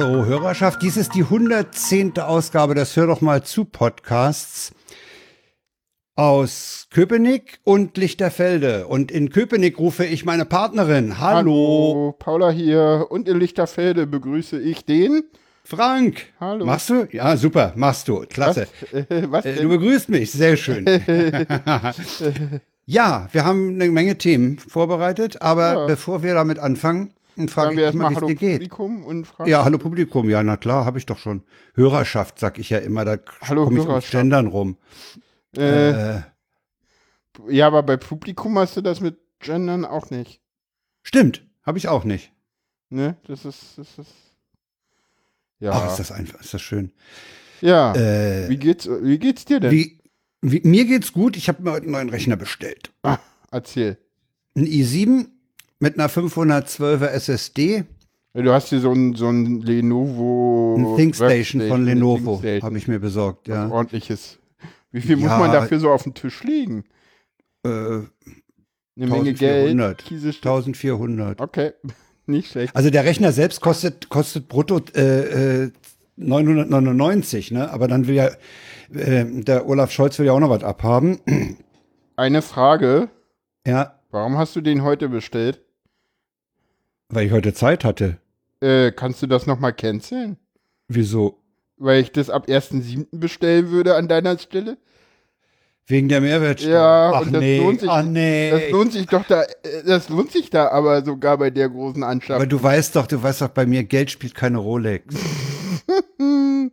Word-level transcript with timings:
Hallo 0.00 0.26
Hörerschaft, 0.26 0.80
dies 0.80 0.96
ist 0.96 1.16
die 1.16 1.24
110. 1.24 2.20
Ausgabe 2.20 2.76
des 2.76 2.94
Hör 2.94 3.08
doch 3.08 3.20
mal 3.20 3.42
zu 3.42 3.64
Podcasts 3.64 4.70
aus 6.14 6.86
Köpenick 6.92 7.58
und 7.64 7.96
Lichterfelde. 7.96 8.86
Und 8.86 9.10
in 9.10 9.30
Köpenick 9.30 9.76
rufe 9.80 10.04
ich 10.04 10.24
meine 10.24 10.44
Partnerin. 10.44 11.18
Hallo. 11.18 11.34
Hallo, 11.40 12.16
Paula 12.16 12.50
hier. 12.50 13.08
Und 13.10 13.28
in 13.28 13.40
Lichterfelde 13.40 14.06
begrüße 14.06 14.60
ich 14.60 14.84
den. 14.84 15.24
Frank. 15.64 16.26
Hallo. 16.38 16.64
Machst 16.64 16.90
du? 16.90 17.08
Ja, 17.10 17.36
super, 17.36 17.72
machst 17.74 18.06
du. 18.06 18.20
Klasse. 18.20 18.68
Was, 18.92 19.10
äh, 19.10 19.26
was 19.32 19.44
Äh? 19.46 19.56
Du 19.62 19.68
begrüßt 19.68 20.10
mich, 20.10 20.30
sehr 20.30 20.56
schön. 20.56 20.86
ja, 22.86 23.28
wir 23.32 23.44
haben 23.44 23.70
eine 23.74 23.90
Menge 23.90 24.16
Themen 24.16 24.60
vorbereitet, 24.60 25.42
aber 25.42 25.72
Ja. 25.72 25.86
bevor 25.86 26.22
wir 26.22 26.34
damit 26.34 26.60
anfangen, 26.60 27.14
frage 27.46 27.68
Sagen 27.68 27.70
ich 27.72 27.76
wir 27.78 27.84
erstmal 27.84 28.10
wie 28.10 28.14
es 28.14 28.16
Hallo 28.16 28.26
dir 28.28 28.34
geht. 28.34 28.52
Publikum 28.54 29.04
und 29.04 29.24
fragen. 29.26 29.48
Ja, 29.50 29.64
hallo 29.64 29.78
Publikum, 29.78 30.28
ja, 30.28 30.42
na 30.42 30.56
klar, 30.56 30.84
habe 30.84 30.98
ich 30.98 31.06
doch 31.06 31.18
schon. 31.18 31.44
Hörerschaft, 31.74 32.40
sag 32.40 32.58
ich 32.58 32.70
ja 32.70 32.78
immer, 32.78 33.04
da 33.04 33.16
komme 33.16 33.78
ich 33.78 33.86
Hörerschaft. 33.86 34.10
Gendern 34.10 34.46
rum. 34.48 34.76
Äh, 35.56 36.16
Äh, 36.16 36.22
ja, 37.48 37.68
aber 37.68 37.84
bei 37.84 37.96
Publikum 37.96 38.58
hast 38.58 38.76
du 38.76 38.80
das 38.80 39.00
mit 39.00 39.18
Gendern 39.38 39.84
auch 39.84 40.10
nicht. 40.10 40.40
stimmt, 41.02 41.46
habe 41.62 41.78
ich 41.78 41.86
auch 41.88 42.02
nicht. 42.04 42.32
Ne? 42.90 43.16
Das 43.26 43.44
ist, 43.44 43.78
das 43.78 43.98
ist. 43.98 44.12
Ja. 45.60 45.72
Ach, 45.72 45.90
ist 45.90 45.98
das 45.98 46.10
einfach, 46.12 46.40
ist 46.40 46.54
das 46.54 46.62
schön. 46.62 46.92
ja. 47.60 47.94
Äh, 47.94 48.48
wie 48.48 48.56
geht's, 48.56 48.88
wie 48.88 49.18
geht's 49.18 49.44
dir 49.44 49.60
denn? 49.60 49.70
wie, 49.70 50.00
wie, 50.40 50.60
mir 50.64 50.84
geht's 50.84 51.12
gut, 51.12 51.36
ich 51.36 51.48
habe 51.48 51.62
mir 51.62 51.72
heute 51.72 51.82
einen 51.84 51.92
neuen 51.92 52.08
Rechner 52.10 52.36
bestellt. 52.36 52.92
Ah, 53.02 53.18
erzähl. 53.50 53.98
Ein 54.56 54.66
i7 54.66 55.26
mit 55.80 55.98
einer 55.98 56.08
512er 56.08 57.06
SSD, 57.08 57.84
Du 58.34 58.52
hast 58.52 58.68
hier 58.68 58.78
so 58.80 58.92
ein, 58.92 59.14
so 59.16 59.28
ein 59.28 59.62
Lenovo. 59.62 60.76
ein 60.78 60.96
ThinkStation 60.96 61.66
von 61.66 61.84
Lenovo, 61.84 62.40
habe 62.62 62.78
ich 62.78 62.86
mir 62.86 63.00
besorgt, 63.00 63.48
Was 63.48 63.54
ja. 63.56 63.68
ordentliches. 63.70 64.38
Wie 64.92 65.00
viel 65.00 65.16
muss 65.16 65.30
Ja. 65.30 65.38
man 65.38 65.50
dafür 65.50 65.80
so 65.80 65.90
auf 65.90 66.04
den 66.04 66.14
Tisch 66.14 66.44
legen? 66.44 66.84
Äh, 67.64 67.68
Eine 67.68 68.06
Menge 68.94 69.32
Geld. 69.32 69.70
1400. 69.70 69.98
Kiesestück. 70.04 70.46
1400. 70.46 71.40
Okay, 71.40 71.72
nicht 72.26 72.50
schlecht. 72.52 72.76
Also 72.76 72.90
der 72.90 73.04
Rechner 73.04 73.32
selbst 73.32 73.60
kostet, 73.60 74.08
kostet 74.08 74.46
brutto 74.48 74.80
äh, 74.94 75.64
äh, 75.64 75.70
999, 76.16 77.50
ne? 77.50 77.70
Aber 77.72 77.88
dann 77.88 78.06
will 78.06 78.14
ja, 78.14 78.26
äh, 78.94 79.24
der 79.42 79.68
Olaf 79.68 79.90
Scholz 79.90 80.18
will 80.18 80.26
ja 80.26 80.32
auch 80.32 80.40
noch 80.40 80.50
was 80.50 80.62
abhaben. 80.62 81.18
Eine 82.16 82.42
Frage. 82.42 83.08
Ja, 83.66 83.94
Warum 84.10 84.38
hast 84.38 84.54
du 84.56 84.60
den 84.60 84.82
heute 84.82 85.08
bestellt? 85.08 85.60
Weil 87.08 87.26
ich 87.26 87.32
heute 87.32 87.54
Zeit 87.54 87.84
hatte. 87.84 88.18
Äh, 88.60 88.92
kannst 88.92 89.22
du 89.22 89.26
das 89.26 89.46
nochmal 89.46 89.72
canceln? 89.72 90.36
Wieso? 90.88 91.38
Weil 91.76 92.00
ich 92.02 92.12
das 92.12 92.28
ab 92.30 92.46
1.7. 92.48 93.06
bestellen 93.12 93.70
würde 93.70 93.94
an 93.94 94.08
deiner 94.08 94.38
Stelle? 94.38 94.76
Wegen 95.86 96.08
der 96.08 96.20
Mehrwertsteuer. 96.20 96.72
Ja, 96.72 97.12
Ach 97.14 97.20
und 97.22 97.32
das 97.32 97.40
nee, 97.40 97.58
lohnt 97.60 97.80
sich- 97.80 97.88
ach 97.88 98.04
nee. 98.04 98.50
Das 98.50 98.70
lohnt 98.70 98.92
sich 98.92 99.06
doch 99.06 99.24
da, 99.26 99.42
äh, 99.44 99.46
das 99.86 100.08
lohnt 100.10 100.32
sich 100.32 100.50
da 100.50 100.68
aber 100.68 101.02
sogar 101.04 101.38
bei 101.38 101.48
der 101.50 101.68
großen 101.70 102.02
Aber 102.02 102.12
Anschaffung. 102.12 102.48
du 102.48 102.62
weißt 102.62 102.94
doch, 102.96 103.06
du 103.06 103.22
weißt 103.22 103.40
doch, 103.42 103.48
bei 103.48 103.64
mir 103.64 103.84
Geld 103.84 104.10
spielt 104.10 104.34
keine 104.34 104.58
Rolex. 104.58 105.14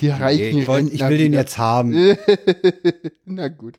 Die 0.00 0.08
reichen 0.10 0.54
Nee, 0.56 0.60
ich, 0.62 0.68
wollt, 0.68 0.92
ich 0.92 1.00
will 1.08 1.18
den 1.18 1.32
jetzt 1.32 1.56
haben. 1.58 1.92
Na 3.24 3.48
gut. 3.48 3.76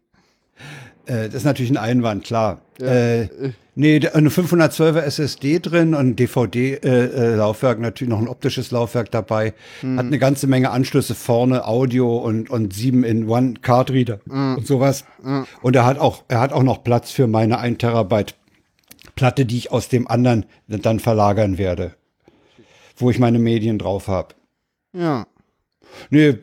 Äh, 1.05 1.25
das 1.27 1.35
ist 1.35 1.43
natürlich 1.45 1.71
ein 1.71 1.77
Einwand, 1.77 2.23
klar. 2.25 2.61
Ja. 2.81 2.87
Äh, 2.87 3.29
nee, 3.79 4.07
eine 4.13 4.29
512er 4.29 4.99
SSD 5.01 5.59
drin 5.59 5.93
und 5.95 6.09
ein 6.09 6.15
DVD-Laufwerk, 6.15 7.79
natürlich 7.79 8.09
noch 8.09 8.19
ein 8.19 8.27
optisches 8.27 8.71
Laufwerk 8.71 9.09
dabei. 9.11 9.53
Hm. 9.81 9.97
Hat 9.97 10.05
eine 10.05 10.19
ganze 10.19 10.47
Menge 10.47 10.69
Anschlüsse 10.71 11.15
vorne, 11.15 11.65
Audio 11.65 12.17
und, 12.17 12.49
und 12.49 12.73
7-in-1-Card-Reader 12.73 14.19
Hm. 14.29 14.57
und 14.57 14.67
sowas. 14.67 15.05
Und 15.61 15.75
er 15.75 15.85
hat 15.85 15.97
auch, 15.99 16.23
er 16.27 16.39
hat 16.39 16.53
auch 16.53 16.63
noch 16.63 16.83
Platz 16.83 17.11
für 17.11 17.27
meine 17.27 17.59
1 17.59 17.77
Terabyte 17.79 18.35
Platte, 19.15 19.45
die 19.45 19.57
ich 19.57 19.71
aus 19.71 19.89
dem 19.89 20.07
anderen 20.07 20.45
dann 20.67 20.99
verlagern 20.99 21.57
werde. 21.57 21.95
Wo 22.95 23.09
ich 23.09 23.19
meine 23.19 23.39
Medien 23.39 23.79
drauf 23.79 24.07
habe. 24.07 24.35
Ja. 24.93 25.25
Nee, 26.09 26.35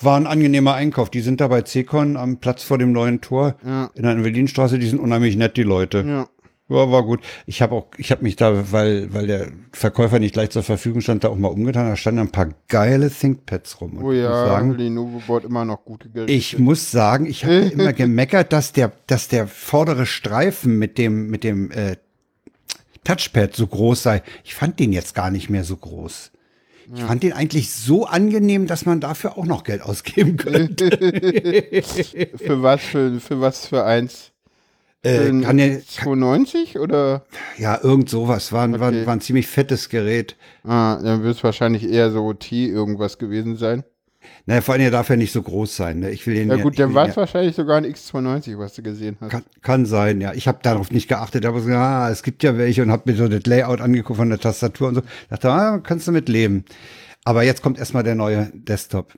war 0.00 0.16
ein 0.18 0.26
angenehmer 0.26 0.74
Einkauf. 0.74 1.10
Die 1.10 1.20
sind 1.20 1.40
da 1.40 1.48
bei 1.48 1.62
Cecon 1.62 2.16
am 2.16 2.38
Platz 2.38 2.62
vor 2.62 2.78
dem 2.78 2.92
neuen 2.92 3.20
Tor 3.20 3.54
Ja. 3.64 3.90
in 3.94 4.02
der 4.02 4.12
Invelinstraße. 4.12 4.78
Die 4.78 4.88
sind 4.88 4.98
unheimlich 5.00 5.36
nett, 5.36 5.56
die 5.56 5.62
Leute. 5.62 6.04
Ja. 6.06 6.28
Ja, 6.72 6.90
war 6.90 7.02
gut. 7.02 7.20
Ich 7.46 7.62
habe 7.62 7.74
auch, 7.74 7.86
ich 7.96 8.10
habe 8.10 8.22
mich 8.22 8.36
da, 8.36 8.72
weil, 8.72 9.12
weil 9.12 9.26
der 9.26 9.48
Verkäufer 9.72 10.18
nicht 10.18 10.34
gleich 10.34 10.50
zur 10.50 10.62
Verfügung 10.62 11.00
stand, 11.00 11.24
da 11.24 11.28
auch 11.28 11.36
mal 11.36 11.48
umgetan. 11.48 11.88
Da 11.88 11.96
standen 11.96 12.20
ein 12.20 12.32
paar 12.32 12.48
geile 12.68 13.10
ThinkPads 13.10 13.80
rum. 13.80 13.98
Und 13.98 14.04
Oh 14.04 14.12
ich 14.12 14.18
muss 14.18 14.24
ja, 14.24 14.46
sagen, 14.46 14.72
Lenovo 14.72 15.22
baut 15.26 15.44
immer 15.44 15.64
noch 15.64 15.84
gute 15.84 16.08
Geräte. 16.08 16.32
ich 16.32 16.58
muss 16.58 16.90
sagen, 16.90 17.26
ich 17.26 17.44
habe 17.44 17.54
immer 17.72 17.92
gemeckert, 17.92 18.52
dass 18.52 18.72
der, 18.72 18.92
dass 19.06 19.28
der 19.28 19.46
vordere 19.46 20.06
Streifen 20.06 20.78
mit 20.78 20.98
dem, 20.98 21.28
mit 21.28 21.44
dem 21.44 21.70
äh, 21.70 21.96
Touchpad 23.04 23.54
so 23.54 23.66
groß 23.66 24.02
sei. 24.02 24.22
Ich 24.44 24.54
fand 24.54 24.78
den 24.78 24.92
jetzt 24.92 25.14
gar 25.14 25.30
nicht 25.30 25.50
mehr 25.50 25.64
so 25.64 25.76
groß. 25.76 26.32
Ich 26.94 27.02
fand 27.02 27.22
den 27.22 27.32
eigentlich 27.32 27.72
so 27.72 28.06
angenehm, 28.06 28.66
dass 28.66 28.84
man 28.84 29.00
dafür 29.00 29.38
auch 29.38 29.46
noch 29.46 29.64
Geld 29.64 29.82
ausgeben 29.82 30.36
könnte. 30.36 30.90
Für 32.36 32.62
was, 32.62 32.82
für, 32.82 33.20
für 33.20 33.40
was 33.40 33.66
für 33.66 33.84
eins? 33.84 34.31
Äh, 35.04 35.28
ein 35.28 35.42
kann 35.42 35.58
ja, 35.58 35.80
290 35.80 36.78
oder? 36.78 37.24
ja, 37.58 37.78
irgend 37.82 38.08
sowas. 38.08 38.52
War, 38.52 38.64
ein- 38.64 38.78
war, 38.78 38.88
Okay. 38.88 39.04
war 39.06 39.14
ein 39.14 39.20
ziemlich 39.20 39.48
fettes 39.48 39.88
Gerät. 39.88 40.36
Ah, 40.64 41.00
dann 41.02 41.22
wird 41.24 41.36
es 41.36 41.42
wahrscheinlich 41.44 41.88
eher 41.88 42.10
so 42.12 42.24
OT 42.24 42.52
irgendwas 42.52 43.18
gewesen 43.18 43.56
sein. 43.56 43.82
Naja, 44.46 44.60
vor 44.60 44.74
allem, 44.74 44.82
der 44.82 44.90
darf 44.92 45.08
ja 45.08 45.16
nicht 45.16 45.32
so 45.32 45.42
groß 45.42 45.74
sein. 45.76 46.00
Ne? 46.00 46.10
Ich 46.10 46.24
will 46.26 46.34
den 46.34 46.48
Ja 46.48 46.56
ja, 46.56 46.62
gut, 46.62 46.78
dann 46.78 46.90
will 46.90 46.94
war 46.96 47.08
es 47.08 47.16
wahrscheinlich 47.16 47.56
sogar 47.56 47.76
ein 47.78 47.84
X290, 47.84 48.56
was 48.58 48.74
du 48.74 48.82
gesehen 48.82 49.16
hast. 49.20 49.30
Kann, 49.30 49.42
kann 49.62 49.86
sein, 49.86 50.20
ja. 50.20 50.32
Ich 50.34 50.46
habe 50.46 50.58
darauf 50.62 50.90
nicht 50.92 51.08
geachtet, 51.08 51.44
aber 51.46 51.58
gesagt, 51.58 51.76
ah, 51.76 52.08
es 52.10 52.22
gibt 52.22 52.42
ja 52.44 52.56
welche 52.56 52.82
und 52.82 52.92
habe 52.92 53.10
mir 53.10 53.16
so 53.16 53.26
das 53.28 53.44
Layout 53.46 53.80
angeguckt 53.80 54.16
von 54.18 54.28
der 54.30 54.38
Tastatur 54.38 54.88
und 54.88 54.94
so. 54.96 55.02
Dachte, 55.30 55.50
ah, 55.50 55.78
kannst 55.78 56.06
du 56.06 56.12
mit 56.12 56.28
leben. 56.28 56.64
Aber 57.24 57.42
jetzt 57.42 57.62
kommt 57.62 57.78
erstmal 57.78 58.02
der 58.04 58.14
neue 58.14 58.50
Desktop. 58.54 59.12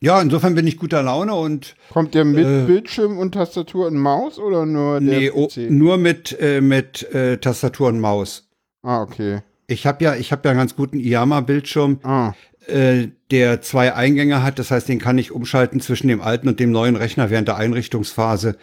Ja. 0.00 0.20
Insofern 0.22 0.54
bin 0.54 0.66
ich 0.66 0.76
guter 0.78 1.02
Laune 1.02 1.34
und 1.34 1.74
Kommt 1.90 2.14
der 2.14 2.24
mit 2.24 2.44
Äh. 2.46 2.64
Bildschirm 2.66 3.18
und 3.18 3.32
Tastatur 3.32 3.86
und 3.86 3.96
Maus 3.98 4.38
oder 4.38 4.66
nur 4.66 5.00
der 5.00 5.18
nee, 5.20 5.30
oh, 5.30 5.46
PC? 5.48 5.70
nur 5.70 5.96
mit, 5.98 6.36
äh, 6.40 6.60
mit 6.60 7.02
äh, 7.12 7.38
Tastatur 7.38 7.88
und 7.88 8.00
Maus. 8.00 8.48
Ah, 8.82 9.02
okay. 9.02 9.42
Ich 9.66 9.86
habe 9.86 10.02
ja, 10.02 10.14
ich 10.16 10.32
habe 10.32 10.42
ja 10.44 10.50
einen 10.50 10.58
ganz 10.58 10.74
guten 10.74 10.98
IAMA-Bildschirm, 10.98 12.00
Ah, 12.02 12.32
äh, 12.66 13.08
der 13.30 13.60
zwei 13.62 13.94
Eingänge 13.94 14.42
hat. 14.42 14.58
Das 14.58 14.70
heißt, 14.70 14.88
den 14.88 14.98
kann 14.98 15.18
ich 15.18 15.30
umschalten 15.32 15.80
zwischen 15.80 16.08
dem 16.08 16.20
alten 16.20 16.48
und 16.48 16.58
dem 16.60 16.72
neuen 16.72 16.96
Rechner 16.96 17.30
während 17.30 17.46
der 17.48 17.56
Einrichtungsphase. 17.56 18.56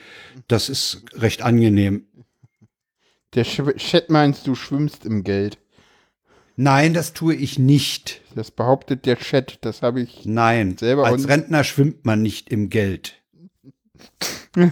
Das 0.47 0.69
ist 0.69 1.03
recht 1.13 1.43
angenehm. 1.43 2.05
der 3.35 3.45
Sch- 3.45 3.75
Chat 3.77 4.09
meinst, 4.09 4.47
du 4.47 4.55
schwimmst 4.55 5.05
im 5.05 5.23
Geld. 5.23 5.57
Nein, 6.59 6.95
das 6.95 7.13
tue 7.13 7.35
ich 7.35 7.59
nicht. 7.59 8.21
Das 8.35 8.49
behauptet 8.49 9.05
der 9.05 9.17
Chat, 9.17 9.59
das 9.61 9.83
habe 9.83 10.01
ich. 10.01 10.25
Nein, 10.25 10.75
Selber 10.77 11.05
als 11.05 11.27
Rentner 11.27 11.63
schwimmt 11.63 12.03
man 12.03 12.23
nicht 12.23 12.49
im 12.49 12.69
Geld. 12.69 13.13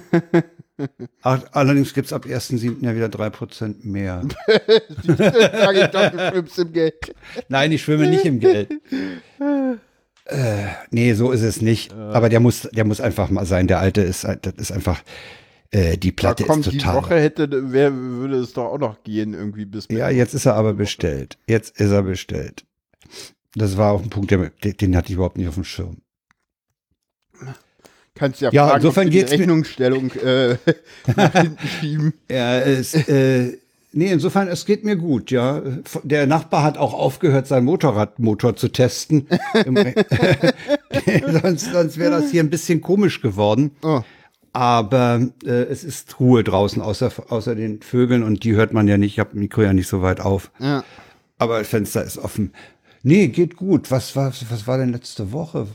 Allerdings 1.22 1.94
gibt's 1.94 2.12
ab 2.12 2.25
1.7. 2.25 2.83
ja 2.83 2.95
wieder 2.95 3.06
3% 3.06 3.86
mehr. 3.86 4.24
Sag 5.06 5.75
ich 5.77 5.88
doch, 5.88 6.10
du 6.10 6.30
schwimmst 6.31 6.60
im 6.60 6.74
Geld. 6.74 7.15
Nein, 7.50 7.71
ich 7.71 7.83
schwimme 7.83 8.07
nicht 8.07 8.25
im 8.25 8.39
Geld. 8.39 8.71
Äh, 10.25 10.65
nee, 10.89 11.13
so 11.13 11.31
ist 11.31 11.44
es 11.44 11.62
nicht. 11.62 11.94
Aber 11.94 12.30
der 12.30 12.39
muss, 12.39 12.63
der 12.63 12.83
muss 12.83 13.00
einfach 13.00 13.30
mal 13.30 13.45
sein. 13.45 13.68
Der 13.68 13.80
alte 13.80 14.01
ist, 14.01 14.24
das 14.24 14.54
ist 14.57 14.71
einfach, 14.71 15.04
äh, 15.75 15.98
die 15.98 16.13
Platte 16.13 16.45
kommt 16.45 16.66
ist 16.66 16.74
die 16.74 16.77
total. 16.77 16.95
Woche 16.95 17.16
hätte, 17.16 17.50
wer 17.72 17.94
würde 17.94 18.38
es 18.38 18.54
doch 18.54 18.66
auch 18.66 18.80
noch 18.80 19.04
gehen 19.04 19.33
irgendwie 19.33 19.66
bis 19.66 19.88
Ja, 19.92 20.10
jetzt 20.10 20.33
ist 20.33 20.45
er 20.45 20.56
aber 20.56 20.74
bestellt. 20.74 21.38
Jetzt 21.48 21.80
ist 21.80 21.92
er 21.92 22.04
bestellt. 22.04 22.63
Das 23.56 23.75
war 23.75 23.92
auch 23.92 24.01
ein 24.01 24.10
Punkt, 24.10 24.31
der, 24.31 24.50
den, 24.62 24.95
hatte 24.95 25.10
ich 25.10 25.16
überhaupt 25.16 25.38
nicht 25.38 25.50
auf 25.50 25.56
dem 25.56 25.66
Schirm. 25.66 25.98
Kannst 28.13 28.39
ja, 28.39 28.51
Ja, 28.54 28.68
fragen, 28.68 28.77
insofern 28.77 29.07
ob 29.07 29.12
geht's 29.13 29.31
die 29.31 29.38
Rechnungsstellung 29.38 30.12
äh, 30.13 30.56
nach 31.16 31.33
hinten 31.33 31.68
schieben. 31.68 32.13
Ja, 32.31 32.57
es, 32.60 32.94
äh, 32.94 33.57
nee, 33.92 34.12
insofern, 34.12 34.48
es 34.48 34.66
geht 34.66 34.86
mir 34.86 34.95
gut, 34.95 35.30
ja. 35.30 35.62
Der 36.04 36.25
Nachbar 36.25 36.63
hat 36.63 36.77
auch 36.77 36.94
aufgehört, 36.94 37.48
seinen 37.48 37.66
Motorradmotor 37.66 38.56
zu 38.56 38.69
testen. 38.69 39.27
Sonst 41.42 41.72
sonst 41.74 41.98
wäre 41.98 42.12
das 42.12 42.31
hier 42.31 42.44
ein 42.44 42.50
bisschen 42.50 42.80
komisch 42.80 43.22
geworden. 43.22 43.72
Oh. 43.83 44.04
Aber 44.56 45.28
äh, 45.44 45.50
es 45.50 45.84
ist 45.84 46.18
Ruhe 46.19 46.44
draußen, 46.44 46.81
außer, 46.81 47.12
außer 47.28 47.56
den 47.56 47.81
Vögeln 47.81 48.24
und 48.24 48.46
die 48.46 48.56
hört 48.56 48.72
man 48.72 48.88
ja 48.88 48.98
nicht. 48.98 49.13
Ich 49.13 49.19
habe 49.19 49.38
Mikro 49.38 49.62
ja 49.63 49.74
nicht 49.74 49.90
so 49.90 50.02
weit 50.02 50.22
auf. 50.22 50.50
Ja. 50.60 50.86
Aber 51.38 51.60
das 51.60 51.68
Fenster 51.68 52.04
ist 52.04 52.18
offen. 52.18 52.54
Nee, 53.04 53.28
geht 53.28 53.57
gut. 53.57 53.92
Was 53.92 54.16
war, 54.16 54.31
was 54.50 54.66
war 54.66 54.78
denn 54.78 54.94
letzte 54.94 55.34
Woche? 55.34 55.68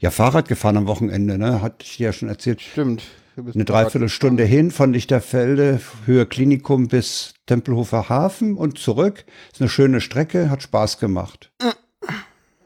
ja 0.00 0.10
Fahrrad 0.10 0.48
gefahren 0.48 0.76
am 0.76 0.86
Wochenende, 0.88 1.38
ne? 1.38 1.62
Hatte 1.62 1.84
ich 1.84 1.96
dir 1.98 2.06
ja 2.06 2.12
schon 2.12 2.28
erzählt. 2.28 2.60
Stimmt. 2.60 3.02
Eine 3.36 3.64
Dreiviertelstunde 3.64 4.42
hin 4.42 4.72
von 4.72 4.92
Lichterfelde, 4.92 5.80
Höhe 6.06 6.26
Klinikum 6.26 6.88
bis 6.88 7.34
Tempelhofer 7.46 8.08
Hafen 8.08 8.56
und 8.56 8.78
zurück. 8.78 9.24
Ist 9.52 9.60
eine 9.60 9.70
schöne 9.70 10.00
Strecke, 10.00 10.50
hat 10.50 10.64
Spaß 10.64 10.98
gemacht. 10.98 11.52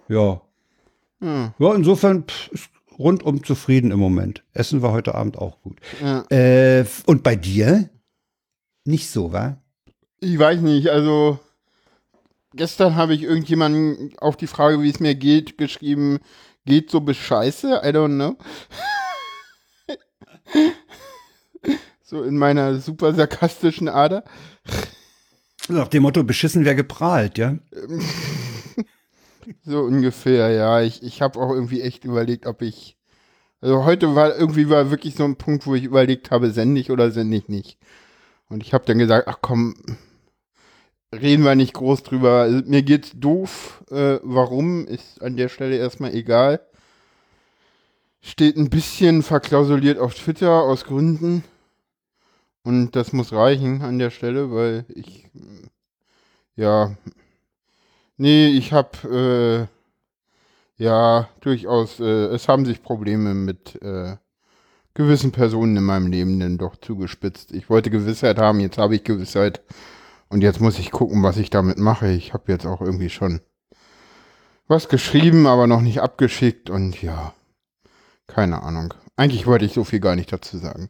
Ja. 0.08 0.40
Ja, 1.20 1.74
insofern 1.74 2.24
pff, 2.24 2.48
ist 2.52 2.71
rundum 2.98 3.44
zufrieden 3.44 3.90
im 3.90 3.98
Moment. 3.98 4.44
Essen 4.52 4.82
war 4.82 4.92
heute 4.92 5.14
Abend 5.14 5.38
auch 5.38 5.60
gut. 5.60 5.78
Ja. 6.00 6.24
Äh, 6.30 6.84
und 7.06 7.22
bei 7.22 7.36
dir? 7.36 7.88
Nicht 8.84 9.10
so, 9.10 9.32
wa? 9.32 9.56
Ich 10.20 10.38
weiß 10.38 10.60
nicht, 10.60 10.88
also 10.88 11.38
gestern 12.54 12.96
habe 12.96 13.14
ich 13.14 13.22
irgendjemanden 13.22 14.12
auf 14.18 14.36
die 14.36 14.46
Frage, 14.46 14.82
wie 14.82 14.90
es 14.90 15.00
mir 15.00 15.14
geht, 15.14 15.58
geschrieben, 15.58 16.18
geht 16.64 16.90
so 16.90 17.00
bis 17.00 17.16
Scheiße, 17.16 17.80
I 17.84 17.88
don't 17.88 18.14
know. 18.14 18.36
so 22.02 22.22
in 22.22 22.36
meiner 22.36 22.78
super 22.78 23.14
sarkastischen 23.14 23.88
Ader. 23.88 24.24
Nach 25.68 25.88
dem 25.88 26.02
Motto, 26.02 26.24
beschissen 26.24 26.64
wer 26.64 26.74
geprahlt, 26.74 27.38
ja? 27.38 27.56
So 29.64 29.80
ungefähr, 29.80 30.50
ja. 30.50 30.80
Ich, 30.82 31.02
ich 31.02 31.22
habe 31.22 31.38
auch 31.40 31.50
irgendwie 31.52 31.82
echt 31.82 32.04
überlegt, 32.04 32.46
ob 32.46 32.62
ich. 32.62 32.96
Also 33.60 33.84
heute 33.84 34.14
war 34.16 34.36
irgendwie 34.36 34.68
war 34.68 34.90
wirklich 34.90 35.14
so 35.14 35.24
ein 35.24 35.36
Punkt, 35.36 35.66
wo 35.66 35.74
ich 35.74 35.84
überlegt 35.84 36.30
habe, 36.30 36.50
sende 36.50 36.80
ich 36.80 36.90
oder 36.90 37.10
sende 37.12 37.36
ich 37.36 37.48
nicht. 37.48 37.78
Und 38.48 38.62
ich 38.62 38.74
habe 38.74 38.84
dann 38.86 38.98
gesagt, 38.98 39.28
ach 39.28 39.38
komm, 39.40 39.74
reden 41.12 41.44
wir 41.44 41.54
nicht 41.54 41.74
groß 41.74 42.02
drüber. 42.02 42.42
Also, 42.42 42.62
mir 42.68 42.82
geht's 42.82 43.12
doof. 43.14 43.84
Äh, 43.90 44.18
warum 44.22 44.86
ist 44.86 45.22
an 45.22 45.36
der 45.36 45.48
Stelle 45.48 45.76
erstmal 45.76 46.14
egal. 46.14 46.60
Steht 48.20 48.56
ein 48.56 48.70
bisschen 48.70 49.22
verklausuliert 49.22 49.98
auf 49.98 50.14
Twitter 50.14 50.62
aus 50.62 50.84
Gründen. 50.84 51.44
Und 52.64 52.94
das 52.94 53.12
muss 53.12 53.32
reichen 53.32 53.82
an 53.82 53.98
der 53.98 54.10
Stelle, 54.10 54.52
weil 54.52 54.84
ich 54.88 55.28
ja 56.54 56.96
Nee, 58.16 58.48
ich 58.48 58.72
habe 58.72 59.68
äh, 60.78 60.82
ja 60.82 61.28
durchaus, 61.40 62.00
äh, 62.00 62.26
es 62.26 62.48
haben 62.48 62.64
sich 62.64 62.82
Probleme 62.82 63.34
mit 63.34 63.80
äh, 63.82 64.16
gewissen 64.94 65.32
Personen 65.32 65.76
in 65.76 65.84
meinem 65.84 66.08
Leben 66.08 66.38
denn 66.38 66.58
doch 66.58 66.76
zugespitzt. 66.76 67.52
Ich 67.52 67.70
wollte 67.70 67.90
Gewissheit 67.90 68.38
haben, 68.38 68.60
jetzt 68.60 68.78
habe 68.78 68.94
ich 68.94 69.04
Gewissheit 69.04 69.62
und 70.28 70.42
jetzt 70.42 70.60
muss 70.60 70.78
ich 70.78 70.90
gucken, 70.90 71.22
was 71.22 71.36
ich 71.36 71.50
damit 71.50 71.78
mache. 71.78 72.10
Ich 72.10 72.32
habe 72.32 72.52
jetzt 72.52 72.66
auch 72.66 72.80
irgendwie 72.80 73.10
schon 73.10 73.40
was 74.68 74.88
geschrieben, 74.88 75.46
aber 75.46 75.66
noch 75.66 75.80
nicht 75.80 76.00
abgeschickt 76.00 76.70
und 76.70 77.00
ja, 77.02 77.34
keine 78.26 78.62
Ahnung. 78.62 78.94
Eigentlich 79.16 79.46
wollte 79.46 79.64
ich 79.64 79.72
so 79.72 79.84
viel 79.84 80.00
gar 80.00 80.16
nicht 80.16 80.32
dazu 80.32 80.58
sagen. 80.58 80.88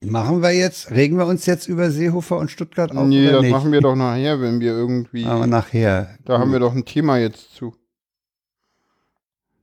Machen 0.00 0.42
wir 0.42 0.52
jetzt, 0.52 0.90
regen 0.90 1.16
wir 1.16 1.26
uns 1.26 1.46
jetzt 1.46 1.66
über 1.66 1.90
Seehofer 1.90 2.36
und 2.36 2.50
Stuttgart 2.50 2.94
auf? 2.94 3.06
nee, 3.06 3.30
das 3.30 3.42
nicht? 3.42 3.50
machen 3.50 3.72
wir 3.72 3.80
doch 3.80 3.96
nachher, 3.96 4.40
wenn 4.40 4.60
wir 4.60 4.72
irgendwie. 4.72 5.24
Aber 5.24 5.46
nachher. 5.46 6.18
da 6.24 6.38
haben 6.38 6.52
wir 6.52 6.58
doch 6.58 6.74
ein 6.74 6.84
Thema 6.84 7.18
jetzt 7.18 7.54
zu. 7.54 7.74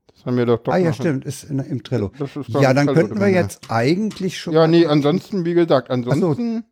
Das 0.08 0.26
haben 0.26 0.38
wir 0.38 0.46
doch 0.46 0.60
doch. 0.60 0.74
Ah 0.74 0.78
ja, 0.78 0.90
nachher. 0.90 1.02
stimmt, 1.02 1.26
ist 1.26 1.44
in, 1.44 1.60
im 1.60 1.84
Trello. 1.84 2.12
Ja, 2.48 2.74
dann 2.74 2.88
Trello 2.88 2.94
könnten 2.94 3.20
wir 3.20 3.30
jetzt 3.30 3.70
eigentlich 3.70 4.40
schon. 4.40 4.54
Ja, 4.54 4.68
nee, 4.68 4.86
ansonsten, 4.86 5.46
wie 5.46 5.54
gesagt, 5.54 5.90
ansonsten, 5.90 6.64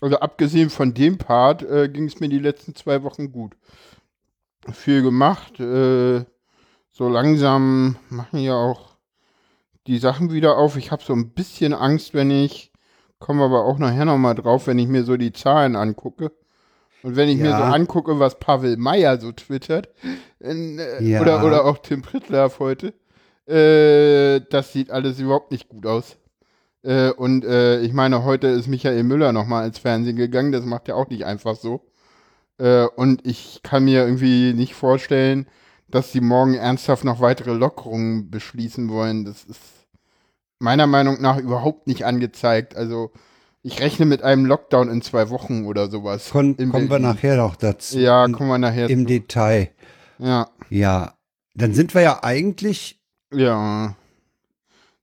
also 0.00 0.18
abgesehen 0.18 0.70
von 0.70 0.94
dem 0.94 1.18
Part, 1.18 1.62
äh, 1.62 1.88
ging 1.88 2.04
es 2.04 2.20
mir 2.20 2.28
die 2.28 2.38
letzten 2.38 2.74
zwei 2.74 3.02
Wochen 3.02 3.32
gut. 3.32 3.56
Viel 4.72 5.02
gemacht, 5.02 5.58
äh, 5.58 6.24
so 6.90 7.08
langsam 7.08 7.96
machen 8.10 8.38
ja 8.38 8.54
auch 8.54 8.96
die 9.86 9.98
Sachen 9.98 10.32
wieder 10.32 10.56
auf. 10.56 10.76
Ich 10.76 10.90
habe 10.90 11.02
so 11.02 11.12
ein 11.12 11.30
bisschen 11.30 11.72
Angst, 11.72 12.14
wenn 12.14 12.30
ich, 12.30 12.71
kommen 13.22 13.38
wir 13.40 13.44
aber 13.46 13.64
auch 13.64 13.78
nachher 13.78 14.04
nochmal 14.04 14.34
drauf, 14.34 14.66
wenn 14.66 14.78
ich 14.78 14.88
mir 14.88 15.04
so 15.04 15.16
die 15.16 15.32
Zahlen 15.32 15.76
angucke. 15.76 16.32
Und 17.02 17.16
wenn 17.16 17.28
ich 17.28 17.36
mir 17.38 17.50
Ja. 17.50 17.56
so 17.58 17.62
angucke, 17.64 18.18
was 18.18 18.38
Pavel 18.38 18.76
Meyer 18.76 19.18
so 19.20 19.32
twittert, 19.32 19.88
in, 20.40 20.78
äh, 20.78 21.02
Ja. 21.02 21.20
oder, 21.20 21.44
oder 21.44 21.64
auch 21.64 21.78
Tim 21.78 22.02
Prittlaff 22.02 22.58
heute, 22.60 22.92
äh, 23.46 24.40
das 24.50 24.72
sieht 24.72 24.90
alles 24.90 25.18
überhaupt 25.18 25.50
nicht 25.52 25.68
gut 25.68 25.86
aus. 25.86 26.16
Äh, 26.84 27.10
und 27.10 27.44
äh, 27.44 27.80
ich 27.80 27.92
meine, 27.92 28.24
heute 28.24 28.48
ist 28.48 28.66
Michael 28.68 29.02
Müller 29.04 29.32
nochmal 29.32 29.66
ins 29.66 29.78
Fernsehen 29.78 30.16
gegangen. 30.16 30.52
Das 30.52 30.64
macht 30.64 30.88
er 30.88 30.96
auch 30.96 31.08
nicht 31.08 31.24
einfach 31.24 31.56
so. 31.56 31.80
Äh, 32.58 32.86
und 32.96 33.24
ich 33.26 33.60
kann 33.62 33.84
mir 33.84 34.04
irgendwie 34.04 34.52
nicht 34.52 34.74
vorstellen, 34.74 35.46
dass 35.88 36.12
sie 36.12 36.20
morgen 36.20 36.54
ernsthaft 36.54 37.04
noch 37.04 37.20
weitere 37.20 37.52
Lockerungen 37.52 38.30
beschließen 38.30 38.88
wollen. 38.88 39.24
Das 39.24 39.44
ist 39.44 39.81
meiner 40.62 40.86
Meinung 40.86 41.20
nach 41.20 41.36
überhaupt 41.38 41.86
nicht 41.86 42.04
angezeigt. 42.06 42.76
Also 42.76 43.10
ich 43.62 43.80
rechne 43.80 44.06
mit 44.06 44.22
einem 44.22 44.46
Lockdown 44.46 44.88
in 44.88 45.02
zwei 45.02 45.28
Wochen 45.30 45.66
oder 45.66 45.90
sowas. 45.90 46.30
Kon 46.30 46.56
kommen 46.56 46.72
wir 46.72 46.88
Berlin. 46.88 47.02
nachher 47.08 47.36
noch 47.36 47.56
dazu. 47.56 47.98
Ja, 47.98 48.26
kommen 48.28 48.48
wir 48.48 48.58
nachher. 48.58 48.88
Im 48.90 49.00
zu. 49.00 49.06
Detail. 49.06 49.70
Ja, 50.18 50.48
Ja. 50.70 51.14
Dann 51.54 51.74
sind 51.74 51.92
wir 51.94 52.00
ja 52.00 52.22
eigentlich 52.24 52.98
ja. 53.32 53.94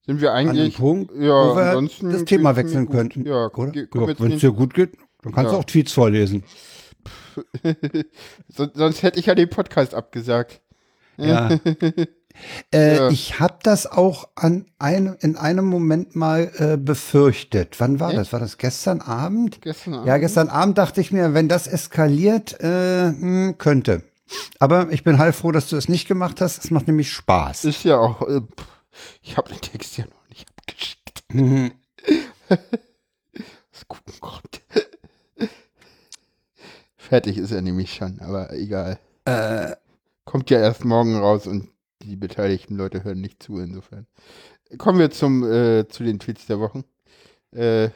Sind 0.05 0.21
wir 0.21 0.33
an 0.33 0.45
dem 0.47 0.49
eigentlich. 0.51 0.77
Punkt, 0.77 1.11
ja, 1.15 1.29
wo 1.29 1.55
wir 1.55 1.63
ansonsten 1.65 2.11
das 2.11 2.25
Thema 2.25 2.55
wechseln 2.55 2.85
gut. 2.87 2.95
könnten. 2.95 3.25
Ja, 3.27 3.45
oder? 3.47 3.73
wir 3.73 4.19
Wenn 4.19 4.31
es 4.31 4.39
dir 4.41 4.51
gut 4.51 4.73
geht, 4.73 4.97
dann 5.21 5.33
kannst 5.33 5.51
Ja. 5.51 5.57
du 5.57 5.59
auch 5.61 5.65
Tweets 5.65 5.91
vorlesen. 5.93 6.43
So- 8.47 8.67
Sonst 8.73 9.03
hätte 9.03 9.19
ich 9.19 9.27
ja 9.27 9.35
den 9.35 9.49
Podcast 9.49 9.93
abgesagt. 9.93 10.61
Ja. 11.17 11.49
Äh, 12.73 12.95
Ja. 12.97 13.09
Ich 13.09 13.39
habe 13.39 13.57
das 13.63 13.85
auch 13.87 14.29
an 14.35 14.65
einem, 14.79 15.15
in 15.19 15.35
einem 15.35 15.65
Moment 15.65 16.15
mal 16.15 16.51
äh, 16.57 16.77
befürchtet. 16.77 17.79
Wann 17.79 17.99
war 17.99 18.09
Echt? 18.09 18.19
das? 18.19 18.33
War 18.33 18.39
das 18.39 18.57
gestern 18.57 19.01
Abend? 19.01 19.61
Gestern 19.61 19.93
Abend. 19.95 20.07
Ja, 20.07 20.17
gestern 20.17 20.49
Abend 20.49 20.77
dachte 20.77 21.01
ich 21.01 21.11
mir, 21.11 21.33
wenn 21.33 21.47
das 21.49 21.67
eskaliert, 21.67 22.59
äh, 22.61 23.07
hm, 23.09 23.55
könnte. 23.57 24.03
Aber 24.59 24.91
ich 24.91 25.03
bin 25.03 25.17
heilfroh, 25.17 25.51
dass 25.51 25.69
du 25.69 25.75
es 25.75 25.89
nicht 25.89 26.07
gemacht 26.07 26.39
hast. 26.41 26.63
Es 26.63 26.69
macht 26.71 26.87
nämlich 26.87 27.11
Spaß. 27.11 27.65
Ist 27.65 27.83
ja 27.83 27.97
auch. 27.97 28.21
Äh, 28.27 28.41
ich 29.21 29.37
habe 29.37 29.49
den 29.49 29.61
Text 29.61 29.97
ja 29.97 30.05
noch 30.05 30.29
nicht 30.29 30.47
abgeschickt. 30.57 31.23
Mhm. 31.33 31.71
Das 33.71 33.87
guten 33.87 34.11
Gott. 34.19 34.61
Fertig 36.97 37.37
ist 37.37 37.51
er 37.51 37.61
nämlich 37.61 37.93
schon, 37.93 38.19
aber 38.19 38.51
egal. 38.53 38.99
äh, 39.25 39.75
Kommt 40.25 40.49
ja 40.49 40.59
erst 40.59 40.85
morgen 40.85 41.17
raus 41.17 41.47
und 41.47 41.69
die 42.01 42.15
beteiligten 42.15 42.75
Leute 42.75 43.03
hören 43.03 43.21
nicht 43.21 43.43
zu, 43.43 43.59
insofern. 43.59 44.07
Kommen 44.77 44.99
wir 44.99 45.11
zum, 45.11 45.43
äh, 45.43 45.87
zu 45.87 46.03
den 46.03 46.19
Tweets 46.19 46.45
der 46.45 46.59
Wochen. 46.59 46.83
Äh, 47.53 47.89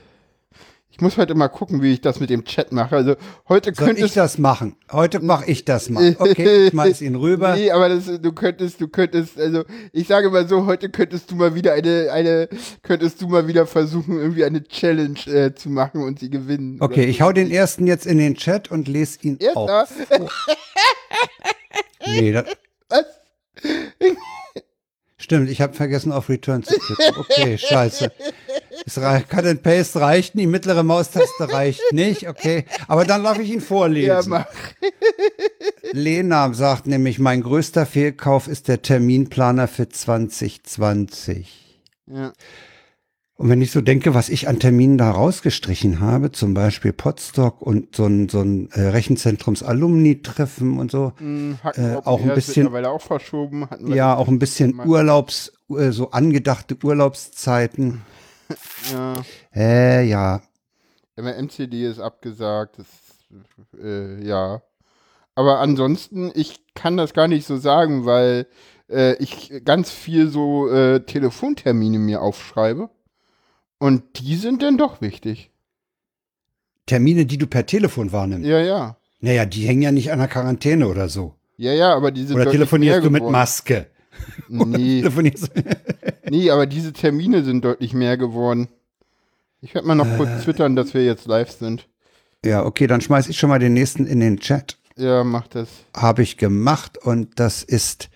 ich 0.89 1.01
muss 1.01 1.17
heute 1.17 1.33
mal 1.33 1.47
gucken, 1.47 1.81
wie 1.81 1.93
ich 1.93 2.01
das 2.01 2.19
mit 2.19 2.29
dem 2.29 2.45
Chat 2.45 2.71
mache. 2.71 2.95
Also 2.95 3.15
heute 3.49 3.73
soll 3.73 3.87
könnte 3.87 4.01
ich 4.01 4.09
es 4.09 4.13
das 4.13 4.37
machen? 4.37 4.75
Heute 4.91 5.21
mache 5.21 5.49
ich 5.49 5.65
das 5.65 5.89
mal. 5.89 6.15
Okay, 6.19 6.65
ich 6.65 6.69
schmeiß 6.71 7.01
ihn 7.01 7.15
rüber. 7.15 7.55
Nee, 7.55 7.71
aber 7.71 7.89
das, 7.89 8.05
du 8.21 8.31
könntest, 8.31 8.79
du 8.79 8.87
könntest, 8.87 9.39
also 9.39 9.63
ich 9.91 10.07
sage 10.07 10.29
mal 10.29 10.47
so, 10.47 10.67
heute 10.67 10.89
könntest 10.89 11.31
du 11.31 11.35
mal 11.35 11.55
wieder 11.55 11.73
eine, 11.73 12.11
eine, 12.11 12.47
könntest 12.83 13.19
du 13.23 13.27
mal 13.27 13.47
wieder 13.47 13.65
versuchen, 13.65 14.19
irgendwie 14.19 14.43
eine 14.43 14.63
Challenge 14.63 15.19
äh, 15.25 15.55
zu 15.55 15.69
machen 15.69 16.03
und 16.03 16.19
sie 16.19 16.29
gewinnen. 16.29 16.77
Okay, 16.79 17.05
ich 17.05 17.21
hau 17.21 17.31
den 17.31 17.49
ersten 17.49 17.87
jetzt 17.87 18.05
in 18.05 18.19
den 18.19 18.35
Chat 18.35 18.69
und 18.69 18.87
lese 18.87 19.17
ihn 19.23 19.39
auf. 19.55 19.69
Erster? 19.69 20.27
Nee, 22.05 22.33
das, 22.33 22.45
Was? 22.89 23.05
Stimmt, 25.17 25.49
ich 25.49 25.61
habe 25.61 25.73
vergessen 25.73 26.11
auf 26.11 26.29
Return 26.29 26.63
zu 26.63 26.77
klicken. 26.77 27.15
Okay, 27.19 27.57
scheiße. 27.57 28.11
Rei- 28.97 29.21
Cut 29.21 29.45
and 29.45 29.63
Paste 29.63 30.01
reicht 30.01 30.35
nicht, 30.35 30.47
mittlere 30.47 30.83
Maustaste 30.83 31.51
reicht 31.51 31.81
nicht, 31.91 32.27
okay. 32.27 32.65
Aber 32.87 33.05
dann 33.05 33.23
darf 33.23 33.39
ich 33.39 33.49
ihn 33.49 33.59
Ja, 33.59 33.65
vorlesen. 33.65 34.29
mach. 34.31 34.45
Lena 35.93 36.53
sagt 36.53 36.87
nämlich, 36.87 37.19
mein 37.19 37.41
größter 37.41 37.85
Fehlkauf 37.85 38.47
ist 38.47 38.67
der 38.67 38.81
Terminplaner 38.81 39.67
für 39.67 39.87
2020. 39.89 41.79
Ja. 42.07 42.33
Und 43.35 43.49
wenn 43.49 43.61
ich 43.63 43.71
so 43.71 43.81
denke, 43.81 44.13
was 44.13 44.29
ich 44.29 44.47
an 44.47 44.59
Terminen 44.59 44.97
da 44.99 45.09
rausgestrichen 45.09 45.99
habe, 45.99 46.31
zum 46.31 46.53
Beispiel 46.53 46.93
Podstock 46.93 47.61
und 47.63 47.95
so 47.95 48.05
ein, 48.05 48.29
so 48.29 48.41
ein 48.41 48.69
äh, 48.71 48.81
Rechenzentrums-Alumni-Treffen 48.89 50.77
und 50.77 50.91
so, 50.91 51.13
Hm, 51.17 51.57
Äh, 51.75 51.95
auch 52.05 52.21
ein 52.21 52.33
bisschen- 52.35 52.67
auch 52.85 53.01
verschoben. 53.01 53.67
Ja, 53.87 54.15
auch 54.15 54.27
ein 54.27 54.37
bisschen 54.39 54.79
Urlaubs, 54.87 55.51
äh, 55.69 55.91
so 55.91 56.11
angedachte 56.11 56.77
Urlaubszeiten. 56.83 58.01
Ja. 58.91 59.13
Äh, 59.55 60.05
ja. 60.07 60.41
MCD 61.15 61.85
ist 61.89 61.99
abgesagt. 61.99 62.77
Das, 62.77 62.87
äh, 63.83 64.23
ja. 64.23 64.61
Aber 65.35 65.59
ansonsten, 65.59 66.31
ich 66.35 66.59
kann 66.75 66.97
das 66.97 67.13
gar 67.13 67.27
nicht 67.27 67.47
so 67.47 67.57
sagen, 67.57 68.05
weil 68.05 68.45
äh, 68.91 69.15
ich 69.15 69.51
ganz 69.65 69.89
viel 69.89 70.27
so 70.29 70.69
äh, 70.69 70.99
Telefontermine 70.99 71.97
mir 71.97 72.21
aufschreibe. 72.21 72.89
Und 73.83 74.03
die 74.19 74.35
sind 74.37 74.61
dann 74.63 74.77
doch 74.77 75.01
wichtig. 75.01 75.51
Termine, 76.85 77.25
die 77.25 77.37
du 77.37 77.47
per 77.47 77.65
Telefon 77.65 78.11
wahrnimmst. 78.13 78.47
Ja, 78.47 78.59
ja. 78.61 78.97
Naja, 79.19 79.45
die 79.45 79.67
hängen 79.67 79.81
ja 79.81 79.91
nicht 79.91 80.11
an 80.11 80.19
der 80.19 80.27
Quarantäne 80.29 80.87
oder 80.87 81.09
so. 81.09 81.35
Ja, 81.57 81.73
ja, 81.73 81.93
aber 81.93 82.11
diese 82.11 82.33
Oder 82.33 82.45
deutlich 82.45 82.59
telefonierst 82.59 83.03
du 83.05 83.09
mit. 83.09 83.23
Maske? 83.23 83.87
Nee, 84.47 85.01
Telefonierst 85.01 85.51
nee, 86.29 86.49
aber 86.51 86.65
diese 86.67 86.93
Termine 86.93 87.43
sind 87.43 87.65
deutlich 87.65 87.93
mehr 87.93 88.15
geworden. 88.15 88.67
Ich 89.59 89.73
werde 89.73 89.87
mal 89.87 89.95
noch 89.95 90.07
Äh. 90.07 90.17
kurz 90.17 90.43
twittern, 90.43 90.75
dass 90.75 90.93
wir 90.93 91.03
jetzt 91.03 91.25
live 91.25 91.51
sind. 91.51 91.89
ja, 92.45 92.63
okay, 92.63 92.85
dann 92.87 93.01
schmeiß 93.01 93.27
ich 93.27 93.37
schon 93.39 93.49
mal 93.49 93.59
den 93.59 93.73
nächsten 93.73 94.05
in 94.05 94.19
den 94.21 94.39
Chat. 94.39 94.77
Ja, 94.95 95.23
mach 95.23 95.47
das. 95.47 95.67
Habe 95.95 96.21
ich 96.21 96.37
gemacht 96.37 96.97
und 96.99 97.39
das 97.39 97.63
ist 97.63 98.09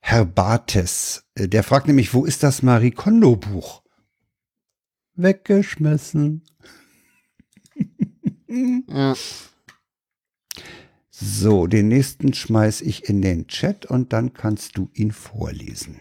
Herr 0.00 0.24
Bartes. 0.26 1.24
Äh, 1.34 1.48
Der 1.48 1.62
fragt 1.64 1.86
nämlich, 1.88 2.12
wo 2.14 2.24
ist 2.26 2.42
das 2.42 2.62
Marie 2.62 2.90
Kondo 2.92 3.34
Buch? 3.36 3.82
Weggeschmissen. 5.18 6.42
Ja. 8.88 9.14
So, 11.10 11.66
den 11.66 11.88
nächsten 11.88 12.32
schmeiß 12.32 12.80
ich 12.80 13.08
in 13.08 13.20
den 13.20 13.46
Chat 13.48 13.86
und 13.86 14.12
dann 14.12 14.32
kannst 14.32 14.78
du 14.78 14.88
ihn 14.94 15.10
vorlesen. 15.12 16.00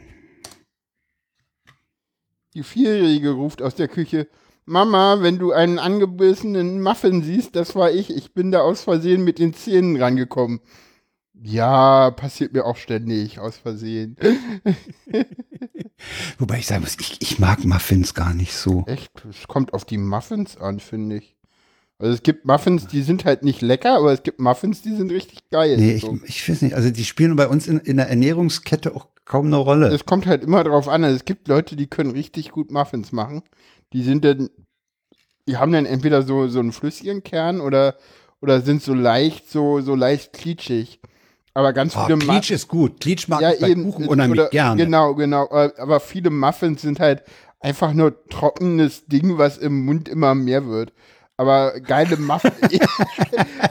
Die 2.53 2.63
Vierjährige 2.63 3.31
ruft 3.31 3.62
aus 3.62 3.75
der 3.75 3.88
Küche, 3.88 4.27
Mama, 4.65 5.21
wenn 5.21 5.39
du 5.39 5.53
einen 5.53 5.79
angebissenen 5.79 6.81
Muffin 6.81 7.24
siehst, 7.24 7.55
das 7.55 7.75
war 7.75 7.91
ich. 7.91 8.09
Ich 8.09 8.33
bin 8.33 8.51
da 8.51 8.62
aus 8.62 8.81
Versehen 8.81 9.24
mit 9.24 9.39
den 9.39 9.53
Zähnen 9.53 9.95
rangekommen. 9.95 10.59
Ja, 11.44 12.12
passiert 12.12 12.53
mir 12.53 12.65
auch 12.65 12.77
ständig, 12.77 13.39
aus 13.39 13.58
Versehen. 13.58 14.15
Wobei 16.38 16.60
ich 16.60 16.67
sagen 16.67 16.82
muss, 16.82 16.98
ich, 17.00 17.22
ich 17.22 17.39
mag 17.39 17.63
Muffins 17.63 18.13
gar 18.13 18.34
nicht 18.34 18.53
so. 18.53 18.84
Echt, 18.88 19.12
es 19.29 19.48
kommt 19.48 19.74
auf 19.74 19.86
die 19.86 19.98
Muffins 19.98 20.58
an, 20.58 20.79
finde 20.79 21.17
ich. 21.17 21.36
Also 22.00 22.13
es 22.13 22.22
gibt 22.22 22.46
Muffins, 22.46 22.88
die 22.88 23.01
sind 23.01 23.25
halt 23.25 23.44
nicht 23.44 23.62
lecker, 23.62 23.98
aber 23.98 24.13
es 24.13 24.22
gibt 24.22 24.39
Muffins, 24.39 24.84
die 24.84 24.96
sind 24.96 25.12
richtig 25.12 25.50
geil. 25.50 25.77
Nee, 25.77 25.94
ich, 25.94 26.03
so. 26.03 26.20
ich 26.25 26.48
weiß 26.48 26.62
nicht, 26.62 26.75
also 26.75 26.91
die 26.91 27.06
spielen 27.06 27.36
bei 27.36 27.48
uns 27.48 27.67
in, 27.67 27.79
in 27.79 27.98
der 27.98 28.08
Ernährungskette 28.08 28.96
auch 28.96 29.08
kaum 29.25 29.48
eine 29.48 29.58
Rolle. 29.58 29.88
Es 29.88 30.06
kommt 30.06 30.27
halt 30.27 30.44
immer 30.44 30.63
drauf 30.63 30.88
an. 30.88 31.03
Also 31.03 31.15
es 31.15 31.25
gibt 31.25 31.48
Leute, 31.48 31.75
die 31.75 31.88
können 31.88 32.12
richtig 32.12 32.51
gut 32.51 32.72
Muffins 32.72 33.12
machen. 33.12 33.41
Die 33.94 34.03
sind 34.03 34.25
dann, 34.25 34.50
die 35.48 35.58
haben 35.58 35.72
dann 35.72 35.88
entweder 35.88 36.22
so, 36.22 36.48
so 36.48 36.60
einen 36.60 36.72
flüssigen 36.72 37.24
Kern 37.24 37.62
oder, 37.62 37.96
oder 38.41 38.62
sind 38.62 38.84
so 38.84 38.94
leicht, 38.94 39.50
so, 39.50 39.82
so 39.82 39.96
leicht 39.96 40.34
klitschig. 40.34 41.01
Aber 41.57 41.73
ganz 41.73 41.95
Oh, 41.97 42.05
viele 42.05 42.17
Bleach 42.19 42.51
ist 42.51 42.67
gut. 42.67 42.99
Bleach 42.99 43.27
mag 43.27 43.41
ja, 43.41 43.51
ich 43.51 43.59
bei 43.59 43.69
eben, 43.69 43.85
Kuchen 43.85 44.07
unheimlich 44.07 44.41
oder, 44.41 44.49
gerne. 44.51 44.83
Genau, 44.83 45.15
genau. 45.15 45.47
äh, 45.49 45.71
Aber 45.79 45.99
viele 45.99 46.29
Muffins 46.29 46.83
sind 46.83 46.99
halt 46.99 47.23
einfach 47.59 47.93
nur 47.93 48.27
trockenes 48.29 49.07
Ding, 49.07 49.39
was 49.39 49.57
im 49.57 49.83
Mund 49.83 50.07
immer 50.07 50.35
mehr 50.35 50.67
wird. 50.67 50.93
Aber 51.35 51.79
geile 51.79 52.15
Muffins. 52.17 52.53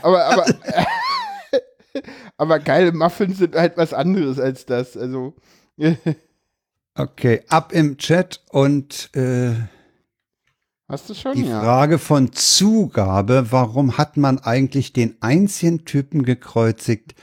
aber, 0.03 0.25
aber, 0.25 0.47
aber 2.37 2.59
geile 2.59 2.91
Muffins 2.91 3.39
sind 3.39 3.55
halt 3.55 3.77
was 3.77 3.95
anderes 3.95 4.41
als 4.41 4.67
das. 4.67 4.97
Also. 4.97 5.35
Okay, 6.99 7.43
ab 7.49 7.75
im 7.75 7.99
Chat 7.99 8.41
und 8.49 9.11
äh, 9.15 9.53
Hast 10.89 11.11
du 11.11 11.15
schon? 11.15 11.35
die 11.35 11.45
ja. 11.45 11.61
Frage 11.61 11.99
von 11.99 12.33
Zugabe, 12.33 13.49
warum 13.53 13.99
hat 13.99 14.17
man 14.17 14.39
eigentlich 14.39 14.95
den 14.95 15.15
einzigen 15.21 15.85
Typen 15.85 16.23
gekreuzigt, 16.23 17.15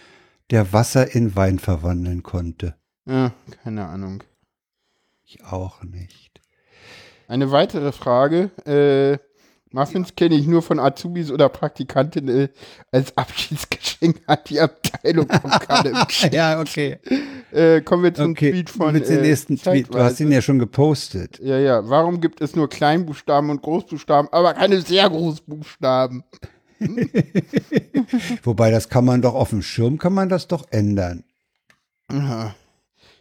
der 0.53 0.71
Wasser 0.71 1.15
in 1.15 1.35
Wein 1.35 1.57
verwandeln 1.57 2.21
konnte? 2.21 2.75
Ja, 3.05 3.33
keine 3.63 3.87
Ahnung. 3.87 4.23
Ich 5.25 5.43
auch 5.43 5.81
nicht. 5.83 6.41
Eine 7.27 7.51
weitere 7.51 7.91
Frage. 7.91 8.51
Äh, 8.65 9.17
Muffins 9.71 10.15
kenne 10.15 10.35
ich 10.35 10.45
nur 10.45 10.61
von 10.61 10.79
Azubis 10.79 11.31
oder 11.31 11.49
Praktikantinnen 11.49 12.41
äh, 12.41 12.49
als 12.91 13.17
Abschiedsgeschenk 13.17 14.21
an 14.27 14.37
die 14.47 14.59
Abteilung 14.59 15.27
von 15.27 15.49
Kalle. 15.49 16.05
ja, 16.31 16.61
okay. 16.61 16.99
äh, 17.51 17.81
kommen 17.81 18.03
wir 18.03 18.13
zum 18.13 18.31
Okay, 18.33 18.51
Tweet 18.51 18.69
von. 18.69 18.93
mit 18.93 19.09
dem 19.09 19.17
äh, 19.17 19.21
nächsten 19.21 19.57
Tweet. 19.57 19.91
Du 19.91 19.97
hast 19.97 20.19
ihn 20.19 20.31
ja 20.31 20.43
schon 20.43 20.59
gepostet. 20.59 21.39
Ja, 21.39 21.57
ja. 21.57 21.89
Warum 21.89 22.21
gibt 22.21 22.41
es 22.41 22.55
nur 22.55 22.69
Kleinbuchstaben 22.69 23.49
und 23.49 23.63
Großbuchstaben, 23.63 24.31
aber 24.31 24.53
keine 24.53 24.79
sehr 24.81 25.09
Großbuchstaben? 25.09 26.23
Wobei, 28.43 28.71
das 28.71 28.89
kann 28.89 29.05
man 29.05 29.21
doch 29.21 29.33
auf 29.35 29.49
dem 29.49 29.61
Schirm, 29.61 29.97
kann 29.97 30.13
man 30.13 30.29
das 30.29 30.47
doch 30.47 30.65
ändern. 30.71 31.23
Aha. 32.09 32.55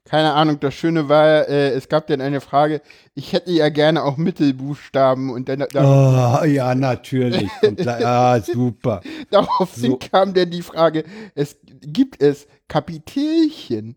Keine 0.05 0.33
Ahnung, 0.35 0.59
das 0.61 0.75
Schöne 0.75 1.09
war, 1.09 1.49
äh, 1.49 1.71
es 1.71 1.89
gab 1.89 2.09
dann 2.09 2.21
eine 2.21 2.41
Frage, 2.41 2.83
ich 3.15 3.33
hätte 3.33 3.53
ja 3.53 3.69
gerne 3.69 4.03
auch 4.03 4.17
Mittelbuchstaben 4.17 5.31
und 5.31 5.49
dann, 5.49 5.65
da, 5.73 6.41
Oh, 6.43 6.45
ja, 6.45 6.75
natürlich. 6.75 7.49
Ah, 7.87 8.41
super. 8.41 9.01
daraufhin 9.31 9.93
so. 9.93 9.99
kam 9.99 10.35
dann 10.35 10.51
die 10.51 10.63
Frage, 10.63 11.05
es 11.35 11.57
gibt 11.81 12.21
es 12.21 12.47
Kapitelchen? 12.69 13.97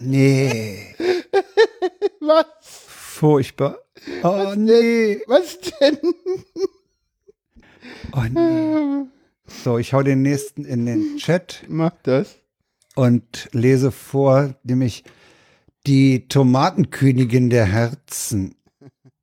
Nee, 0.00 0.94
Was? 2.20 2.46
furchtbar. 2.66 3.78
Oh, 4.22 4.54
nee. 4.56 5.20
Was 5.26 5.58
denn? 5.60 5.98
Oh, 8.16 8.22
nee. 8.30 9.06
So, 9.46 9.78
ich 9.78 9.92
hau 9.92 10.02
den 10.02 10.22
nächsten 10.22 10.64
in 10.64 10.86
den 10.86 11.16
Chat 11.16 11.64
Mach 11.68 11.92
das. 12.04 12.36
und 12.94 13.48
lese 13.52 13.90
vor, 13.90 14.54
nämlich 14.62 15.04
die 15.86 16.28
Tomatenkönigin 16.28 17.50
der 17.50 17.66
Herzen 17.66 18.54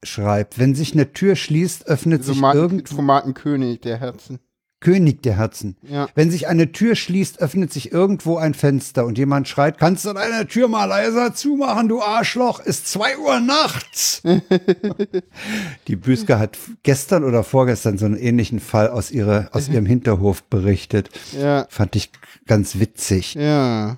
schreibt, 0.04 0.60
wenn 0.60 0.76
sich 0.76 0.94
eine 0.94 1.14
Tür 1.14 1.36
schließt, 1.36 1.88
öffnet 1.88 2.24
sich 2.24 2.36
Tomaten, 2.36 2.58
irgendwo 2.58 2.96
Tomatenkönig 2.96 3.82
der 3.82 3.98
Herzen. 3.98 4.40
König 4.82 5.24
der 5.24 5.38
Herzen. 5.38 5.78
Ja. 5.84 6.10
Wenn 6.16 6.30
sich 6.32 6.48
eine 6.48 6.74
Tür 6.74 6.96
schließt, 6.96 7.40
öffnet 7.40 7.72
sich 7.72 7.92
irgendwo 7.94 8.38
ein 8.38 8.54
Fenster 8.54 9.06
und 9.06 9.18
jemand 9.18 9.48
schreit, 9.48 9.78
kannst 9.78 10.04
du 10.04 10.12
deine 10.12 10.48
Tür 10.48 10.68
mal 10.68 10.86
leiser 10.86 11.34
zumachen, 11.34 11.88
du 11.88 12.02
Arschloch, 12.02 12.60
ist 12.60 12.88
zwei 12.88 13.18
Uhr 13.18 13.40
nachts. 13.40 14.22
Die 15.88 15.96
Büske 15.96 16.38
hat 16.40 16.58
gestern 16.84 17.24
oder 17.24 17.44
vorgestern 17.44 17.98
so 17.98 18.06
einen 18.06 18.18
ähnlichen 18.18 18.60
Fall 18.60 18.90
aus, 18.90 19.12
ihrer, 19.12 19.50
aus 19.54 19.70
ihrem 19.70 19.86
Hinterhof 19.86 20.44
berichtet. 20.44 21.10
Ja, 21.40 21.68
Fand 21.70 21.96
ich 21.96 22.12
ganz 22.46 22.78
witzig. 22.80 23.36
ja. 23.36 23.98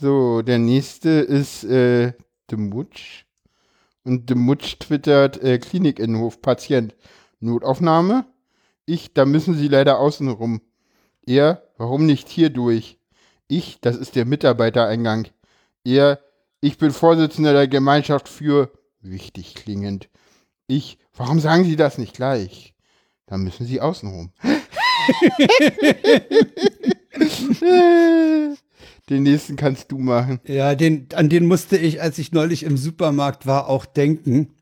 So, 0.00 0.42
der 0.42 0.60
nächste 0.60 1.08
ist 1.08 1.64
äh, 1.64 2.12
Demutsch. 2.52 3.24
Und 4.04 4.30
Demutsch 4.30 4.78
twittert 4.78 5.42
äh, 5.42 5.58
Klinicinnenhof, 5.58 6.40
Patient. 6.40 6.94
Notaufnahme? 7.40 8.24
Ich, 8.88 9.12
da 9.12 9.26
müssen 9.26 9.54
Sie 9.54 9.68
leider 9.68 9.98
außen 9.98 10.28
rum. 10.28 10.62
Er, 11.26 11.62
warum 11.76 12.06
nicht 12.06 12.30
hier 12.30 12.48
durch? 12.48 12.98
Ich, 13.46 13.82
das 13.82 13.96
ist 13.96 14.16
der 14.16 14.24
Mitarbeitereingang. 14.24 15.28
Er, 15.84 16.20
ich 16.62 16.78
bin 16.78 16.90
Vorsitzender 16.90 17.52
der 17.52 17.68
Gemeinschaft 17.68 18.30
für 18.30 18.72
wichtig 19.02 19.54
klingend. 19.54 20.08
Ich, 20.68 20.96
warum 21.14 21.38
sagen 21.38 21.64
Sie 21.64 21.76
das 21.76 21.98
nicht 21.98 22.14
gleich? 22.14 22.74
Da 23.26 23.36
müssen 23.36 23.66
Sie 23.66 23.82
außen 23.82 24.08
rum. 24.08 24.32
Den 29.10 29.22
nächsten 29.22 29.56
kannst 29.56 29.92
du 29.92 29.98
machen. 29.98 30.40
Ja, 30.46 30.74
den, 30.74 31.08
an 31.14 31.28
den 31.28 31.46
musste 31.46 31.76
ich, 31.76 32.00
als 32.00 32.18
ich 32.18 32.32
neulich 32.32 32.62
im 32.62 32.78
Supermarkt 32.78 33.44
war, 33.44 33.68
auch 33.68 33.84
denken. 33.84 34.54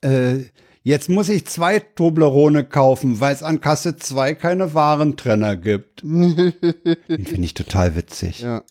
Äh, 0.00 0.44
jetzt 0.84 1.08
muss 1.08 1.28
ich 1.28 1.46
zwei 1.46 1.80
Toblerone 1.80 2.64
kaufen, 2.64 3.18
weil 3.20 3.34
es 3.34 3.42
an 3.42 3.60
Kasse 3.60 3.96
2 3.96 4.34
keine 4.34 4.74
Warentrenner 4.74 5.56
gibt. 5.56 6.02
Den 6.04 7.26
finde 7.26 7.44
ich 7.44 7.54
total 7.54 7.96
witzig. 7.96 8.40
Ja. 8.40 8.62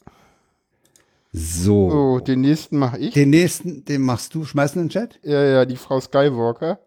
So. 1.36 1.90
So, 1.90 2.20
den 2.20 2.42
nächsten 2.42 2.78
mache 2.78 3.00
ich. 3.00 3.16
Den 3.16 3.32
nächsten, 3.32 3.84
den 3.86 4.04
machst 4.04 4.36
du, 4.36 4.46
schmeiß 4.46 4.76
in 4.76 4.84
den 4.84 4.90
Chat? 4.90 5.20
Ja, 5.24 5.44
ja, 5.44 5.66
die 5.66 5.78
Frau 5.78 6.00
Skywalker. 6.00 6.80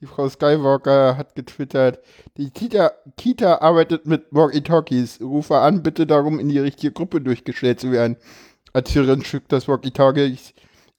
Die 0.00 0.06
Frau 0.06 0.26
Skywalker 0.30 1.18
hat 1.18 1.34
getwittert, 1.34 1.98
die 2.38 2.48
Kita, 2.48 2.92
Kita 3.18 3.56
arbeitet 3.58 4.06
mit 4.06 4.24
Walkie-Talkies. 4.30 5.20
Rufe 5.20 5.58
an, 5.58 5.82
bitte 5.82 6.06
darum, 6.06 6.40
in 6.40 6.48
die 6.48 6.58
richtige 6.58 6.92
Gruppe 6.92 7.20
durchgestellt 7.20 7.80
zu 7.80 7.92
werden. 7.92 8.16
Erzählerin 8.72 9.22
schickt 9.22 9.52
das 9.52 9.68
Walkie-Talkies. 9.68 10.54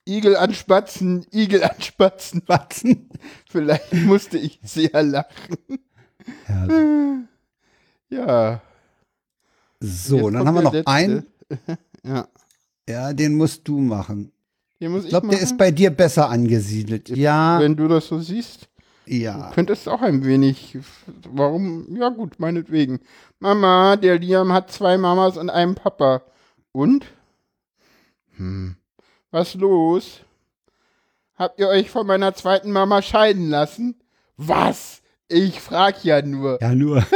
Igel 0.06 0.36
anspatzen, 0.36 1.26
Igel 1.32 1.62
anspatzen. 1.72 2.42
Watzen. 2.46 3.08
Vielleicht 3.48 3.92
musste 3.94 4.38
ich 4.38 4.58
sehr 4.62 5.02
lachen. 5.02 5.56
Ja, 6.48 6.68
Ja. 8.10 8.60
so, 9.80 10.16
Jetzt 10.16 10.34
dann 10.34 10.46
haben 10.46 10.54
wir 10.54 10.62
noch 10.62 10.86
einen. 10.86 11.26
letzte. 11.48 11.78
Ja. 12.04 12.28
Ja, 12.88 13.12
den 13.12 13.36
musst 13.36 13.66
du 13.68 13.78
machen. 13.78 14.32
Muss 14.80 15.04
Ich 15.04 15.10
glaube, 15.10 15.28
der 15.28 15.40
ist 15.40 15.56
bei 15.56 15.70
dir 15.70 15.90
besser 15.90 16.28
angesiedelt. 16.28 17.08
Ja, 17.10 17.60
Wenn 17.60 17.76
du 17.76 17.86
das 17.86 18.08
so 18.08 18.18
siehst. 18.18 18.68
ja. 19.06 19.52
Könntest 19.54 19.88
auch 19.88 20.02
ein 20.02 20.24
wenig. 20.24 20.76
Warum? 21.32 21.94
Ja, 21.96 22.08
gut, 22.08 22.40
meinetwegen. 22.40 22.98
Mama, 23.38 23.94
der 23.96 24.18
Liam 24.18 24.52
hat 24.52 24.72
zwei 24.72 24.98
Mamas 24.98 25.36
und 25.36 25.48
einen 25.50 25.76
Papa. 25.76 26.22
Und? 26.72 27.06
Hm. 28.36 28.74
Was 29.32 29.54
los? 29.54 30.20
Habt 31.34 31.58
ihr 31.58 31.68
euch 31.68 31.90
von 31.90 32.06
meiner 32.06 32.34
zweiten 32.34 32.70
Mama 32.70 33.02
scheiden 33.02 33.48
lassen? 33.48 33.96
Was? 34.36 35.02
Ich 35.26 35.58
frag 35.60 36.04
ja 36.04 36.20
nur. 36.22 36.58
Ja, 36.60 36.74
nur. 36.74 37.04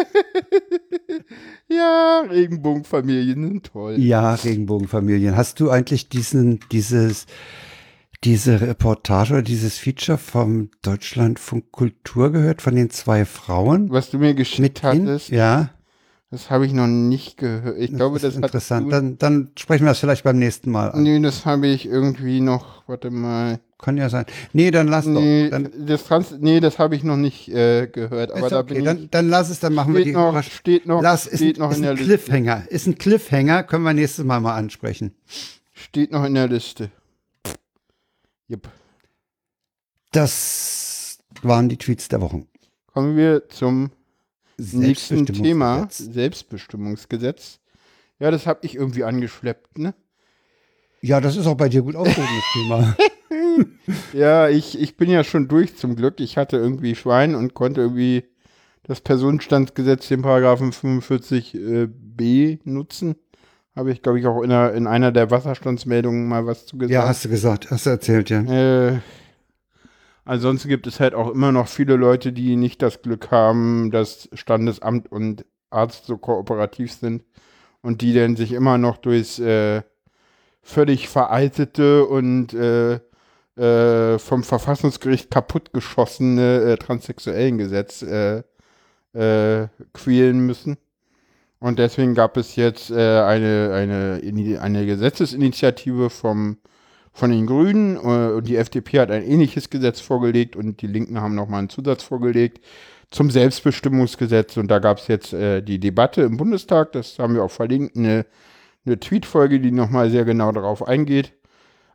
Ja, 1.69 2.21
Regenbogenfamilien 2.31 3.49
sind 3.49 3.67
toll. 3.73 3.99
Ja, 3.99 4.35
Regenbogenfamilien. 4.35 5.37
Hast 5.37 5.59
du 5.59 5.69
eigentlich 5.69 6.09
diesen, 6.09 6.61
dieses, 6.71 7.27
diese 8.23 8.61
Reportage 8.61 9.35
oder 9.35 9.43
dieses 9.43 9.77
Feature 9.77 10.17
vom 10.17 10.71
Deutschlandfunk 10.83 11.73
Kultur 11.73 12.31
gehört 12.31 12.63
von 12.63 12.77
den 12.77 12.91
zwei 12.91 13.25
Frauen? 13.25 13.91
Was 13.91 14.11
du 14.11 14.19
mir 14.19 14.35
geschickt 14.35 14.85
hattest, 14.85 15.31
ja. 15.31 15.71
Das 16.37 16.51
habe 16.51 16.67
ich 16.67 16.75
noch 16.75 16.87
nicht 16.87 17.39
gehört. 17.39 17.79
Ich 17.79 17.91
Das 17.91 17.97
glaube, 17.97 18.17
ist 18.17 18.23
das 18.23 18.37
interessant. 18.37 18.87
Hat 18.87 18.93
Dann, 18.93 19.17
dann 19.19 19.51
sprechen 19.59 19.85
wir 19.85 19.89
das 19.93 20.01
vielleicht 20.01 20.23
beim 20.23 20.39
nächsten 20.39 20.71
Mal 20.71 20.91
an. 20.93 21.03
nee, 21.03 21.19
das 21.19 21.47
habe 21.47 21.67
ich 21.67 21.87
irgendwie 21.87 22.43
noch, 22.43 22.87
warte 22.87 23.11
mal. 23.11 23.59
Kann 23.79 23.97
ja 23.97 24.11
sein. 24.11 24.27
Nee, 24.53 24.71
dann 24.71 24.87
lass 24.89 25.07
Nee, 25.07 25.45
doch. 25.45 25.51
Dann, 25.53 25.71
das, 25.87 26.05
Trans 26.05 26.35
nee, 26.39 26.61
das 26.61 26.79
habe 26.79 26.95
ich 26.95 27.05
noch 27.05 27.17
nicht 27.17 27.49
äh, 27.49 27.87
gehört. 27.87 28.33
Aber 28.33 28.41
ist 28.47 28.53
da 28.53 28.61
okay. 28.61 28.75
bin 28.75 28.85
dann, 28.85 28.99
ich, 29.05 29.11
dann 29.11 29.31
lass 29.31 29.49
es, 29.49 29.61
dann 29.61 29.73
machen 29.73 29.95
wir 29.95 30.03
steht 30.03 30.15
die 30.15 30.19
noch, 30.19 30.43
steht 30.43 30.87
noch, 30.87 31.03
Lass, 31.03 31.27
ist, 31.27 31.39
steht 31.39 31.57
ein, 31.57 31.61
noch 31.61 31.71
ist 31.71 31.77
in 31.79 31.83
der 31.83 31.91
ein 31.93 31.97
Liste. 31.97 32.13
Cliffhanger. 32.19 32.63
Ist 32.69 32.87
ein 32.87 32.99
Cliffhanger, 32.99 33.63
können 33.63 33.85
wir 33.85 33.95
nächstes 33.95 34.25
Mal 34.27 34.41
mal 34.41 34.57
ansprechen. 34.57 35.15
Steht 35.73 36.13
noch 36.13 36.25
in 36.25 36.35
der 36.35 36.49
Liste. 36.49 36.91
Yep. 38.51 38.69
Das 40.13 41.19
waren 41.43 41.69
die 41.71 41.79
Tweets 41.79 42.09
der 42.09 42.21
Wochen. 42.21 42.47
Kommen 42.93 43.17
wir 43.17 43.49
zum 43.49 43.91
nächsten 44.59 45.27
Thema, 45.27 45.89
Selbstbestimmungsgesetz. 45.91 47.61
Ja, 48.19 48.31
das 48.31 48.47
habe 48.47 48.61
ich 48.63 48.75
irgendwie 48.75 49.05
angeschleppt, 49.05 49.79
ne? 49.79 49.95
Ja, 51.03 51.21
das 51.21 51.37
ist 51.37 51.47
auch 51.47 51.57
bei 51.57 51.69
dir 51.69 51.83
gut 51.83 51.95
aufgehoben, 51.97 52.35
das 52.37 52.53
Thema. 52.53 52.97
Ja, 54.13 54.49
ich, 54.49 54.79
ich 54.81 54.97
bin 54.97 55.11
ja 55.11 55.25
schon 55.25 55.49
durch 55.49 55.77
zum 55.77 55.97
Glück. 55.97 56.21
Ich 56.21 56.37
hatte 56.37 56.57
irgendwie 56.57 56.95
Schwein 56.95 57.35
und 57.35 57.55
konnte 57.55 57.81
irgendwie 57.81 58.25
das 58.83 59.01
Personenstandsgesetz, 59.01 60.09
den 60.09 60.21
Paragraphen 60.23 60.73
45b 60.73 62.61
nutzen. 62.65 63.17
Habe 63.75 63.93
ich, 63.93 64.03
glaube 64.03 64.19
ich, 64.19 64.27
auch 64.27 64.43
in 64.43 64.51
einer, 64.51 64.73
in 64.73 64.87
einer 64.87 65.13
der 65.13 65.31
Wasserstandsmeldungen 65.31 66.29
mal 66.29 66.47
was 66.47 66.67
zu 66.67 66.79
gesagt. 66.79 66.93
Ja, 66.93 67.07
hast 67.07 67.25
du 67.25 67.29
gesagt, 67.29 67.71
hast 67.71 67.87
du 67.87 67.91
erzählt, 67.91 68.31
ja. 68.31 68.41
Äh, 68.43 68.99
ansonsten 70.27 70.69
gibt 70.69 70.87
es 70.87 71.01
halt 71.01 71.15
auch 71.15 71.31
immer 71.31 71.53
noch 71.53 71.69
viele 71.69 71.97
Leute, 71.97 72.33
die 72.33 72.57
nicht 72.57 72.83
das 72.83 73.01
Glück 73.01 73.31
haben, 73.31 73.91
dass 73.91 74.29
Standesamt 74.35 75.11
und 75.11 75.47
Arzt 75.71 76.05
so 76.05 76.19
kooperativ 76.19 76.93
sind 76.93 77.25
und 77.81 78.03
die 78.03 78.13
dann 78.13 78.37
sich 78.37 78.53
immer 78.53 78.77
noch 78.77 78.99
durchs 78.99 79.39
äh, 79.39 79.83
völlig 80.63 81.09
veraltete 81.09 82.05
und 82.05 82.53
äh, 82.53 83.01
äh, 83.57 84.19
vom 84.19 84.43
Verfassungsgericht 84.43 85.31
kaputtgeschossene 85.31 86.61
äh, 86.63 86.77
Transsexuellengesetz 86.77 88.03
äh, 88.03 88.43
äh, 89.15 89.69
quälen 89.95 90.41
müssen. 90.41 90.77
Und 91.59 91.79
deswegen 91.79 92.15
gab 92.15 92.37
es 92.37 92.57
jetzt 92.57 92.91
äh, 92.91 93.21
eine, 93.21 93.73
eine, 93.73 94.61
eine 94.61 94.87
Gesetzesinitiative 94.87 96.11
vom 96.11 96.59
von 97.17 97.31
den 97.31 97.47
Grünen 97.47 97.97
äh, 97.97 98.33
und 98.35 98.47
die 98.47 98.57
FDP 98.57 99.01
hat 99.01 99.11
ein 99.11 99.25
ähnliches 99.25 99.71
Gesetz 99.71 100.01
vorgelegt 100.01 100.55
und 100.55 100.83
die 100.83 100.87
Linken 100.87 101.21
haben 101.21 101.35
nochmal 101.35 101.61
einen 101.61 101.71
Zusatz 101.71 102.03
vorgelegt 102.03 102.61
zum 103.11 103.31
Selbstbestimmungsgesetz 103.31 104.57
und 104.57 104.69
da 104.69 104.79
gab 104.81 104.99
es 104.99 105.09
jetzt 105.09 105.33
äh, 105.33 105.63
die 105.63 105.79
Debatte 105.81 106.23
im 106.23 106.37
Bundestag, 106.37 106.93
das 106.93 107.19
haben 107.19 107.35
wir 107.35 107.43
auch 107.45 107.51
verlinkt, 107.51 107.97
eine, 107.97 108.27
eine 108.85 109.01
Tweetfolge, 109.01 109.61
die 109.61 109.71
nochmal 109.71 110.11
sehr 110.11 110.25
genau 110.25 110.53
darauf 110.53 110.87
eingeht. 110.87 111.33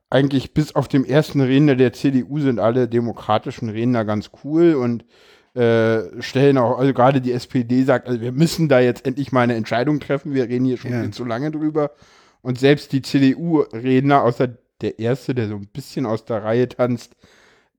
Eigentlich 0.09 0.53
bis 0.53 0.73
auf 0.75 0.87
dem 0.87 1.05
ersten 1.05 1.39
Redner 1.39 1.75
der 1.75 1.93
CDU 1.93 2.39
sind 2.39 2.59
alle 2.59 2.87
demokratischen 2.87 3.69
Redner 3.69 4.03
ganz 4.05 4.31
cool 4.43 4.73
und 4.73 5.05
äh, 5.53 6.21
stellen 6.21 6.57
auch, 6.57 6.79
also 6.79 6.93
gerade 6.93 7.21
die 7.21 7.31
SPD 7.33 7.83
sagt, 7.83 8.07
also 8.07 8.21
wir 8.21 8.31
müssen 8.31 8.69
da 8.69 8.79
jetzt 8.79 9.05
endlich 9.05 9.31
mal 9.31 9.41
eine 9.41 9.55
Entscheidung 9.55 9.99
treffen, 9.99 10.33
wir 10.33 10.49
reden 10.49 10.65
hier 10.65 10.77
schon 10.77 10.91
Ja. 10.91 11.01
viel 11.01 11.11
zu 11.11 11.25
lange 11.25 11.51
drüber. 11.51 11.91
Und 12.41 12.57
selbst 12.57 12.91
die 12.91 13.01
CDU-Redner, 13.03 14.23
außer 14.23 14.49
der 14.81 14.99
erste, 14.99 15.33
der 15.35 15.47
so 15.47 15.55
ein 15.55 15.67
bisschen 15.67 16.05
aus 16.05 16.25
der 16.25 16.43
Reihe 16.43 16.67
tanzt, 16.69 17.15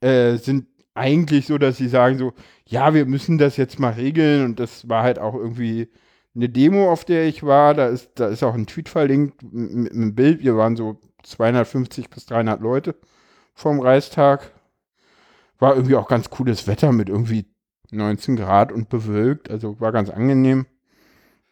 äh, 0.00 0.36
sind 0.36 0.66
eigentlich 0.94 1.46
so, 1.46 1.58
dass 1.58 1.76
sie 1.78 1.88
sagen 1.88 2.18
so, 2.18 2.32
ja, 2.66 2.92
wir 2.94 3.06
müssen 3.06 3.38
das 3.38 3.56
jetzt 3.56 3.78
mal 3.78 3.92
regeln. 3.92 4.44
Und 4.44 4.60
das 4.60 4.88
war 4.88 5.02
halt 5.02 5.18
auch 5.18 5.34
irgendwie 5.34 5.88
eine 6.34 6.48
Demo, 6.48 6.90
auf 6.90 7.04
der 7.04 7.26
ich 7.26 7.42
war. 7.42 7.74
Da 7.74 7.86
ist, 7.88 8.10
da 8.16 8.28
ist 8.28 8.42
auch 8.42 8.54
ein 8.54 8.66
Tweet 8.66 8.88
verlinkt 8.88 9.42
mit, 9.52 9.92
einem 9.92 10.14
Bild. 10.14 10.42
Wir 10.42 10.56
waren 10.56 10.76
so 10.76 10.98
250 11.22 12.10
bis 12.10 12.26
300 12.26 12.60
Leute 12.60 12.94
vom 13.54 13.80
Reichstag. 13.80 14.50
War 15.58 15.74
irgendwie 15.76 15.96
auch 15.96 16.08
ganz 16.08 16.28
cooles 16.30 16.66
Wetter 16.66 16.92
mit 16.92 17.08
irgendwie 17.08 17.46
19 17.90 18.36
Grad 18.36 18.72
und 18.72 18.88
bewölkt. 18.88 19.50
Also 19.50 19.78
war 19.80 19.92
ganz 19.92 20.10
angenehm. 20.10 20.66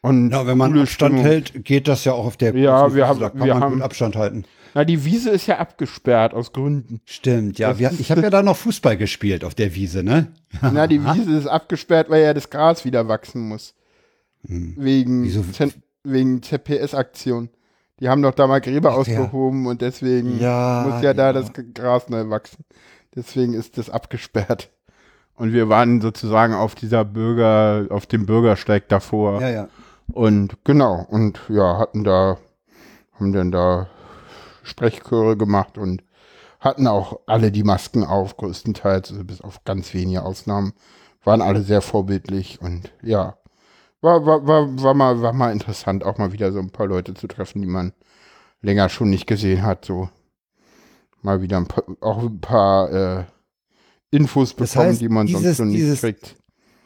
Und 0.03 0.31
Ja, 0.31 0.47
wenn 0.47 0.57
man 0.59 0.71
Abstand 0.79 1.13
Stimmung. 1.15 1.25
hält, 1.25 1.65
geht 1.65 1.87
das 1.87 2.05
ja 2.05 2.13
auch 2.13 2.25
auf 2.27 2.37
der 2.39 2.55
Ja, 2.57 2.81
großen 2.83 2.97
wir 2.97 3.07
haben- 3.07 3.21
da 3.21 3.29
kann 3.31 3.45
wir 3.45 3.55
man 3.55 3.63
haben- 3.63 3.75
gut 3.75 3.83
Abstand 3.83 4.17
halten. 4.17 4.45
Na, 4.74 4.85
die 4.85 5.04
Wiese 5.04 5.30
ist 5.30 5.46
ja 5.46 5.59
abgesperrt 5.59 6.33
aus 6.35 6.52
Gründen. 6.52 7.00
Stimmt, 7.04 7.59
ja. 7.59 7.78
Wir, 7.78 7.90
ich 7.98 8.11
habe 8.11 8.20
ja 8.22 8.30
da 8.30 8.42
noch 8.42 8.56
Fußball 8.56 8.96
gespielt 8.96 9.44
auf 9.44 9.54
der 9.54 9.74
Wiese, 9.74 10.02
ne? 10.02 10.28
Na, 10.61 10.87
die 10.87 11.02
Wiese 11.04 11.37
ist 11.37 11.46
abgesperrt, 11.46 12.09
weil 12.11 12.22
ja 12.22 12.35
das 12.35 12.50
Gras 12.50 12.85
wieder 12.85 13.09
wachsen 13.09 13.48
muss. 13.48 13.74
Wegen, 14.42 14.76
Hm. 15.20 15.24
Wieso? 15.24 15.42
Z- 15.42 15.74
wegen 16.04 16.42
ZPS-Aktion. 16.42 17.50
Die 18.00 18.09
haben 18.09 18.22
doch 18.22 18.33
da 18.35 18.46
mal 18.46 18.61
Gräber 18.62 18.90
Ach, 18.90 18.94
ja. 18.94 18.98
ausgehoben 19.00 19.66
und 19.66 19.83
deswegen 19.83 20.38
Ja, 20.40 20.87
muss 20.88 21.02
ja 21.02 21.12
da 21.12 21.26
ja. 21.26 21.33
das 21.35 21.50
Gras 21.74 22.09
neu 22.09 22.30
wachsen. 22.30 22.64
Deswegen 23.14 23.52
ist 23.52 23.76
das 23.76 23.90
abgesperrt. 23.90 24.70
Und 25.35 25.52
wir 25.52 25.68
waren 25.68 26.00
sozusagen 26.00 26.54
auf 26.54 26.74
dieser 26.74 27.04
Bürger, 27.04 27.87
auf 27.90 28.06
dem 28.06 28.24
Bürgersteig 28.24 28.88
davor. 28.88 29.40
Ja, 29.42 29.50
ja. 29.50 29.68
Und 30.12 30.56
genau, 30.64 31.06
und 31.09 31.40
ja, 31.48 31.78
hatten 31.78 32.04
da, 32.04 32.38
haben 33.18 33.33
dann 33.33 33.50
da 33.50 33.88
Sprechchöre 34.70 35.37
gemacht 35.37 35.76
und 35.78 36.02
hatten 36.61 36.87
auch 36.87 37.20
alle 37.26 37.50
die 37.52 37.62
Masken 37.64 38.04
auf, 38.04 38.37
größtenteils, 38.37 39.11
also 39.11 39.24
bis 39.24 39.40
auf 39.40 39.64
ganz 39.64 39.92
wenige 39.94 40.22
Ausnahmen, 40.22 40.72
waren 41.24 41.42
alle 41.42 41.62
sehr 41.62 41.80
vorbildlich 41.83 42.61
und 42.61 42.92
ja, 43.02 43.37
war, 44.00 44.24
war, 44.24 44.46
war, 44.46 44.83
war, 44.83 44.94
mal, 44.94 45.20
war 45.22 45.33
mal 45.33 45.52
interessant, 45.52 46.04
auch 46.04 46.18
mal 46.18 46.33
wieder 46.33 46.52
so 46.52 46.59
ein 46.59 46.70
paar 46.70 46.87
Leute 46.87 47.14
zu 47.14 47.26
treffen, 47.28 47.61
die 47.61 47.68
man 47.68 47.92
länger 48.62 48.88
schon 48.88 49.11
nicht 49.11 49.26
gesehen 49.26 49.62
hat, 49.62 49.85
so 49.85 50.09
mal 51.22 51.42
wieder 51.42 51.56
ein 51.59 51.66
paar, 51.66 51.85
auch 52.00 52.18
ein 52.22 52.40
paar 52.40 52.90
äh, 52.92 53.24
Infos 54.11 54.56
Das 54.56 54.72
bekommen, 54.72 54.88
heißt, 54.90 55.00
die 55.00 55.09
man 55.09 55.26
dieses- 55.26 55.42
sonst 55.42 55.56
schon 55.59 55.68
nicht 55.68 55.78
dieses- 55.80 56.00
kriegt. 56.00 56.37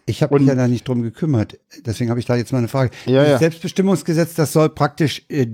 Ich 0.07 0.23
habe 0.23 0.39
mich 0.39 0.47
ja 0.47 0.55
da 0.55 0.69
nicht 0.69 0.87
drum 0.87 1.01
gekümmert. 1.01 1.59
Deswegen 1.87 2.11
habe 2.11 2.21
ich 2.21 2.27
da 2.27 2.37
jetzt 2.37 2.53
mal 2.53 2.59
eine 2.59 2.69
Frage. 2.69 2.91
Ja, 3.07 3.21
Dieses 3.23 3.29
ja. 3.33 3.39
Selbstbestimmungsgesetz, 3.39 4.35
das 4.35 4.53
soll 4.53 4.69
praktisch 4.69 5.25
äh, 5.31 5.47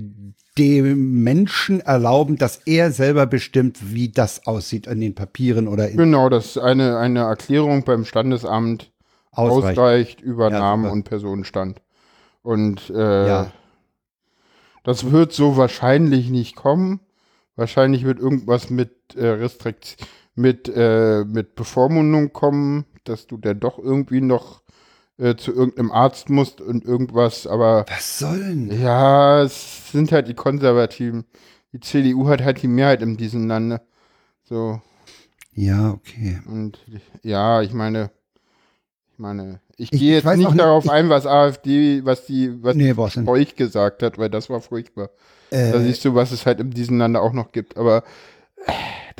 dem 0.57 1.23
Menschen 1.23 1.79
erlauben, 1.79 2.37
dass 2.37 2.57
er 2.65 2.91
selber 2.91 3.25
bestimmt, 3.25 3.93
wie 3.93 4.09
das 4.09 4.45
aussieht 4.47 4.87
an 4.87 4.99
den 4.99 5.15
Papieren 5.15 5.67
oder 5.67 5.89
in 5.89 5.97
Genau, 5.97 6.29
dass 6.29 6.57
eine, 6.57 6.97
eine 6.97 7.21
Erklärung 7.21 7.83
beim 7.83 8.03
Standesamt 8.05 8.91
ausreicht. 9.31 9.77
ausreicht 9.79 10.21
über 10.21 10.49
Ja, 10.51 10.59
Namen 10.59 10.83
super. 10.83 10.93
und 10.93 11.03
Personenstand. 11.03 11.81
Und 12.43 12.89
äh, 12.89 13.27
Ja. 13.27 13.51
das 14.83 15.11
wird 15.11 15.31
so 15.31 15.57
wahrscheinlich 15.57 16.29
nicht 16.29 16.55
kommen. 16.55 16.99
Wahrscheinlich 17.55 18.03
wird 18.03 18.19
irgendwas 18.19 18.69
mit 18.69 19.15
äh, 19.15 19.27
Restrikt 19.27 19.97
mit, 20.35 20.71
äh, 20.73 21.23
mit 21.25 21.55
Bevormundung 21.55 22.31
kommen, 22.33 22.85
dass 23.03 23.27
du 23.27 23.37
dann 23.37 23.59
doch 23.59 23.77
irgendwie 23.77 24.21
noch 24.21 24.60
äh, 25.21 25.35
zu 25.35 25.53
irgendeinem 25.53 25.91
Arzt 25.91 26.29
musst 26.29 26.59
und 26.61 26.83
irgendwas, 26.83 27.45
aber 27.47 27.85
Was 27.87 28.19
soll 28.19 28.39
denn? 28.39 28.81
ja, 28.81 29.41
es 29.43 29.91
sind 29.91 30.11
halt 30.11 30.27
die 30.27 30.33
Konservativen. 30.33 31.25
Die 31.73 31.79
CDU 31.79 32.27
hat 32.27 32.41
halt 32.43 32.61
die 32.61 32.67
Mehrheit 32.67 33.01
in 33.01 33.15
diesem 33.17 33.47
Lande. 33.47 33.81
So, 34.43 34.81
Ja, 35.53 35.91
okay. 35.91 36.41
und 36.47 36.79
ja, 37.23 37.61
ich 37.61 37.71
meine, 37.73 38.09
ich 39.13 39.19
meine, 39.19 39.61
ich 39.77 39.93
Ich- 39.93 39.99
gehe 39.99 40.15
jetzt 40.15 40.25
nicht 40.25 40.37
nicht, 40.49 40.59
darauf 40.59 40.89
ein, 40.89 41.09
was 41.09 41.25
AfD, 41.25 42.03
was 42.03 42.25
die, 42.25 42.61
was 42.63 42.75
Nee, 42.75 42.93
euch 43.27 43.55
gesagt 43.55 44.03
hat, 44.03 44.17
weil 44.17 44.29
das 44.29 44.49
war 44.49 44.59
furchtbar. 44.61 45.09
Da 45.51 45.57
Äh, 45.57 45.79
siehst 45.83 46.03
du, 46.05 46.15
was 46.15 46.31
es 46.31 46.45
halt 46.45 46.59
in 46.59 46.71
diesem 46.71 46.97
Lande 46.97 47.21
auch 47.21 47.33
noch 47.33 47.51
gibt. 47.51 47.77
Aber 47.77 48.03
äh, 48.65 48.71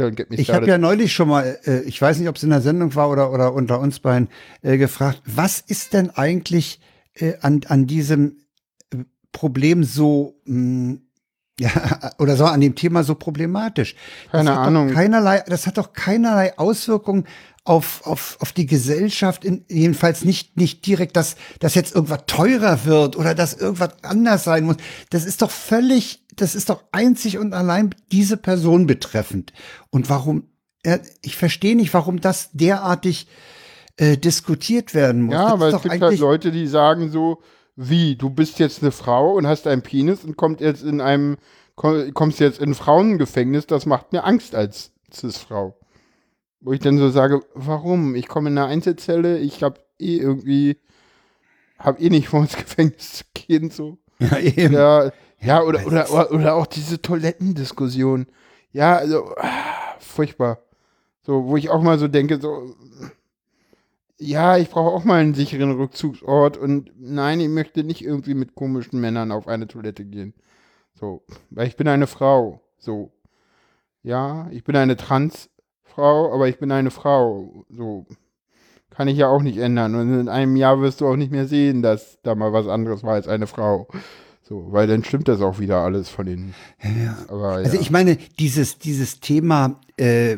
don't 0.02 0.16
get 0.16 0.30
me 0.30 0.38
ich 0.38 0.50
habe 0.50 0.66
started. 0.66 0.68
ja 0.70 0.78
neulich 0.78 1.14
schon 1.14 1.30
mal, 1.30 1.60
äh, 1.66 1.82
ich 1.82 2.02
weiß 2.02 2.20
nicht, 2.20 2.30
ob 2.30 2.36
es 2.36 2.44
in 2.44 2.50
der 2.50 2.62
Sendung 2.62 2.96
war 2.96 3.10
oder, 3.10 3.32
oder 3.32 3.54
unter 3.54 3.80
uns 3.80 4.00
beiden, 4.00 4.30
äh, 4.62 4.78
gefragt, 4.78 5.22
was 5.26 5.60
ist 5.60 5.94
denn 5.94 6.10
eigentlich 6.10 6.80
äh, 7.14 7.34
an, 7.42 7.62
an 7.68 7.88
diesem 7.88 8.38
äh, 8.94 8.98
Problem 9.32 9.84
so, 9.84 10.36
mh, 10.46 10.98
ja, 11.62 12.12
oder 12.18 12.36
so 12.36 12.46
an 12.46 12.60
dem 12.60 12.76
Thema 12.76 13.04
so 13.04 13.16
problematisch? 13.16 13.96
Keine 14.32 14.58
Ahnung. 14.58 14.90
Keinerlei, 14.90 15.44
das 15.48 15.68
hat 15.68 15.78
doch 15.78 15.94
keinerlei 15.94 16.58
Auswirkungen 16.58 17.26
auf, 17.64 18.02
auf, 18.06 18.38
auf 18.40 18.52
die 18.52 18.66
Gesellschaft, 18.66 19.46
in, 19.46 19.64
jedenfalls 19.70 20.26
nicht, 20.26 20.58
nicht 20.58 20.86
direkt, 20.88 21.16
dass, 21.16 21.36
dass 21.60 21.76
jetzt 21.76 21.94
irgendwas 21.94 22.24
teurer 22.26 22.86
wird 22.86 23.16
oder 23.16 23.36
dass 23.36 23.54
irgendwas 23.54 24.04
anders 24.04 24.44
sein 24.44 24.66
muss. 24.66 24.78
Das 25.12 25.26
ist 25.26 25.44
doch 25.44 25.52
völlig, 25.52 26.24
das 26.36 26.56
ist 26.56 26.70
doch 26.70 26.84
einzig 26.92 27.38
und 27.38 27.54
allein 27.54 27.94
diese 28.12 28.38
Person 28.38 28.88
betreffend. 28.88 29.54
Und 29.92 30.10
warum, 30.10 30.48
äh, 30.82 30.98
ich 31.22 31.36
verstehe 31.36 31.76
nicht, 31.76 31.94
warum 31.94 32.20
das 32.20 32.50
derartig 32.54 33.28
äh, 33.98 34.18
diskutiert 34.18 34.96
werden 34.96 35.22
muss. 35.24 35.36
ja, 35.36 35.44
das 35.44 35.52
aber 35.52 35.68
es 35.68 35.74
doch 35.74 35.84
gibt 35.84 36.02
halt 36.02 36.18
Leute, 36.18 36.52
die 36.52 36.66
sagen 36.66 37.12
so, 37.12 37.44
wie, 37.76 38.16
du 38.16 38.30
bist 38.30 38.60
jetzt 38.60 38.82
eine 38.82 38.92
Frau 38.92 39.36
und 39.36 39.48
hast 39.48 39.68
einen 39.68 39.82
Penis 39.82 40.24
und 40.24 40.38
kommst 40.38 40.62
jetzt 40.62 40.84
in 40.84 41.02
einem, 41.02 41.38
kommst 41.76 42.40
jetzt 42.40 42.60
in 42.60 42.72
ein 42.72 42.76
Frauengefängnis, 42.76 43.68
das 43.68 43.86
macht 43.86 44.12
mir 44.12 44.24
Angst 44.24 44.56
als 44.56 44.92
Cis-Frau. 45.14 45.78
Wo 46.60 46.74
ich 46.74 46.80
dann 46.80 46.98
so 46.98 47.10
sage, 47.10 47.42
warum? 47.54 48.16
Ich 48.16 48.28
komme 48.28 48.50
in 48.50 48.58
eine 48.58 48.68
Einzelzelle, 48.68 49.40
ich 49.40 49.64
habe 49.64 49.80
eh 50.00 50.18
irgendwie, 50.18 50.78
habe 51.80 52.02
eh 52.02 52.10
nicht 52.10 52.28
vor 52.28 52.42
ins 52.42 52.56
Gefängnis 52.56 53.14
zu 53.14 53.24
gehen, 53.34 53.70
so. 53.70 53.98
Ja, 54.20 54.38
eben. 54.38 54.74
Ja, 54.74 55.12
ja 55.40 55.64
oder, 55.64 55.88
oder, 55.88 56.12
oder, 56.12 56.32
oder 56.32 56.56
auch 56.56 56.68
diese 56.68 57.02
Toilettendiskussion. 57.02 58.28
Ja, 58.72 58.98
also, 58.98 59.34
ah, 59.38 59.96
furchtbar. 60.00 60.60
So, 61.24 61.46
wo 61.46 61.58
ich 61.58 61.72
auch 61.72 61.82
mal 61.82 61.98
so 61.98 62.08
denke, 62.08 62.40
so, 62.40 62.76
ja, 64.22 64.58
ich 64.58 64.70
brauche 64.70 64.92
auch 64.96 65.04
mal 65.04 65.20
einen 65.20 65.34
sicheren 65.34 65.72
Rückzugsort 65.72 66.56
und 66.56 66.92
nein, 67.00 67.40
ich 67.40 67.50
möchte 67.50 67.84
nicht 67.84 68.04
irgendwie 68.04 68.36
mit 68.36 68.54
komischen 68.54 69.02
Männern 69.02 69.32
auf 69.32 69.48
eine 69.48 69.68
Toilette 69.68 70.06
gehen. 70.06 70.36
So, 70.94 71.24
weil 71.50 71.68
ich 71.68 71.76
bin 71.76 71.88
eine 71.88 72.06
Frau. 72.06 72.62
So, 72.78 73.12
ja, 74.04 74.48
ich 74.52 74.64
bin 74.64 74.76
eine 74.76 74.96
Transfrau, 74.96 76.32
aber 76.34 76.48
ich 76.48 76.60
bin 76.60 76.72
eine 76.72 76.92
Frau. 76.92 77.66
So, 77.70 78.06
kann 78.92 79.08
ich 79.08 79.18
ja 79.18 79.28
auch 79.28 79.42
nicht 79.42 79.58
ändern. 79.58 79.96
Und 79.96 80.20
in 80.20 80.30
einem 80.30 80.56
Jahr 80.56 80.80
wirst 80.82 81.02
du 81.02 81.08
auch 81.08 81.16
nicht 81.16 81.32
mehr 81.32 81.48
sehen, 81.48 81.82
dass 81.82 82.20
da 82.22 82.36
mal 82.36 82.54
was 82.54 82.68
anderes 82.68 83.04
war 83.04 83.14
als 83.14 83.28
eine 83.28 83.48
Frau. 83.48 83.88
So, 84.44 84.72
weil 84.72 84.86
dann 84.86 85.04
stimmt 85.04 85.30
das 85.30 85.42
auch 85.42 85.58
wieder 85.58 85.78
alles 85.78 86.10
von 86.10 86.28
den. 86.28 86.54
Ja. 86.84 87.18
Aber, 87.28 87.54
also 87.54 87.64
ja. 87.64 87.66
Also 87.72 87.80
ich 87.80 87.90
meine, 87.90 88.18
dieses, 88.38 88.78
dieses 88.78 89.20
Thema 89.20 89.80
äh, 89.98 90.38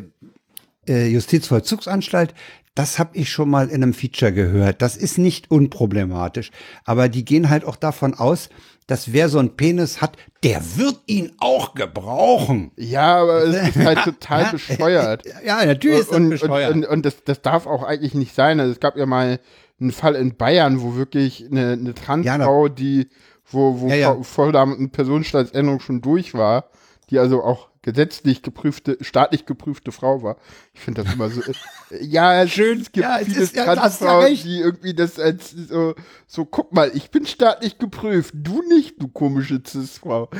äh, 0.86 1.06
Justizvollzugsanstalt, 1.08 2.34
das 2.74 2.98
habe 2.98 3.16
ich 3.16 3.30
schon 3.30 3.48
mal 3.48 3.68
in 3.68 3.82
einem 3.82 3.94
Feature 3.94 4.32
gehört. 4.32 4.82
Das 4.82 4.96
ist 4.96 5.16
nicht 5.16 5.50
unproblematisch. 5.50 6.50
Aber 6.84 7.08
die 7.08 7.24
gehen 7.24 7.48
halt 7.48 7.64
auch 7.64 7.76
davon 7.76 8.14
aus, 8.14 8.48
dass 8.86 9.12
wer 9.12 9.28
so 9.28 9.38
einen 9.38 9.56
Penis 9.56 10.00
hat, 10.00 10.16
der 10.42 10.60
wird 10.76 11.00
ihn 11.06 11.32
auch 11.38 11.74
gebrauchen. 11.74 12.72
Ja, 12.76 13.16
aber 13.16 13.44
es 13.44 13.68
ist 13.68 13.76
halt 13.76 13.98
total 14.04 14.50
bescheuert. 14.50 15.24
Ja, 15.44 15.64
natürlich 15.64 16.00
ist 16.00 16.10
das 16.10 16.16
und, 16.16 16.30
bescheuert. 16.30 16.74
Und, 16.74 16.84
und, 16.84 16.90
und, 16.90 17.06
das, 17.06 17.22
das 17.24 17.42
darf 17.42 17.66
auch 17.66 17.84
eigentlich 17.84 18.14
nicht 18.14 18.34
sein. 18.34 18.58
Also 18.60 18.72
es 18.72 18.80
gab 18.80 18.96
ja 18.96 19.06
mal 19.06 19.38
einen 19.80 19.92
Fall 19.92 20.16
in 20.16 20.36
Bayern, 20.36 20.82
wo 20.82 20.96
wirklich 20.96 21.46
eine, 21.50 21.72
eine 21.72 21.94
Transfrau, 21.94 22.66
ja, 22.66 22.72
die, 22.72 23.08
wo, 23.46 23.80
wo 23.80 23.88
ja, 23.88 23.94
ja. 23.94 24.22
vor 24.22 24.52
der 24.52 24.66
Personenstandsänderung 24.90 25.80
schon 25.80 26.00
durch 26.00 26.34
war, 26.34 26.70
die 27.10 27.18
also 27.18 27.42
auch 27.42 27.68
gesetzlich 27.84 28.42
geprüfte, 28.42 28.96
staatlich 29.02 29.44
geprüfte 29.44 29.92
Frau 29.92 30.22
war. 30.22 30.38
Ich 30.72 30.80
finde 30.80 31.04
das 31.04 31.12
immer 31.12 31.28
so. 31.28 31.42
Äh, 31.42 32.02
ja, 32.02 32.46
schön. 32.48 32.80
Es 32.80 32.90
gibt 32.90 33.06
ja, 33.06 33.18
viele 33.18 33.40
ist, 33.40 33.54
ja, 33.54 33.74
Transfrauen, 33.74 34.34
ja 34.34 34.42
die 34.42 34.58
irgendwie 34.58 34.94
das 34.94 35.20
als 35.20 35.50
so, 35.50 35.94
so, 36.26 36.46
guck 36.46 36.72
mal, 36.72 36.90
ich 36.94 37.10
bin 37.10 37.26
staatlich 37.26 37.78
geprüft, 37.78 38.34
du 38.34 38.62
nicht, 38.62 39.00
du 39.00 39.08
komische 39.08 39.60
Cis-Frau. 39.64 40.30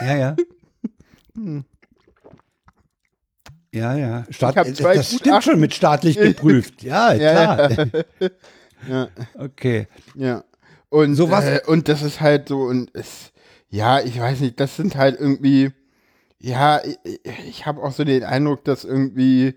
Ja, 0.00 0.16
ja. 0.16 0.36
hm. 1.34 1.64
Ja, 3.72 3.96
ja. 3.96 4.24
Staat, 4.30 4.66
ich 4.66 4.74
zwei 4.74 4.96
das 4.96 5.14
stimmt 5.14 5.44
schon 5.44 5.60
mit 5.60 5.74
staatlich 5.74 6.18
geprüft. 6.18 6.82
Ja, 6.82 7.14
klar. 7.14 7.70
Ja, 7.70 7.86
ja. 8.88 9.08
Okay. 9.34 9.86
Ja. 10.14 10.44
Und, 10.88 11.14
so 11.14 11.30
was, 11.30 11.44
äh, 11.44 11.60
und 11.66 11.88
das 11.88 12.02
ist 12.02 12.20
halt 12.20 12.48
so, 12.48 12.62
und 12.62 12.90
es, 12.94 13.30
ja, 13.68 14.00
ich 14.00 14.18
weiß 14.18 14.40
nicht, 14.40 14.58
das 14.58 14.74
sind 14.76 14.96
halt 14.96 15.20
irgendwie, 15.20 15.70
ja, 16.40 16.80
ich, 16.84 16.98
ich 17.48 17.66
habe 17.66 17.82
auch 17.82 17.92
so 17.92 18.04
den 18.04 18.24
Eindruck, 18.24 18.64
dass 18.64 18.84
irgendwie 18.84 19.54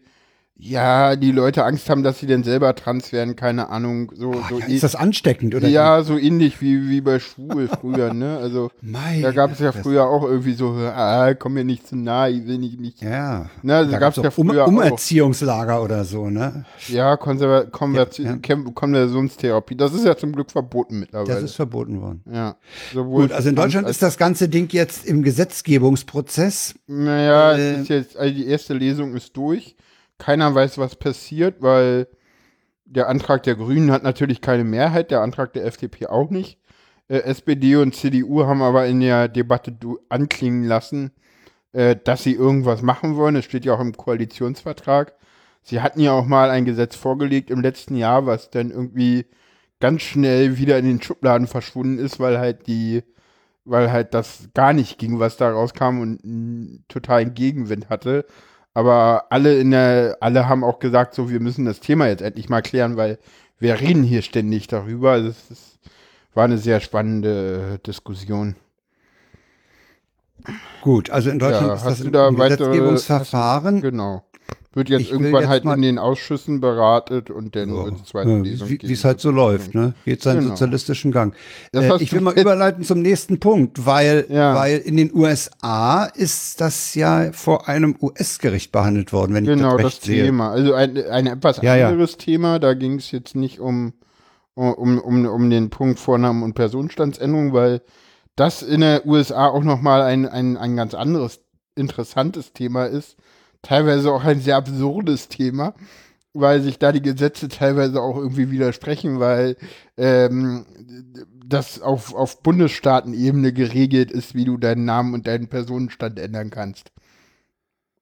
ja, 0.63 1.15
die 1.15 1.32
Leute 1.32 1.65
Angst 1.65 1.89
haben, 1.89 2.04
dass 2.04 2.19
sie 2.19 2.28
denn 2.28 2.43
selber 2.43 2.76
trans 2.76 3.12
werden, 3.12 3.36
keine 3.36 3.69
Ahnung. 3.69 4.12
So, 4.13 4.30
oh, 4.30 4.43
so 4.47 4.60
ja, 4.60 4.67
ist 4.67 4.84
das 4.84 4.95
ansteckend, 4.95 5.56
oder? 5.56 5.67
Ja, 5.67 6.04
so 6.04 6.19
ähnlich 6.19 6.62
wie, 6.62 6.88
wie 6.88 7.02
bei 7.02 7.17
Schwul 7.17 7.67
früher, 7.67 8.13
ne? 8.13 8.38
Also, 8.38 8.69
Mei, 8.82 9.21
da 9.24 9.32
gab 9.32 9.54
es 9.54 9.60
ja 9.60 9.71
früher 9.71 10.08
auch 10.08 10.24
irgendwie 10.24 10.54
so, 10.54 10.74
ah, 10.74 11.34
komm 11.34 11.54
mir 11.54 11.63
nicht 11.63 11.88
zu 11.88 11.95
nah, 11.95 12.30
ich 12.30 12.45
will 12.45 12.60
nicht, 12.60 12.80
nicht. 12.80 13.02
Ja. 13.02 13.50
Ne, 13.63 13.76
also 13.76 13.91
da 13.91 13.97
gab 13.97 14.15
es 14.15 14.24
ja 14.24 14.30
früher 14.30 14.67
um, 14.67 14.76
Umerziehungslager 14.78 15.80
auch. 15.80 15.86
oder 15.86 16.06
so, 16.06 16.30
ne? 16.30 16.63
Ja, 16.89 17.17
Konserva 17.17 17.63
Konverti 17.63 18.21
ja, 18.21 18.38
ja. 18.47 18.56
Konversionstherapie. 18.76 19.76
Das 19.76 19.93
ist 19.93 20.06
ja 20.06 20.15
zum 20.15 20.32
Glück 20.32 20.52
verboten 20.52 21.00
mittlerweile. 21.00 21.34
Das 21.34 21.43
ist 21.43 21.56
verboten 21.56 22.00
worden. 22.02 22.21
Ja. 22.32 22.56
Sowohl 22.93 23.24
Gut, 23.24 23.32
also 23.32 23.50
in 23.50 23.56
Deutschland 23.56 23.89
ist 23.89 24.04
das 24.04 24.15
ganze 24.15 24.47
Ding 24.47 24.69
jetzt 24.71 25.08
im 25.08 25.24
Gesetzgebungsprozess. 25.24 26.76
Naja, 26.86 27.54
äh, 27.54 27.82
ist 27.82 27.89
jetzt, 27.89 28.15
also 28.15 28.32
die 28.32 28.45
erste 28.45 28.76
Lesung 28.76 29.15
ist 29.15 29.36
durch. 29.36 29.76
Keiner 30.21 30.53
weiß, 30.53 30.77
was 30.77 30.97
passiert, 30.97 31.63
weil 31.63 32.07
der 32.86 33.10
Antrag 33.10 33.41
der 33.41 33.55
Grünen 33.55 33.91
hat 33.91 34.03
natürlich 34.03 34.39
keine 34.39 34.63
Mehrheit, 34.63 35.10
der 35.10 35.21
Antrag 35.21 35.51
der 35.53 35.65
FDP 35.65 36.05
auch 36.05 36.29
nicht. 36.29 36.60
Äh, 37.07 37.23
SPD 37.23 37.75
und 37.77 37.95
CDU 37.95 38.45
haben 38.45 38.62
aber 38.62 38.86
in 38.86 38.99
der 38.99 39.27
Debatte 39.27 39.75
anklingen 40.10 40.65
lassen, 40.65 41.10
äh, 41.73 41.95
dass 41.95 42.21
sie 42.21 42.34
irgendwas 42.36 42.84
machen 42.84 43.15
wollen. 43.15 43.36
Es 43.36 43.45
steht 43.45 43.65
ja 43.65 43.73
auch 43.73 43.79
im 43.79 43.97
Koalitionsvertrag. 43.97 45.15
Sie 45.63 45.81
hatten 45.81 45.99
ja 45.99 46.12
auch 46.12 46.27
mal 46.27 46.51
ein 46.51 46.65
Gesetz 46.65 46.95
vorgelegt 46.95 47.49
im 47.49 47.62
letzten 47.62 47.95
Jahr, 47.95 48.27
was 48.27 48.51
dann 48.51 48.69
irgendwie 48.69 49.25
ganz 49.79 50.03
schnell 50.03 50.60
wieder 50.60 50.77
in 50.77 50.86
den 50.86 51.01
Schubladen 51.01 51.47
verschwunden 51.47 51.97
ist, 51.97 52.19
weil 52.19 52.38
halt 52.38 52.67
die, 52.67 53.01
weil 53.65 53.91
halt 53.91 54.13
das 54.13 54.49
gar 54.53 54.73
nicht 54.73 54.99
ging, 54.99 55.17
was 55.17 55.38
da 55.38 55.49
rauskam 55.49 55.99
und 55.99 56.23
einen 56.23 56.86
totalen 56.89 57.34
Gegenwind 57.34 57.89
hatte. 57.89 58.27
Aber 58.73 59.25
alle 59.29 59.60
in 59.60 59.71
der, 59.71 60.17
alle 60.21 60.47
haben 60.47 60.63
auch 60.63 60.79
gesagt, 60.79 61.13
so, 61.13 61.29
wir 61.29 61.39
müssen 61.39 61.65
das 61.65 61.79
Thema 61.79 62.07
jetzt 62.07 62.21
endlich 62.21 62.49
mal 62.49 62.62
klären, 62.62 62.95
weil 62.95 63.19
wir 63.60 63.79
reden 63.79 64.03
hier 64.03 64.21
ständig 64.21 64.67
darüber. 64.67 65.12
Also 65.12 65.29
es 65.29 65.51
ist, 65.51 65.79
war 66.34 66.45
eine 66.45 66.57
sehr 66.57 66.79
spannende 66.79 67.79
Diskussion. 67.86 68.55
Gut, 70.81 71.10
also 71.10 71.29
in 71.29 71.39
Deutschland 71.39 71.67
ja, 71.67 71.73
ist 71.75 71.86
das 71.86 72.01
ein 72.01 72.12
da 72.12 72.29
Gesetzgebungsverfahren. 72.29 73.77
Weitere, 73.77 73.91
genau. 73.91 74.23
Wird 74.73 74.87
jetzt 74.87 75.01
ich 75.01 75.11
irgendwann 75.11 75.41
jetzt 75.41 75.49
halt 75.49 75.65
in 75.65 75.81
den 75.81 75.99
Ausschüssen 75.99 76.61
beratet 76.61 77.29
und 77.29 77.57
dann 77.57 77.73
oh, 77.73 77.85
wird 77.85 77.95
es 77.95 78.05
zweite 78.05 78.29
ja, 78.29 78.37
Lesung 78.37 78.69
Wie 78.69 78.93
es 78.93 79.03
halt 79.03 79.19
so 79.19 79.29
läuft, 79.29 79.75
ne? 79.75 79.95
Geht 80.05 80.21
seinen 80.21 80.39
genau. 80.39 80.51
sozialistischen 80.51 81.11
Gang. 81.11 81.35
Äh, 81.73 81.91
ich 82.01 82.13
will 82.13 82.21
mal 82.21 82.39
überleiten 82.39 82.85
zum 82.85 83.01
nächsten 83.01 83.41
Punkt, 83.41 83.85
weil, 83.85 84.27
ja. 84.29 84.55
weil 84.55 84.77
in 84.77 84.95
den 84.95 85.13
USA 85.13 86.05
ist 86.05 86.61
das 86.61 86.95
ja 86.95 87.33
vor 87.33 87.67
einem 87.67 87.97
US-Gericht 88.01 88.71
behandelt 88.71 89.11
worden, 89.11 89.33
wenn 89.33 89.43
genau, 89.43 89.75
ich 89.75 89.83
das 89.83 89.85
recht 89.85 89.97
das 89.97 90.05
Thema. 90.05 90.51
Also 90.51 90.73
ein, 90.73 90.97
ein 90.97 91.27
etwas 91.27 91.61
ja, 91.61 91.89
anderes 91.89 92.15
Thema, 92.15 92.57
da 92.57 92.73
ging 92.73 92.95
es 92.95 93.11
jetzt 93.11 93.35
nicht 93.35 93.59
um, 93.59 93.91
um, 94.53 94.99
um, 94.99 95.25
um 95.25 95.49
den 95.49 95.69
Punkt 95.69 95.99
Vornamen 95.99 96.43
und 96.43 96.53
Personenstandsänderung, 96.53 97.51
weil 97.51 97.81
das 98.37 98.61
in 98.61 98.79
der 98.79 99.05
USA 99.05 99.47
auch 99.47 99.63
nochmal 99.63 100.01
ein, 100.01 100.25
ein, 100.25 100.55
ein 100.55 100.77
ganz 100.77 100.93
anderes 100.93 101.41
interessantes 101.75 102.53
Thema 102.53 102.85
ist 102.85 103.17
teilweise 103.62 104.12
auch 104.12 104.24
ein 104.24 104.41
sehr 104.41 104.58
absurdes 104.58 105.28
Thema, 105.28 105.74
weil 106.34 106.62
sich 106.62 106.80
da 106.80 106.91
die 106.91 107.02
Gesetze 107.02 107.50
teilweise 107.50 108.02
auch 108.02 108.17
irgendwie 108.17 108.52
widersprechen, 108.52 109.19
weil 109.19 109.58
ähm, 109.97 110.65
das 111.45 111.82
auf, 111.82 112.15
auf 112.15 112.41
Bundesstaatenebene 112.41 113.54
geregelt 113.54 114.12
ist, 114.12 114.34
wie 114.36 114.45
du 114.45 114.58
deinen 114.58 114.86
Namen 114.86 115.13
und 115.13 115.28
deinen 115.28 115.47
Personenstand 115.47 116.17
ändern 116.19 116.50
kannst. 116.50 116.91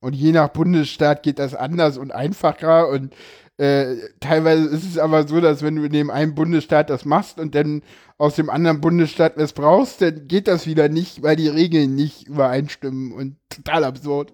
Und 0.01 0.13
je 0.13 0.31
nach 0.31 0.49
Bundesstaat 0.49 1.23
geht 1.23 1.39
das 1.39 1.55
anders 1.55 1.97
und 1.97 2.11
einfacher 2.11 2.87
und 2.89 3.13
äh, 3.57 3.97
teilweise 4.21 4.69
ist 4.69 4.85
es 4.85 4.97
aber 4.97 5.27
so, 5.27 5.41
dass 5.41 5.61
wenn 5.61 5.75
du 5.75 5.83
in 5.83 5.91
dem 5.91 6.09
einen 6.09 6.33
Bundesstaat 6.33 6.89
das 6.89 7.03
machst 7.03 7.39
und 7.39 7.55
dann 7.55 7.81
aus 8.17 8.35
dem 8.35 8.49
anderen 8.49 8.79
Bundesstaat 8.79 9.35
es 9.35 9.51
brauchst, 9.51 10.01
dann 10.01 10.29
geht 10.29 10.47
das 10.47 10.65
wieder 10.65 10.87
nicht, 10.87 11.23
weil 11.23 11.35
die 11.35 11.49
Regeln 11.49 11.93
nicht 11.93 12.25
übereinstimmen 12.27 13.11
und 13.11 13.35
total 13.49 13.83
absurd. 13.83 14.33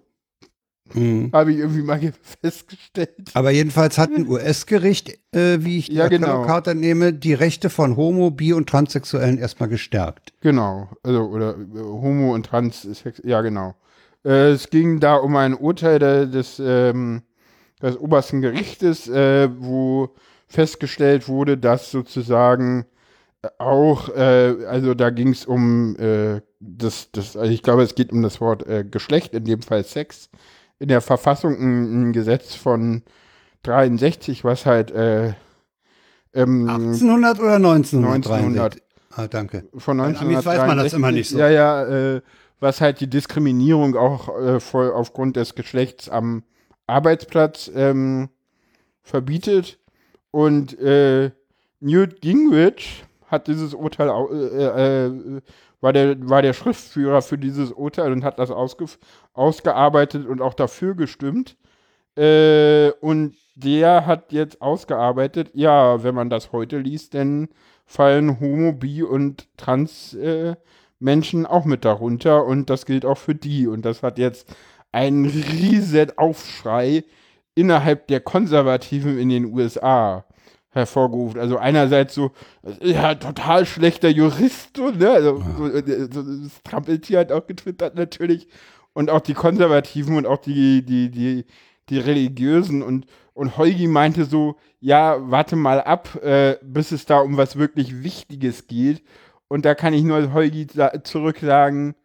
Mhm. 0.94 1.32
Habe 1.34 1.52
ich 1.52 1.60
irgendwie 1.60 1.82
mal 1.82 2.00
festgestellt. 2.42 3.32
Aber 3.34 3.50
jedenfalls 3.52 3.98
hat 3.98 4.12
ein 4.12 4.28
US-Gericht, 4.30 5.18
äh, 5.32 5.58
wie 5.62 5.80
ich 5.80 5.88
die 5.88 5.96
ja, 5.96 6.08
genau. 6.08 6.44
Karte 6.44 6.76
nehme, 6.76 7.12
die 7.12 7.34
Rechte 7.34 7.70
von 7.70 7.98
Homo, 7.98 8.30
Bi 8.30 8.54
und 8.54 8.70
Transsexuellen 8.70 9.40
erstmal 9.40 9.70
gestärkt. 9.70 10.34
Genau, 10.42 10.90
also 11.02 11.24
oder 11.24 11.56
äh, 11.56 11.80
Homo 11.80 12.34
und 12.36 12.46
Transsex, 12.46 13.22
ja 13.24 13.42
genau. 13.42 13.74
Äh, 14.24 14.52
es 14.52 14.70
ging 14.70 15.00
da 15.00 15.16
um 15.16 15.36
ein 15.36 15.56
Urteil 15.56 16.30
des, 16.30 16.62
ähm, 16.64 17.24
des 17.82 17.98
obersten 17.98 18.42
Gerichtes, 18.42 19.08
äh, 19.08 19.50
wo 19.58 20.10
festgestellt 20.48 21.28
wurde, 21.28 21.58
dass 21.58 21.90
sozusagen 21.90 22.86
auch, 23.58 24.10
äh, 24.10 24.66
also 24.68 24.94
da 24.94 25.10
ging 25.10 25.30
es 25.30 25.46
um 25.46 25.96
äh, 25.98 26.42
das, 26.60 27.12
das, 27.12 27.36
also 27.36 27.52
ich 27.52 27.64
glaube, 27.64 27.84
es 27.84 27.96
geht 27.96 28.12
um 28.12 28.22
das 28.22 28.40
Wort 28.40 28.68
äh, 28.68 28.84
Geschlecht, 28.84 29.34
in 29.34 29.46
dem 29.46 29.62
Fall 29.62 29.84
Sex 29.84 30.30
in 30.80 30.88
der 30.88 31.02
Verfassung 31.02 31.56
ein, 31.56 32.10
ein 32.10 32.14
Gesetz 32.14 32.56
von 32.56 33.04
63, 33.64 34.44
was 34.44 34.66
halt 34.66 34.92
äh, 34.92 35.34
ähm, 36.34 36.70
1800 36.70 37.40
oder 37.40 37.56
1900? 37.56 38.32
1900. 38.32 38.82
Ah, 39.12 39.28
danke. 39.28 39.64
Von 39.78 40.00
1963. 40.00 40.46
weiß 40.46 40.68
man 40.68 40.78
das 40.78 40.94
immer 40.94 41.12
nicht 41.12 41.30
so. 41.30 41.38
Ja, 41.40 41.50
ja, 41.50 41.86
äh, 41.86 42.22
was 42.60 42.82
halt 42.82 43.00
die 43.00 43.10
Diskriminierung 43.10 43.96
auch 43.96 44.38
äh, 44.38 44.60
voll 44.60 44.92
aufgrund 44.92 45.38
des 45.38 45.56
Geschlechts 45.56 46.10
am 46.10 46.44
Arbeitsplatz 46.88 47.72
ähm, 47.74 48.30
verbietet. 49.02 49.80
Und 50.32 50.78
äh, 50.80 51.32
Newt 51.80 52.22
Gingrich 52.22 53.06
hat 53.28 53.48
dieses 53.48 53.74
Urteil, 53.74 54.10
äh, 54.10 55.06
äh, 55.06 55.42
war, 55.86 55.94
der, 55.94 56.18
war 56.28 56.42
der 56.42 56.54
Schriftführer 56.54 57.22
für 57.22 57.38
dieses 57.38 57.72
Urteil 57.72 58.12
und 58.12 58.24
hat 58.24 58.40
das 58.40 58.50
ausge, 58.50 58.86
ausgearbeitet 59.34 60.26
und 60.26 60.42
auch 60.42 60.56
dafür 60.56 60.96
gestimmt. 60.96 61.58
Äh, 62.18 62.90
und 63.02 63.36
der 63.54 64.08
hat 64.08 64.32
jetzt 64.32 64.64
ausgearbeitet, 64.64 65.52
ja, 65.54 66.04
wenn 66.04 66.16
man 66.16 66.32
das 66.32 66.52
heute 66.52 66.80
liest, 66.80 67.14
dann 67.14 67.50
fallen 67.86 68.40
Homo, 68.40 68.74
Bi 68.74 69.04
und 69.04 69.48
Trans 69.58 70.16
äh, 70.16 70.56
Menschen 70.98 71.46
auch 71.46 71.66
mit 71.66 71.86
darunter 71.86 72.46
und 72.46 72.72
das 72.72 72.88
gilt 72.88 73.06
auch 73.06 73.20
für 73.20 73.36
die. 73.36 73.68
Und 73.68 73.86
das 73.86 74.02
hat 74.02 74.18
jetzt 74.18 74.56
einen 74.92 75.26
riesen 75.26 76.18
Aufschrei 76.18 77.04
innerhalb 77.54 78.08
der 78.08 78.22
Konservativen 78.22 79.20
in 79.20 79.30
den 79.30 79.46
USA 79.54 80.26
hervorgerufen. 80.76 81.40
Also 81.40 81.58
einerseits 81.58 82.14
so, 82.14 82.32
ja, 82.82 83.16
total 83.16 83.66
schlechter 83.66 84.10
Jurist, 84.10 84.78
so, 84.78 84.92
ne? 84.92 85.10
Also, 85.10 85.44
so, 85.58 85.68
äh, 85.68 86.08
so, 86.12 86.22
das 86.22 86.62
Trampeltier 86.64 87.20
hat 87.20 87.32
auch 87.32 87.48
getwittert 87.48 87.96
natürlich. 87.96 88.48
Und 88.94 89.10
auch 89.10 89.22
die 89.22 89.34
Konservativen 89.34 90.18
und 90.18 90.26
auch 90.26 90.38
die, 90.38 90.86
die, 90.86 91.10
die, 91.10 91.46
die 91.90 91.98
Religiösen 91.98 92.82
und, 92.82 93.08
und 93.34 93.58
Heugi 93.58 93.88
meinte 93.88 94.26
so, 94.26 94.58
ja, 94.80 95.18
warte 95.20 95.56
mal 95.56 95.82
ab, 95.82 96.16
äh, 96.24 96.58
bis 96.62 96.92
es 96.92 97.06
da 97.06 97.20
um 97.20 97.38
was 97.38 97.58
wirklich 97.58 98.04
Wichtiges 98.04 98.68
geht. 98.68 99.04
Und 99.48 99.66
da 99.66 99.76
kann 99.76 99.94
ich 99.94 100.04
nur 100.04 100.34
Heugi 100.34 100.68
zurück 101.04 101.40
sagen, 101.40 101.96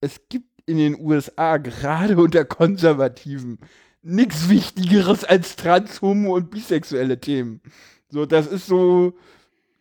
es 0.00 0.28
gibt 0.28 0.46
in 0.66 0.78
den 0.78 1.00
USA 1.00 1.56
gerade 1.56 2.16
unter 2.16 2.44
Konservativen 2.44 3.58
nichts 4.02 4.48
Wichtigeres 4.48 5.24
als 5.24 5.56
Trans, 5.56 6.00
Homo 6.02 6.34
und 6.34 6.50
bisexuelle 6.50 7.20
Themen. 7.20 7.60
So, 8.08 8.26
das 8.26 8.46
ist 8.46 8.66
so, 8.66 9.14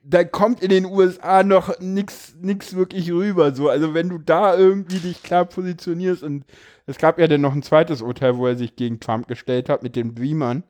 da 0.04 0.24
kommt 0.24 0.62
in 0.62 0.70
den 0.70 0.86
USA 0.86 1.44
noch 1.44 1.80
nichts 1.80 2.36
nix 2.42 2.76
wirklich 2.76 3.12
rüber. 3.12 3.54
So, 3.54 3.70
also 3.70 3.94
wenn 3.94 4.10
du 4.10 4.18
da 4.18 4.56
irgendwie 4.56 5.00
dich 5.00 5.24
klar 5.24 5.46
positionierst 5.46 6.24
und 6.24 6.46
es 6.86 6.98
gab 6.98 7.20
ja 7.20 7.28
dann 7.28 7.42
noch 7.42 7.54
ein 7.54 7.64
zweites 7.64 8.02
Urteil, 8.02 8.38
wo 8.38 8.48
er 8.48 8.56
sich 8.56 8.76
gegen 8.76 9.00
Trump 9.00 9.28
gestellt 9.28 9.70
hat 9.70 9.84
mit 9.84 9.96
den 9.96 10.16
Dreamern. 10.16 10.64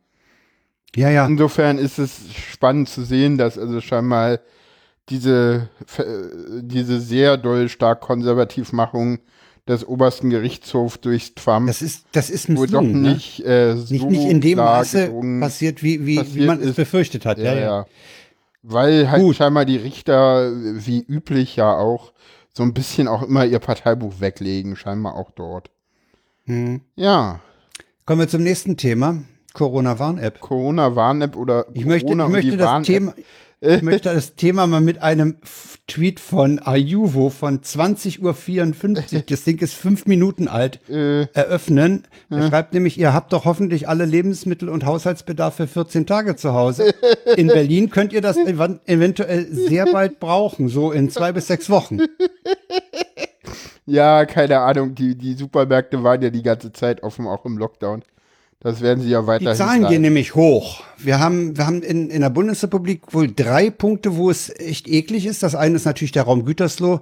Ja, 0.96 1.10
ja. 1.10 1.26
Insofern 1.26 1.78
ist 1.78 2.00
es 2.00 2.34
spannend 2.34 2.90
zu 2.90 3.04
sehen, 3.04 3.38
dass 3.38 3.58
also 3.58 3.80
scheinbar 3.80 4.40
diese, 5.10 5.70
diese 6.62 7.00
sehr 7.00 7.38
doll 7.38 7.70
stark 7.70 8.02
Konservativmachung 8.02 9.20
des 9.70 9.88
obersten 9.88 10.30
Gerichtshofs 10.32 11.00
durch 11.00 11.36
Trump. 11.36 11.68
Das 11.68 11.82
ist, 11.82 12.06
das 12.12 12.30
ist 12.30 12.54
wohl 12.56 12.68
doch 12.68 12.82
nicht, 12.82 13.40
ne? 13.40 13.46
äh, 13.46 13.76
so 13.78 13.94
nicht, 13.94 14.10
nicht 14.10 14.26
in 14.26 14.42
dem 14.42 14.58
Maße 14.58 15.14
passiert, 15.40 15.84
wie, 15.84 16.06
wie, 16.06 16.18
passiert 16.18 16.36
wie 16.36 16.46
man 16.48 16.60
ist. 16.60 16.70
es 16.70 16.76
befürchtet 16.76 17.26
hat. 17.26 17.38
Ja, 17.38 17.54
ja. 17.54 17.60
ja. 17.60 17.86
Weil 18.64 19.10
halt 19.10 19.22
Gut. 19.22 19.36
scheinbar 19.36 19.66
die 19.66 19.78
Richter, 19.78 20.52
wie 20.54 21.06
üblich 21.08 21.56
ja 21.56 21.78
auch, 21.78 22.12
so 22.52 22.64
ein 22.64 22.74
bisschen 22.74 23.08
auch 23.08 23.22
immer 23.22 23.46
ihr 23.46 23.60
Parteibuch 23.60 24.20
weglegen, 24.20 24.76
scheinbar 24.76 25.14
auch 25.14 25.32
dort. 25.32 25.70
Hm. 26.46 26.82
Ja. 26.96 27.40
Kommen 28.06 28.22
wir 28.22 28.28
zum 28.28 28.44
nächsten 28.44 28.76
Thema. 28.76 29.24
Corona-Warn-App. 29.54 30.40
Corona-Warn-App 30.42 31.36
oder 31.36 31.68
ich 31.74 31.86
möchte, 31.86 32.08
Corona 32.08 32.26
ich 32.26 32.32
möchte 32.32 32.58
das 32.58 32.86
Thema, 32.86 33.14
ich 33.62 33.82
möchte 33.82 34.14
das 34.14 34.36
Thema 34.36 34.68
mal 34.68 34.82
mit 34.82 35.02
einem 35.02 35.38
Tweet 35.88 36.20
von 36.20 36.60
Ayuvo 36.60 37.30
von 37.30 37.62
20.54 37.62 39.16
Uhr, 39.16 39.22
das 39.28 39.44
Ding 39.44 39.60
ist 39.60 39.74
fünf 39.74 40.06
Minuten 40.06 40.48
alt, 40.48 40.80
äh. 40.90 41.24
eröffnen. 41.34 42.08
Er 42.30 42.48
schreibt 42.48 42.74
nämlich, 42.74 42.98
ihr 42.98 43.14
habt 43.14 43.34
doch 43.34 43.46
hoffentlich 43.46 43.90
alle 43.90 44.06
Lebensmittel 44.06 44.70
und 44.70 44.86
Haushaltsbedarf 44.86 45.56
für 45.56 45.68
14 45.68 46.06
Tage 46.06 46.36
zu 46.36 46.54
Hause. 46.54 46.94
In 47.36 47.48
Berlin 47.50 47.90
könnt 47.90 48.14
ihr 48.14 48.22
das 48.22 48.38
eventuell 48.38 49.48
sehr 49.52 49.88
bald 49.88 50.20
brauchen, 50.20 50.70
so 50.70 50.92
in 50.92 51.10
zwei 51.10 51.32
bis 51.32 51.48
sechs 51.48 51.70
Wochen. 51.70 52.00
Ja, 53.86 54.26
keine 54.26 54.60
Ahnung, 54.60 54.94
die, 54.94 55.16
die 55.16 55.34
Supermärkte 55.34 56.04
waren 56.04 56.22
ja 56.22 56.30
die 56.30 56.44
ganze 56.44 56.72
Zeit 56.72 57.02
offen, 57.02 57.26
auch 57.26 57.46
im 57.46 57.58
Lockdown. 57.58 58.04
Das 58.62 58.82
werden 58.82 59.02
sie 59.02 59.10
ja 59.10 59.26
weiterhin. 59.26 59.54
Die 59.54 59.58
Zahlen 59.58 59.88
gehen 59.88 60.02
nämlich 60.02 60.36
hoch. 60.36 60.84
Wir 60.98 61.20
haben, 61.20 61.56
wir 61.56 61.66
haben 61.66 61.82
in, 61.82 62.10
in 62.10 62.22
der 62.22 62.30
Bundesrepublik 62.30 63.14
wohl 63.14 63.32
drei 63.32 63.70
Punkte, 63.70 64.18
wo 64.18 64.30
es 64.30 64.50
echt 64.50 64.88
eklig 64.90 65.26
ist. 65.26 65.44
Das 65.44 65.56
eine 65.56 65.76
ist 65.78 65.86
natürlich 65.86 66.12
der 66.12 66.24
Raum 66.24 66.44
Gütersloh 66.44 67.00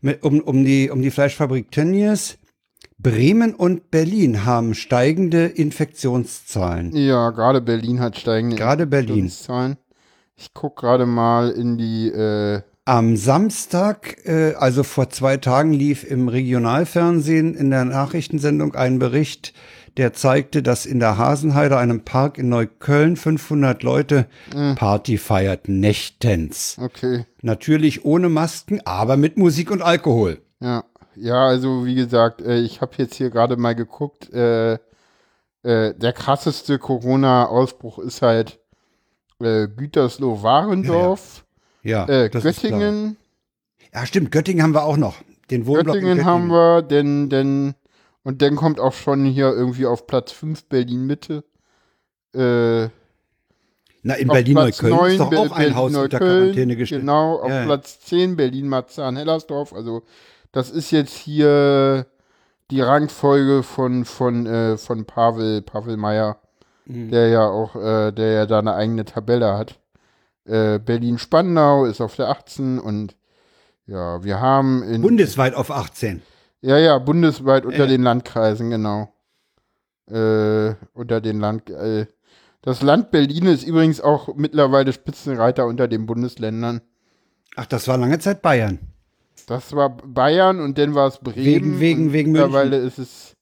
mit, 0.00 0.22
um, 0.22 0.40
um, 0.40 0.64
die, 0.64 0.90
um 0.90 1.02
die 1.02 1.10
Fleischfabrik 1.10 1.70
Tönnies. 1.70 2.38
Bremen 2.98 3.54
und 3.54 3.90
Berlin 3.90 4.46
haben 4.46 4.72
steigende 4.72 5.44
Infektionszahlen. 5.44 6.96
Ja, 6.96 7.28
gerade 7.30 7.60
Berlin 7.60 8.00
hat 8.00 8.18
steigende 8.18 8.56
gerade 8.56 8.86
Berlin. 8.86 9.24
Infektionszahlen. 9.24 9.76
Ich 10.34 10.54
gucke 10.54 10.80
gerade 10.80 11.04
mal 11.04 11.50
in 11.50 11.76
die. 11.76 12.08
Äh 12.08 12.62
Am 12.86 13.16
Samstag, 13.16 14.16
äh, 14.24 14.54
also 14.54 14.82
vor 14.82 15.10
zwei 15.10 15.36
Tagen, 15.36 15.74
lief 15.74 16.10
im 16.10 16.28
Regionalfernsehen 16.28 17.54
in 17.54 17.70
der 17.70 17.84
Nachrichtensendung 17.84 18.74
ein 18.74 18.98
Bericht, 18.98 19.52
der 19.96 20.12
zeigte, 20.12 20.62
dass 20.62 20.84
in 20.84 21.00
der 21.00 21.16
Hasenheide, 21.16 21.78
einem 21.78 22.04
Park 22.04 22.38
in 22.38 22.48
Neukölln, 22.48 23.16
500 23.16 23.82
Leute 23.82 24.26
mhm. 24.54 24.74
Party 24.74 25.16
feierten, 25.18 25.80
nächtens. 25.80 26.76
Okay. 26.80 27.24
Natürlich 27.42 28.04
ohne 28.04 28.28
Masken, 28.28 28.80
aber 28.84 29.16
mit 29.16 29.38
Musik 29.38 29.70
und 29.70 29.82
Alkohol. 29.82 30.40
Ja, 30.60 30.84
ja, 31.14 31.46
also 31.46 31.86
wie 31.86 31.94
gesagt, 31.94 32.42
äh, 32.42 32.58
ich 32.58 32.80
habe 32.80 32.92
jetzt 32.98 33.14
hier 33.14 33.30
gerade 33.30 33.56
mal 33.56 33.74
geguckt, 33.74 34.32
äh, 34.32 34.74
äh, 34.74 34.78
der 35.94 36.12
krasseste 36.12 36.78
Corona-Ausbruch 36.78 37.98
ist 37.98 38.20
halt 38.20 38.58
äh, 39.40 39.66
Gütersloh-Warendorf, 39.66 41.44
ja, 41.82 42.06
ja. 42.06 42.22
ja 42.22 42.28
Göttingen. 42.28 43.16
Ja, 43.94 44.04
stimmt, 44.04 44.30
Göttingen 44.30 44.62
haben 44.62 44.74
wir 44.74 44.84
auch 44.84 44.98
noch. 44.98 45.16
Den 45.50 45.66
Wohnblock 45.66 45.94
Göttingen, 45.94 46.18
Göttingen 46.18 46.26
haben 46.26 46.48
wir, 46.48 46.82
denn, 46.82 47.30
denn 47.30 47.74
und 48.26 48.42
dann 48.42 48.56
kommt 48.56 48.80
auch 48.80 48.92
schon 48.92 49.24
hier 49.24 49.52
irgendwie 49.52 49.86
auf 49.86 50.08
Platz 50.08 50.32
5 50.32 50.64
Berlin-Mitte. 50.64 51.44
Äh, 52.34 52.88
Na, 54.02 54.14
in 54.14 54.26
Berlin-Neukölln 54.26 55.12
ist 55.12 55.20
doch 55.20 55.32
auch 55.32 55.52
ein 55.52 55.76
Haus 55.76 55.94
unter 55.94 56.18
Quarantäne 56.18 56.74
gestellt. 56.74 57.02
Genau, 57.02 57.36
auf 57.36 57.48
ja. 57.48 57.64
Platz 57.66 58.00
10 58.00 58.34
Berlin-Marzahn-Hellersdorf. 58.34 59.72
Also, 59.72 60.02
das 60.50 60.70
ist 60.70 60.90
jetzt 60.90 61.14
hier 61.14 62.06
die 62.72 62.80
Rangfolge 62.80 63.62
von, 63.62 64.04
von, 64.04 64.44
äh, 64.46 64.76
von 64.76 65.04
Pavel, 65.04 65.62
Pavel 65.62 65.96
Meyer, 65.96 66.40
mhm. 66.86 67.12
der 67.12 67.28
ja 67.28 67.48
auch, 67.48 67.76
äh, 67.76 68.10
der 68.10 68.32
ja 68.32 68.46
da 68.46 68.58
eine 68.58 68.74
eigene 68.74 69.04
Tabelle 69.04 69.56
hat. 69.56 69.78
Äh, 70.46 70.80
Berlin-Spandau 70.80 71.84
ist 71.84 72.00
auf 72.00 72.16
der 72.16 72.30
18 72.30 72.80
und 72.80 73.14
ja, 73.86 74.24
wir 74.24 74.40
haben 74.40 74.82
in. 74.82 75.00
Bundesweit 75.00 75.54
auf 75.54 75.70
18. 75.70 76.22
Ja, 76.66 76.78
ja, 76.78 76.98
bundesweit 76.98 77.64
unter 77.64 77.84
äh. 77.84 77.86
den 77.86 78.02
Landkreisen, 78.02 78.70
genau. 78.70 79.14
Äh, 80.10 80.74
unter 80.94 81.20
den 81.20 81.38
Land. 81.38 81.70
Äh, 81.70 82.06
das 82.60 82.82
Land 82.82 83.12
Berlin 83.12 83.46
ist 83.46 83.62
übrigens 83.62 84.00
auch 84.00 84.34
mittlerweile 84.34 84.92
Spitzenreiter 84.92 85.64
unter 85.66 85.86
den 85.86 86.06
Bundesländern. 86.06 86.80
Ach, 87.54 87.66
das 87.66 87.86
war 87.86 87.96
lange 87.98 88.18
Zeit 88.18 88.42
Bayern. 88.42 88.80
Das 89.46 89.76
war 89.76 89.90
Bayern 89.90 90.58
und 90.58 90.76
dann 90.76 90.96
war 90.96 91.06
es 91.06 91.18
Bremen. 91.18 91.44
Wegen, 91.44 91.80
wegen, 91.80 92.12
wegen 92.12 92.32
mittlerweile 92.32 92.80
München. 92.80 92.88
ist 92.88 92.98
es 92.98 93.36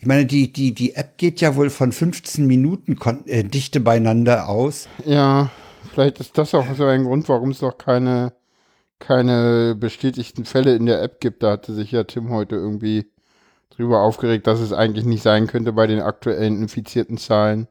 ich 0.00 0.06
meine, 0.06 0.26
die, 0.26 0.52
die, 0.52 0.74
die 0.74 0.94
App 0.94 1.16
geht 1.16 1.40
ja 1.40 1.56
wohl 1.56 1.70
von 1.70 1.92
15 1.92 2.46
Minuten 2.46 2.96
Kon 2.96 3.26
äh, 3.26 3.44
Dichte 3.44 3.80
beieinander 3.80 4.50
aus. 4.50 4.88
Ja, 5.06 5.50
vielleicht 5.90 6.20
ist 6.20 6.36
das 6.38 6.54
auch 6.54 6.66
so 6.76 6.84
ein 6.86 7.04
Grund, 7.04 7.28
warum 7.28 7.50
es 7.50 7.60
noch 7.62 7.78
keine, 7.78 8.32
keine 8.98 9.74
bestätigten 9.74 10.44
Fälle 10.44 10.74
in 10.76 10.86
der 10.86 11.02
App 11.02 11.20
gibt. 11.20 11.42
Da 11.42 11.52
hatte 11.52 11.72
sich 11.74 11.92
ja 11.92 12.04
Tim 12.04 12.30
heute 12.30 12.56
irgendwie 12.56 13.06
drüber 13.70 14.00
aufgeregt, 14.02 14.46
dass 14.46 14.60
es 14.60 14.72
eigentlich 14.72 15.04
nicht 15.04 15.22
sein 15.22 15.46
könnte 15.46 15.72
bei 15.72 15.86
den 15.86 16.00
aktuellen 16.00 16.60
infizierten 16.62 17.16
Zahlen, 17.18 17.68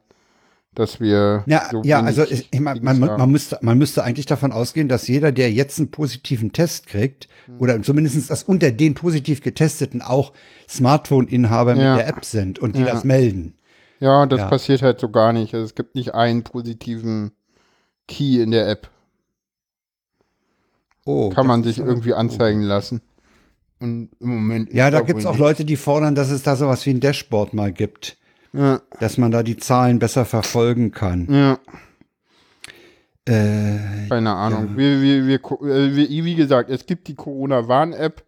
dass 0.74 1.00
wir. 1.00 1.44
Ja, 1.46 1.68
so 1.70 1.82
ja, 1.84 2.00
also 2.02 2.24
ich, 2.24 2.48
ich 2.50 2.60
mein, 2.60 2.82
man, 2.82 2.98
man, 2.98 3.30
müsste, 3.30 3.58
man 3.62 3.78
müsste 3.78 4.02
eigentlich 4.02 4.26
davon 4.26 4.52
ausgehen, 4.52 4.88
dass 4.88 5.06
jeder, 5.06 5.30
der 5.32 5.52
jetzt 5.52 5.78
einen 5.78 5.90
positiven 5.90 6.52
Test 6.52 6.86
kriegt, 6.86 7.28
Hm. 7.46 7.60
oder 7.60 7.82
zumindest 7.82 8.30
dass 8.30 8.42
unter 8.44 8.70
den 8.70 8.94
positiv 8.94 9.42
Getesteten 9.42 10.00
auch 10.02 10.32
Smartphone-Inhaber 10.68 11.74
Ja. 11.76 11.92
mit 11.94 12.00
der 12.00 12.08
App 12.08 12.24
sind 12.24 12.58
und 12.58 12.76
die 12.76 12.80
Ja. 12.82 12.86
das 12.92 13.04
melden. 13.04 13.54
Ja, 14.00 14.26
das 14.26 14.40
Ja. 14.40 14.48
passiert 14.48 14.82
halt 14.82 14.98
so 15.00 15.08
gar 15.08 15.32
nicht. 15.32 15.54
Also 15.54 15.64
es 15.66 15.74
gibt 15.74 15.94
nicht 15.94 16.14
einen 16.14 16.42
positiven 16.42 17.32
Key 18.12 18.42
in 18.42 18.50
der 18.50 18.68
App. 18.68 18.88
Oh, 21.04 21.30
Kann 21.30 21.46
man 21.46 21.64
sich 21.64 21.78
irgendwie 21.78 22.14
anzeigen 22.14 22.62
lassen. 22.62 23.00
Und 23.80 24.10
im 24.20 24.28
Moment. 24.28 24.72
Ja, 24.72 24.90
da 24.90 25.00
wohl 25.00 25.06
gibt's 25.06 25.26
auch. 25.26 25.36
Leute, 25.36 25.64
die 25.64 25.76
fordern, 25.76 26.14
dass 26.14 26.30
es 26.30 26.42
da 26.44 26.54
sowas 26.54 26.86
wie 26.86 26.90
ein 26.90 27.00
Dashboard 27.00 27.54
mal 27.54 27.72
gibt, 27.72 28.16
Ja, 28.52 28.80
dass 29.00 29.18
man 29.18 29.32
da 29.32 29.42
die 29.42 29.56
Zahlen 29.56 29.98
besser 29.98 30.24
verfolgen 30.24 30.92
kann. 30.92 31.26
ja. 31.32 31.58
Äh, 33.24 34.08
Keine 34.08 34.32
Ahnung. 34.34 34.76
Wir, 34.76 35.00
wir, 35.00 35.26
wir, 35.28 35.38
gu- 35.38 35.64
äh, 35.64 35.94
wir, 35.94 36.08
wie 36.24 36.34
gesagt, 36.34 36.68
es 36.70 36.86
gibt 36.86 37.06
die 37.06 37.14
Corona-Warn-App. 37.14 38.24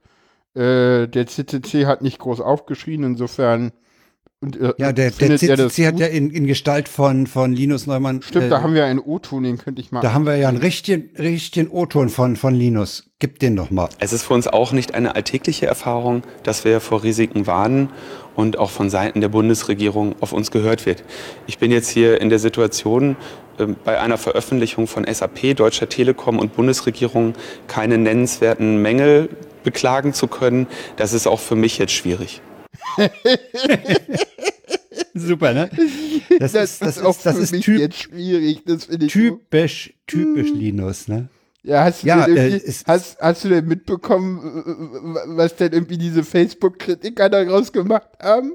Äh, 0.55 1.09
der 1.09 1.27
CCC 1.27 1.87
hat 1.87 2.01
nicht 2.03 2.21
groß 2.21 2.41
aufgeschrien, 2.41 3.03
insofern. 3.03 3.73
Und, 4.45 4.61
äh, 4.61 4.75
ja, 4.77 4.93
der, 4.93 5.11
der 5.11 5.31
er 5.31 5.39
CCC 5.39 5.87
hat 5.87 5.99
ja 5.99 6.07
in, 6.07 6.29
in 6.29 6.47
Gestalt 6.47 6.87
von, 6.87 7.27
von 7.27 7.55
Linus 7.55 7.87
Neumann. 7.87 8.21
Stimmt, 8.21 8.45
äh, 8.45 8.49
da 8.51 8.61
haben 8.61 8.75
wir 8.75 8.85
einen 8.85 8.99
O-Ton, 8.99 9.43
den 9.43 9.57
könnte 9.57 9.81
ich 9.81 9.91
mal. 9.91 10.03
da 10.03 10.13
haben 10.13 10.27
wir 10.27 10.37
ja 10.37 10.51
einen 10.51 10.59
richtigen, 10.59 11.17
richtigen 11.17 11.71
O-Ton 11.71 12.11
von, 12.11 12.37
von 12.37 12.55
Linus. 12.55 13.11
Gib 13.21 13.39
den 13.39 13.57
doch 13.57 13.71
mal. 13.71 13.89
Es 14.01 14.13
ist 14.13 14.25
für 14.25 14.35
uns 14.35 14.47
auch 14.47 14.73
nicht 14.73 14.93
eine 14.93 15.15
alltägliche 15.15 15.65
Erfahrung, 15.65 16.25
dass 16.43 16.67
wir 16.67 16.81
vor 16.81 17.03
Risiken 17.03 17.47
warnen 17.47 17.89
und 18.35 18.59
auch 18.59 18.69
von 18.69 18.91
Seiten 18.91 19.23
der 19.23 19.31
Bundesregierung 19.31 20.15
auf 20.21 20.35
uns 20.35 20.51
gehört 20.51 20.85
wird. 20.85 21.05
Ich 21.47 21.57
bin 21.57 21.71
jetzt 21.71 21.89
hier 21.89 22.21
in 22.21 22.29
der 22.29 22.39
Situation, 22.39 23.17
ähm, 23.59 23.77
bei 23.83 23.99
einer 23.99 24.19
Veröffentlichung 24.19 24.87
von 24.87 25.07
SAP, 25.11 25.57
Deutscher 25.57 25.89
Telekom 25.89 26.39
und 26.39 26.55
Bundesregierung 26.55 27.33
keine 27.67 27.97
nennenswerten 27.97 28.83
Mängel 28.83 29.31
beklagen 29.63 30.13
zu 30.13 30.27
können. 30.27 30.67
Das 30.97 31.15
ist 31.15 31.27
auch 31.27 31.41
für 31.41 31.57
mich 31.57 31.79
jetzt 31.79 31.93
schwierig. 31.93 32.43
Super, 35.15 35.53
ne? 35.53 35.71
Das, 36.39 36.53
das, 36.53 36.73
ist, 36.73 36.83
das 36.83 37.03
auch 37.03 37.11
ist, 37.11 37.27
das 37.27 37.37
für 37.37 37.43
ist 37.43 37.53
mich 37.53 37.65
typ, 37.65 37.79
jetzt 37.79 37.99
schwierig. 37.99 38.63
Das 38.67 38.89
ich 38.89 39.01
so. 39.01 39.07
typisch, 39.09 39.95
typisch 40.07 40.51
Linus, 40.51 41.09
ne? 41.09 41.29
Ja, 41.63 41.85
hast 41.85 42.03
du, 42.03 42.09
Ja, 42.09 42.27
denn 42.27 42.37
äh, 42.37 42.61
hast, 42.87 43.19
hast 43.21 43.45
du 43.45 43.49
denn 43.49 43.67
mitbekommen, 43.67 45.17
was 45.29 45.57
denn 45.57 45.73
irgendwie 45.73 45.97
diese 45.97 46.23
Facebook-Kritiker 46.23 47.31
daraus 47.31 47.73
gemacht 47.73 48.11
haben? 48.23 48.53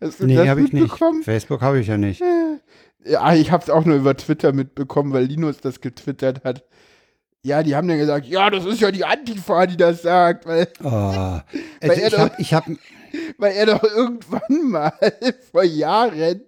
Hast 0.00 0.20
du 0.20 0.26
Nee, 0.26 0.36
das 0.36 0.48
habe 0.48 0.62
ich 0.62 0.72
nicht. 0.72 0.94
Facebook 1.24 1.60
habe 1.60 1.80
ich 1.80 1.88
ja 1.88 1.98
nicht. 1.98 2.22
Ja, 3.04 3.34
ich 3.34 3.50
habe 3.50 3.64
es 3.64 3.70
auch 3.70 3.84
nur 3.84 3.96
über 3.96 4.16
Twitter 4.16 4.52
mitbekommen, 4.52 5.12
weil 5.12 5.24
Linus 5.24 5.58
das 5.60 5.80
getwittert 5.80 6.44
hat. 6.44 6.62
Ja, 7.42 7.64
die 7.64 7.74
haben 7.74 7.88
dann 7.88 7.98
gesagt, 7.98 8.26
ja, 8.26 8.48
das 8.48 8.64
ist 8.64 8.80
ja 8.80 8.92
die 8.92 9.04
Antifa, 9.04 9.66
die 9.66 9.76
das 9.76 10.02
sagt, 10.02 10.46
weil, 10.46 10.68
Oh. 10.84 10.88
Weil 10.88 11.42
Also 11.80 12.06
ich 12.06 12.18
habe, 12.18 12.34
ich 12.38 12.54
habe, 12.54 12.76
weil 13.38 13.52
er 13.54 13.66
doch 13.66 13.82
irgendwann 13.82 14.70
mal 14.70 14.92
vor 15.52 15.64
Jahren 15.64 16.42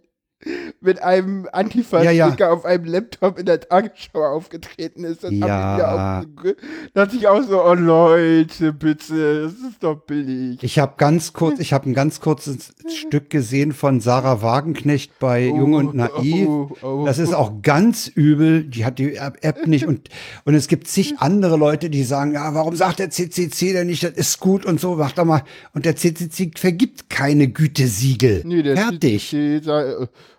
mit 0.81 1.03
einem 1.03 1.49
Antifa-Sticker 1.53 2.13
Ja, 2.13 2.27
ja. 2.35 2.51
auf 2.51 2.65
einem 2.65 2.85
Laptop 2.85 3.39
in 3.39 3.47
der 3.47 3.61
Tagesschau 3.61 4.23
aufgetreten 4.25 5.05
ist. 5.05 5.25
Das 5.25 5.33
Ja. 5.33 6.23
ich 6.45 6.55
dachte 6.93 7.17
ich 7.17 7.29
auch 7.29 7.43
so, 7.43 7.63
oh 7.65 7.75
Leute, 7.75 8.73
bitte, 8.73 9.45
das 9.45 9.53
ist 9.53 9.83
doch 9.83 9.97
billig. 10.03 10.59
ich 10.63 10.79
habe 10.79 10.95
ganz 10.97 11.33
kurz, 11.33 11.59
ich 11.61 11.73
habe 11.73 11.89
ein 11.89 11.95
ganz 11.95 12.21
kurzes 12.21 12.75
Stück 12.89 13.31
gesehen 13.31 13.73
von 13.73 14.01
Sarah 14.01 14.43
Wagenknecht 14.43 15.19
bei 15.19 15.47
Jung 15.47 15.75
und 15.75 15.95
Naiv. 15.95 16.49
oh, 16.49 16.71
oh. 16.83 17.03
Das 17.07 17.19
ist 17.19 17.35
auch 17.35 17.63
ganz 17.63 18.09
übel. 18.09 18.65
Die 18.65 18.85
hat 18.85 18.99
die 18.99 19.15
App 19.17 19.67
nicht 19.67 19.87
und 19.87 20.09
und 20.45 20.55
es 20.55 20.69
gibt 20.69 20.89
zig 20.89 21.15
andere 21.19 21.57
Leute, 21.57 21.91
die 21.91 22.05
sagen, 22.05 22.33
ja, 22.35 22.55
warum 22.55 22.77
sagt 22.77 22.99
der 22.99 23.11
CCC 23.11 23.73
denn 23.73 23.87
nicht, 23.87 24.03
das 24.03 24.13
ist 24.13 24.41
gut 24.41 24.67
und 24.67 24.81
so, 24.81 24.97
mach 24.97 25.13
doch 25.13 25.25
mal. 25.25 25.43
Und 25.73 25.85
der 25.85 25.97
CCC 25.97 26.53
vergibt 26.57 27.09
keine 27.11 27.49
Gütesiegel. 27.49 28.43
Nee, 28.45 28.63
Fertig. 28.75 29.29
CCC 29.31 29.61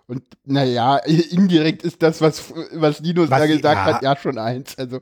Und 0.06 0.22
naja, 0.44 0.96
indirekt 1.30 1.82
ist 1.82 2.02
das, 2.02 2.20
was, 2.20 2.52
was 2.72 3.00
Linus 3.00 3.30
Was 3.30 3.40
da 3.40 3.46
gesagt 3.46 3.76
ja. 3.76 3.84
hat, 3.84 4.02
ja 4.02 4.16
schon 4.16 4.38
eins. 4.38 4.76
Also 4.78 5.00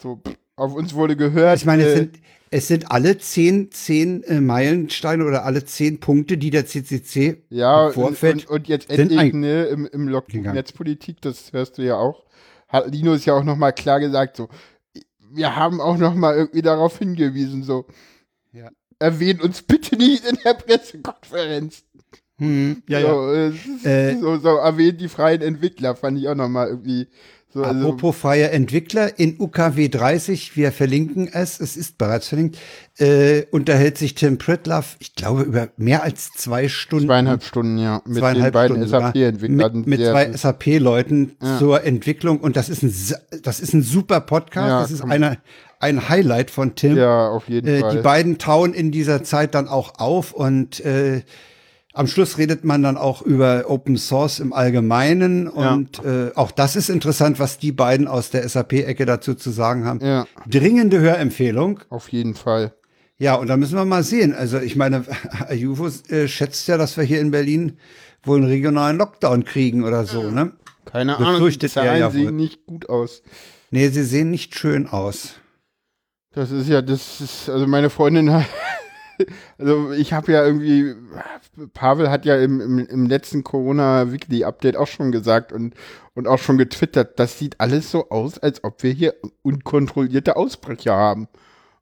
so, 0.00 0.20
auf 0.56 0.74
uns 0.74 0.94
wurde 0.94 1.16
gehört. 1.16 1.58
Ich 1.58 1.66
meine, 1.66 1.84
es 1.84 1.92
äh, 1.92 1.96
sind, 1.96 2.18
es 2.50 2.68
sind 2.68 2.90
alle 2.90 3.18
zehn, 3.18 3.70
zehn 3.70 4.22
äh, 4.24 4.40
Meilensteine 4.40 5.24
oder 5.24 5.44
alle 5.44 5.64
zehn 5.64 6.00
Punkte, 6.00 6.38
die 6.38 6.50
der 6.50 6.66
CCC 6.66 7.42
ja, 7.50 7.90
im 7.90 7.96
und, 8.00 8.22
und, 8.22 8.46
und 8.46 8.68
jetzt 8.68 8.88
endlich 8.90 9.32
ne, 9.34 9.64
im, 9.64 9.86
im 9.86 10.08
Log 10.08 10.28
gegangen. 10.28 10.54
Netzpolitik, 10.54 11.20
das 11.20 11.52
hörst 11.52 11.78
du 11.78 11.82
ja 11.82 11.96
auch, 11.96 12.24
hat 12.68 12.90
Linus 12.90 13.24
ja 13.24 13.34
auch 13.34 13.44
nochmal 13.44 13.72
klar 13.72 14.00
gesagt, 14.00 14.36
so, 14.36 14.48
wir 15.32 15.56
haben 15.56 15.80
auch 15.80 15.98
nochmal 15.98 16.36
irgendwie 16.36 16.62
darauf 16.62 16.98
hingewiesen, 16.98 17.62
so, 17.62 17.86
Ja. 18.52 18.70
erwähnt 18.98 19.42
uns 19.42 19.62
bitte 19.62 19.96
nicht 19.96 20.24
in 20.24 20.38
der 20.44 20.54
Pressekonferenz. 20.54 21.84
Hm, 22.38 22.82
ja, 22.88 22.98
ja. 23.00 23.08
so, 23.08 23.32
äh, 23.32 23.46
es 23.48 23.54
ist 23.66 23.86
Äh, 23.86 24.16
so, 24.20 24.36
so 24.38 24.48
erwähnt 24.56 25.00
die 25.00 25.08
freien 25.08 25.40
Entwickler, 25.42 25.94
fand 25.96 26.18
ich 26.18 26.28
auch 26.28 26.34
nochmal 26.34 26.68
irgendwie 26.68 27.08
so. 27.48 27.62
Also, 27.62 27.80
Apropos 27.88 28.14
freie 28.16 28.50
Entwickler, 28.50 29.18
in 29.18 29.36
UKW 29.40 29.88
30, 29.88 30.54
wir 30.56 30.72
verlinken 30.72 31.30
es, 31.32 31.58
es 31.60 31.78
ist 31.78 31.96
bereits 31.96 32.28
verlinkt, 32.28 32.58
äh, 32.98 33.44
unterhält 33.50 33.96
sich 33.96 34.14
Tim 34.14 34.36
Pritloff, 34.36 34.96
ich 34.98 35.14
glaube, 35.14 35.42
über 35.44 35.68
mehr 35.78 36.02
als 36.02 36.30
zwei 36.32 36.68
Stunden. 36.68 37.06
zweieinhalb 37.06 37.42
Stunden, 37.42 37.78
ja, 37.78 38.02
mit 38.04 38.16
den 38.16 38.20
zweieinhalb 38.20 38.52
beiden 38.52 38.86
SAP-Entwicklern. 38.86 39.72
Mit, 39.78 39.86
mit 39.86 40.00
zwei 40.00 40.30
SAP-Leuten 40.32 41.36
Ja. 41.42 41.58
zur 41.58 41.84
Entwicklung 41.84 42.40
und 42.40 42.56
das 42.56 42.68
ist 42.68 42.82
ein, 42.82 42.92
das 43.42 43.60
ist 43.60 43.72
ein 43.72 43.82
super 43.82 44.20
Podcast, 44.20 44.68
Ja, 44.68 44.80
das 44.82 44.90
ist 44.90 45.00
komm. 45.00 45.12
eine, 45.12 45.38
ein 45.80 46.10
Highlight 46.10 46.50
von 46.50 46.74
Tim. 46.74 46.96
Ja, 46.98 47.28
auf 47.30 47.48
jeden 47.48 47.66
Äh, 47.68 47.80
Fall. 47.80 47.96
die 47.96 48.02
beiden 48.02 48.36
tauen 48.36 48.74
in 48.74 48.90
dieser 48.90 49.22
Zeit 49.24 49.54
dann 49.54 49.68
auch 49.68 49.98
auf 49.98 50.32
und 50.34 50.80
äh, 50.84 51.22
am 51.96 52.06
Schluss 52.06 52.36
redet 52.38 52.64
man 52.64 52.82
dann 52.82 52.96
auch 52.96 53.22
über 53.22 53.64
Open 53.68 53.96
Source 53.96 54.38
im 54.40 54.52
Allgemeinen 54.52 55.48
und 55.48 56.04
äh, 56.04 56.30
auch 56.34 56.50
das 56.50 56.76
ist 56.76 56.90
interessant, 56.90 57.38
was 57.38 57.58
die 57.58 57.72
beiden 57.72 58.06
aus 58.06 58.30
der 58.30 58.46
SAP-Ecke 58.48 59.06
dazu 59.06 59.34
zu 59.34 59.50
sagen 59.50 59.84
haben. 59.86 60.00
ja, 60.04 60.26
Dringende 60.46 61.00
Hörempfehlung. 61.00 61.80
auf 61.88 62.08
jeden 62.10 62.34
Fall. 62.34 62.74
Ja, 63.18 63.34
und 63.36 63.46
da 63.48 63.56
müssen 63.56 63.76
wir 63.76 63.84
mal 63.86 64.02
sehen. 64.02 64.34
Also 64.34 64.58
ich 64.58 64.76
meine, 64.76 65.04
Ayuvo 65.48 65.88
äh, 66.10 66.28
schätzt 66.28 66.68
ja, 66.68 66.76
dass 66.76 66.96
wir 66.98 67.04
hier 67.04 67.20
in 67.20 67.30
Berlin 67.30 67.78
wohl 68.22 68.38
einen 68.38 68.46
regionalen 68.46 68.98
Lockdown 68.98 69.44
kriegen 69.44 69.84
oder 69.84 70.04
so, 70.04 70.30
ne? 70.30 70.52
Keine 70.84 71.16
Ahnung, 71.16 71.48
die 71.48 71.68
Zahlen 71.68 71.98
ja 71.98 72.12
wohl. 72.12 72.20
sehen 72.20 72.36
nicht 72.36 72.66
gut 72.66 72.88
aus. 72.88 73.22
Nee, 73.70 73.88
sie 73.88 74.04
sehen 74.04 74.30
nicht 74.30 74.54
schön 74.54 74.86
aus. 74.86 75.34
Das 76.32 76.50
ist 76.50 76.68
ja, 76.68 76.82
das 76.82 77.20
ist, 77.22 77.48
also 77.48 77.66
meine 77.66 77.88
Freundin 77.88 78.30
hat, 78.34 78.44
also 79.58 79.92
ich 79.92 80.12
habe 80.12 80.32
ja 80.32 80.44
irgendwie, 80.44 80.94
Pavel 81.74 82.10
hat 82.10 82.24
ja 82.24 82.36
im, 82.36 82.60
im, 82.60 82.78
im 82.78 83.06
letzten 83.06 83.44
Corona-Weekly-Update 83.44 84.76
auch 84.76 84.86
schon 84.86 85.12
gesagt 85.12 85.52
und, 85.52 85.74
und 86.14 86.26
auch 86.26 86.38
schon 86.38 86.58
getwittert, 86.58 87.18
das 87.18 87.38
sieht 87.38 87.60
alles 87.60 87.90
so 87.90 88.08
aus, 88.10 88.38
als 88.38 88.64
ob 88.64 88.82
wir 88.82 88.92
hier 88.92 89.14
unkontrollierte 89.42 90.36
Ausbrüche 90.36 90.92
haben. 90.92 91.28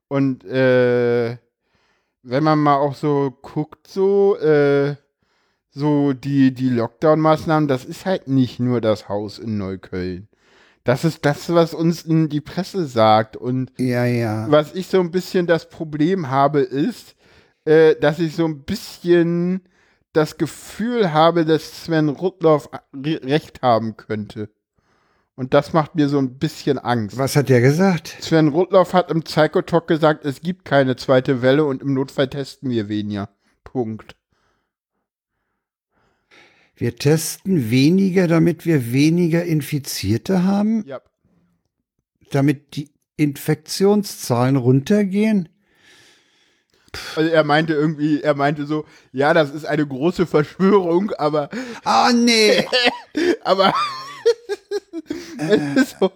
Und 0.07 0.43
äh, 0.45 1.37
wenn 2.23 2.43
man 2.43 2.59
mal 2.59 2.77
auch 2.77 2.95
so 2.95 3.37
guckt, 3.41 3.87
so, 3.87 4.37
äh, 4.37 4.95
so 5.69 6.13
die, 6.13 6.53
die 6.53 6.69
Lockdown-Maßnahmen, 6.69 7.67
das 7.67 7.85
ist 7.85 8.05
halt 8.05 8.27
nicht 8.27 8.59
nur 8.59 8.81
das 8.81 9.09
Haus 9.09 9.39
in 9.39 9.57
Neukölln. 9.57 10.27
Das 10.85 11.03
ist 11.03 11.25
das, 11.25 11.51
was 11.51 11.73
uns 11.73 12.03
in 12.03 12.29
die 12.29 12.41
Presse 12.41 12.85
sagt. 12.85 13.35
Und 13.35 13.71
Ja, 13.77 14.05
ja. 14.05 14.45
was 14.49 14.73
ich 14.75 14.87
so 14.87 14.99
ein 14.99 15.11
bisschen 15.11 15.47
das 15.47 15.67
Problem 15.67 16.29
habe, 16.29 16.59
ist, 16.59 17.14
äh, 17.65 17.95
dass 17.95 18.19
ich 18.19 18.35
so 18.35 18.45
ein 18.45 18.63
bisschen 18.63 19.61
das 20.13 20.37
Gefühl 20.37 21.11
habe, 21.11 21.45
dass 21.45 21.83
Sven 21.83 22.09
Rudloff 22.09 22.69
recht 22.93 23.61
haben 23.61 23.97
könnte. 23.97 24.49
Und 25.35 25.53
das 25.53 25.73
macht 25.73 25.95
mir 25.95 26.07
so 26.07 26.17
ein 26.17 26.37
bisschen 26.37 26.79
Angst. 26.79 27.17
Was 27.17 27.35
hat 27.35 27.49
der 27.49 27.59
gesagt? 27.59 28.15
Sven 28.21 28.47
Rudloff 28.47 28.93
hat 28.93 29.11
im 29.11 29.23
Psycho 29.23 29.61
Talk 29.61 29.87
gesagt, 29.87 30.25
es 30.25 30.39
gibt 30.41 30.63
keine 30.63 30.95
zweite 30.95 31.41
Welle 31.41 31.65
und 31.65 31.81
im 31.81 31.93
Notfall 31.93 32.29
testen 32.29 32.69
wir 32.69 32.87
weniger. 32.87 33.29
Punkt. 33.65 34.15
Wir 36.77 36.95
testen 36.95 37.69
weniger, 37.69 38.27
damit 38.27 38.65
wir 38.65 38.91
weniger 38.93 39.43
Infizierte 39.43 40.43
haben? 40.43 40.85
Ja. 40.85 41.01
Damit 42.31 42.75
die 42.75 42.91
Infektionszahlen 43.17 44.55
runtergehen? 44.55 45.49
Also 47.15 47.29
er 47.29 47.43
meinte 47.43 47.73
irgendwie, 47.73 48.21
er 48.21 48.35
meinte 48.35 48.65
so, 48.65 48.85
ja, 49.11 49.33
das 49.33 49.51
ist 49.51 49.65
eine 49.65 49.85
große 49.85 50.25
Verschwörung, 50.25 51.11
aber. 51.17 51.49
Ah, 51.83 52.09
oh, 52.09 52.13
nee. 52.13 52.65
aber. 53.43 53.73
so, 55.99 56.11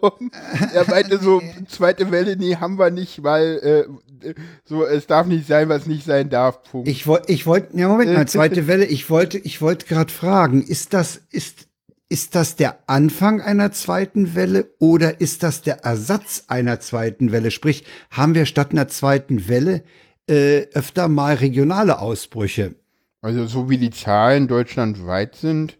er 0.73 0.89
meinte 0.89 1.19
so, 1.19 1.41
zweite 1.67 2.11
Welle, 2.11 2.35
nee, 2.37 2.55
haben 2.55 2.79
wir 2.79 2.89
nicht, 2.89 3.23
weil 3.23 3.87
äh, 4.23 4.33
so, 4.65 4.85
es 4.85 5.07
darf 5.07 5.27
nicht 5.27 5.47
sein, 5.47 5.69
was 5.69 5.85
nicht 5.85 6.05
sein 6.05 6.29
darf. 6.29 6.63
Punkt. 6.63 6.87
Ich 6.87 7.05
wollte, 7.07 7.31
ich 7.31 7.45
wollte, 7.45 7.77
ja, 7.77 7.87
Moment 7.87 8.13
mal, 8.13 8.27
zweite 8.27 8.67
Welle, 8.67 8.85
ich 8.85 9.09
wollte, 9.09 9.37
ich 9.37 9.61
wollte 9.61 9.85
gerade 9.85 10.11
fragen, 10.11 10.63
ist 10.63 10.93
das, 10.93 11.21
ist, 11.31 11.67
ist 12.09 12.35
das 12.35 12.55
der 12.55 12.79
Anfang 12.87 13.41
einer 13.41 13.71
zweiten 13.71 14.35
Welle 14.35 14.73
oder 14.79 15.21
ist 15.21 15.43
das 15.43 15.61
der 15.61 15.83
Ersatz 15.83 16.45
einer 16.47 16.79
zweiten 16.79 17.31
Welle? 17.31 17.51
Sprich, 17.51 17.85
haben 18.09 18.35
wir 18.35 18.45
statt 18.45 18.71
einer 18.71 18.87
zweiten 18.87 19.47
Welle 19.47 19.83
äh, 20.29 20.67
öfter 20.73 21.07
mal 21.07 21.35
regionale 21.35 21.99
Ausbrüche? 21.99 22.75
Also 23.21 23.45
so 23.47 23.69
wie 23.69 23.77
die 23.77 23.89
Zahlen 23.89 24.47
deutschlandweit 24.47 25.35
sind, 25.35 25.77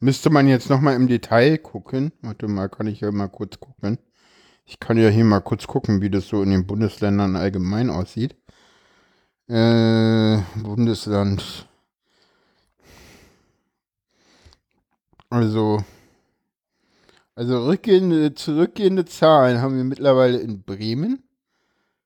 müsste 0.00 0.30
man 0.30 0.48
jetzt 0.48 0.68
noch 0.70 0.80
mal 0.80 0.96
im 0.96 1.06
Detail 1.06 1.58
gucken. 1.58 2.12
Warte 2.22 2.48
mal, 2.48 2.68
kann 2.68 2.88
ich 2.88 3.00
ja 3.00 3.12
mal 3.12 3.28
kurz 3.28 3.60
gucken. 3.60 3.98
Ich 4.64 4.80
kann 4.80 4.98
ja 4.98 5.08
hier 5.08 5.24
mal 5.24 5.40
kurz 5.40 5.66
gucken, 5.66 6.00
wie 6.00 6.10
das 6.10 6.26
so 6.28 6.42
in 6.42 6.50
den 6.50 6.66
Bundesländern 6.66 7.36
allgemein 7.36 7.90
aussieht. 7.90 8.36
Äh, 9.48 10.38
Bundesland 10.56 11.68
Also, 15.32 15.82
also 17.34 17.64
rückgehende, 17.66 18.34
zurückgehende 18.34 19.06
Zahlen 19.06 19.62
haben 19.62 19.78
wir 19.78 19.84
mittlerweile 19.84 20.36
in 20.36 20.62
Bremen. 20.62 21.22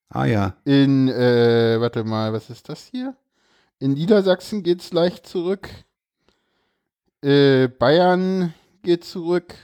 Ah 0.09 0.25
ja. 0.25 0.57
In, 0.65 1.09
äh, 1.09 1.81
warte 1.81 2.05
mal, 2.05 2.33
was 2.33 2.51
ist 2.51 2.69
das 2.69 2.87
hier? 2.91 3.15
In 3.79 3.93
Niedersachsen 3.93 4.63
geht 4.63 4.81
es 4.81 4.93
leicht 4.93 5.27
zurück. 5.27 5.69
Äh, 7.23 7.69
Bayern 7.69 8.55
geht 8.83 9.05
zurück. 9.05 9.55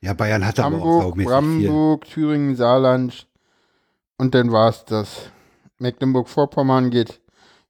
Ja, 0.00 0.14
Bayern 0.14 0.46
hat 0.46 0.58
Hamburg, 0.58 0.82
aber 0.82 1.06
auch 1.06 1.16
Brandenburg, 1.16 2.06
viel. 2.06 2.14
Thüringen, 2.14 2.56
Saarland. 2.56 3.26
Und 4.18 4.34
dann 4.34 4.52
war 4.52 4.68
es 4.68 4.84
das. 4.84 5.30
Mecklenburg-Vorpommern 5.78 6.90
geht 6.90 7.22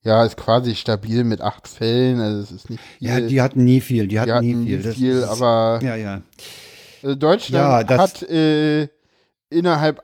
ja, 0.05 0.25
ist 0.25 0.37
quasi 0.37 0.75
stabil 0.75 1.23
mit 1.23 1.41
acht 1.41 1.69
Fällen. 1.69 2.21
Also 2.21 2.41
es 2.41 2.51
ist 2.51 2.71
nicht 2.71 2.83
viel. 2.83 3.09
Ja, 3.09 3.21
die 3.21 3.41
hatten 3.41 3.65
nie 3.65 3.81
viel. 3.81 4.09
Die 4.09 4.19
hatten, 4.19 4.29
die 4.29 4.35
hatten 4.35 4.65
nie 4.65 4.67
viel. 4.67 4.89
Nie 4.89 4.95
viel 4.95 5.25
aber 5.25 5.81
ja, 5.83 5.95
ja. 5.95 6.23
Also 7.03 7.15
Deutschland 7.15 7.91
ja, 7.91 7.99
hat 7.99 8.23
äh, 8.23 8.89
innerhalb 9.49 10.03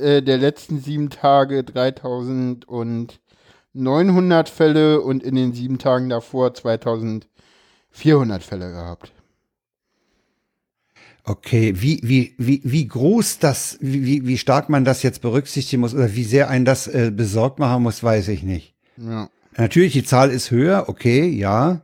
äh, 0.00 0.22
der 0.22 0.38
letzten 0.38 0.80
sieben 0.80 1.10
Tage 1.10 1.64
3900 1.64 4.48
Fälle 4.48 5.00
und 5.00 5.22
in 5.22 5.34
den 5.34 5.52
sieben 5.52 5.78
Tagen 5.78 6.08
davor 6.08 6.54
2400 6.54 8.42
Fälle 8.42 8.70
gehabt. 8.70 9.12
Okay, 11.28 11.74
wie, 11.76 12.00
wie, 12.04 12.34
wie, 12.38 12.60
wie 12.62 12.86
groß 12.86 13.40
das, 13.40 13.78
wie, 13.80 14.28
wie 14.28 14.38
stark 14.38 14.68
man 14.68 14.84
das 14.84 15.02
jetzt 15.02 15.22
berücksichtigen 15.22 15.80
muss 15.80 15.92
oder 15.92 16.14
wie 16.14 16.22
sehr 16.22 16.48
ein 16.48 16.64
das 16.64 16.86
äh, 16.86 17.10
besorgt 17.10 17.58
machen 17.58 17.82
muss, 17.82 18.00
weiß 18.00 18.28
ich 18.28 18.44
nicht. 18.44 18.74
Ja. 18.96 19.28
Natürlich, 19.56 19.92
die 19.92 20.04
Zahl 20.04 20.30
ist 20.30 20.52
höher, 20.52 20.88
okay, 20.88 21.26
ja. 21.26 21.80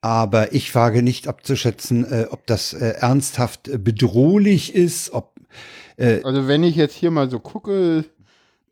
Aber 0.00 0.52
ich 0.52 0.72
wage 0.76 1.02
nicht 1.02 1.26
abzuschätzen, 1.26 2.04
äh, 2.04 2.26
ob 2.30 2.46
das 2.46 2.72
äh, 2.72 2.90
ernsthaft 3.00 3.68
bedrohlich 3.82 4.74
ist, 4.74 5.12
ob. 5.12 5.34
Äh, 5.98 6.22
also 6.22 6.48
wenn 6.48 6.62
ich 6.62 6.76
jetzt 6.76 6.94
hier 6.94 7.10
mal 7.10 7.28
so 7.28 7.40
gucke, 7.40 8.04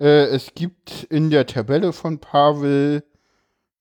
äh, 0.00 0.26
es 0.26 0.54
gibt 0.54 1.04
in 1.10 1.30
der 1.30 1.46
Tabelle 1.46 1.92
von 1.92 2.18
Pavel 2.18 3.02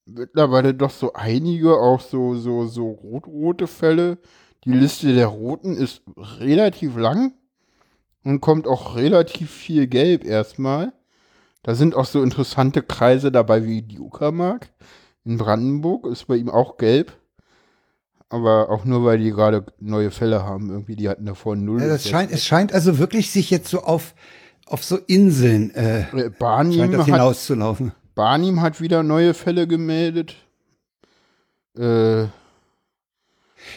mittlerweile 0.06 0.74
doch 0.74 0.92
so 0.92 1.14
einige, 1.14 1.78
auch 1.78 2.02
so, 2.02 2.36
so, 2.36 2.66
so 2.66 2.90
rot-rote 2.90 3.68
Fälle. 3.68 4.18
Die 4.64 4.72
Liste 4.72 5.14
der 5.14 5.28
Roten 5.28 5.76
ist 5.76 6.02
relativ 6.18 6.98
lang 6.98 7.34
und 8.24 8.42
kommt 8.42 8.68
auch 8.68 8.96
relativ 8.96 9.52
viel 9.52 9.88
Gelb 9.88 10.26
erstmal. 10.26 10.94
Da 11.62 11.76
sind 11.76 11.96
auch 11.96 12.06
so 12.06 12.22
interessante 12.24 12.82
Kreise 12.82 13.32
dabei 13.32 13.66
wie 13.66 13.82
die 13.82 14.00
Uckermark. 14.00 14.70
In 15.24 15.38
Brandenburg 15.38 16.06
ist 16.08 16.26
bei 16.26 16.36
ihm 16.36 16.50
auch 16.50 16.78
gelb. 16.78 17.14
Aber 18.36 18.70
auch 18.70 18.84
nur, 18.84 19.06
weil 19.06 19.18
die 19.18 19.32
gerade 19.32 19.66
neue 19.80 20.12
Fälle 20.12 20.44
haben. 20.44 20.70
Irgendwie, 20.70 20.98
die 20.98 21.08
hatten 21.08 21.26
davor 21.26 21.56
null. 21.56 21.82
Ja, 21.82 21.88
das 21.88 22.10
scheint, 22.10 22.32
es 22.32 22.44
scheint 22.44 22.74
also 22.74 22.98
wirklich 22.98 23.32
sich 23.32 23.50
jetzt 23.50 23.70
so 23.70 23.82
auf, 23.82 24.14
auf 24.66 24.84
so 24.84 24.98
Inseln 25.08 25.74
äh, 25.74 26.02
äh 26.02 26.30
Barnim 26.38 26.92
das 26.92 27.06
hinauszulaufen. 27.06 27.94
Barnim 28.14 28.62
hat 28.62 28.82
wieder 28.82 29.04
neue 29.04 29.34
Fälle 29.34 29.68
gemeldet. 29.68 30.36
Äh, 31.78 32.26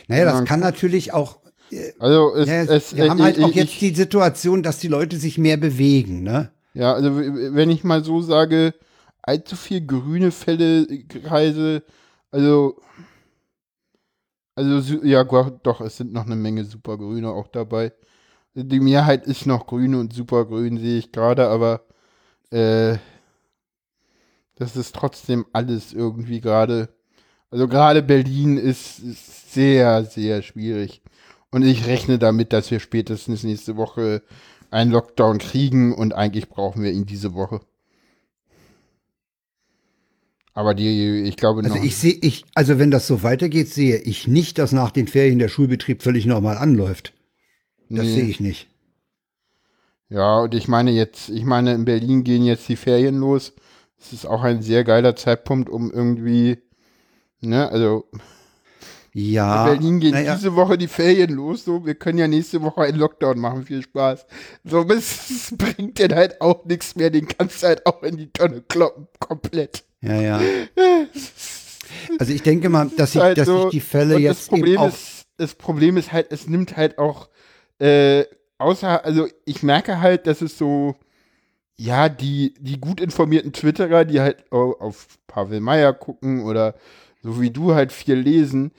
naja, 0.09 0.24
das 0.24 0.44
kann 0.44 0.59
natürlich 0.59 1.12
auch. 1.12 1.38
Äh, 1.70 1.92
also 2.00 2.34
es, 2.34 2.48
ja, 2.48 2.62
es, 2.64 2.96
wir 2.96 3.11
haben 3.11 3.22
halt 3.22 3.40
auch 3.40 3.52
jetzt 3.52 3.80
die 3.80 3.94
Situation, 3.94 4.64
dass 4.64 4.80
die 4.80 4.88
Leute 4.88 5.18
sich 5.18 5.38
mehr 5.38 5.56
bewegen, 5.56 6.24
ne? 6.24 6.50
Ja, 6.74 6.94
also 6.94 7.16
wenn 7.16 7.70
ich 7.70 7.84
mal 7.84 8.02
so 8.02 8.22
sage, 8.22 8.74
allzu 9.22 9.54
viel 9.54 9.86
grüne 9.86 10.32
Fälle, 10.32 10.86
Kreise, 11.09 11.84
also, 12.30 12.76
also, 14.59 15.04
ja, 15.04 15.24
doch, 15.24 15.80
es 15.80 15.96
sind 15.96 16.12
noch 16.12 16.26
eine 16.26 16.36
Menge 16.36 16.64
Supergrüne 16.64 17.30
auch 17.30 17.48
dabei. 17.48 17.92
Die 18.54 18.80
Mehrheit 18.80 19.26
ist 19.26 19.46
noch 19.46 19.66
grün 19.66 19.94
und 19.94 20.12
supergrün, 20.12 20.78
sehe 20.78 20.98
ich 20.98 21.12
gerade, 21.12 21.48
aber 21.48 21.82
äh, 22.50 22.98
das 24.56 24.76
ist 24.76 24.94
trotzdem 24.96 25.46
alles 25.52 25.92
irgendwie 25.92 26.40
gerade. 26.40 26.88
Also 27.50 27.68
gerade 27.68 28.02
Berlin 28.02 28.59
ist, 28.59 28.98
ist 28.98 29.52
sehr, 29.52 30.04
sehr 30.04 30.42
schwierig. 30.42 31.02
Und 31.50 31.62
ich 31.62 31.86
rechne 31.86 32.18
damit, 32.18 32.52
dass 32.52 32.70
wir 32.70 32.80
spätestens 32.80 33.44
nächste 33.44 33.76
Woche 33.76 34.22
einen 34.70 34.90
Lockdown 34.90 35.38
kriegen 35.38 35.94
und 35.94 36.14
eigentlich 36.14 36.48
brauchen 36.48 36.82
wir 36.82 36.92
ihn 36.92 37.06
diese 37.06 37.34
Woche. 37.34 37.61
Aber 40.59 40.74
die, 40.74 41.22
ich 41.22 41.36
glaube 41.36 41.62
Also 41.62 41.76
ich 41.76 41.96
sehe, 41.96 42.18
ich, 42.20 42.44
also 42.52 42.80
wenn 42.80 42.90
das 42.90 43.06
so 43.06 43.22
weitergeht, 43.22 43.68
sehe 43.68 43.98
ich 43.98 44.26
nicht, 44.26 44.59
dass 44.59 44.72
nach 44.72 44.90
den 44.90 45.06
Ferien 45.06 45.38
der 45.38 45.46
Schulbetrieb 45.46 46.02
völlig 46.02 46.26
normal 46.26 46.59
anläuft. 46.59 47.12
Das 47.88 48.04
nee. 48.04 48.14
sehe 48.14 48.24
ich 48.24 48.40
nicht. 48.40 48.66
Ja, 50.09 50.40
und 50.40 50.56
ich 50.56 50.66
meine 50.66 50.90
jetzt, 50.90 51.28
ich 51.28 51.44
meine, 51.44 51.74
in 51.74 51.84
Berlin 51.84 52.24
gehen 52.24 52.42
jetzt 52.42 52.68
die 52.68 52.74
Ferien 52.74 53.20
los. 53.20 53.52
Es 54.00 54.12
ist 54.12 54.26
auch 54.26 54.42
ein 54.42 54.61
sehr 54.61 54.82
geiler 54.82 55.14
Zeitpunkt, 55.14 55.70
um 55.70 55.92
irgendwie, 55.92 56.59
ne, 57.40 57.70
also 57.70 58.06
ja. 59.12 59.68
In 59.68 59.74
Berlin 59.74 60.00
gehen 60.00 60.24
ja. 60.24 60.34
diese 60.34 60.56
Woche 60.56 60.76
die 60.76 60.88
Ferien 60.88 61.34
los, 61.34 61.66
so, 61.66 61.86
wir 61.86 61.94
können 61.94 62.18
ja 62.18 62.26
nächste 62.26 62.62
Woche 62.62 62.80
einen 62.80 62.98
Lockdown 62.98 63.38
machen, 63.38 63.62
viel 63.62 63.82
Spaß. 63.82 64.26
So, 64.64 64.82
es 64.90 65.54
bringt 65.56 66.00
dir 66.00 66.09
halt 66.16 66.40
auch 66.40 66.64
nichts 66.64 66.96
mehr, 66.96 67.11
den 67.11 67.28
kannst 67.28 67.62
du 67.62 67.68
halt 67.68 67.86
auch 67.86 68.02
in 68.02 68.16
die 68.16 68.32
Tonne 68.32 68.61
kloppen, 68.62 69.06
komplett. 69.20 69.84
Ja, 70.01 70.14
ja. 70.14 70.40
Also 72.18 72.32
ich 72.32 72.42
denke 72.42 72.68
mal, 72.68 72.90
dass 72.96 73.12
sich, 73.12 73.22
halt 73.22 73.38
dass 73.38 73.46
so, 73.46 73.62
sich 73.62 73.70
die 73.70 73.80
Fälle 73.80 74.18
jetzt 74.18 74.40
das 74.40 74.49
Problem 74.49 74.82
ist, 74.82 75.26
das 75.36 75.55
Problem 75.55 75.96
ist 75.96 76.12
halt, 76.12 76.32
es 76.32 76.46
nimmt 76.46 76.76
halt 76.76 76.99
auch, 76.99 77.28
äh, 77.78 78.24
außer, 78.59 79.05
also 79.05 79.26
ich 79.44 79.62
merke 79.62 80.01
halt, 80.01 80.26
dass 80.26 80.42
es 80.42 80.59
so, 80.59 80.96
ja, 81.76 82.09
die, 82.09 82.55
die 82.61 82.80
gut 82.80 83.01
informierten 83.01 83.53
Twitterer, 83.53 84.05
die 84.05 84.20
halt 84.20 84.51
auf 84.51 85.07
Pavel 85.26 85.61
Meyer 85.61 85.92
gucken 85.92 86.44
oder 86.44 86.74
so 87.22 87.40
wie 87.40 87.51
du 87.51 87.74
halt 87.74 87.92
viel 87.92 88.16
lesen, 88.16 88.72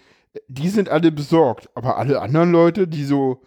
die 0.47 0.69
sind 0.69 0.89
alle 0.89 1.11
besorgt. 1.11 1.69
Aber 1.75 1.97
alle 1.97 2.21
anderen 2.21 2.51
Leute, 2.51 2.87
die 2.87 3.05
so 3.05 3.41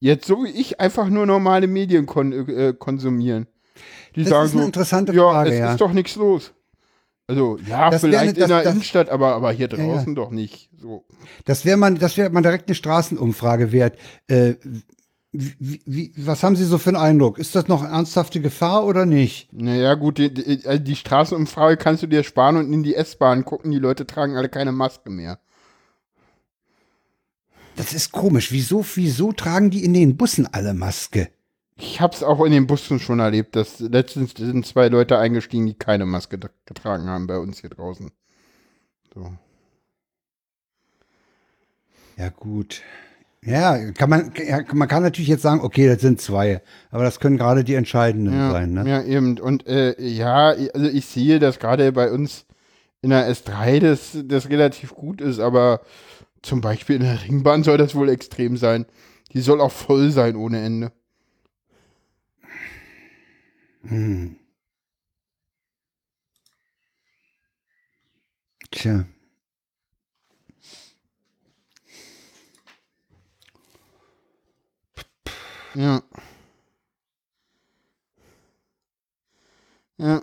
jetzt 0.00 0.26
so 0.26 0.44
wie 0.44 0.50
ich 0.50 0.80
einfach 0.80 1.08
nur 1.08 1.26
normale 1.26 1.66
Medien 1.66 2.06
kon 2.06 2.32
äh, 2.32 2.74
konsumieren, 2.76 3.46
die 4.14 4.22
das 4.22 4.30
sagen 4.30 4.46
ist 4.46 4.52
eine 4.52 4.60
so, 4.62 4.66
interessante 4.66 5.14
Frage, 5.14 5.50
ja, 5.50 5.54
es 5.54 5.60
ja. 5.60 5.72
ist 5.72 5.80
doch 5.80 5.92
nichts 5.92 6.16
los. 6.16 6.52
Also 7.28 7.58
ja, 7.66 7.90
das 7.90 8.02
vielleicht 8.02 8.36
eine, 8.36 8.42
in 8.42 8.48
der 8.48 8.62
das, 8.62 8.72
Innenstadt, 8.72 9.08
aber, 9.08 9.34
aber 9.34 9.50
hier 9.50 9.68
draußen 9.68 10.14
ja, 10.14 10.14
doch 10.14 10.30
nicht. 10.30 10.70
So. 10.80 11.04
Das 11.44 11.64
wäre 11.64 11.76
man, 11.76 11.96
das 11.98 12.16
wäre 12.16 12.30
man 12.30 12.42
direkt 12.42 12.68
eine 12.68 12.76
Straßenumfrage 12.76 13.72
wert. 13.72 13.98
Äh, 14.28 14.54
wie, 15.32 15.82
wie, 15.84 16.12
was 16.16 16.42
haben 16.42 16.56
Sie 16.56 16.64
so 16.64 16.78
für 16.78 16.90
einen 16.90 16.96
Eindruck? 16.96 17.38
Ist 17.38 17.54
das 17.56 17.68
noch 17.68 17.82
eine 17.82 17.92
ernsthafte 17.92 18.40
Gefahr 18.40 18.86
oder 18.86 19.06
nicht? 19.06 19.52
Naja, 19.52 19.94
gut, 19.94 20.18
die, 20.18 20.32
die, 20.32 20.66
also 20.66 20.82
die 20.82 20.96
Straßenumfrage 20.96 21.76
kannst 21.76 22.02
du 22.02 22.06
dir 22.06 22.22
sparen 22.22 22.56
und 22.56 22.72
in 22.72 22.82
die 22.82 22.94
S-Bahn 22.94 23.44
gucken. 23.44 23.72
Die 23.72 23.78
Leute 23.78 24.06
tragen 24.06 24.36
alle 24.36 24.48
keine 24.48 24.72
Maske 24.72 25.10
mehr. 25.10 25.40
Das 27.74 27.92
ist 27.92 28.12
komisch. 28.12 28.52
Wieso, 28.52 28.84
wieso 28.94 29.32
tragen 29.32 29.70
die 29.70 29.84
in 29.84 29.92
den 29.92 30.16
Bussen 30.16 30.48
alle 30.50 30.72
Maske? 30.72 31.28
Ich 31.78 32.00
hab's 32.00 32.22
auch 32.22 32.42
in 32.44 32.52
den 32.52 32.66
Bussen 32.66 32.98
schon 32.98 33.20
erlebt, 33.20 33.54
dass 33.54 33.80
letztens 33.80 34.32
sind 34.34 34.64
zwei 34.66 34.88
Leute 34.88 35.18
eingestiegen, 35.18 35.66
die 35.66 35.74
keine 35.74 36.06
Maske 36.06 36.38
getragen 36.64 37.06
haben 37.06 37.26
bei 37.26 37.38
uns 37.38 37.60
hier 37.60 37.70
draußen. 37.70 38.10
So. 39.12 39.32
Ja, 42.16 42.30
gut. 42.30 42.82
Ja, 43.42 43.92
kann 43.92 44.10
man, 44.10 44.32
ja, 44.44 44.62
man 44.72 44.88
kann 44.88 45.02
natürlich 45.02 45.28
jetzt 45.28 45.42
sagen, 45.42 45.60
okay, 45.60 45.86
das 45.86 46.00
sind 46.00 46.20
zwei, 46.20 46.62
aber 46.90 47.04
das 47.04 47.20
können 47.20 47.36
gerade 47.36 47.62
die 47.62 47.74
entscheidenden 47.74 48.34
ja, 48.34 48.50
sein, 48.50 48.72
ne? 48.72 48.88
Ja, 48.88 49.02
eben. 49.02 49.38
Und 49.38 49.66
äh, 49.66 50.00
ja, 50.02 50.48
also 50.48 50.88
ich 50.88 51.06
sehe, 51.06 51.38
dass 51.38 51.58
gerade 51.60 51.92
bei 51.92 52.10
uns 52.10 52.46
in 53.02 53.10
der 53.10 53.30
S3 53.30 53.78
das, 53.78 54.18
das 54.24 54.48
relativ 54.48 54.94
gut 54.94 55.20
ist, 55.20 55.38
aber 55.38 55.82
zum 56.42 56.60
Beispiel 56.60 56.96
in 56.96 57.02
der 57.02 57.22
Ringbahn 57.22 57.62
soll 57.62 57.76
das 57.76 57.94
wohl 57.94 58.08
extrem 58.08 58.56
sein. 58.56 58.86
Die 59.32 59.40
soll 59.40 59.60
auch 59.60 59.72
voll 59.72 60.10
sein 60.10 60.34
ohne 60.34 60.60
Ende. 60.62 60.90
Hm. 63.88 64.36
Tja. 68.70 69.06
Ja. 75.74 76.02
Ja. 79.98 80.22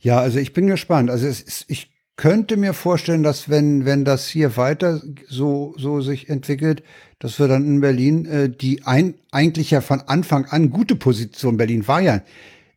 Ja, 0.00 0.18
also 0.20 0.38
ich 0.38 0.52
bin 0.52 0.66
gespannt. 0.66 1.10
Also 1.10 1.26
es 1.26 1.40
ist, 1.40 1.64
ich 1.68 1.93
könnte 2.16 2.56
mir 2.56 2.74
vorstellen, 2.74 3.22
dass 3.22 3.48
wenn, 3.48 3.84
wenn 3.84 4.04
das 4.04 4.28
hier 4.28 4.56
weiter 4.56 5.02
so, 5.28 5.74
so 5.76 6.00
sich 6.00 6.28
entwickelt, 6.28 6.82
dass 7.18 7.38
wir 7.38 7.48
dann 7.48 7.66
in 7.66 7.80
Berlin, 7.80 8.26
äh, 8.26 8.48
die 8.48 8.84
ein, 8.84 9.14
eigentlich 9.30 9.70
ja 9.70 9.80
von 9.80 10.00
Anfang 10.00 10.44
an 10.46 10.70
gute 10.70 10.96
Position, 10.96 11.56
Berlin 11.56 11.88
war 11.88 12.00
ja 12.00 12.20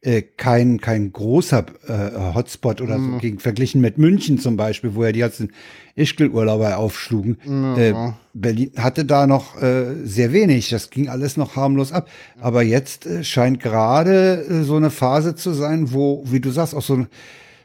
äh, 0.02 0.22
kein, 0.22 0.80
kein 0.80 1.12
großer 1.12 1.66
äh, 1.88 2.34
Hotspot 2.34 2.82
oder 2.82 3.00
so, 3.00 3.18
gegen, 3.18 3.40
verglichen 3.40 3.82
mit 3.82 3.98
München 3.98 4.40
zum 4.40 4.56
Beispiel, 4.56 4.96
wo 4.96 5.04
ja 5.04 5.12
die 5.12 5.20
ganzen 5.20 5.52
Ischgl-Urlauber 5.96 6.78
aufschlugen. 6.78 7.38
Äh, 7.78 7.94
Berlin 8.34 8.72
hatte 8.78 9.06
da 9.06 9.28
noch 9.28 9.62
äh, 9.62 9.96
sehr 10.04 10.32
wenig, 10.32 10.70
das 10.70 10.92
ging 10.92 11.10
alles 11.10 11.36
noch 11.36 11.56
harmlos 11.56 11.92
ab. 11.92 12.10
Aber 12.40 12.62
jetzt 12.62 13.06
äh, 13.06 13.24
scheint 13.24 13.60
gerade 13.60 14.46
äh, 14.50 14.64
so 14.64 14.76
eine 14.76 14.92
Phase 14.92 15.36
zu 15.36 15.54
sein, 15.54 15.92
wo, 15.92 16.24
wie 16.26 16.40
du 16.40 16.52
sagst, 16.52 16.76
auch 16.76 16.84
so, 16.84 17.06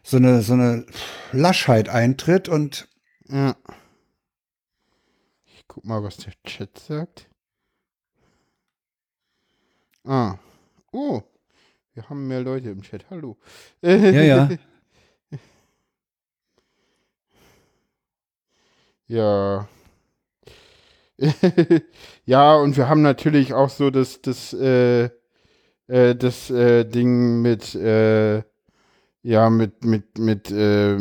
so 0.03 0.17
eine, 0.17 0.43
so 0.43 0.55
eine 0.55 0.87
Laschheit 1.33 1.89
eintritt 1.89 2.49
und 2.49 2.89
Ja. 3.29 3.57
Ich 5.47 5.67
guck 5.69 5.85
mal, 5.85 6.03
was 6.03 6.17
der 6.19 6.33
Chat 6.45 6.79
sagt. 6.79 7.29
Ah. 10.05 10.37
Oh. 10.93 11.23
Wir 11.95 12.09
haben 12.09 12.27
mehr 12.27 12.41
Leute 12.43 12.71
im 12.71 12.83
Chat. 12.83 13.09
Hallo. 13.11 13.39
ja, 13.83 13.97
ja. 13.97 14.49
Ja. 19.09 19.69
ja, 22.25 22.55
und 22.57 22.77
wir 22.79 22.89
haben 22.89 23.03
natürlich 23.03 23.53
auch 23.53 23.69
so 23.69 23.91
das, 23.91 24.23
das, 24.23 24.55
äh, 24.55 25.11
äh, 25.87 26.17
das 26.17 26.51
äh, 26.51 26.85
Ding 26.85 27.43
mit, 27.43 27.75
äh, 27.75 28.43
ja, 29.23 29.51
mit, 29.51 29.85
mit, 29.85 30.19
mit, 30.19 30.51
äh, 30.51 30.99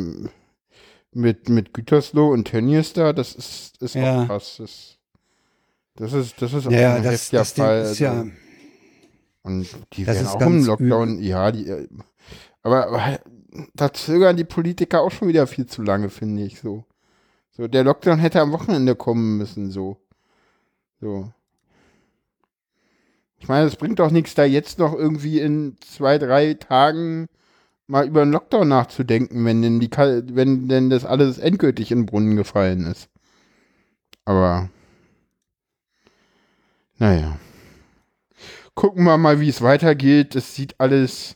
mit, 1.14 1.50
mit 1.50 1.74
Gütersloh 1.74 2.32
und 2.32 2.48
Tönnies 2.48 2.94
da. 2.94 3.14
Das 3.14 3.34
ist, 3.36 3.82
ist 3.82 3.96
Ja. 3.96 4.24
auch 4.24 4.28
krass. 4.28 4.56
Das, 4.60 4.98
das 5.96 6.14
ist, 6.14 6.42
das 6.42 6.54
ist 6.54 6.68
auch 6.68 6.72
Ja, 6.72 6.96
ein 6.96 7.04
das, 7.04 7.14
heftiger 7.14 7.40
das 7.40 7.52
Fall. 7.54 7.82
ist 7.82 8.00
ja, 8.00 8.12
also. 8.20 8.32
Und 9.44 9.68
die 9.94 10.06
werden 10.06 10.28
auch 10.28 10.42
im 10.42 10.66
Lockdown, 10.66 11.20
ja, 11.20 11.52
die, 11.52 11.68
äh, 11.68 11.88
aber, 12.64 12.88
aber 12.88 13.20
da 13.74 13.92
zögern 13.92 14.38
die 14.38 14.44
Politiker 14.44 15.02
auch 15.02 15.12
schon 15.12 15.28
wieder 15.28 15.48
viel 15.48 15.66
zu 15.66 15.82
lange, 15.82 16.10
finde 16.10 16.44
ich 16.44 16.60
so. 16.60 16.86
So, 17.52 17.68
der 17.68 17.84
Lockdown 17.84 18.20
hätte 18.20 18.40
am 18.40 18.52
Wochenende 18.52 18.96
kommen 18.96 19.38
müssen, 19.38 19.72
so. 19.72 19.98
So. 21.02 21.32
Ich 23.40 23.48
meine, 23.48 23.66
es 23.66 23.76
bringt 23.76 24.00
doch 24.00 24.12
nichts, 24.12 24.36
da 24.36 24.44
jetzt 24.46 24.78
noch 24.78 24.94
irgendwie 24.94 25.40
in 25.40 25.76
zwei, 25.82 26.20
drei 26.20 26.54
Tagen 26.54 27.28
mal 27.92 28.08
über 28.08 28.22
einen 28.22 28.32
Lockdown 28.32 28.70
nachzudenken, 28.70 29.44
wenn 29.44 29.62
denn 29.62 29.80
die, 29.82 29.92
wenn 29.92 30.70
denn 30.70 30.90
das 30.90 31.04
alles 31.04 31.38
endgültig 31.38 31.92
in 31.92 32.00
den 32.00 32.06
Brunnen 32.06 32.38
gefallen 32.38 32.86
ist. 32.86 33.10
Aber, 34.24 34.70
naja. 36.98 37.38
Gucken 38.76 39.04
wir 39.04 39.18
mal, 39.18 39.42
wie 39.42 39.50
es 39.50 39.62
weitergeht. 39.62 40.36
Es 40.36 40.56
sieht 40.56 40.80
alles 40.80 41.36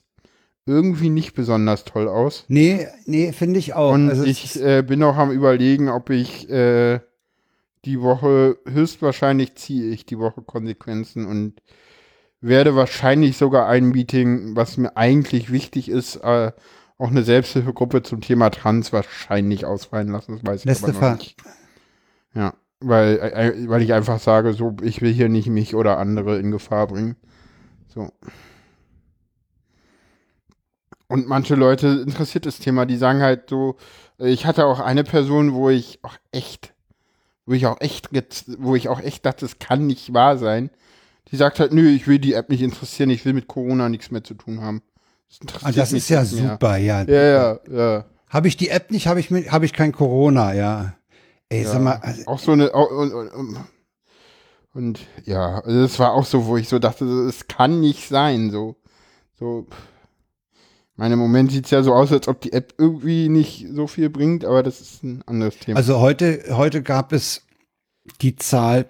irgendwie 0.66 1.10
nicht 1.10 1.34
besonders 1.34 1.84
toll 1.84 2.08
aus. 2.08 2.46
nee, 2.48 2.88
nee, 3.06 3.34
finde 3.34 3.60
ich 3.60 3.74
auch. 3.74 3.94
Und 3.94 4.10
also 4.10 4.24
ich 4.24 4.60
äh, 4.60 4.82
bin 4.82 5.04
auch 5.04 5.18
am 5.18 5.32
überlegen, 5.32 5.90
ob 5.90 6.10
ich 6.10 6.50
äh, 6.50 7.02
die 7.84 8.02
Woche, 8.02 8.58
höchstwahrscheinlich 8.66 9.56
ziehe 9.56 9.92
ich 9.92 10.06
die 10.06 10.18
Woche 10.18 10.42
Konsequenzen 10.42 11.26
und 11.28 11.62
werde 12.48 12.76
wahrscheinlich 12.76 13.38
sogar 13.38 13.68
ein 13.68 13.90
Meeting, 13.90 14.56
was 14.56 14.78
mir 14.78 14.96
eigentlich 14.96 15.52
wichtig 15.52 15.90
ist, 15.90 16.18
äh, 16.18 16.52
auch 16.98 17.10
eine 17.10 17.24
Selbsthilfegruppe 17.24 18.04
zum 18.04 18.22
Thema 18.22 18.50
Trans 18.50 18.94
wahrscheinlich 18.94 19.66
ausfallen 19.66 20.10
lassen. 20.10 20.34
Das 20.34 20.46
weiß 20.46 20.60
ich 20.62 20.66
Letzte 20.66 20.90
aber 20.96 21.12
noch 21.12 21.18
nicht. 21.18 21.38
Ja, 22.34 22.54
weil, 22.80 23.18
äh, 23.20 23.70
weil 23.70 23.82
ich 23.82 23.94
einfach 23.94 24.20
sage, 24.20 24.54
so, 24.54 24.76
ich 24.82 25.02
will 25.02 25.12
hier 25.12 25.30
nicht 25.30 25.48
mich 25.48 25.76
oder 25.76 25.98
andere 25.98 26.40
in 26.40 26.52
Gefahr 26.52 26.88
bringen. 26.88 27.16
So. 27.88 28.12
Und 31.08 31.28
manche 31.28 31.56
Leute 31.56 31.88
interessiert 32.06 32.46
das 32.46 32.60
Thema, 32.60 32.86
die 32.86 32.98
sagen 32.98 33.22
halt 33.22 33.50
so, 33.50 33.78
äh, 34.20 34.30
ich 34.30 34.46
hatte 34.46 34.66
auch 34.66 34.80
eine 34.80 35.04
Person, 35.04 35.54
wo 35.54 35.70
ich 35.70 36.00
auch 36.04 36.18
echt, 36.32 36.74
wo 37.46 37.54
ich 37.54 37.68
auch 37.68 37.80
echt, 37.80 38.10
wo 38.58 38.76
ich 38.76 38.90
auch 38.90 39.00
echt 39.00 39.26
dachte, 39.26 39.46
das 39.46 39.60
kann 39.60 39.88
nicht 39.88 40.14
wahr 40.14 40.38
sein. 40.38 40.70
Die 41.32 41.36
sagt 41.38 41.60
halt, 41.60 41.74
nö, 41.74 41.88
ich 41.90 42.08
will 42.08 42.20
die 42.20 42.34
App 42.34 42.50
nicht 42.50 42.62
interessieren, 42.62 43.10
ich 43.10 43.26
will 43.26 43.34
mit 43.34 43.48
Corona 43.48 43.90
nichts 43.90 44.12
mehr 44.12 44.24
zu 44.24 44.34
tun 44.36 44.62
haben. 44.62 44.82
Das, 45.42 45.64
Ah, 45.64 45.72
das 45.72 45.92
ist 45.92 46.10
ja 46.10 46.18
mehr. 46.20 46.26
super, 46.26 46.78
ja. 46.78 47.04
Ja, 47.04 47.24
ja, 47.24 47.60
ja. 47.72 48.06
Habe 48.30 48.48
ich 48.48 48.58
die 48.58 48.70
App 48.70 48.92
nicht, 48.92 49.08
habe 49.08 49.20
ich, 49.20 49.32
mit- 49.32 49.52
habe 49.52 49.66
ich 49.66 49.74
kein 49.74 49.92
Corona, 49.92 50.54
ja. 50.54 50.96
Ey, 51.50 51.64
ja. 51.64 51.72
sag 51.72 51.82
mal, 51.82 51.94
also, 52.02 52.26
auch 52.28 52.40
so 52.40 52.52
eine, 52.52 52.74
au- 52.74 52.88
und, 53.02 53.14
und, 53.14 53.30
und, 53.30 53.58
und 54.74 55.00
ja, 55.26 55.60
also 55.62 55.82
das 55.82 55.98
war 56.00 56.14
auch 56.14 56.26
so, 56.26 56.46
wo 56.46 56.58
ich 56.58 56.68
so 56.70 56.80
dachte, 56.80 57.06
es 57.06 57.48
kann 57.48 57.80
nicht 57.82 58.08
sein, 58.08 58.52
so, 58.52 58.76
so. 59.40 59.68
Ich 60.92 60.98
meine, 60.98 61.14
im 61.16 61.20
Moment 61.20 61.52
sieht 61.52 61.66
es 61.66 61.72
ja 61.72 61.84
so 61.84 61.94
aus, 61.94 62.12
als 62.12 62.28
ob 62.28 62.40
die 62.42 62.54
App 62.54 62.74
irgendwie 62.78 63.28
nicht 63.30 63.68
so 63.74 63.86
viel 63.88 64.10
bringt, 64.10 64.46
aber 64.46 64.64
das 64.64 64.80
ist 64.80 65.04
ein 65.04 65.24
anderes 65.26 65.58
Thema. 65.60 65.78
also 65.78 66.00
heute, 66.00 66.44
heute 66.52 66.82
gab 66.84 67.12
es 67.14 67.46
die 68.22 68.36
Zahl, 68.38 68.88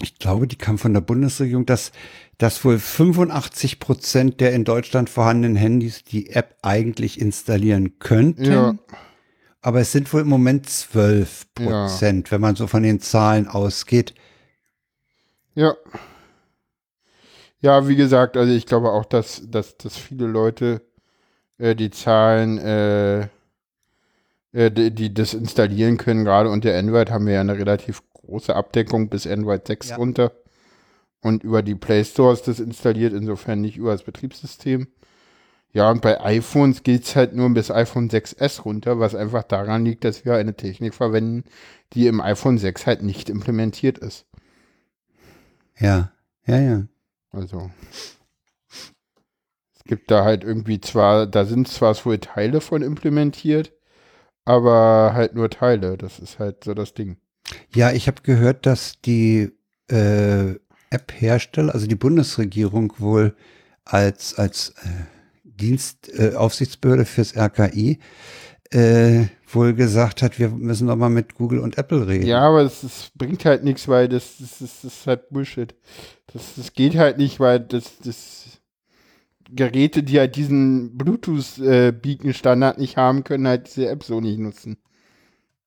ich 0.00 0.18
glaube, 0.18 0.46
die 0.46 0.56
kam 0.56 0.78
von 0.78 0.92
der 0.92 1.00
Bundesregierung, 1.00 1.66
dass, 1.66 1.92
dass 2.38 2.64
wohl 2.64 2.78
85 2.78 3.78
Prozent 3.78 4.40
der 4.40 4.52
in 4.52 4.64
Deutschland 4.64 5.08
vorhandenen 5.08 5.56
Handys 5.56 6.02
die 6.04 6.30
App 6.30 6.56
eigentlich 6.62 7.20
installieren 7.20 7.98
könnten. 7.98 8.44
Ja. 8.44 8.74
Aber 9.60 9.80
es 9.80 9.92
sind 9.92 10.12
wohl 10.12 10.22
im 10.22 10.28
Moment 10.28 10.68
12 10.68 11.54
Prozent, 11.54 12.30
wenn 12.30 12.40
man 12.40 12.56
so 12.56 12.66
von 12.66 12.82
den 12.82 13.00
Zahlen 13.00 13.48
ausgeht. 13.48 14.14
Ja. 15.54 15.74
Ja, 17.60 17.88
wie 17.88 17.96
gesagt, 17.96 18.36
also 18.36 18.52
ich 18.52 18.66
glaube 18.66 18.90
auch, 18.90 19.06
dass, 19.06 19.42
dass, 19.48 19.78
dass 19.78 19.96
viele 19.96 20.26
Leute 20.26 20.82
äh, 21.56 21.74
die 21.74 21.90
Zahlen, 21.90 22.58
äh, 22.58 23.20
äh, 24.52 24.70
die, 24.70 24.90
die 24.90 25.14
das 25.14 25.32
installieren 25.32 25.96
können, 25.96 26.24
gerade 26.24 26.50
unter 26.50 26.76
Android 26.76 27.10
haben 27.10 27.26
wir 27.26 27.34
ja 27.34 27.40
eine 27.40 27.56
relativ 27.56 28.02
große 28.24 28.54
Abdeckung 28.54 29.08
bis 29.08 29.26
Android 29.26 29.66
6 29.66 29.90
Ja. 29.90 29.96
runter. 29.96 30.32
Und 31.20 31.42
über 31.42 31.62
die 31.62 31.74
Play 31.74 32.04
Store 32.04 32.32
ist 32.32 32.48
das 32.48 32.60
installiert, 32.60 33.14
insofern 33.14 33.60
nicht 33.60 33.76
über 33.76 33.92
das 33.92 34.02
Betriebssystem. 34.02 34.88
Ja, 35.72 35.90
und 35.90 36.02
bei 36.02 36.20
iPhones 36.20 36.82
geht 36.84 37.02
es 37.02 37.16
halt 37.16 37.34
nur 37.34 37.52
bis 37.52 37.70
iPhone 37.70 38.08
6S 38.08 38.64
runter, 38.64 39.00
was 39.00 39.14
einfach 39.14 39.42
daran 39.42 39.84
liegt, 39.84 40.04
dass 40.04 40.24
wir 40.24 40.34
eine 40.34 40.54
Technik 40.54 40.94
verwenden, 40.94 41.44
die 41.94 42.06
im 42.06 42.20
iPhone 42.20 42.58
6 42.58 42.86
halt 42.86 43.02
nicht 43.02 43.28
implementiert 43.28 43.98
ist. 43.98 44.26
Ja, 45.78 46.12
ja, 46.46 46.60
ja. 46.60 46.86
Also. 47.32 47.70
Es 49.74 49.82
gibt 49.84 50.10
da 50.10 50.24
halt 50.24 50.44
irgendwie 50.44 50.80
zwar, 50.80 51.26
da 51.26 51.44
sind 51.44 51.68
zwar 51.68 51.94
wohl 52.04 52.18
Teile 52.18 52.60
von 52.60 52.82
implementiert, 52.82 53.72
aber 54.44 55.12
halt 55.14 55.34
nur 55.34 55.50
Teile. 55.50 55.98
Das 55.98 56.18
ist 56.20 56.38
halt 56.38 56.64
so 56.64 56.74
das 56.74 56.94
Ding. 56.94 57.16
Ja, 57.74 57.92
ich 57.92 58.06
habe 58.06 58.22
gehört, 58.22 58.66
dass 58.66 59.00
die 59.00 59.50
äh, 59.88 60.54
App-Hersteller, 60.90 61.74
also 61.74 61.86
die 61.86 61.94
Bundesregierung 61.94 62.94
wohl 62.98 63.36
als, 63.84 64.38
als 64.38 64.70
äh, 64.82 64.88
Dienstaufsichtsbehörde 65.44 67.02
äh, 67.02 67.06
fürs 67.06 67.36
RKI 67.36 67.98
äh, 68.70 69.26
wohl 69.46 69.74
gesagt 69.74 70.22
hat, 70.22 70.38
wir 70.38 70.48
müssen 70.48 70.88
doch 70.88 70.96
mal 70.96 71.10
mit 71.10 71.34
Google 71.34 71.60
und 71.60 71.78
Apple 71.78 72.06
reden. 72.06 72.26
Ja, 72.26 72.40
aber 72.40 72.62
es, 72.62 73.10
bringt 73.14 73.44
halt 73.44 73.62
nichts, 73.62 73.86
weil 73.86 74.08
das, 74.08 74.38
das, 74.38 74.58
das, 74.58 74.82
das 74.82 74.84
ist 74.84 75.06
halt 75.06 75.28
Bullshit. 75.30 75.74
Das, 76.32 76.54
das 76.56 76.72
geht 76.72 76.96
halt 76.96 77.18
nicht, 77.18 77.38
weil 77.38 77.60
das, 77.60 77.98
das 78.02 78.60
Geräte, 79.50 80.02
die 80.02 80.18
halt 80.18 80.34
diesen 80.36 80.96
Bluetooth-Beacon-Standard 80.96 82.78
nicht 82.78 82.96
haben, 82.96 83.22
können 83.22 83.46
halt 83.46 83.68
diese 83.68 83.88
App 83.88 84.02
so 84.02 84.20
nicht 84.20 84.38
nutzen. 84.38 84.78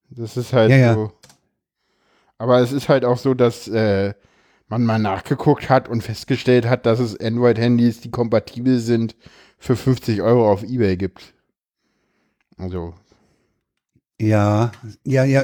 Das 0.09 0.35
ist 0.35 0.53
halt 0.53 0.71
Ja, 0.71 0.77
ja. 0.77 0.93
so. 0.93 1.11
Aber 2.37 2.59
es 2.59 2.71
ist 2.71 2.89
halt 2.89 3.05
auch 3.05 3.17
so, 3.17 3.33
dass 3.33 3.67
äh, 3.67 4.13
man 4.67 4.85
mal 4.85 4.99
nachgeguckt 4.99 5.69
hat 5.69 5.89
und 5.89 6.03
festgestellt 6.03 6.65
hat, 6.67 6.85
dass 6.85 6.99
es 6.99 7.19
Android-Handys, 7.19 8.01
die 8.01 8.11
kompatibel 8.11 8.79
sind, 8.79 9.15
für 9.59 9.75
50 9.75 10.21
Euro 10.21 10.51
auf 10.51 10.63
Ebay 10.63 10.97
gibt. 10.97 11.33
Also, 12.57 12.93
Ja, 14.19 14.71
ja, 15.03 15.23
ja, 15.25 15.43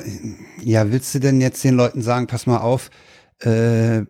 ja, 0.61 0.91
willst 0.91 1.13
du 1.13 1.19
denn 1.19 1.41
jetzt 1.41 1.63
den 1.63 1.75
Leuten 1.75 2.01
sagen, 2.01 2.25
pass 2.27 2.47
mal 2.47 2.57
auf, 2.57 2.89
äh, 3.39 4.03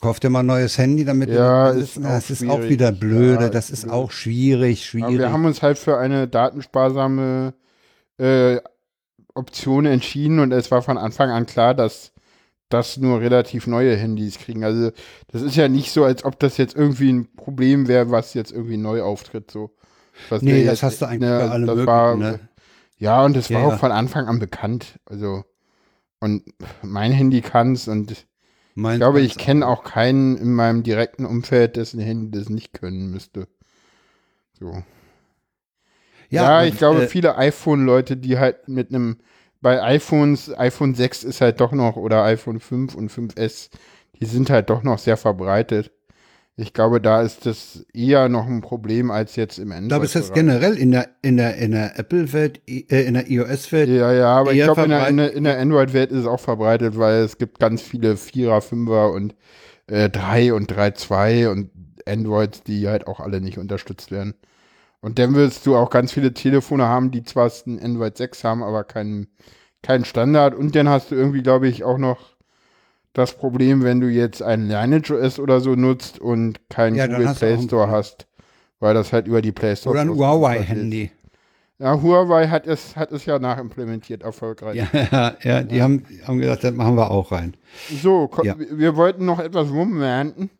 kauf 0.00 0.20
dir 0.20 0.30
mal 0.30 0.40
ein 0.40 0.46
neues 0.46 0.78
Handy, 0.78 1.04
damit 1.04 1.30
Ja, 1.30 1.72
du, 1.72 1.80
ist 1.80 1.96
das 1.96 2.24
auch 2.24 2.30
ist 2.30 2.48
auch 2.48 2.62
wieder 2.68 2.92
blöde, 2.92 3.44
Ja, 3.44 3.50
das 3.50 3.70
ist 3.70 3.82
blöd. 3.82 3.92
auch 3.92 4.10
schwierig, 4.10 4.80
aber 5.00 5.14
schwierig. 5.14 5.18
wir 5.18 5.32
haben 5.32 5.44
uns 5.44 5.62
halt 5.62 5.78
für 5.78 5.98
eine 5.98 6.28
datensparsame 6.28 7.54
äh, 8.18 8.58
Option 9.46 9.86
entschieden 9.86 10.40
und 10.40 10.52
es 10.52 10.70
war 10.72 10.82
von 10.82 10.98
Anfang 10.98 11.30
an 11.30 11.46
klar, 11.46 11.72
dass 11.74 12.12
das 12.68 12.96
nur 12.96 13.20
relativ 13.20 13.68
neue 13.68 13.96
Handys 13.96 14.38
kriegen. 14.38 14.64
Also 14.64 14.90
das 15.28 15.42
ist 15.42 15.54
ja 15.54 15.68
nicht 15.68 15.92
so, 15.92 16.04
als 16.04 16.24
ob 16.24 16.38
das 16.40 16.56
jetzt 16.56 16.74
irgendwie 16.74 17.12
ein 17.12 17.32
Problem 17.36 17.86
wäre, 17.86 18.10
was 18.10 18.34
jetzt 18.34 18.50
irgendwie 18.50 18.76
neu 18.76 19.02
auftritt. 19.02 19.50
So. 19.52 19.70
Was 20.30 20.42
Nee, 20.42 20.64
das 20.64 20.80
jetzt- 20.80 20.82
hast 20.82 21.02
du 21.02 21.06
eigentlich 21.06 21.30
ne, 21.30 21.38
bei 21.38 21.48
allem 21.50 21.66
das 21.66 21.76
möglichen, 21.76 21.86
war, 21.86 22.16
ne? 22.16 22.40
Ja, 22.98 23.24
und 23.24 23.36
das 23.36 23.48
Ja, 23.50 23.60
war 23.60 23.68
ja. 23.68 23.74
auch 23.74 23.78
von 23.78 23.92
Anfang 23.92 24.26
an 24.26 24.40
bekannt. 24.40 24.98
Also 25.04 25.44
und 26.18 26.42
mein 26.82 27.12
Handy 27.12 27.40
kann's 27.40 27.86
und 27.86 28.10
ich 28.10 28.26
Meins 28.74 28.98
glaube, 28.98 29.20
ich 29.20 29.38
kenne 29.38 29.66
auch 29.66 29.84
keinen 29.84 30.36
in 30.36 30.52
meinem 30.52 30.82
direkten 30.82 31.24
Umfeld, 31.24 31.76
dessen 31.76 32.00
Handy 32.00 32.36
das 32.36 32.48
nicht 32.48 32.72
können 32.72 33.10
müsste. 33.10 33.46
So. 34.58 34.82
Ja, 36.30 36.60
und, 36.62 36.66
ich 36.68 36.76
glaube, 36.78 37.04
äh, 37.04 37.08
viele 37.08 37.36
iPhone-Leute, 37.36 38.16
die 38.16 38.38
halt 38.38 38.66
mit 38.68 38.88
einem, 38.90 39.18
bei 39.66 39.82
iPhones, 39.82 40.56
iPhone 40.56 40.94
6 40.94 41.24
ist 41.24 41.40
halt 41.40 41.60
doch 41.60 41.72
noch, 41.72 41.96
oder 41.96 42.22
iPhone 42.22 42.60
5 42.60 42.94
und 42.94 43.10
5S, 43.10 43.70
die 44.20 44.24
sind 44.24 44.48
halt 44.48 44.70
doch 44.70 44.84
noch 44.84 45.00
sehr 45.00 45.16
verbreitet. 45.16 45.90
Ich 46.54 46.72
glaube, 46.72 47.00
da 47.00 47.20
ist 47.20 47.46
das 47.46 47.84
eher 47.92 48.28
noch 48.28 48.46
ein 48.46 48.60
Problem 48.60 49.10
als 49.10 49.34
jetzt 49.34 49.58
im 49.58 49.72
Android. 49.72 49.82
Ich 49.82 49.88
glaube, 49.88 50.04
es 50.04 50.14
ist 50.14 50.34
generell 50.34 50.74
in 50.74 50.92
der, 50.92 51.08
in 51.20 51.36
der, 51.36 51.56
in 51.56 51.72
der 51.72 51.98
Apple-Welt, 51.98 52.60
äh, 52.68 53.06
in 53.08 53.14
der 53.14 53.28
iOS-Welt, 53.28 53.88
Ja, 53.88 54.12
ja, 54.12 54.28
aber 54.36 54.52
ich 54.52 54.62
glaube, 54.62 54.82
in 54.82 54.90
der, 54.90 55.08
in 55.08 55.16
der, 55.16 55.32
in 55.32 55.42
der 55.42 55.58
Android-Welt 55.58 56.12
ist 56.12 56.18
es 56.18 56.26
auch 56.26 56.38
verbreitet, 56.38 56.96
weil 56.96 57.24
es 57.24 57.36
gibt 57.36 57.58
ganz 57.58 57.82
viele 57.82 58.16
Vierer, 58.16 58.60
Fünfer 58.60 59.10
und 59.10 59.34
äh, 59.88 60.08
3 60.08 60.54
und 60.54 60.72
3.2 60.72 61.50
und 61.50 61.70
Androids, 62.06 62.62
die 62.62 62.86
halt 62.86 63.08
auch 63.08 63.18
alle 63.18 63.40
nicht 63.40 63.58
unterstützt 63.58 64.12
werden. 64.12 64.34
Und 65.06 65.20
dann 65.20 65.36
wirst 65.36 65.64
du 65.66 65.76
auch 65.76 65.88
ganz 65.90 66.10
viele 66.10 66.34
Telefone 66.34 66.86
haben, 66.86 67.12
die 67.12 67.22
zwar 67.22 67.48
ein 67.64 67.78
Android 67.80 68.16
6 68.16 68.42
haben, 68.42 68.64
aber 68.64 68.82
keinen 68.82 69.28
keinen 69.80 70.04
Standard. 70.04 70.52
Und 70.56 70.74
dann 70.74 70.88
hast 70.88 71.12
du 71.12 71.14
irgendwie, 71.14 71.42
glaube 71.42 71.68
ich, 71.68 71.84
auch 71.84 71.96
noch 71.96 72.34
das 73.12 73.34
Problem, 73.36 73.84
wenn 73.84 74.00
du 74.00 74.08
jetzt 74.08 74.42
ein 74.42 74.66
Lineage 74.66 75.12
OS 75.12 75.38
oder 75.38 75.60
so 75.60 75.76
nutzt 75.76 76.18
und 76.18 76.68
keinen 76.70 76.96
Ja, 76.96 77.06
Google 77.06 77.32
Play 77.34 77.56
Store 77.62 77.88
hast, 77.88 78.26
weil 78.80 78.94
das 78.94 79.12
halt 79.12 79.28
über 79.28 79.42
die 79.42 79.52
Play 79.52 79.76
Store 79.76 79.92
oder 79.92 80.00
ein. 80.00 80.08
Huawei-Handy. 80.08 81.12
Ja, 81.78 82.02
Huawei 82.02 82.48
hat 82.48 82.66
es, 82.66 82.96
hat 82.96 83.12
es 83.12 83.26
ja 83.26 83.38
nachimplementiert, 83.38 84.24
erfolgreich. 84.24 84.74
Ja, 84.74 84.88
ja, 85.12 85.36
ja, 85.40 85.62
die 85.62 85.82
haben, 85.82 86.02
haben 86.26 86.38
gesagt, 86.40 86.64
das 86.64 86.74
machen 86.74 86.96
wir 86.96 87.12
auch 87.12 87.30
rein. 87.30 87.54
So, 88.02 88.28
Ja. 88.42 88.58
wir 88.58 88.76
wir 88.76 88.96
wollten 88.96 89.24
noch 89.24 89.38
etwas 89.38 89.70
rumwernten. 89.70 90.50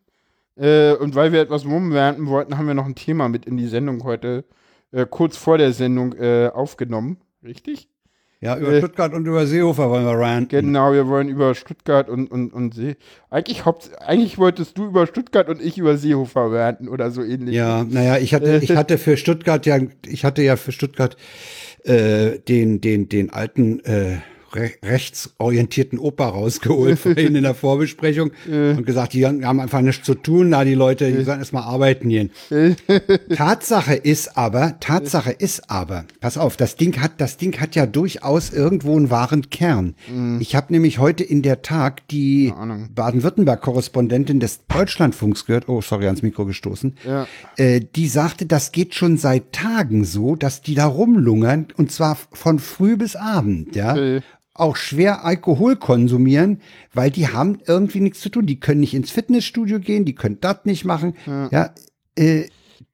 Äh, 0.57 0.93
und 0.93 1.15
weil 1.15 1.31
wir 1.31 1.41
etwas 1.41 1.65
rumwernten 1.65 2.27
wollten, 2.27 2.57
haben 2.57 2.67
wir 2.67 2.73
noch 2.73 2.85
ein 2.85 2.95
Thema 2.95 3.29
mit 3.29 3.45
in 3.45 3.57
die 3.57 3.67
Sendung 3.67 4.03
heute, 4.03 4.45
äh, 4.91 5.05
kurz 5.09 5.37
vor 5.37 5.57
der 5.57 5.71
Sendung 5.73 6.13
äh, 6.13 6.49
aufgenommen. 6.53 7.17
Richtig? 7.43 7.89
Ja, 8.39 8.55
über 8.57 8.73
Äh, 8.73 8.77
Stuttgart 8.79 9.13
und 9.13 9.25
über 9.25 9.47
Seehofer 9.47 9.89
wollen 9.89 10.05
wir 10.05 10.17
ranten. 10.17 10.49
Genau, 10.49 10.93
wir 10.93 11.07
wollen 11.07 11.27
über 11.27 11.55
Stuttgart 11.55 12.07
und, 12.07 12.29
und, 12.31 12.53
und 12.53 12.75
See. 12.75 12.95
Eigentlich, 13.31 13.63
eigentlich 13.65 14.37
wolltest 14.37 14.77
du 14.77 14.85
über 14.85 15.07
Stuttgart 15.07 15.49
und 15.49 15.59
ich 15.61 15.77
über 15.79 15.97
Seehofer 15.97 16.51
wernten 16.51 16.87
oder 16.87 17.09
so 17.09 17.23
ähnlich. 17.23 17.55
Ja, 17.55 17.83
naja, 17.83 18.17
ich 18.17 18.35
hatte, 18.35 18.59
ich 18.61 18.75
hatte 18.75 18.99
für 18.99 19.17
Stuttgart 19.17 19.65
ja, 19.65 19.79
ich 20.05 20.23
hatte 20.23 20.43
ja 20.43 20.55
für 20.55 20.71
Stuttgart 20.71 21.17
äh, 21.83 22.37
den, 22.39 22.79
den, 22.79 23.09
den 23.09 23.31
alten 23.31 23.79
äh, 23.85 24.17
re 24.53 24.71
rechtsorientierten 24.83 25.99
Opa 25.99 26.27
rausgeholt 26.29 26.99
vorhin 26.99 27.35
in 27.35 27.43
der 27.43 27.53
Vorbesprechung 27.55 28.31
und 28.47 28.85
gesagt, 28.85 29.13
die 29.13 29.25
haben 29.25 29.59
einfach 29.59 29.81
nichts 29.81 30.05
zu 30.05 30.15
tun, 30.15 30.51
da 30.51 30.63
die 30.63 30.73
Leute, 30.75 31.11
die 31.11 31.23
sollen 31.23 31.39
erstmal 31.39 31.63
arbeiten 31.63 32.09
gehen. 32.09 32.31
Tatsache 33.35 33.93
ist 33.95 34.37
aber, 34.37 34.79
Tatsache 34.79 35.31
ist 35.31 35.69
aber, 35.69 36.05
pass 36.19 36.37
auf, 36.37 36.57
das 36.57 36.75
Ding 36.75 37.01
hat, 37.01 37.19
das 37.19 37.37
Ding 37.37 37.59
hat 37.59 37.75
ja 37.75 37.85
durchaus 37.85 38.51
irgendwo 38.51 38.95
einen 38.95 39.09
wahren 39.09 39.49
Kern. 39.49 39.95
Ich 40.39 40.55
habe 40.55 40.71
nämlich 40.73 40.99
heute 40.99 41.23
in 41.23 41.41
der 41.41 41.61
Tag 41.61 42.07
die. 42.09 42.53
Baden-Württemberg-Korrespondentin 42.95 44.39
des 44.39 44.65
Deutschlandfunks 44.67 45.45
gehört, 45.45 45.69
oh, 45.69 45.81
sorry, 45.81 46.05
ans 46.05 46.21
Mikro 46.21 46.45
gestoßen, 46.45 46.95
Ja. 47.05 47.27
äh, 47.57 47.81
die 47.95 48.07
sagte, 48.07 48.45
das 48.45 48.71
geht 48.71 48.95
schon 48.95 49.17
seit 49.17 49.53
Tagen 49.53 50.03
so, 50.05 50.35
dass 50.35 50.61
die 50.61 50.75
da 50.75 50.85
rumlungern 50.85 51.67
und 51.77 51.91
zwar 51.91 52.17
von 52.31 52.59
früh 52.59 52.97
bis 52.97 53.15
Abend, 53.15 53.75
ja. 53.75 53.91
Okay. 53.93 54.21
Auch 54.59 54.75
schwer 54.75 55.23
Alkohol 55.23 55.75
konsumieren, 55.75 56.61
weil 56.93 57.11
die 57.11 57.27
haben 57.27 57.59
irgendwie 57.65 57.99
nichts 57.99 58.21
zu 58.21 58.29
tun. 58.29 58.45
Die 58.45 58.59
können 58.59 58.79
nicht 58.79 58.93
ins 58.93 59.11
Fitnessstudio 59.11 59.79
gehen, 59.79 60.05
die 60.05 60.15
können 60.15 60.39
das 60.41 60.65
nicht 60.65 60.85
machen. 60.85 61.15
Ja, 61.25 61.73
äh, 62.17 62.45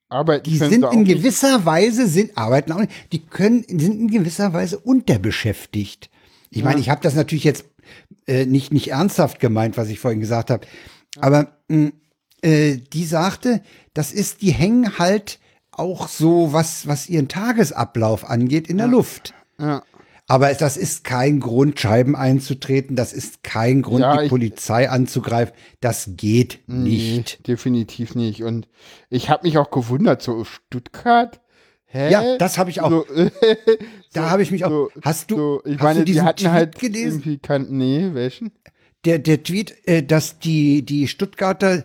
Arbeiten 0.09 0.49
die 0.49 0.57
sind 0.57 0.85
in 0.91 1.03
nicht. 1.03 1.17
gewisser 1.17 1.65
Weise, 1.65 2.07
sind, 2.07 2.37
arbeiten 2.37 2.71
auch 2.71 2.79
nicht, 2.79 2.91
die 3.11 3.25
können, 3.25 3.63
sind 3.67 3.99
in 3.99 4.07
gewisser 4.11 4.53
Weise 4.53 4.77
unterbeschäftigt. 4.77 6.09
Ich 6.51 6.63
meine, 6.63 6.79
ich 6.79 6.89
habe 6.89 7.01
das 7.01 7.15
natürlich 7.15 7.43
jetzt 7.43 7.65
äh, 8.27 8.45
nicht, 8.45 8.71
nicht 8.71 8.91
ernsthaft 8.91 9.39
gemeint, 9.39 9.75
was 9.75 9.89
ich 9.89 9.99
vorhin 9.99 10.19
gesagt 10.19 10.51
habe. 10.51 10.67
Aber 11.19 11.57
mh, 11.67 11.91
äh, 12.43 12.77
die 12.77 13.05
sagte, 13.05 13.63
das 13.93 14.11
ist, 14.11 14.41
die 14.41 14.51
hängen 14.51 14.99
halt 14.99 15.39
auch 15.71 16.07
so, 16.07 16.53
was, 16.53 16.87
was 16.87 17.09
ihren 17.09 17.27
Tagesablauf 17.27 18.29
angeht, 18.29 18.67
in 18.67 18.77
der 18.77 18.87
Luft. 18.87 19.33
Ja. 19.59 19.83
Aber 20.27 20.53
das 20.53 20.77
ist 20.77 21.03
kein 21.03 21.39
Grund, 21.41 21.79
Scheiben 21.79 22.15
einzutreten. 22.15 22.95
Das 22.95 23.11
ist 23.13 23.43
kein 23.43 23.81
Grund, 23.81 24.01
Ja, 24.01 24.17
die 24.17 24.23
ich- 24.25 24.29
Polizei 24.29 24.89
anzugreifen. 24.89 25.53
Das 25.81 26.11
geht 26.15 26.61
nicht. 26.67 27.39
Nee, 27.39 27.43
definitiv 27.53 28.15
nicht. 28.15 28.43
Und 28.43 28.67
ich 29.09 29.29
habe 29.29 29.45
mich 29.45 29.57
auch 29.57 29.69
gewundert, 29.69 30.21
so 30.21 30.43
Stuttgart? 30.45 31.41
Hä? 31.85 32.09
Ja, 32.09 32.37
das 32.37 32.57
habe 32.57 32.69
ich 32.69 32.81
auch. 32.81 32.89
So, 32.89 33.05
Da 34.13 34.29
habe 34.29 34.41
ich 34.43 34.51
mich 34.51 34.63
auch. 34.65 34.69
so, 34.69 34.89
hast 35.01 35.29
du, 35.29 35.35
so, 35.35 35.61
ich 35.65 35.73
hast 35.75 35.83
meine, 35.83 35.99
du 35.99 36.05
die 36.05 36.11
diesen 36.13 36.25
hatten 36.25 36.39
Tweet 36.39 36.51
halt 36.51 36.79
gelesen? 36.79 37.21
irgendwie 37.25 37.75
nee, 37.75 38.09
welchen? 38.13 38.51
Der, 39.05 39.19
der 39.19 39.43
Tweet, 39.43 39.75
äh, 39.87 40.01
dass 40.03 40.39
die, 40.39 40.83
die 40.85 41.07
Stuttgarter, 41.07 41.83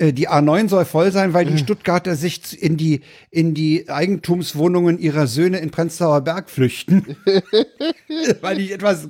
die 0.00 0.28
A9 0.28 0.68
soll 0.68 0.84
voll 0.84 1.12
sein, 1.12 1.34
weil 1.34 1.44
die 1.44 1.58
Stuttgarter 1.58 2.16
sich 2.16 2.60
in 2.60 2.76
die, 2.76 3.02
in 3.30 3.54
die 3.54 3.88
Eigentumswohnungen 3.88 4.98
ihrer 4.98 5.26
Söhne 5.26 5.58
in 5.58 5.70
Prenzlauer 5.70 6.22
Berg 6.22 6.50
flüchten. 6.50 7.16
weil 8.40 8.60
ich 8.60 8.72
etwas 8.72 9.08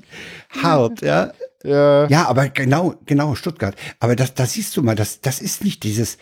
hart, 0.50 1.02
ja. 1.02 1.32
Ja, 1.64 2.08
Ja, 2.08 2.26
aber 2.26 2.48
genau, 2.48 2.94
genau, 3.06 3.34
Stuttgart. 3.34 3.76
Aber 4.00 4.16
das, 4.16 4.34
das 4.34 4.54
siehst 4.54 4.76
du 4.76 4.82
mal, 4.82 4.96
das, 4.96 5.20
das 5.20 5.40
ist 5.40 5.64
nicht 5.64 5.84
dieses 5.84 6.18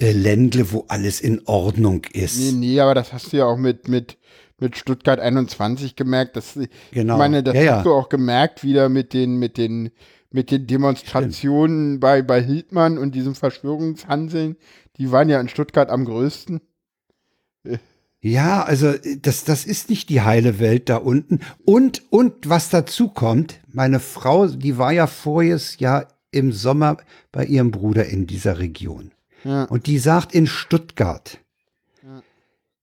äh, 0.00 0.12
Ländle, 0.12 0.72
wo 0.72 0.84
alles 0.88 1.20
in 1.20 1.42
Ordnung 1.46 2.04
ist. 2.12 2.38
nee, 2.38 2.52
nee, 2.52 2.80
aber 2.80 2.94
das 2.94 3.12
hast 3.12 3.32
du 3.32 3.38
ja 3.38 3.44
auch 3.44 3.58
mit, 3.58 3.88
mit, 3.88 4.16
mit 4.58 4.76
Stuttgart 4.76 5.18
21 5.18 5.96
gemerkt. 5.96 6.36
Das, 6.36 6.58
Genau. 6.92 7.14
Ich 7.14 7.18
meine, 7.18 7.42
das 7.42 7.54
Ja, 7.54 7.62
ja. 7.62 7.76
hast 7.76 7.86
du 7.86 7.92
auch 7.92 8.08
gemerkt 8.08 8.62
wieder 8.62 8.88
mit 8.88 9.12
den, 9.12 9.36
mit 9.38 9.58
den, 9.58 9.90
mit 10.34 10.50
den 10.50 10.66
Demonstrationen 10.66 12.00
bei, 12.00 12.20
bei 12.20 12.42
Hildmann 12.42 12.98
und 12.98 13.14
diesem 13.14 13.36
Verschwörungshanseln. 13.36 14.56
Die 14.96 15.12
waren 15.12 15.28
ja 15.28 15.40
in 15.40 15.48
Stuttgart 15.48 15.90
am 15.90 16.04
größten. 16.04 16.60
Ja, 18.20 18.64
also 18.64 18.88
äh, 18.88 19.18
das, 19.22 19.44
das 19.44 19.64
ist 19.64 19.90
nicht 19.90 20.08
die 20.08 20.22
heile 20.22 20.58
Welt 20.58 20.88
da 20.88 20.96
unten. 20.96 21.38
Und, 21.64 22.02
und 22.10 22.48
was 22.48 22.68
dazu 22.68 23.08
kommt, 23.08 23.60
meine 23.68 24.00
Frau, 24.00 24.48
die 24.48 24.76
war 24.76 24.92
ja 24.92 25.06
voriges 25.06 25.78
Jahr 25.78 26.08
im 26.32 26.50
Sommer 26.50 26.96
bei 27.30 27.44
ihrem 27.44 27.70
Bruder 27.70 28.06
in 28.06 28.26
dieser 28.26 28.58
Region. 28.58 29.12
Ja. 29.44 29.64
Und 29.64 29.86
die 29.86 29.98
sagt 29.98 30.34
in 30.34 30.48
Stuttgart, 30.48 31.38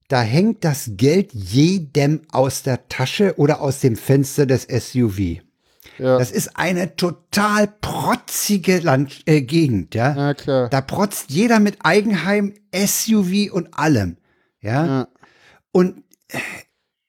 da 0.07 0.21
hängt 0.21 0.63
das 0.63 0.91
Geld 0.95 1.33
jedem 1.33 2.21
aus 2.31 2.63
der 2.63 2.87
Tasche 2.87 3.33
oder 3.37 3.61
aus 3.61 3.79
dem 3.81 3.97
Fenster 3.97 4.45
des 4.45 4.63
SUV. 4.63 5.41
Ja. 6.01 6.17
Das 6.17 6.31
ist 6.31 6.57
eine 6.57 6.95
total 6.95 7.67
protzige 7.67 8.79
Land 8.79 9.21
äh, 9.27 9.41
Gegend, 9.41 9.93
ja. 9.93 10.15
Ja, 10.15 10.33
klar. 10.33 10.67
Da 10.69 10.81
protzt 10.81 11.29
jeder 11.29 11.59
mit 11.59 11.77
Eigenheim, 11.83 12.53
SUV 12.73 13.51
und 13.53 13.77
allem, 13.77 14.17
ja. 14.61 14.85
Ja. 14.85 15.07
Und 15.71 16.03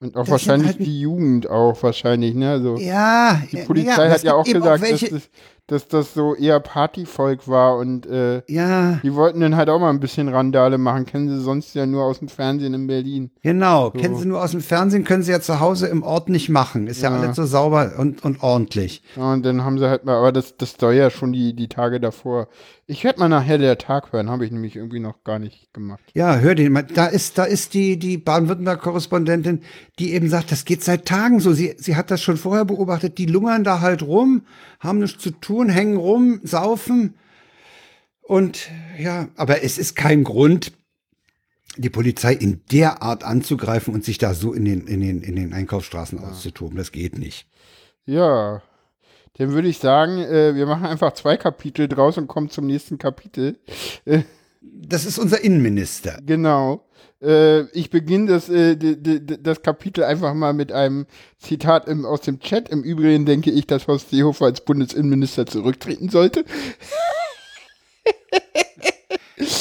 Und 0.00 0.14
auch 0.16 0.22
Das 0.24 0.30
wahrscheinlich 0.30 0.68
halt- 0.68 0.80
die 0.80 1.00
Jugend 1.00 1.48
auch 1.48 1.82
wahrscheinlich, 1.82 2.34
ne? 2.34 2.50
Also 2.50 2.76
ja, 2.76 3.40
die 3.50 3.56
ja, 3.58 3.64
Polizei 3.64 4.06
es 4.06 4.12
hat 4.14 4.22
ja 4.24 4.34
auch 4.34 4.44
gesagt, 4.44 4.82
welche, 4.82 5.08
dass, 5.10 5.22
das, 5.22 5.30
dass 5.68 5.88
das 5.88 6.12
so 6.12 6.34
eher 6.34 6.60
Partyvolk 6.60 7.48
war 7.48 7.76
und 7.78 8.04
äh, 8.06 8.42
ja, 8.48 8.98
die 9.02 9.14
wollten 9.14 9.40
dann 9.40 9.56
halt 9.56 9.68
auch 9.70 9.78
mal 9.78 9.90
ein 9.90 10.00
bisschen 10.00 10.28
Randale 10.28 10.76
machen. 10.76 11.06
Kennen 11.06 11.28
sie 11.28 11.40
sonst 11.40 11.74
ja 11.74 11.86
nur 11.86 12.04
aus 12.04 12.18
dem 12.18 12.28
Fernsehen 12.28 12.74
in 12.74 12.86
Berlin. 12.88 13.30
genau. 13.42 13.90
Kennen 13.90 14.16
Sie 14.16 14.26
nur 14.26 14.42
aus 14.42 14.50
dem 14.50 14.60
Fernsehen, 14.60 15.04
können 15.04 15.22
Sie 15.22 15.30
ja 15.32 15.40
zu 15.40 15.60
Hause 15.60 15.86
im 15.86 16.02
Ort 16.02 16.28
nicht 16.28 16.48
machen. 16.48 16.86
Ist 16.88 17.02
ja, 17.02 17.10
Ja. 17.10 17.20
alles 17.20 17.36
so 17.36 17.44
sauber 17.46 17.92
und, 17.98 18.24
und 18.24 18.42
ordentlich. 18.42 19.02
Ja, 19.16 19.32
und 19.32 19.44
dann 19.46 19.64
haben 19.64 19.78
sie 19.78 19.88
halt 19.88 20.04
mal, 20.04 20.16
aber 20.16 20.32
das, 20.32 20.56
das 20.56 20.74
soll 20.78 20.94
ja 20.94 21.10
schon 21.10 21.32
die, 21.32 21.54
die 21.54 21.68
Tage 21.68 22.00
davor. 22.00 22.48
Ich 22.86 23.04
werde 23.04 23.20
mal 23.20 23.28
nachher 23.28 23.56
der 23.58 23.78
Tag 23.78 24.12
hören, 24.12 24.28
habe 24.28 24.44
ich 24.44 24.50
nämlich 24.50 24.76
irgendwie 24.76 24.98
noch 25.00 25.22
gar 25.24 25.38
nicht 25.38 25.72
gemacht. 25.72 26.02
Ja, 26.12 26.36
hör 26.36 26.54
den 26.54 26.72
mal. 26.72 26.82
Da 26.82 27.06
ist, 27.06 27.38
da 27.38 27.44
ist 27.44 27.72
die, 27.74 27.98
die 27.98 28.18
Baden-Württemberg-Korrespondentin, 28.18 29.60
die 29.98 30.12
eben 30.12 30.28
sagt, 30.28 30.50
das 30.52 30.64
geht 30.64 30.82
seit 30.82 31.06
Tagen 31.06 31.40
so. 31.40 31.52
Sie, 31.52 31.74
sie 31.78 31.96
hat 31.96 32.10
das 32.10 32.20
schon 32.20 32.36
vorher 32.36 32.64
beobachtet. 32.64 33.18
Die 33.18 33.26
lungern 33.26 33.64
da 33.64 33.80
halt 33.80 34.02
rum, 34.02 34.42
haben 34.80 34.98
nichts 34.98 35.22
zu 35.22 35.30
tun, 35.30 35.51
hängen 35.68 35.96
rum, 35.96 36.40
saufen. 36.42 37.14
Und 38.22 38.70
ja, 38.98 39.28
aber 39.36 39.62
es 39.62 39.78
ist 39.78 39.96
kein 39.96 40.24
Grund, 40.24 40.72
die 41.76 41.90
Polizei 41.90 42.34
in 42.34 42.60
der 42.70 43.02
Art 43.02 43.24
anzugreifen 43.24 43.94
und 43.94 44.04
sich 44.04 44.18
da 44.18 44.34
so 44.34 44.52
in 44.52 44.64
den, 44.64 44.86
in 44.86 45.00
den, 45.00 45.22
in 45.22 45.36
den 45.36 45.52
Einkaufsstraßen 45.52 46.18
auszutoben. 46.18 46.76
Das 46.76 46.92
geht 46.92 47.18
nicht. 47.18 47.46
Ja, 48.04 48.62
dann 49.38 49.52
würde 49.52 49.68
ich 49.68 49.78
sagen, 49.78 50.18
äh, 50.18 50.54
wir 50.54 50.66
machen 50.66 50.86
einfach 50.86 51.14
zwei 51.14 51.36
Kapitel 51.36 51.88
draus 51.88 52.18
und 52.18 52.28
kommen 52.28 52.50
zum 52.50 52.66
nächsten 52.66 52.98
Kapitel. 52.98 53.58
Das 54.62 55.04
ist 55.04 55.18
unser 55.18 55.42
Innenminister. 55.42 56.18
Genau. 56.24 56.84
Äh, 57.22 57.62
ich 57.70 57.90
beginne 57.90 58.26
das, 58.28 58.48
äh, 58.48 58.76
das 58.76 59.62
Kapitel 59.62 60.04
einfach 60.04 60.34
mal 60.34 60.52
mit 60.52 60.72
einem 60.72 61.06
Zitat 61.38 61.88
im, 61.88 62.04
aus 62.04 62.22
dem 62.22 62.40
Chat. 62.40 62.68
Im 62.68 62.82
Übrigen 62.82 63.26
denke 63.26 63.50
ich, 63.50 63.66
dass 63.66 63.86
Horst 63.86 64.10
Seehofer 64.10 64.46
als 64.46 64.64
Bundesinnenminister 64.64 65.46
zurücktreten 65.46 66.08
sollte. 66.08 66.44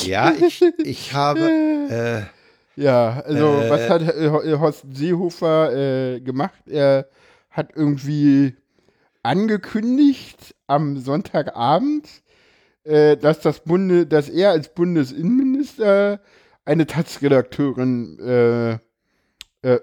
Ja, 0.04 0.34
ich, 0.34 0.62
ich 0.84 1.14
habe, 1.14 1.42
äh, 1.90 2.82
Ja, 2.82 3.22
also 3.26 3.62
Äh, 3.62 3.70
was 3.70 3.90
hat 3.90 4.02
äh, 4.02 4.26
äh, 4.26 4.58
Horst 4.60 4.86
Seehofer 4.92 6.20
gemacht? 6.20 6.62
Er 6.68 7.08
hat 7.50 7.72
irgendwie 7.76 8.56
angekündigt 9.24 10.56
am 10.68 10.98
Sonntagabend, 10.98 12.08
äh, 12.84 13.18
dass 13.18 13.40
das 13.40 13.60
Bunde, 13.62 14.08
dass 14.08 14.30
er 14.30 14.52
als 14.52 14.74
Bundesinnenminister 14.74 16.20
eine 16.66 16.86
Taz-Redakteurin 16.86 18.20
äh, 18.20 18.72
äh, 18.72 18.78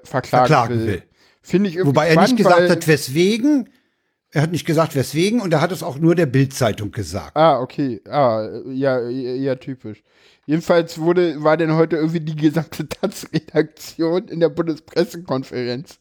verklagen, 0.02 0.22
verklagen 0.22 0.78
will. 0.80 0.86
will. 0.86 1.02
Finde 1.42 1.70
ich 1.70 1.76
irgendwie 1.76 1.96
Wobei 1.96 2.08
er 2.08 2.16
nicht 2.16 2.38
spannend, 2.38 2.38
gesagt 2.38 2.70
hat, 2.70 2.88
weswegen. 2.88 3.70
Er 4.30 4.42
hat 4.42 4.52
nicht 4.52 4.66
gesagt, 4.66 4.94
weswegen, 4.94 5.40
und 5.40 5.54
er 5.54 5.62
hat 5.62 5.72
es 5.72 5.82
auch 5.82 5.98
nur 5.98 6.14
der 6.14 6.26
Bild-Zeitung 6.26 6.92
gesagt. 6.92 7.34
Ah, 7.34 7.60
okay. 7.60 8.02
Ah, 8.06 8.46
ja, 8.66 9.00
ja, 9.08 9.32
ja, 9.32 9.54
typisch. 9.54 10.02
Jedenfalls 10.44 10.98
wurde, 10.98 11.42
war 11.42 11.56
denn 11.56 11.74
heute 11.74 11.96
irgendwie 11.96 12.20
die 12.20 12.36
gesamte 12.36 12.86
Taz-Redaktion 12.88 14.28
in 14.28 14.40
der 14.40 14.50
Bundespressekonferenz. 14.50 16.00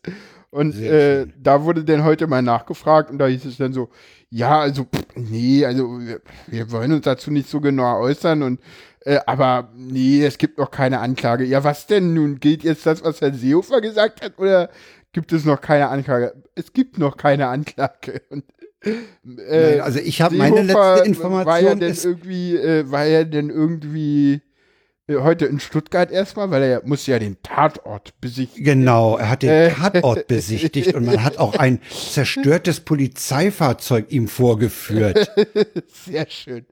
Und 0.50 0.76
äh, 0.82 1.28
da 1.42 1.64
wurde 1.64 1.86
dann 1.86 2.04
heute 2.04 2.28
mal 2.28 2.42
nachgefragt 2.42 3.12
und 3.12 3.18
da 3.18 3.28
hieß 3.28 3.46
es 3.46 3.58
dann 3.58 3.72
so, 3.72 3.90
ja, 4.30 4.60
also, 4.60 4.84
pff, 4.84 5.16
nee, 5.16 5.66
also 5.66 6.00
wir, 6.00 6.22
wir 6.48 6.72
wollen 6.72 6.92
uns 6.92 7.06
dazu 7.06 7.32
nicht 7.32 7.50
so 7.50 7.62
genau 7.62 8.00
äußern 8.00 8.44
und 8.44 8.60
äh, 9.08 9.20
aber 9.26 9.70
nee, 9.74 10.26
es 10.26 10.38
gibt 10.38 10.58
noch 10.58 10.70
keine 10.70 11.00
Anklage. 11.00 11.46
Ja, 11.46 11.64
was 11.64 11.88
denn 11.88 12.14
nun? 12.14 12.40
Gilt 12.42 12.64
jetzt 12.64 12.86
das, 12.86 13.04
was 13.06 13.22
Herr 13.22 13.34
Seehofer 13.34 13.80
gesagt 13.80 14.22
hat, 14.22 14.38
oder 14.38 14.70
gibt 15.14 15.32
es 15.32 15.46
noch 15.46 15.62
keine 15.62 15.88
Anklage? 15.88 16.34
Es 16.56 16.74
gibt 16.74 16.98
noch 16.98 17.16
keine 17.16 17.48
Anklage. 17.48 18.22
Und, 18.30 18.44
äh, 18.84 19.76
Nein, 19.78 19.82
also 19.82 20.00
ich 20.00 20.22
habe 20.22 20.36
meine 20.36 20.62
letzte 20.62 21.04
Information 21.06 21.46
war 21.46 21.60
ja 21.62 21.76
denn 21.76 21.90
ist, 21.90 22.06
irgendwie, 22.06 22.58
äh, 22.58 22.92
war 22.92 23.06
ja 23.06 23.24
denn 23.24 23.50
irgendwie 23.50 24.42
heute 25.10 25.46
in 25.46 25.60
Stuttgart 25.60 26.12
erstmal, 26.12 26.52
weil 26.52 26.64
er 26.64 26.82
muss 26.86 27.08
ja 27.08 27.18
den 27.18 27.38
Tatort 27.42 28.14
besichtigen. 28.20 28.64
genau, 28.66 29.18
er 29.18 29.30
hat 29.30 29.42
den 29.44 29.50
Äh. 29.50 29.70
Tatort 29.72 30.28
besichtigt 30.28 30.94
und 30.96 31.06
man 31.06 31.24
hat 31.24 31.38
auch 31.38 31.56
ein 31.56 31.80
zerstörtes 31.90 32.82
Polizeifahrzeug 32.82 34.12
ihm 34.12 34.28
vorgeführt. 34.28 35.32
Sehr 36.06 36.28
schön. 36.30 36.66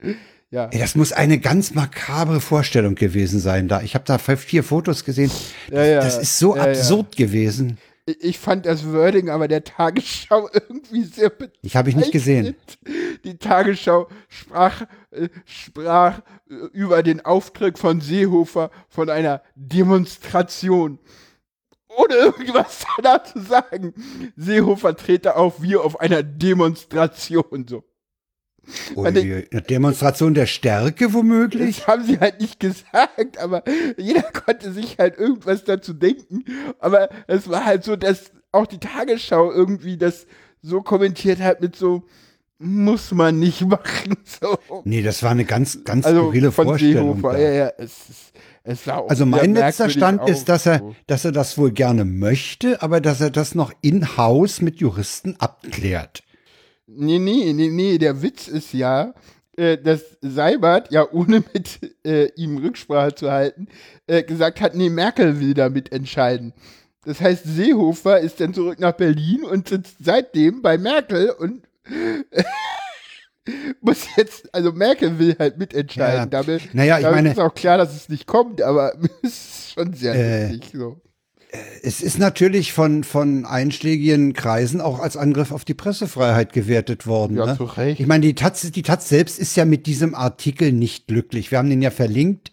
Ja. 0.51 0.69
Ey, 0.71 0.79
das 0.79 0.95
muss 0.95 1.11
eine 1.11 1.39
ganz 1.39 1.73
makabre 1.73 2.39
Vorstellung 2.39 2.95
gewesen 2.95 3.39
sein 3.39 3.67
da. 3.67 3.81
Ich 3.81 3.95
habe 3.95 4.05
da 4.05 4.17
vier 4.17 4.63
Fotos 4.63 5.03
gesehen. 5.03 5.31
Das, 5.69 5.77
Ja, 5.79 5.86
ja. 5.86 5.99
das 6.01 6.17
ist 6.17 6.38
so 6.39 6.55
absurd 6.55 7.15
gewesen. 7.17 7.77
Ich- 8.08 8.38
fand 8.38 8.66
das 8.68 8.91
Wording 8.91 9.30
aber 9.30 9.47
der 9.47 9.64
Tagesschau 9.64 10.47
irgendwie 10.53 11.03
sehr 11.03 11.32
Ich 11.62 11.76
habe 11.76 11.89
ich 11.89 11.95
nicht 11.95 12.12
gesehen. 12.12 12.56
Die 13.24 13.38
Tagesschau 13.38 14.08
sprach, 14.30 14.84
äh, 15.12 15.30
sprach 15.45 16.20
äh, 16.49 16.53
über 16.74 17.01
den 17.01 17.26
Auftritt 17.26 17.80
von 17.80 18.01
Seehofer 18.01 18.70
von 18.89 19.10
einer 19.10 19.41
Demonstration. 19.56 20.99
Ohne 21.97 22.14
irgendwas 22.16 22.86
danach 23.01 23.24
zu 23.24 23.39
sagen. 23.41 23.93
Seehofer 24.36 24.95
trete 24.95 25.36
auf 25.36 25.62
wie 25.62 25.76
auf 25.76 25.99
einer 25.99 26.22
Demonstration. 26.24 27.66
So. 27.68 27.84
Ui, 28.95 29.07
eine 29.07 29.61
Demonstration 29.61 30.34
der 30.34 30.45
Stärke 30.45 31.13
womöglich? 31.13 31.78
Das 31.78 31.88
haben 31.88 32.03
sie 32.03 32.20
halt 32.20 32.41
nicht 32.41 32.59
gesagt, 32.59 33.38
aber 33.38 33.63
jeder 33.97 34.24
konnte 34.24 34.72
sich 34.72 34.97
halt 34.97 35.18
irgendwas 35.18 35.63
dazu 35.63 35.93
denken. 35.93 36.45
Aber 36.80 37.09
es 37.28 37.49
war 37.49 37.66
halt 37.66 37.84
so, 37.84 37.95
dass 37.95 38.32
auch 38.51 38.68
die 38.68 38.80
Tagesschau 38.80 39.51
irgendwie 39.51 39.97
das 39.97 40.28
so 40.61 40.82
kommentiert 40.82 41.39
hat 41.39 41.61
mit 41.61 41.76
so, 41.76 42.03
muss 42.57 43.11
man 43.11 43.39
nicht 43.39 43.61
machen. 43.68 44.16
So. 44.24 44.57
Nee, 44.84 45.01
das 45.01 45.24
war 45.24 45.32
eine 45.32 45.45
ganz, 45.45 45.84
ganz 45.84 46.05
Also 46.05 46.22
skurrile 46.22 46.51
Vorstellung. 46.51 47.22
Ja, 47.24 47.38
ja, 47.38 47.72
es, 47.78 48.32
es 48.63 48.88
Also 48.88 49.26
mein 49.26 49.53
letzter 49.53 49.89
Stand 49.89 50.22
aus, 50.22 50.30
ist, 50.30 50.49
dass 50.49 50.66
er, 50.66 50.82
dass 51.07 51.26
er 51.26 51.32
das 51.32 51.57
wohl 51.57 51.72
gerne 51.72 52.05
möchte, 52.05 52.82
aber 52.82 52.99
dass 52.99 53.22
er 53.22 53.30
das 53.30 53.53
noch 53.53 53.72
in-house 53.82 54.61
mit 54.61 54.80
Juristen 54.80 55.36
abklärt. 55.38 56.24
Nee, 56.88 57.19
nee, 57.19 57.51
nee, 57.53 57.69
nee, 57.69 57.97
der 57.97 58.21
Witz 58.21 58.47
ist 58.47 58.73
ja, 58.73 59.13
äh, 59.57 59.77
dass 59.77 60.17
Seibert 60.21 60.91
ja 60.91 61.07
ohne 61.11 61.43
mit 61.53 61.79
äh, 62.05 62.29
ihm 62.36 62.57
Rücksprache 62.57 63.15
zu 63.15 63.31
halten, 63.31 63.67
äh, 64.07 64.21
gesagt 64.23 64.61
hat, 64.61 64.75
nee, 64.75 64.89
Merkel 64.89 65.39
will 65.39 65.53
da 65.53 65.69
mitentscheiden. 65.69 66.53
Das 67.05 67.21
heißt, 67.21 67.43
Seehofer 67.45 68.19
ist 68.19 68.39
dann 68.39 68.53
zurück 68.53 68.79
nach 68.79 68.93
Berlin 68.93 69.43
und 69.43 69.67
sitzt 69.69 69.97
seitdem 70.03 70.61
bei 70.61 70.77
Merkel 70.77 71.29
und 71.31 71.63
muss 73.81 74.05
jetzt, 74.17 74.53
also 74.53 74.71
Merkel 74.71 75.19
will 75.19 75.36
halt 75.38 75.57
mitentscheiden. 75.57 76.17
Ja. 76.19 76.25
Damit, 76.25 76.73
Naja, 76.73 76.97
ich 76.97 77.03
damit 77.03 77.15
meine- 77.17 77.31
ist 77.31 77.39
auch 77.39 77.53
klar, 77.53 77.77
dass 77.77 77.95
es 77.95 78.09
nicht 78.09 78.25
kommt, 78.25 78.61
aber 78.61 78.93
es 79.23 79.29
ist 79.31 79.71
schon 79.73 79.93
sehr 79.93 80.15
Äh, 80.15 80.47
lustig. 80.51 80.71
So. 80.73 80.99
Es 81.84 82.02
ist 82.02 82.18
natürlich 82.18 82.74
von, 82.74 83.04
von 83.04 83.46
einschlägigen 83.46 84.34
Kreisen 84.34 84.82
auch 84.82 85.00
als 85.00 85.16
Angriff 85.16 85.52
auf 85.52 85.66
die 85.66 85.74
Pressefreiheit 85.74 86.52
gewertet 86.52 87.08
worden. 87.08 87.38
Ja, 87.38 87.46
ne? 87.46 87.58
zu 87.58 87.66
Recht. 87.66 88.00
Ich 88.00 88.08
meine, 88.08 88.26
die 88.26 88.36
Taz, 88.36 88.70
die 88.72 88.82
Taz 88.82 89.08
selbst 89.08 89.39
ist 89.39 89.56
ja 89.56 89.66
mit 89.66 89.86
diesem 89.86 90.16
Artikel 90.16 90.72
nicht 90.72 91.08
glücklich. 91.08 91.52
Wir 91.52 91.60
haben 91.60 91.70
den 91.70 91.82
ja 91.82 91.91
verlinkt. 91.91 92.52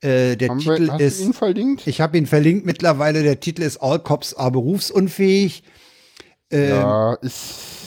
Äh, 0.00 0.36
der 0.36 0.48
Haben 0.48 0.60
Titel 0.60 0.86
wir, 0.86 0.92
hast 0.94 1.00
ist, 1.00 1.20
du 1.20 1.24
ihn 1.26 1.32
verlinkt? 1.34 1.86
ich 1.86 2.00
habe 2.00 2.16
ihn 2.16 2.26
verlinkt 2.26 2.64
mittlerweile, 2.64 3.22
der 3.22 3.38
Titel 3.38 3.62
ist 3.62 3.82
All 3.82 3.98
Cops 3.98 4.34
are 4.34 4.50
berufsunfähig. 4.50 5.62
ja, 6.50 7.14
ist. 7.14 7.79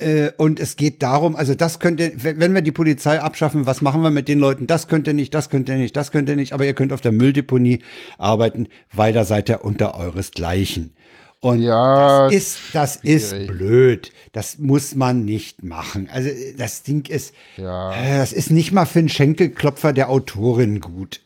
Äh, 0.00 0.30
und 0.36 0.60
es 0.60 0.76
geht 0.76 1.02
darum, 1.02 1.34
also 1.34 1.54
das 1.56 1.80
könnte, 1.80 2.12
wenn 2.16 2.54
wir 2.54 2.62
die 2.62 2.70
Polizei 2.72 3.20
abschaffen, 3.20 3.66
was 3.66 3.82
machen 3.82 4.02
wir 4.02 4.10
mit 4.10 4.28
den 4.28 4.38
Leuten? 4.38 4.68
Das 4.68 4.86
könnt 4.86 5.08
ihr 5.08 5.14
nicht, 5.14 5.34
das 5.34 5.50
könnt 5.50 5.68
ihr 5.68 5.76
nicht, 5.76 5.96
das 5.96 6.12
könnt 6.12 6.28
ihr 6.28 6.36
nicht, 6.36 6.52
aber 6.52 6.64
ihr 6.64 6.74
könnt 6.74 6.92
auf 6.92 7.00
der 7.00 7.10
Mülldeponie 7.12 7.80
arbeiten, 8.16 8.68
weil 8.92 9.12
da 9.12 9.24
seid 9.24 9.48
ihr 9.50 9.64
unter 9.64 9.96
euresgleichen. 9.96 10.94
Und 11.40 11.60
Ja, 11.62 12.24
das 12.26 12.34
ist, 12.34 12.58
das 12.72 12.96
ist 12.96 13.30
schwierig. 13.30 13.46
blöd. 13.48 14.12
Das 14.32 14.58
muss 14.58 14.94
man 14.96 15.24
nicht 15.24 15.62
machen. 15.64 16.08
Also 16.12 16.28
äh, 16.28 16.54
das 16.56 16.82
Ding 16.84 17.08
ist, 17.08 17.32
Ja. 17.56 17.92
äh, 17.94 18.18
das 18.18 18.32
ist 18.32 18.50
nicht 18.50 18.72
mal 18.72 18.86
für 18.86 18.98
einen 19.00 19.08
Schenkelklopfer 19.08 19.92
der 19.92 20.10
Autorin 20.10 20.80
gut. 20.80 21.20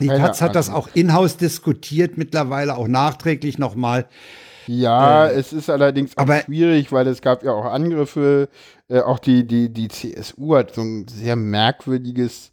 Die 0.00 0.08
Keine 0.08 0.18
Taz 0.26 0.40
hat 0.40 0.56
das 0.56 0.70
auch 0.70 0.88
in-house 0.94 1.36
diskutiert, 1.36 2.18
mittlerweile 2.18 2.76
auch 2.76 2.88
nachträglich 2.88 3.58
nochmal. 3.58 4.06
Ja, 4.66 5.28
es 5.28 5.52
ist 5.52 5.68
allerdings 5.70 6.16
auch 6.16 6.22
aber- 6.22 6.40
schwierig, 6.42 6.90
weil 6.92 7.06
es 7.06 7.20
gab 7.22 7.42
ja 7.44 7.52
auch 7.52 7.64
Angriffe. 7.66 8.48
Äh, 8.88 9.00
auch 9.00 9.18
die, 9.18 9.46
die, 9.46 9.70
die 9.72 9.88
CSU 9.88 10.56
hat 10.56 10.74
so 10.74 10.82
ein 10.82 11.06
sehr 11.08 11.36
merkwürdiges 11.36 12.52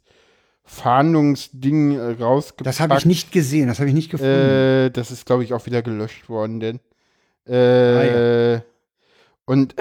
Fahndungsding 0.64 1.98
äh, 1.98 2.22
rausgepackt. 2.22 2.66
Das 2.66 2.80
habe 2.80 2.96
ich 2.98 3.06
nicht 3.06 3.32
gesehen, 3.32 3.68
das 3.68 3.78
habe 3.78 3.88
ich 3.88 3.94
nicht 3.94 4.10
gefunden. 4.10 4.32
Äh, 4.32 4.90
das 4.90 5.10
ist, 5.10 5.26
glaube 5.26 5.44
ich, 5.44 5.52
auch 5.54 5.66
wieder 5.66 5.82
gelöscht 5.82 6.28
worden, 6.28 6.60
denn. 6.60 6.80
Äh, 7.46 8.56
Ah, 8.56 8.62
Und 9.44 9.74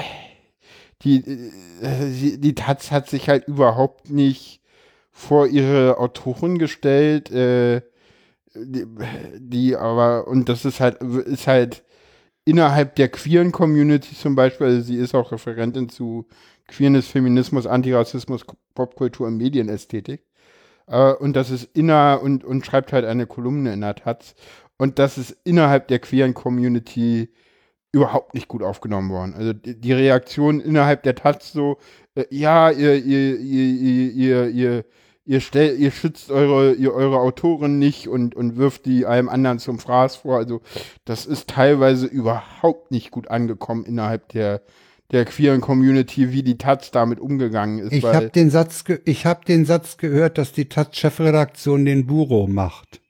die, 1.03 1.17
äh, 1.81 2.37
die 2.37 2.55
Taz 2.55 2.91
hat 2.91 3.09
sich 3.09 3.29
halt 3.29 3.47
überhaupt 3.47 4.09
nicht 4.09 4.61
vor 5.11 5.47
ihre 5.47 5.97
Autoren 5.99 6.57
gestellt, 6.57 7.31
äh, 7.31 7.81
die, 8.55 8.85
die 9.37 9.75
aber, 9.75 10.27
und 10.27 10.49
das 10.49 10.65
ist 10.65 10.79
halt, 10.79 11.01
ist 11.01 11.47
halt 11.47 11.83
innerhalb 12.45 12.95
der 12.95 13.09
queeren 13.09 13.51
Community 13.51 14.15
zum 14.15 14.35
Beispiel, 14.35 14.67
also 14.67 14.81
sie 14.81 14.97
ist 14.97 15.15
auch 15.15 15.31
Referentin 15.31 15.89
zu 15.89 16.27
Queerness, 16.67 17.07
Feminismus, 17.07 17.67
Antirassismus, 17.67 18.45
Popkultur 18.73 19.27
und 19.27 19.37
Medienästhetik. 19.37 20.23
Äh, 20.87 21.13
und 21.13 21.35
das 21.35 21.51
ist 21.51 21.75
inner 21.75 22.19
und, 22.23 22.43
und 22.43 22.65
schreibt 22.65 22.93
halt 22.93 23.05
eine 23.05 23.27
Kolumne 23.27 23.73
in 23.73 23.81
der 23.81 23.95
Taz. 23.95 24.35
Und 24.77 24.99
das 24.99 25.17
ist 25.17 25.37
innerhalb 25.43 25.87
der 25.89 25.99
queeren 25.99 26.33
Community 26.33 27.29
überhaupt 27.91 28.33
nicht 28.33 28.47
gut 28.47 28.63
aufgenommen 28.63 29.09
worden. 29.11 29.33
Also 29.35 29.53
die, 29.53 29.93
Reaktion 29.93 30.61
innerhalb 30.61 31.03
der 31.03 31.15
Taz 31.15 31.51
so, 31.51 31.77
äh, 32.15 32.25
ja, 32.29 32.71
ihr, 32.71 32.95
ihr, 32.95 33.37
ihr, 33.39 33.65
ihr, 33.75 34.11
ihr, 34.11 34.49
ihr, 34.49 34.85
stell, 35.39 35.77
ihr 35.77 35.91
schützt 35.91 36.31
eure, 36.31 36.73
ihr, 36.73 36.93
eure 36.93 37.19
Autoren 37.19 37.79
nicht 37.79 38.07
und, 38.07 38.35
und 38.35 38.57
wirft 38.57 38.85
die 38.85 39.05
einem 39.05 39.29
anderen 39.29 39.59
zum 39.59 39.79
Fraß 39.79 40.17
vor. 40.17 40.37
Also 40.37 40.61
das 41.05 41.25
ist 41.25 41.49
teilweise 41.49 42.07
überhaupt 42.07 42.91
nicht 42.91 43.11
gut 43.11 43.29
angekommen 43.29 43.85
innerhalb 43.85 44.29
der, 44.29 44.61
der 45.11 45.25
queeren 45.25 45.61
Community, 45.61 46.31
wie 46.31 46.43
die 46.43 46.57
Taz 46.57 46.91
damit 46.91 47.19
umgegangen 47.19 47.79
ist. 47.79 47.91
Ich 47.91 48.03
habe 48.03 48.29
den 48.29 48.49
Satz, 48.49 48.83
ich 49.05 49.25
habe 49.25 49.45
den 49.45 49.65
Satz 49.65 49.97
gehört, 49.97 50.37
dass 50.37 50.53
die 50.53 50.69
Taz-Chefredaktion 50.69 51.85
den 51.85 52.07
Buro 52.07 52.47
macht. 52.47 53.01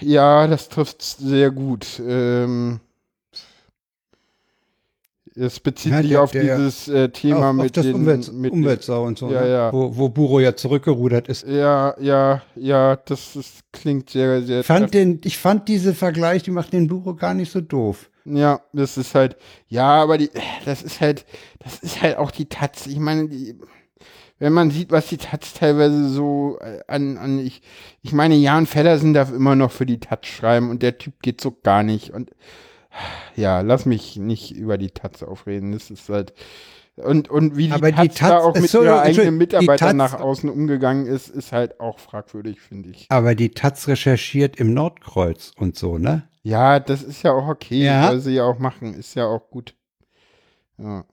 Ja, 0.00 0.46
das 0.46 0.68
trifft 0.68 1.02
sehr 1.02 1.50
gut. 1.50 2.00
Ähm, 2.06 2.80
es 5.36 5.60
bezieht 5.60 5.92
ja, 5.92 6.00
sich 6.00 6.10
der, 6.10 6.22
auf 6.22 6.30
der, 6.30 6.56
dieses 6.56 6.88
äh, 6.88 7.08
Thema 7.10 7.50
auf, 7.50 7.56
mit, 7.56 7.78
auf 7.78 7.84
den, 7.84 7.94
Umwelt, 7.94 8.32
mit 8.32 8.52
Umweltsau 8.52 9.04
und 9.04 9.18
so, 9.18 9.30
ja, 9.30 9.40
ne? 9.42 9.50
ja. 9.50 9.72
Wo, 9.72 9.96
wo 9.96 10.08
Buro 10.08 10.40
ja 10.40 10.56
zurückgerudert 10.56 11.28
ist. 11.28 11.46
Ja, 11.46 11.94
ja, 12.00 12.42
ja, 12.54 12.96
das 12.96 13.36
ist, 13.36 13.60
klingt 13.72 14.10
sehr, 14.10 14.42
sehr. 14.42 14.64
Fand 14.64 14.94
den, 14.94 15.20
ich 15.24 15.38
fand 15.38 15.68
diese 15.68 15.94
Vergleich, 15.94 16.42
die 16.42 16.50
macht 16.50 16.72
den 16.72 16.86
Buro 16.86 17.14
gar 17.14 17.34
nicht 17.34 17.52
so 17.52 17.60
doof. 17.60 18.10
Ja, 18.24 18.60
das 18.72 18.96
ist 18.96 19.14
halt, 19.14 19.36
ja, 19.68 20.02
aber 20.02 20.18
die, 20.18 20.30
das 20.64 20.82
ist 20.82 21.00
halt, 21.00 21.24
das 21.60 21.78
ist 21.78 22.02
halt 22.02 22.16
auch 22.16 22.30
die 22.30 22.46
Taz. 22.46 22.86
Ich 22.86 22.98
meine, 22.98 23.28
die, 23.28 23.56
wenn 24.38 24.52
man 24.52 24.70
sieht, 24.70 24.90
was 24.90 25.08
die 25.08 25.16
Taz 25.16 25.54
teilweise 25.54 26.08
so 26.08 26.58
äh, 26.60 26.80
an, 26.88 27.18
an 27.18 27.38
ich, 27.38 27.62
ich 28.02 28.12
meine, 28.12 28.34
Jan 28.34 28.66
Feddersen 28.66 29.14
darf 29.14 29.32
immer 29.32 29.54
noch 29.54 29.70
für 29.70 29.86
die 29.86 30.00
Taz 30.00 30.26
schreiben 30.26 30.70
und 30.70 30.82
der 30.82 30.98
Typ 30.98 31.22
geht 31.22 31.40
so 31.40 31.56
gar 31.62 31.82
nicht. 31.82 32.10
Und 32.10 32.30
ja, 33.36 33.60
lass 33.60 33.86
mich 33.86 34.16
nicht 34.16 34.52
über 34.54 34.78
die 34.78 34.90
Taz 34.90 35.22
aufreden. 35.22 35.72
Das 35.72 35.90
ist 35.90 36.08
halt, 36.08 36.32
und, 36.96 37.28
und 37.28 37.56
wie 37.56 37.66
die 37.66 37.72
Aber 37.72 37.90
Taz, 37.90 38.02
die 38.02 38.08
Taz 38.08 38.28
da 38.30 38.38
auch 38.38 38.54
mit 38.54 38.70
so, 38.70 38.82
ihrer 38.82 39.00
eigenen 39.02 39.36
Mitarbeiter 39.36 39.86
Taz, 39.88 39.94
nach 39.94 40.14
außen 40.20 40.48
umgegangen 40.48 41.06
ist, 41.06 41.28
ist 41.28 41.52
halt 41.52 41.78
auch 41.80 41.98
fragwürdig, 41.98 42.60
finde 42.60 42.90
ich. 42.90 43.06
Aber 43.10 43.34
die 43.34 43.50
Taz 43.50 43.86
recherchiert 43.88 44.56
im 44.56 44.72
Nordkreuz 44.72 45.52
und 45.58 45.76
so, 45.76 45.98
ne? 45.98 46.28
Ja, 46.42 46.80
das 46.80 47.02
ist 47.02 47.22
ja 47.22 47.32
auch 47.32 47.48
okay, 47.48 47.84
Ja. 47.84 48.08
soll 48.08 48.20
sie 48.20 48.34
ja 48.34 48.44
auch 48.44 48.58
machen, 48.58 48.94
ist 48.94 49.14
ja 49.14 49.26
auch 49.26 49.50
gut. 49.50 49.74
Ja. 50.78 51.04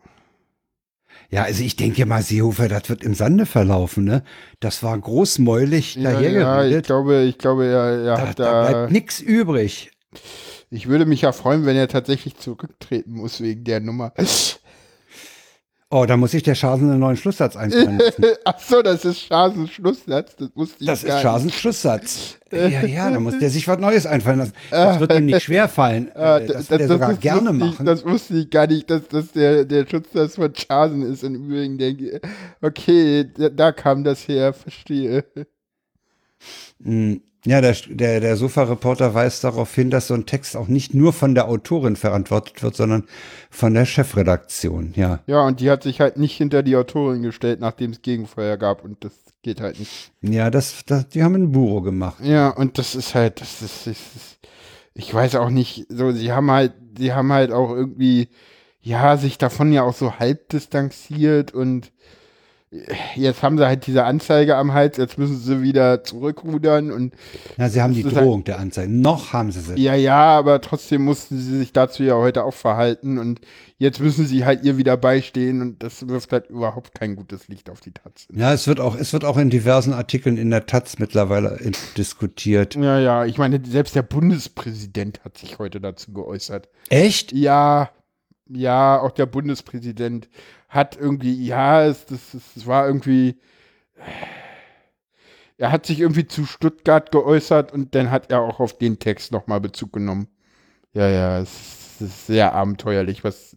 Ja, 1.30 1.44
also 1.44 1.64
ich 1.64 1.76
denke 1.76 2.06
mal, 2.06 2.22
Seehofer, 2.22 2.68
das 2.68 2.90
wird 2.90 3.04
im 3.04 3.14
Sande 3.14 3.46
verlaufen, 3.46 4.04
ne? 4.04 4.24
Das 4.60 4.84
war 4.84 4.98
großmäulig 4.98 5.96
Ja, 5.96 6.12
ja, 6.12 6.20
ich 6.20 6.26
dahergeredet. 6.34 6.86
glaube, 6.86 7.22
ich 7.24 7.38
glaube, 7.38 7.66
er, 7.66 8.04
er 8.04 8.16
da, 8.16 8.28
hat 8.28 8.40
da 8.40 8.44
da. 8.64 8.70
bleibt 8.70 8.92
nix 8.92 9.20
übrig. 9.20 9.92
Ich 10.74 10.88
würde 10.88 11.06
mich 11.06 11.22
ja 11.22 11.32
freuen, 11.34 11.68
wenn 11.68 11.76
er 11.76 11.88
tatsächlich 11.88 12.36
zurücktreten 12.38 13.14
muss 13.14 13.42
wegen 13.42 13.64
der 13.64 13.80
Nummer. 13.80 14.12
Oh, 15.92 16.06
da 16.08 16.18
muss 16.18 16.34
ich 16.34 16.42
der 16.42 16.56
Schasen 16.56 16.90
einen 16.90 17.00
neuen 17.00 17.16
Schlusssatz 17.16 17.56
einfallen 17.56 18.00
lassen. 18.00 18.24
Ach 18.46 18.58
so, 18.58 18.82
das 18.82 19.06
ist 19.06 19.20
Schasens 19.20 19.70
Schlusssatz. 19.70 20.36
Das 20.36 20.50
wusste 20.56 20.78
ich 20.80 20.88
Das 20.88 21.04
ist 21.04 21.22
Schasens 21.22 21.54
Schlusssatz. 21.54 22.40
Ja, 22.52 22.84
ja, 22.86 23.12
da 23.12 23.20
muss 23.20 23.38
der 23.38 23.52
sich 23.52 23.68
was 23.68 23.78
Neues 23.78 24.08
einfallen 24.08 24.40
lassen. 24.40 24.54
Das 24.72 25.00
wird 25.00 25.14
ihm 25.14 25.28
nicht 25.28 25.44
schwerfallen. 25.44 26.10
Ah, 26.16 26.40
Äh, 26.40 26.48
Das 26.48 26.72
wird 26.72 26.82
er 26.82 26.88
sogar 26.88 27.10
das 27.12 27.20
gerne 27.20 27.52
ich, 27.52 27.56
machen. 27.56 27.86
Das 27.86 28.04
wusste 28.04 28.34
ich 28.36 28.50
gar 28.50 28.66
nicht, 28.66 28.90
dass 28.90 29.08
das 29.08 29.32
der, 29.32 29.66
der 29.66 29.86
Schutz 29.86 30.08
von 30.34 30.56
Schasen 30.56 31.04
ist. 31.04 31.24
Und 31.24 31.36
übrigens 31.36 31.78
denke 31.78 32.10
ich, 32.10 32.22
okay, 32.64 33.30
da, 33.38 33.50
da 33.50 33.72
kam 33.72 34.04
das 34.04 34.28
her, 34.28 34.54
verstehe. 34.54 35.24
Mm, 36.80 37.18
Ja, 37.46 37.60
der, 37.60 37.76
der, 37.90 38.22
der 38.22 38.38
Sofa-Reporter 38.38 39.14
weist 39.14 39.44
darauf 39.44 39.74
hin, 39.76 39.90
dass 39.90 40.08
so 40.08 40.14
ein 40.14 40.26
Text 40.26 40.56
auch 40.56 40.70
nicht 40.70 40.94
nur 40.94 41.12
von 41.12 41.36
der 41.36 41.50
Autorin 41.50 41.98
verantwortet 41.98 42.64
wird, 42.64 42.76
sondern 42.76 43.04
von 43.50 43.74
der 43.74 43.86
Chefredaktion. 43.86 44.94
Ja. 44.96 45.20
Ja, 45.28 45.46
und 45.46 45.60
die 45.60 45.70
hat 45.70 45.84
sich 45.84 46.00
halt 46.00 46.16
nicht 46.18 46.38
hinter 46.38 46.64
die 46.64 46.78
Autorin 46.78 47.22
gestellt, 47.22 47.60
nachdem 47.60 47.92
es 47.92 48.02
Gegenfeuer 48.02 48.56
gab. 48.56 48.86
Und 48.86 49.04
das 49.04 49.12
geht 49.42 49.60
halt 49.60 49.78
nicht. 49.78 50.12
Ja, 50.22 50.50
das, 50.50 50.86
das, 50.86 51.10
die 51.10 51.22
haben 51.22 51.36
ein 51.36 51.52
Buro 51.52 51.82
gemacht. 51.82 52.24
Ja, 52.24 52.50
und 52.50 52.78
das 52.78 52.96
ist 52.96 53.14
halt, 53.14 53.42
das 53.42 53.62
ist, 53.62 53.88
das 53.88 53.98
ist, 53.98 54.40
ich 54.94 55.14
weiß 55.14 55.36
auch 55.36 55.50
nicht, 55.50 55.88
so, 55.90 56.12
sie 56.12 56.32
haben 56.32 56.50
halt, 56.50 56.74
sie 56.98 57.14
haben 57.14 57.34
halt 57.34 57.52
auch 57.52 57.72
irgendwie, 57.72 58.30
ja, 58.82 59.18
sich 59.18 59.38
davon 59.38 59.74
ja 59.74 59.84
auch 59.84 59.94
so 59.94 60.18
halb 60.18 60.48
distanziert 60.50 61.54
und 61.54 61.92
jetzt 63.16 63.44
haben 63.44 63.58
sie 63.58 63.66
halt 63.68 63.86
diese 63.88 64.04
Anzeige 64.04 64.56
am 64.56 64.74
Hals, 64.74 64.98
jetzt 64.98 65.18
müssen 65.18 65.38
sie 65.38 65.62
wieder 65.62 66.04
zurückrudern 66.04 66.92
und 66.92 67.14
Ja, 67.58 67.70
sie 67.70 67.82
haben 67.82 67.94
die 67.94 68.02
ist 68.02 68.16
halt- 68.16 68.26
Drohung 68.26 68.44
der 68.44 68.60
Anzeige. 68.60 68.92
Noch 68.92 69.34
haben 69.34 69.52
sie 69.52 69.60
sie. 69.62 69.80
ja, 69.82 69.94
ja, 69.96 70.38
aber 70.38 70.60
trotzdem 70.62 71.04
mussten 71.06 71.38
sie 71.40 71.58
sich 71.60 71.72
dazu 71.74 72.04
ja 72.04 72.16
heute 72.16 72.44
auch 72.44 72.54
verhalten 72.54 73.18
und 73.20 73.42
jetzt 73.78 74.00
müssen 74.00 74.26
sie 74.26 74.46
halt 74.46 74.64
ihr 74.64 74.78
wieder 74.78 74.98
beistehen 74.98 75.62
und 75.62 75.84
das 75.84 76.08
wirft 76.08 76.32
halt 76.32 76.50
überhaupt 76.50 76.96
kein 76.98 77.16
gutes 77.16 77.48
Licht 77.48 77.70
auf 77.70 77.80
die 77.82 77.92
Taz. 77.92 78.28
Ja, 78.34 78.54
es 78.54 78.68
wird 78.68 78.80
auch, 78.80 78.96
es 78.96 79.14
wird 79.14 79.26
auch 79.26 79.38
in 79.38 79.50
diversen 79.50 79.94
Artikeln 79.94 80.38
in 80.38 80.50
der 80.50 80.66
Taz 80.66 81.00
mittlerweile 81.00 81.58
in- 81.60 81.74
diskutiert. 81.98 82.76
Ja, 82.76 82.98
ja, 83.00 83.26
ich 83.26 83.38
meine, 83.38 83.62
selbst 83.66 83.96
der 83.96 84.04
Bundespräsident 84.04 85.24
hat 85.24 85.38
sich 85.38 85.60
heute 85.60 85.80
dazu 85.80 86.12
geäußert. 86.14 86.70
Echt? 86.90 87.32
Ja, 87.34 87.90
ja, 88.50 89.00
auch 89.00 89.12
der 89.12 89.26
Bundespräsident 89.26 90.28
hat 90.74 90.98
irgendwie, 90.98 91.46
ja, 91.46 91.86
es, 91.86 92.06
das, 92.08 92.34
es 92.34 92.66
war 92.66 92.88
irgendwie, 92.88 93.40
er 95.58 95.72
hat 95.72 95.86
sich 95.86 96.00
irgendwie 96.00 96.28
zu 96.28 96.46
Stuttgart 96.46 97.12
geäußert 97.12 97.72
und 97.72 97.94
dann 97.94 98.10
hat 98.10 98.32
er 98.32 98.42
auch 98.42 98.60
auf 98.60 98.78
den 98.78 98.98
Text 98.98 99.32
nochmal 99.32 99.62
Bezug 99.62 99.94
genommen. 99.94 100.28
Ja, 100.94 101.08
ja, 101.08 101.40
es 101.40 102.02
ist, 102.02 102.28
sehr 102.28 102.54
abenteuerlich, 102.54 103.24
was, 103.24 103.56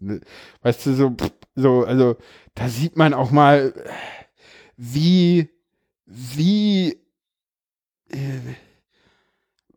weißt 0.62 0.86
du, 0.86 0.94
so, 0.94 1.16
so, 1.54 1.84
also, 1.84 2.16
da 2.54 2.68
sieht 2.68 2.96
man 2.96 3.14
auch 3.14 3.30
mal, 3.30 3.72
wie, 4.76 5.48
wie, 6.04 7.00
äh, 8.10 8.40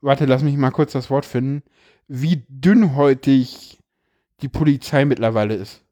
warte, 0.01 0.25
lass 0.25 0.43
mich 0.43 0.57
mal 0.57 0.71
kurz 0.71 0.91
das 0.91 1.09
Wort 1.09 1.25
finden, 1.25 1.63
wie 2.07 2.43
dünnhäutig 2.49 3.79
die 4.41 4.49
Polizei 4.49 5.05
mittlerweile 5.05 5.55
ist. 5.55 5.83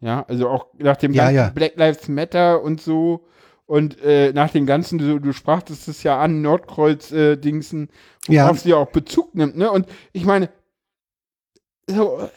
Ja, 0.00 0.24
also 0.28 0.48
auch 0.48 0.66
nach 0.78 0.96
dem 0.96 1.12
Ja, 1.12 1.24
ganzen 1.24 1.36
ja. 1.36 1.48
Black 1.50 1.76
Lives 1.76 2.08
Matter 2.08 2.62
und 2.62 2.80
so 2.80 3.26
und 3.66 4.00
äh, 4.02 4.32
nach 4.32 4.50
dem 4.50 4.66
ganzen, 4.66 4.98
du, 4.98 5.18
du 5.20 5.32
sprachst 5.32 5.70
es 5.70 6.02
ja 6.02 6.18
an, 6.20 6.40
Nordkreuz-Dingsen, 6.42 7.88
worauf 8.26 8.56
Ja. 8.56 8.62
sie 8.62 8.74
auch 8.74 8.90
Bezug 8.90 9.34
nimmt, 9.34 9.56
ne? 9.56 9.70
Und 9.70 9.86
ich 10.12 10.24
meine, 10.24 10.48
so, 11.86 12.18
äh, 12.20 12.28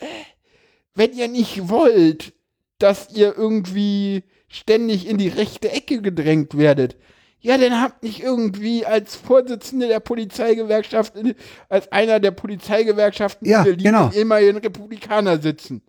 wenn 0.96 1.14
ihr 1.14 1.28
nicht 1.28 1.70
wollt, 1.70 2.34
dass 2.80 3.14
ihr 3.16 3.36
irgendwie 3.38 4.24
ständig 4.48 5.08
in 5.08 5.18
die 5.18 5.30
rechte 5.30 5.72
Ecke 5.72 6.02
gedrängt 6.02 6.58
werdet, 6.58 6.98
ja, 7.40 7.58
dann 7.58 7.82
habt 7.82 8.04
nicht 8.04 8.22
irgendwie 8.22 8.86
als 8.86 9.16
Vorsitzende 9.16 9.88
der 9.88 10.00
Polizeigewerkschaft, 10.00 11.16
in- 11.16 11.36
als 11.68 11.92
einer 11.92 12.20
der 12.20 12.32
Polizeigewerkschaften 12.32 13.48
Ja, 13.48 13.60
in 13.60 13.64
Berlin 13.66 13.84
genau. 13.86 14.10
immerhin 14.14 14.58
Republikaner 14.58 15.42
sitzen. 15.42 15.82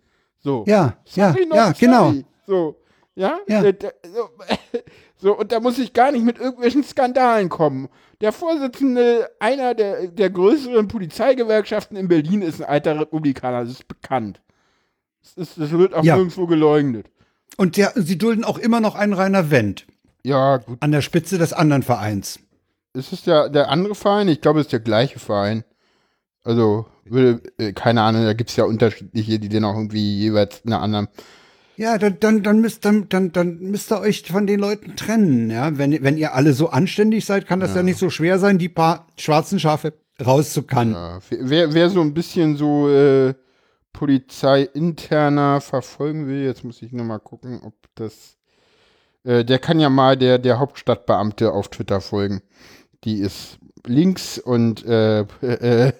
So. 0.45 0.63
Ja, 0.67 0.95
ja, 1.15 1.31
Sorry, 1.31 1.45
not 1.47 1.55
ja, 1.57 1.71
genau. 1.71 2.13
So, 2.45 2.75
ja? 3.15 3.39
Ja. 3.47 3.63
Äh, 3.63 3.73
so, 5.17 5.35
und 5.35 5.51
da 5.51 5.59
muss 5.59 5.79
ich 5.79 5.91
gar 5.91 6.11
nicht 6.11 6.23
mit 6.23 6.37
irgendwelchen 6.37 6.83
Skandalen 6.83 7.49
kommen. 7.49 7.89
Der 8.21 8.31
Vorsitzende 8.31 9.27
einer 9.39 9.73
der, 9.73 10.05
der 10.05 10.29
größeren 10.29 10.87
Polizeigewerkschaften 10.87 11.97
in 11.97 12.07
Berlin 12.07 12.43
ist 12.43 12.61
ein 12.61 12.69
alter 12.69 12.99
Republikaner, 12.99 13.61
das 13.61 13.71
ist 13.71 13.87
bekannt. 13.87 14.39
Das, 15.23 15.47
ist, 15.49 15.59
das 15.59 15.71
wird 15.71 15.95
auch 15.95 16.03
Ja. 16.03 16.15
nirgendwo 16.15 16.45
geleugnet. 16.45 17.07
Und 17.57 17.75
der, 17.77 17.93
sie 17.95 18.19
dulden 18.19 18.43
auch 18.43 18.59
immer 18.59 18.81
noch 18.81 18.93
einen 18.93 19.13
Rainer 19.13 19.49
Wendt 19.49 19.87
Ja, 20.23 20.57
gut. 20.57 20.77
an 20.79 20.91
der 20.91 21.01
Spitze 21.01 21.39
des 21.39 21.53
anderen 21.53 21.81
Vereins. 21.81 22.39
Ist 22.93 23.11
es 23.11 23.23
der, 23.23 23.49
der 23.49 23.69
andere 23.69 23.95
Verein? 23.95 24.27
Ich 24.27 24.41
glaube, 24.41 24.59
es 24.59 24.67
ist 24.67 24.73
der 24.73 24.79
gleiche 24.79 25.17
Verein. 25.17 25.63
Also, 26.45 26.85
würde, 27.03 27.41
äh, 27.57 27.73
keine 27.73 28.01
Ahnung, 28.03 28.23
da 28.23 28.33
gibt 28.33 28.51
es 28.51 28.55
ja 28.55 28.63
unterschiedliche, 28.63 29.39
die 29.39 29.49
dann 29.49 29.65
auch 29.65 29.75
irgendwie 29.75 30.19
jeweils 30.19 30.63
einer 30.65 30.81
anderen. 30.81 31.07
Ja, 31.75 31.97
dann, 31.97 32.17
dann, 32.19 32.43
dann, 32.43 32.61
müsst, 32.61 32.85
dann, 32.85 33.09
dann, 33.09 33.31
dann 33.31 33.59
müsst 33.59 33.91
ihr 33.91 33.99
euch 33.99 34.23
von 34.23 34.47
den 34.47 34.59
Leuten 34.59 34.95
trennen. 34.95 35.49
Ja? 35.49 35.77
Wenn, 35.77 36.03
wenn 36.03 36.17
ihr 36.17 36.33
alle 36.33 36.53
so 36.53 36.69
anständig 36.69 37.25
seid, 37.25 37.47
kann 37.47 37.59
das 37.59 37.75
ja, 37.75 37.83
nicht 37.83 37.99
so 37.99 38.09
schwer 38.09 38.39
sein, 38.39 38.57
die 38.57 38.69
paar 38.69 39.07
schwarzen 39.17 39.59
Schafe 39.59 39.93
rauszukannen. 40.25 40.93
Ja, 40.93 41.19
wer, 41.29 41.73
wer 41.73 41.89
so 41.89 41.99
ein 41.99 42.13
bisschen 42.13 42.55
so 42.55 42.89
äh, 42.89 43.33
Polizei 43.91 44.63
interner 44.73 45.61
verfolgen 45.61 46.27
will. 46.27 46.43
Jetzt 46.43 46.63
muss 46.63 46.81
ich 46.81 46.91
nochmal 46.91 47.19
gucken, 47.19 47.59
ob 47.63 47.73
das. 47.95 48.37
Äh, 49.23 49.43
der 49.43 49.59
kann 49.59 49.79
ja 49.79 49.89
mal 49.89 50.15
der, 50.15 50.37
der 50.37 50.59
Hauptstadtbeamte 50.59 51.51
auf 51.51 51.69
Twitter 51.69 51.99
folgen. 51.99 52.41
Die 53.03 53.19
ist 53.19 53.57
links 53.87 54.37
und 54.37 54.85
äh, 54.85 55.21
äh, 55.41 55.93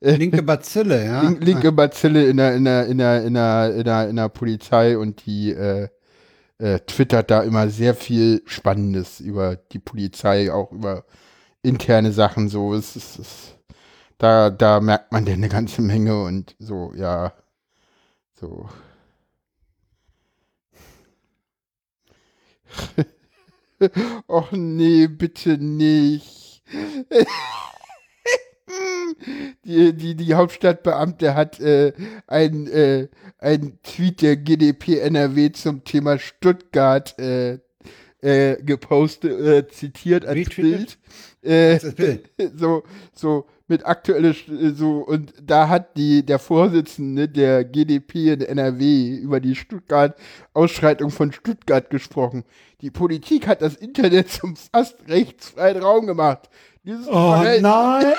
Linke 0.00 0.42
Bazille, 0.42 1.04
ja. 1.04 1.22
link, 1.22 1.44
linke 1.44 1.72
Bazille 1.72 2.26
in 2.26 2.36
der, 2.36 2.54
in 2.54 2.64
der, 2.64 2.86
in 2.86 2.98
der, 2.98 3.22
in 3.24 3.34
der, 3.34 3.74
in 3.74 3.84
der, 3.84 4.08
in 4.08 4.16
der 4.16 4.28
Polizei 4.28 4.96
und 4.98 5.24
die 5.26 5.52
äh, 5.52 5.88
äh, 6.58 6.80
twittert 6.80 7.30
da 7.30 7.42
immer 7.42 7.68
sehr 7.68 7.94
viel 7.94 8.42
Spannendes 8.46 9.20
über 9.20 9.56
die 9.56 9.78
Polizei, 9.78 10.52
auch 10.52 10.72
über 10.72 11.04
interne 11.62 12.12
Sachen 12.12 12.48
so. 12.48 12.74
Es 12.74 12.96
ist, 12.96 13.18
es, 13.18 13.54
da, 14.18 14.50
da 14.50 14.80
merkt 14.80 15.12
man 15.12 15.24
denn 15.24 15.34
eine 15.34 15.48
ganze 15.48 15.82
Menge 15.82 16.22
und 16.22 16.56
so, 16.58 16.92
ja. 16.94 17.32
So. 18.34 18.68
Och 24.26 24.52
nee, 24.52 25.06
bitte 25.06 25.58
nicht. 25.58 26.45
Die, 29.64 29.92
die, 29.94 30.16
die 30.16 30.34
Hauptstadtbeamte 30.34 31.34
hat 31.34 31.60
äh, 31.60 31.92
ein, 32.26 32.66
äh, 32.66 33.08
ein 33.38 33.78
Tweet 33.82 34.22
der 34.22 34.36
GDP 34.36 34.98
NRW 34.98 35.52
zum 35.52 35.84
Thema 35.84 36.18
Stuttgart 36.18 37.16
äh, 37.18 37.58
äh, 38.20 38.62
gepostet, 38.62 39.40
äh, 39.40 39.68
zitiert 39.68 40.24
als 40.26 40.36
Retweetet? 40.36 40.98
Bild. 41.42 41.52
Äh, 41.52 41.72
Als 41.74 41.94
Bild. 41.94 42.30
so, 42.56 42.82
so 43.14 43.46
mit 43.68 43.84
aktuelle, 43.84 44.30
St- 44.30 44.74
so, 44.74 44.98
und 44.98 45.32
da 45.42 45.68
hat 45.68 45.96
die, 45.96 46.24
der 46.24 46.38
Vorsitzende 46.38 47.28
der 47.28 47.64
GDP 47.64 48.32
in 48.34 48.40
NRW 48.40 49.16
über 49.16 49.40
die 49.40 49.56
Stuttgart-Ausschreitung 49.56 51.10
von 51.10 51.32
Stuttgart 51.32 51.90
gesprochen. 51.90 52.44
Die 52.80 52.90
Politik 52.90 53.46
hat 53.48 53.62
das 53.62 53.74
Internet 53.74 54.30
zum 54.30 54.54
fast 54.56 54.96
rechtsfreien 55.08 55.82
Raum 55.82 56.06
gemacht. 56.06 56.48
Dieses 56.84 57.08
Oh 57.08 57.12
Verhalten- 57.12 57.62
nein. 57.62 58.06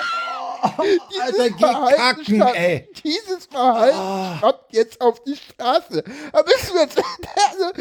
dieses 1.11 1.39
Alter, 1.39 1.57
Verhalten 1.59 2.39
kacken, 2.39 2.55
ey. 2.55 2.89
Dieses 3.03 3.45
Verhalten 3.45 3.97
Ah. 3.97 4.37
kommt 4.41 4.59
jetzt 4.71 4.99
auf 4.99 5.23
die 5.23 5.35
Straße. 5.35 6.03
Aber 6.33 6.43
müssen 6.45 6.73
wir 6.75 6.81
jetzt, 6.81 6.97
also, 7.51 7.71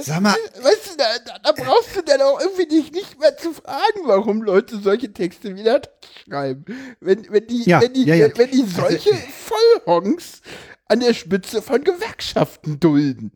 Sag 0.00 0.20
mal, 0.20 0.34
weißt 0.60 0.92
du, 0.92 0.96
da, 0.96 1.38
da, 1.42 1.52
brauchst 1.52 1.94
du 1.96 2.02
dann 2.02 2.20
auch 2.22 2.40
irgendwie 2.40 2.66
dich 2.66 2.92
nicht 2.92 3.18
mehr 3.20 3.36
zu 3.36 3.52
fragen, 3.52 4.00
warum 4.04 4.42
Leute 4.42 4.78
solche 4.78 5.12
Texte 5.12 5.56
wieder 5.56 5.82
schreiben. 6.26 6.64
Wenn, 7.00 7.26
wenn 7.30 7.46
die, 7.46 7.64
Ja, 7.64 7.80
wenn 7.80 7.92
die, 7.92 8.04
ja, 8.04 8.14
ja. 8.14 8.28
wenn 8.36 8.50
die 8.50 8.64
solche 8.64 9.10
Vollhongs 9.14 10.40
an 10.86 11.00
der 11.00 11.14
Spitze 11.14 11.62
von 11.62 11.84
Gewerkschaften 11.84 12.80
dulden. 12.80 13.32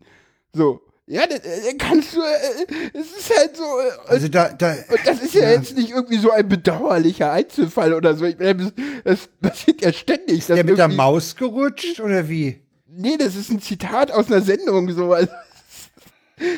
So. 0.53 0.81
Ja, 1.07 1.27
dann, 1.27 1.41
kannst 1.79 2.15
du, 2.15 2.21
äh, 2.21 2.67
es 2.93 3.13
ist 3.19 3.39
halt 3.39 3.57
so, 3.57 3.63
äh, 3.63 4.09
also 4.09 4.29
da, 4.29 4.51
da, 4.51 4.73
und 4.73 5.01
das 5.07 5.23
ist 5.23 5.35
ja, 5.35 5.45
Ja. 5.45 5.51
jetzt 5.53 5.75
nicht 5.75 5.91
irgendwie 5.91 6.19
so 6.19 6.31
ein 6.31 6.47
bedauerlicher 6.47 7.33
Einzelfall 7.33 7.95
oder 7.95 8.15
so. 8.15 8.27
Ich 8.27 8.39
meine, 8.39 8.73
das, 9.05 9.29
passiert 9.41 9.81
ja 9.81 9.93
ständig. 9.93 10.47
dass 10.47 10.57
der 10.57 10.65
mit 10.65 10.77
der 10.77 10.89
Maus 10.89 11.35
gerutscht 11.35 12.01
oder 12.01 12.29
wie? 12.29 12.61
Nee, 12.87 13.17
das 13.17 13.37
ist 13.37 13.49
ein 13.51 13.63
Zitat 13.63 14.11
aus 14.11 14.27
einer 14.27 14.43
Sendung. 14.43 14.93
So. 14.93 15.13
Also, 15.15 15.33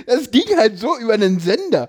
Das 0.07 0.31
ging 0.31 0.57
halt 0.57 0.79
so 0.79 0.97
über 0.99 1.15
einen 1.15 1.41
Sender. 1.41 1.89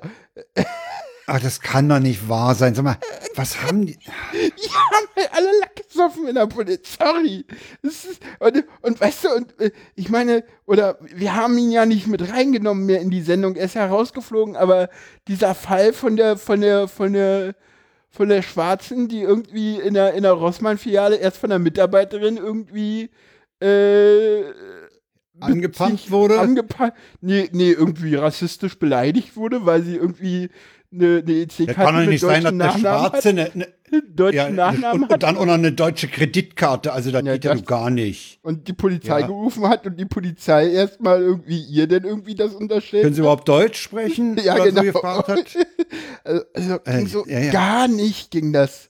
Ach, 1.27 1.39
das 1.39 1.61
kann 1.61 1.87
doch 1.87 1.99
nicht 1.99 2.27
wahr 2.27 2.55
sein. 2.55 2.75
Sag 2.75 2.83
mal, 2.83 2.97
was 3.35 3.61
haben 3.61 3.85
die? 3.85 3.97
Die 4.33 4.69
haben 4.69 5.07
halt 5.15 5.29
alle 5.33 5.59
Lack 5.61 5.75
gesoffen 5.87 6.27
in 6.27 6.35
der 6.35 6.47
Polizei. 6.47 7.05
Sorry. 7.05 7.45
Ist, 7.81 8.19
und, 8.39 8.65
und 8.81 8.99
weißt 8.99 9.23
du, 9.23 9.29
und 9.35 9.59
äh, 9.61 9.71
ich 9.95 10.09
meine, 10.09 10.43
oder 10.65 10.97
wir 11.01 11.35
haben 11.35 11.57
ihn 11.57 11.71
ja 11.71 11.85
nicht 11.85 12.07
mit 12.07 12.33
reingenommen 12.33 12.85
mehr 12.85 13.01
in 13.01 13.11
die 13.11 13.21
Sendung. 13.21 13.55
Er 13.55 13.65
ist 13.65 13.75
ja 13.75 13.87
rausgeflogen, 13.87 14.55
aber 14.55 14.89
dieser 15.27 15.55
Fall 15.55 15.93
von 15.93 16.17
der, 16.17 16.37
von 16.37 16.59
der, 16.59 16.87
von 16.87 17.13
der, 17.13 17.55
von 18.09 18.27
der 18.27 18.41
Schwarzen, 18.41 19.07
die 19.07 19.21
irgendwie 19.21 19.77
in 19.79 19.93
der, 19.93 20.13
in 20.15 20.23
der 20.23 20.33
Rossmann-Filiale 20.33 21.15
erst 21.15 21.37
von 21.37 21.49
der 21.49 21.59
Mitarbeiterin 21.59 22.35
irgendwie 22.35 23.09
äh, 23.61 24.41
Angepumpt 25.41 26.11
wurde? 26.11 26.39
Angepa 26.39 26.93
nee, 27.21 27.49
nee, 27.51 27.71
irgendwie 27.71 28.15
rassistisch 28.15 28.77
beleidigt 28.79 29.35
wurde, 29.35 29.65
weil 29.65 29.83
sie 29.83 29.95
irgendwie 29.95 30.49
eine, 30.93 31.23
eine 31.25 31.45
Das 31.45 31.59
EC-Karte 31.59 31.73
kann 31.73 31.95
doch 32.05 32.09
nicht 32.11 32.19
sein, 32.21 32.43
dass 32.43 32.51
der 32.51 32.51
Nachnamen 32.51 32.79
Schwarze 32.81 33.29
hat. 33.29 33.37
eine, 33.37 33.51
eine, 33.53 33.67
Deutschen 34.15 34.35
ja, 34.37 34.49
Nachnamen 34.49 35.03
und, 35.03 35.11
und 35.13 35.23
dann 35.23 35.37
auch 35.37 35.45
noch 35.45 35.53
eine 35.53 35.71
deutsche 35.73 36.07
Kreditkarte. 36.07 36.93
Also 36.93 37.11
das 37.11 37.23
Ja, 37.25 37.33
geht 37.33 37.43
ja 37.45 37.53
das- 37.55 37.65
gar 37.65 37.89
nicht. 37.89 38.39
und 38.41 38.67
die 38.67 38.73
Polizei 38.73 39.19
Ja. 39.21 39.27
gerufen 39.27 39.67
hat 39.67 39.85
und 39.85 39.97
die 39.99 40.05
Polizei 40.05 40.69
erstmal 40.69 41.21
irgendwie 41.21 41.61
ihr 41.61 41.87
denn 41.87 42.03
irgendwie 42.03 42.35
das 42.35 42.53
unterstellt. 42.53 43.03
Können 43.03 43.15
Sie 43.15 43.21
überhaupt 43.21 43.47
Deutsch 43.47 43.81
sprechen? 43.81 44.37
Ja, 44.43 44.55
genau. 44.63 44.81
So 44.81 44.91
gefragt 44.91 45.27
hat? 45.29 45.45
Also, 46.23 46.43
also 46.53 46.79
Äh, 46.85 46.97
ging 46.97 47.07
so 47.07 47.25
ja, 47.27 47.39
ja. 47.39 47.51
gar 47.51 47.87
nicht 47.87 48.31
ging 48.31 48.53
das. 48.53 48.89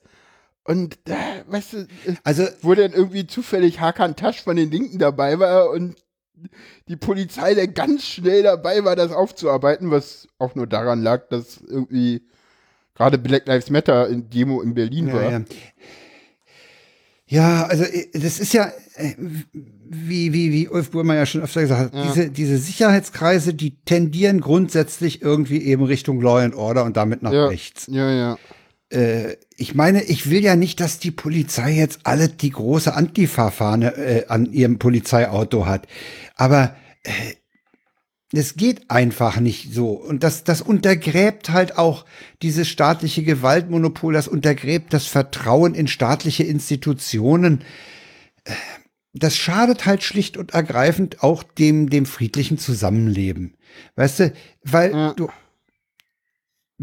Und 0.64 1.00
da, 1.06 1.16
weißt 1.48 1.74
du, 1.74 1.78
äh, 1.78 2.16
Also, 2.24 2.46
wo 2.62 2.76
dann 2.76 2.94
irgendwie 2.94 3.26
zufällig 3.26 3.80
Hakan 3.80 4.16
Tasch 4.16 4.42
von 4.44 4.56
den 4.56 4.70
Linken 4.70 5.00
dabei 5.00 5.40
war 5.40 5.72
und 5.72 5.96
die 6.88 6.96
Polizei 6.96 7.54
dann 7.54 7.74
ganz 7.74 8.06
schnell 8.06 8.44
dabei 8.44 8.84
war, 8.84 8.96
das 8.96 9.12
aufzuarbeiten, 9.12 9.92
was 9.92 10.28
auch 10.40 10.56
nur 10.56 10.68
daran 10.68 11.02
lag, 11.02 11.28
dass 11.30 11.62
irgendwie 11.62 12.22
gerade 12.96 13.18
Black 13.18 13.48
Lives 13.48 13.70
Matter 13.70 14.08
in 14.10 14.30
Demo 14.30 14.62
in 14.62 14.74
Berlin 14.74 15.08
ja, 15.08 15.14
war. 15.14 15.32
ja. 15.32 15.42
ja, 17.28 17.66
also 17.66 17.84
äh, 17.84 18.08
das 18.14 18.40
ist 18.40 18.54
ja, 18.54 18.72
äh, 18.96 19.14
wie, 19.54 20.34
wie, 20.34 20.52
wie 20.52 20.70
Ulf 20.70 20.92
Burmer 20.92 21.16
ja 21.16 21.26
schon 21.26 21.42
öfter 21.42 21.62
gesagt 21.62 21.94
hat, 21.94 22.06
diese, 22.06 22.30
diese 22.30 22.58
Sicherheitskreise, 22.58 23.54
die 23.54 23.76
tendieren 23.84 24.42
grundsätzlich 24.42 25.22
irgendwie 25.22 25.62
eben 25.64 25.84
Richtung 25.84 26.22
Law 26.22 26.40
and 26.44 26.56
Order 26.56 26.84
und 26.86 26.98
damit 26.98 27.24
nach 27.24 27.34
Ja, 27.34 27.48
rechts. 27.48 27.88
ja, 27.90 28.12
ja. 28.12 28.38
Äh, 28.92 29.38
ich 29.58 29.76
meine, 29.76 30.04
ich 30.04 30.30
will 30.30 30.44
ja 30.44 30.56
nicht, 30.56 30.80
dass 30.80 31.00
die 31.00 31.12
Polizei 31.12 31.72
jetzt 31.72 32.02
alle 32.04 32.30
die 32.30 32.50
große 32.52 32.94
Antifa-Fahne 32.94 33.96
äh, 33.98 34.26
an 34.28 34.52
ihrem 34.52 34.80
Polizeiauto 34.80 35.66
hat. 35.66 35.88
Aber 36.36 36.76
äh, 37.04 37.12
es 38.34 38.56
geht 38.56 38.90
einfach 38.90 39.40
nicht 39.40 39.74
so. 39.74 39.90
Und 39.90 40.24
das, 40.24 40.44
das 40.44 40.62
untergräbt 40.62 41.50
halt 41.50 41.78
auch 41.78 42.06
dieses 42.42 42.70
staatliche 42.70 43.24
Gewaltmonopol, 43.24 44.14
das 44.14 44.28
untergräbt 44.28 44.94
das 44.94 45.06
Vertrauen 45.08 45.76
in 45.76 45.88
staatliche 45.88 46.44
Institutionen. 46.44 47.62
Äh, 48.46 48.54
Das 49.14 49.36
schadet 49.36 49.86
halt 49.86 50.04
schlicht 50.04 50.38
und 50.38 50.54
ergreifend 50.54 51.22
auch 51.22 51.44
dem, 51.44 51.90
dem 51.90 52.06
friedlichen 52.06 52.58
Zusammenleben. 52.58 53.58
Weißt 53.98 54.20
du, 54.20 54.34
weil 54.64 54.92
Ja. 54.92 55.14
du, 55.14 55.28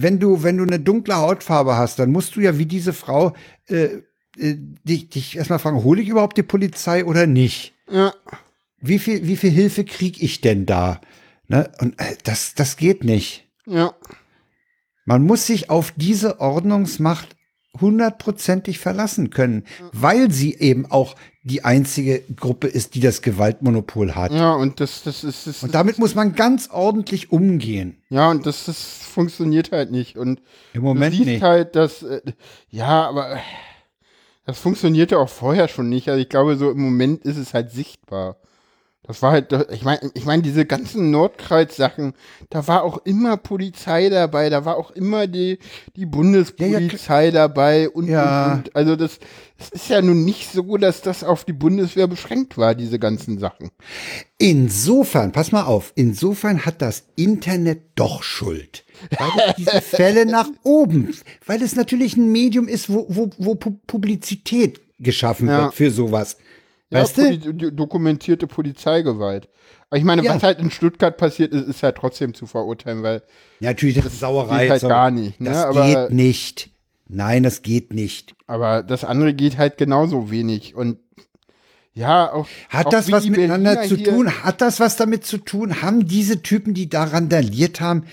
wenn 0.00 0.20
du, 0.20 0.44
wenn 0.44 0.58
du 0.58 0.62
eine 0.62 0.78
dunkle 0.78 1.16
Hautfarbe 1.16 1.76
hast, 1.76 1.98
dann 1.98 2.12
musst 2.12 2.36
du 2.36 2.40
ja 2.40 2.56
wie 2.56 2.66
diese 2.66 2.92
Frau 2.92 3.34
äh, 3.66 3.98
äh, 4.38 4.54
dich, 4.84 5.08
dich 5.10 5.36
erstmal 5.36 5.58
fragen, 5.58 5.82
hole 5.82 6.00
ich 6.00 6.08
überhaupt 6.08 6.38
die 6.38 6.44
Polizei 6.44 7.04
oder 7.04 7.26
nicht? 7.26 7.74
Ja, 7.90 8.14
Wie 8.80 9.00
viel, 9.00 9.26
wie 9.26 9.36
viel 9.36 9.50
Hilfe 9.50 9.84
krieg 9.84 10.22
ich 10.22 10.40
denn 10.40 10.66
da? 10.66 11.00
Ne? 11.48 11.68
Und 11.80 12.00
äh, 12.00 12.16
das, 12.22 12.54
das 12.54 12.76
geht 12.76 13.02
nicht. 13.04 13.48
ja. 13.66 13.92
Man 15.04 15.22
muss 15.24 15.46
sich 15.46 15.70
auf 15.70 15.94
diese 15.96 16.38
Ordnungsmacht 16.38 17.34
hundertprozentig 17.80 18.78
verlassen 18.78 19.30
können, 19.30 19.64
weil 19.92 20.30
sie 20.30 20.54
eben 20.54 20.86
auch 20.86 21.14
die 21.42 21.64
einzige 21.64 22.20
Gruppe 22.36 22.66
ist, 22.66 22.94
die 22.94 23.00
das 23.00 23.22
Gewaltmonopol 23.22 24.14
hat. 24.14 24.32
Ja, 24.32 24.52
und 24.54 24.80
das, 24.80 25.02
das 25.02 25.24
ist, 25.24 25.46
das 25.46 25.62
Und 25.62 25.74
damit 25.74 25.98
muss 25.98 26.14
man 26.14 26.34
ganz 26.34 26.68
ordentlich 26.70 27.32
umgehen. 27.32 28.02
ja, 28.10 28.30
und 28.30 28.44
das, 28.46 28.66
das 28.66 28.82
funktioniert 28.82 29.72
halt 29.72 29.90
nicht. 29.90 30.16
Und 30.16 30.42
Im 30.74 30.82
Moment 30.82 31.14
du 31.14 31.18
siehst 31.18 31.28
nicht. 31.28 31.42
halt, 31.42 31.74
dass, 31.74 32.02
äh, 32.02 32.20
ja, 32.70 33.08
aber 33.08 33.36
äh, 33.36 33.38
das 34.44 34.58
funktionierte 34.58 35.18
auch 35.18 35.28
vorher 35.28 35.68
schon 35.68 35.88
nicht. 35.88 36.08
Also 36.08 36.20
ich 36.20 36.28
glaube, 36.28 36.56
so 36.56 36.70
im 36.70 36.80
Moment 36.80 37.24
ist 37.24 37.36
es 37.36 37.54
halt 37.54 37.70
sichtbar. 37.70 38.36
Das 39.04 39.22
war 39.22 39.32
halt, 39.32 39.50
ich 39.72 39.84
meine, 39.84 40.10
ich 40.12 40.26
meine, 40.26 40.42
diese 40.42 40.66
ganzen 40.66 41.10
Nordkreuz-Sachen, 41.10 42.12
da 42.50 42.66
war 42.68 42.82
auch 42.82 42.98
immer 43.06 43.38
Polizei 43.38 44.10
dabei, 44.10 44.50
da 44.50 44.66
war 44.66 44.76
auch 44.76 44.90
immer 44.90 45.26
die, 45.26 45.58
die 45.96 46.04
Bundespolizei 46.04 47.30
dabei 47.30 47.88
und, 47.88 48.06
Ja. 48.08 48.52
und, 48.52 48.58
und. 48.68 48.76
Also 48.76 48.96
das, 48.96 49.18
es 49.58 49.70
ist 49.70 49.88
ja 49.88 50.02
nun 50.02 50.26
nicht 50.26 50.52
so, 50.52 50.76
dass 50.76 51.00
das 51.00 51.24
auf 51.24 51.44
die 51.44 51.54
Bundeswehr 51.54 52.06
beschränkt 52.06 52.58
war, 52.58 52.74
diese 52.74 52.98
ganzen 52.98 53.38
Sachen. 53.38 53.70
Insofern, 54.36 55.32
pass 55.32 55.52
mal 55.52 55.64
auf, 55.64 55.92
insofern 55.94 56.64
hat 56.64 56.80
das 56.82 57.04
Internet 57.16 57.80
doch 57.94 58.22
Schuld. 58.22 58.84
Weil 59.18 59.28
es 59.48 59.54
diese 59.56 59.80
Fälle 59.80 60.26
nach 60.26 60.48
oben, 60.64 61.14
weil 61.46 61.62
es 61.62 61.74
natürlich 61.74 62.16
ein 62.16 62.30
Medium 62.30 62.68
ist, 62.68 62.88
wo, 62.88 63.06
wo, 63.08 63.30
wo 63.38 63.52
Pu- 63.54 63.78
Publizität 63.86 64.80
geschaffen 64.98 65.48
Ja. 65.48 65.62
wird 65.64 65.74
für 65.74 65.90
sowas. 65.90 66.36
Ja, 66.90 67.00
Weißt 67.02 67.18
du? 67.18 67.22
Poli 67.22 67.38
die- 67.38 67.76
dokumentierte 67.76 68.46
Polizeigewalt. 68.46 69.48
Aber 69.90 69.98
ich 69.98 70.04
meine, 70.04 70.22
Ja. 70.22 70.34
was 70.34 70.42
halt 70.42 70.58
in 70.58 70.70
Stuttgart 70.70 71.16
passiert 71.16 71.52
ist, 71.52 71.66
ist 71.68 71.82
halt 71.82 71.96
trotzdem 71.96 72.34
zu 72.34 72.46
verurteilen, 72.46 73.02
weil 73.02 73.22
Ja, 73.60 73.70
natürlich, 73.70 73.96
das 73.96 74.06
ist 74.06 74.20
Sauerei. 74.20 74.62
geht 74.64 74.70
halt 74.70 74.82
gar 74.82 75.10
nicht, 75.10 75.40
ne? 75.40 75.50
Das 75.50 75.64
Aber- 75.64 75.86
geht 75.86 76.10
nicht. 76.14 76.70
Nein, 77.08 77.42
das 77.42 77.62
geht 77.62 77.92
nicht. 77.92 78.34
Aber 78.46 78.82
das 78.82 79.04
andere 79.04 79.32
geht 79.34 79.56
halt 79.58 79.78
genauso 79.78 80.30
wenig. 80.30 80.74
Und 80.74 80.98
Ja, 81.94 82.32
auch. 82.32 82.46
Hat 82.68 82.86
auch 82.86 82.90
das 82.90 83.10
was 83.10 83.26
miteinander 83.26 83.74
Berliner 83.74 83.88
zu 84.04 84.10
tun? 84.10 84.44
Hat 84.44 84.60
das 84.60 84.78
was 84.78 84.96
damit 84.96 85.24
zu 85.26 85.38
tun? 85.38 85.82
Haben 85.82 86.06
diese 86.06 86.42
Typen, 86.42 86.72
die 86.74 86.88
da 86.88 87.04
randaliert 87.04 87.80
haben, 87.80 88.04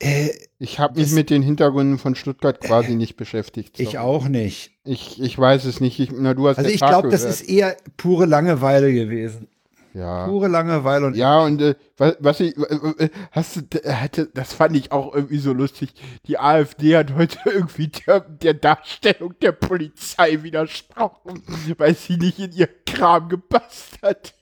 äh, 0.00 0.30
Ich 0.58 0.78
habe 0.78 0.98
mich 0.98 1.12
mit 1.12 1.30
den 1.30 1.42
Hintergründen 1.42 1.98
von 1.98 2.14
Stuttgart 2.14 2.60
quasi 2.60 2.94
nicht 2.94 3.16
beschäftigt. 3.16 3.78
ich 3.78 3.92
sorry. 3.92 3.98
auch 3.98 4.28
nicht. 4.28 4.72
Ich, 4.84 5.20
ich 5.20 5.38
weiß 5.38 5.64
es 5.66 5.80
nicht. 5.80 6.00
Ich, 6.00 6.10
na, 6.12 6.34
du 6.34 6.48
hast 6.48 6.58
Also 6.58 6.70
ich 6.70 6.80
glaube, 6.80 7.08
das 7.10 7.24
ist 7.24 7.42
eher 7.42 7.76
pure 7.96 8.26
Langeweile 8.26 8.92
gewesen. 8.92 9.48
Ja. 9.92 10.26
Pure 10.26 10.48
Langeweile 10.48 11.06
und 11.06 11.16
Ja, 11.16 11.40
und 11.40 11.60
äh, 11.60 11.74
was, 11.96 12.16
was 12.20 12.40
ich, 12.40 12.56
äh, 12.56 13.04
äh, 13.04 13.10
hast 13.32 13.56
du, 13.56 13.84
äh, 13.84 13.92
hatte, 13.92 14.30
das 14.32 14.52
fand 14.52 14.76
ich 14.76 14.92
auch 14.92 15.14
irgendwie 15.14 15.38
so 15.38 15.52
lustig. 15.52 15.92
Die 16.26 16.38
AfD 16.38 16.96
hat 16.96 17.14
heute 17.14 17.38
irgendwie 17.44 17.88
der, 17.88 18.20
der 18.20 18.54
Darstellung 18.54 19.34
der 19.40 19.52
Polizei 19.52 20.42
widersprochen, 20.42 21.42
weil 21.76 21.96
sie 21.96 22.16
nicht 22.16 22.38
in 22.38 22.52
ihr 22.52 22.68
Kram 22.86 23.28
gepasst 23.28 23.98
hat. 24.02 24.34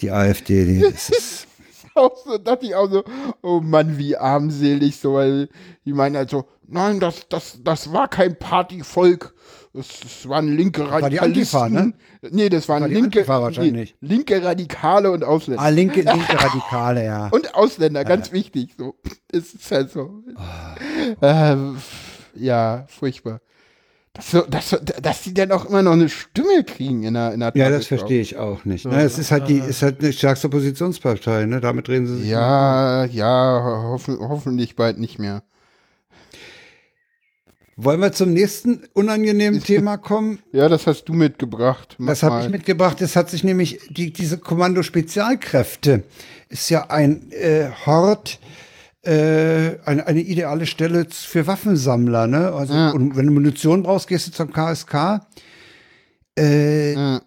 die 0.00 0.10
AfD, 0.10 0.64
die, 0.64 0.80
ist, 0.80 1.47
Auch 1.98 2.16
so, 2.24 2.38
dachte 2.38 2.66
ich 2.66 2.74
auch 2.74 2.90
so, 2.90 3.04
oh 3.42 3.60
Mann, 3.60 3.98
wie 3.98 4.16
armselig, 4.16 4.98
so, 4.98 5.14
weil 5.14 5.48
die 5.84 5.92
meinen 5.92 6.16
halt 6.16 6.30
so, 6.30 6.44
nein, 6.66 7.00
das, 7.00 7.28
das, 7.28 7.58
das 7.62 7.92
war 7.92 8.08
kein 8.08 8.38
Partyvolk. 8.38 9.34
Das, 9.74 9.88
das 10.00 10.28
waren 10.28 10.56
linke 10.56 10.88
war 10.88 11.08
die 11.08 11.16
Radikalisten. 11.16 11.60
Antifa, 11.60 11.84
ne? 11.84 11.92
Nee, 12.30 12.48
das 12.48 12.68
waren 12.68 12.82
war 12.82 12.88
linke, 12.88 13.24
nee, 13.70 13.88
linke 14.00 14.42
Radikale 14.42 15.10
und 15.10 15.24
Ausländer. 15.24 15.62
ah, 15.62 15.68
linke, 15.68 16.00
linke 16.02 16.40
Radikale, 16.40 17.04
ja. 17.04 17.28
Und 17.28 17.54
Ausländer, 17.54 18.04
ganz 18.04 18.32
wichtig. 18.32 18.74
So. 18.78 18.94
Es 19.30 19.54
ist 19.54 19.70
halt 19.70 19.90
so. 19.90 20.22
Ähm, 21.20 21.76
ja, 22.34 22.86
furchtbar. 22.88 23.40
Dass, 24.18 24.30
so, 24.32 24.40
dass, 24.42 24.70
so- 24.70 24.78
dass 25.00 25.22
die 25.22 25.32
dann 25.32 25.52
auch 25.52 25.64
immer 25.66 25.80
noch 25.82 25.92
eine 25.92 26.08
Stimme 26.08 26.64
kriegen 26.64 27.04
in 27.04 27.14
der, 27.14 27.32
in 27.34 27.38
der 27.40 27.52
Ja, 27.54 27.70
das 27.70 27.86
verstehe 27.86 28.20
ich 28.20 28.36
auch 28.36 28.64
nicht. 28.64 28.84
Ne? 28.84 29.00
Es 29.02 29.16
ist 29.16 29.30
halt 29.30 29.48
die, 29.48 29.58
ist 29.58 29.80
halt 29.82 30.00
eine 30.00 30.12
stärkste 30.12 30.48
Oppositionspartei, 30.48 31.46
ne? 31.46 31.60
Damit 31.60 31.88
reden 31.88 32.08
sie 32.08 32.16
sich. 32.18 32.28
Ja, 32.28 33.04
ja, 33.04 33.62
hoffen, 33.84 34.18
hoffentlich 34.18 34.74
bald 34.74 34.98
nicht 34.98 35.20
mehr. 35.20 35.44
Wollen 37.76 38.00
wir 38.00 38.10
zum 38.12 38.32
nächsten 38.32 38.82
unangenehmen 38.92 39.60
Thema 39.64 39.96
kommen? 39.98 40.40
Ja, 40.50 40.68
das 40.68 40.88
hast 40.88 41.04
du 41.04 41.12
mitgebracht. 41.12 41.94
Mach 41.98 42.08
Das 42.08 42.24
habe 42.24 42.42
ich 42.42 42.48
mitgebracht. 42.48 43.00
Es 43.00 43.14
hat 43.14 43.30
sich 43.30 43.44
nämlich 43.44 43.78
die, 43.88 44.12
diese 44.12 44.38
Kommando 44.38 44.82
Spezialkräfte 44.82 46.02
ist 46.48 46.68
ja 46.70 46.90
ein 46.90 47.30
äh, 47.30 47.68
Hort, 47.86 48.40
äh, 49.02 49.78
eine, 49.84 50.06
eine 50.06 50.20
ideale 50.20 50.66
Stelle 50.66 51.06
für 51.10 51.46
Waffensammler. 51.46 52.26
Ne? 52.26 52.52
Also 52.52 52.74
Ja. 52.74 52.90
und 52.90 53.16
wenn 53.16 53.26
du 53.26 53.32
Munition 53.32 53.82
brauchst, 53.82 54.08
gehst 54.08 54.26
du 54.28 54.32
zum 54.32 54.52
KSK. 54.52 55.20
Äh, 56.38 56.92
Ja, 56.94 57.20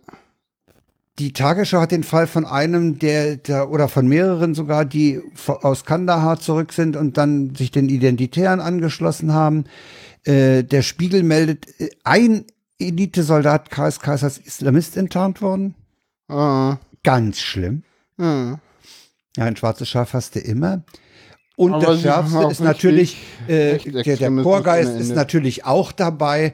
Die 1.20 1.34
Tagesschau 1.34 1.80
hat 1.82 1.92
den 1.92 2.04
Fall 2.04 2.26
von 2.26 2.46
einem, 2.46 2.98
der, 2.98 3.36
der 3.36 3.70
oder 3.70 3.88
von 3.90 4.08
mehreren 4.08 4.56
sogar, 4.56 4.86
die 4.86 5.22
aus 5.46 5.86
Kandahar 5.86 6.40
zurück 6.40 6.74
sind 6.74 6.96
und 6.96 7.18
dann 7.18 7.54
sich 7.54 7.70
den 7.70 7.90
Identitären 7.90 8.60
angeschlossen 8.60 9.32
haben. 9.34 9.66
Äh, 10.24 10.64
der 10.64 10.82
Spiegel 10.82 11.22
meldet, 11.24 11.80
äh, 11.80 11.90
ein 12.04 12.46
Elitesoldat 12.80 13.70
KSK 13.70 14.08
ist 14.16 14.24
als 14.24 14.38
Islamist 14.40 14.98
enttarnt 14.98 15.42
worden. 15.42 15.76
ah, 16.30 16.78
Ganz 17.04 17.40
schlimm. 17.40 17.84
ja. 18.18 18.60
Ja, 19.38 19.46
ein 19.46 19.56
schwarzes 19.56 19.88
Schaf 19.90 20.14
hast 20.14 20.36
du 20.36 20.40
immer. 20.40 20.84
Und 21.62 21.76
Aber 21.76 21.86
das 21.86 22.02
Schärfste 22.02 22.48
ist 22.50 22.60
natürlich, 22.60 23.18
äh, 23.48 23.78
der, 23.78 24.18
der 24.18 24.32
Chorgeist 24.32 25.00
ist 25.00 25.14
natürlich 25.14 25.64
auch 25.64 25.92
dabei. 25.92 26.54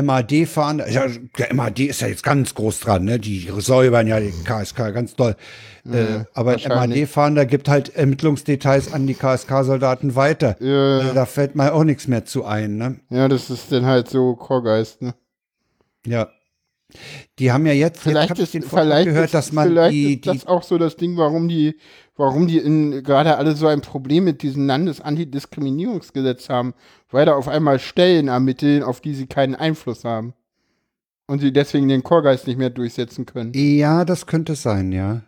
MAD 0.00 0.46
fahren, 0.46 0.80
ja, 0.88 1.06
der 1.38 1.54
MAD 1.54 1.80
ist 1.80 2.00
ja 2.02 2.06
jetzt 2.06 2.22
ganz 2.22 2.54
groß 2.54 2.78
dran, 2.78 3.04
ne? 3.04 3.18
Die 3.18 3.50
säubern 3.58 4.06
ja 4.06 4.20
die 4.20 4.30
KSK 4.44 4.92
ganz 4.94 5.16
doll. 5.16 5.34
äh, 5.84 6.24
aber 6.34 6.52
wahrscheinlich. 6.52 7.00
MAD-Fahnder 7.00 7.46
gibt 7.46 7.68
halt 7.68 7.96
Ermittlungsdetails 7.96 8.92
an 8.92 9.08
die 9.08 9.14
KSK-Soldaten 9.14 10.14
weiter. 10.14 10.56
Ja. 10.60 11.10
Äh, 11.10 11.14
da 11.14 11.26
fällt 11.26 11.56
mir 11.56 11.72
auch 11.72 11.84
nichts 11.84 12.06
mehr 12.06 12.24
zu 12.24 12.44
ein, 12.44 12.76
ne? 12.76 13.00
ja, 13.10 13.26
das 13.26 13.50
ist 13.50 13.72
dann 13.72 13.86
halt 13.86 14.08
so 14.08 14.36
Chorgeist, 14.36 15.02
ne? 15.02 15.14
Ja. 16.06 16.28
Die 17.38 17.52
haben 17.52 17.66
ja 17.66 17.72
jetzt, 17.72 18.00
Vielleicht 18.00 18.30
jetzt 18.30 18.30
hab 18.30 18.38
ich 18.38 18.44
ist, 18.44 18.54
den 18.54 18.62
vielleicht 18.62 19.06
gehört, 19.06 19.26
ist, 19.26 19.34
dass 19.34 19.52
man 19.52 19.68
vielleicht 19.68 19.94
die, 19.94 20.14
ist 20.14 20.24
die 20.24 20.28
das 20.28 20.46
auch 20.46 20.62
so 20.62 20.78
das 20.78 20.96
Ding, 20.96 21.16
warum 21.16 21.48
die, 21.48 21.76
warum 22.16 22.46
die 22.46 22.58
in, 22.58 23.02
gerade 23.02 23.36
alle 23.36 23.54
so 23.56 23.66
ein 23.66 23.80
Problem 23.80 24.24
mit 24.24 24.42
diesem 24.42 24.66
Landesantidiskriminierungsgesetz 24.66 26.48
haben, 26.48 26.74
weil 27.10 27.26
da 27.26 27.34
auf 27.34 27.48
einmal 27.48 27.78
Stellen 27.78 28.28
ermitteln, 28.28 28.82
auf 28.82 29.00
die 29.00 29.14
sie 29.14 29.26
keinen 29.26 29.54
Einfluss 29.54 30.04
haben. 30.04 30.34
Und 31.26 31.40
sie 31.40 31.52
deswegen 31.52 31.88
den 31.88 32.02
Chorgeist 32.02 32.46
nicht 32.46 32.58
mehr 32.58 32.68
durchsetzen 32.70 33.24
können. 33.24 33.52
Ja, 33.54 34.04
das 34.04 34.26
könnte 34.26 34.54
sein, 34.56 34.92
ja. 34.92 35.22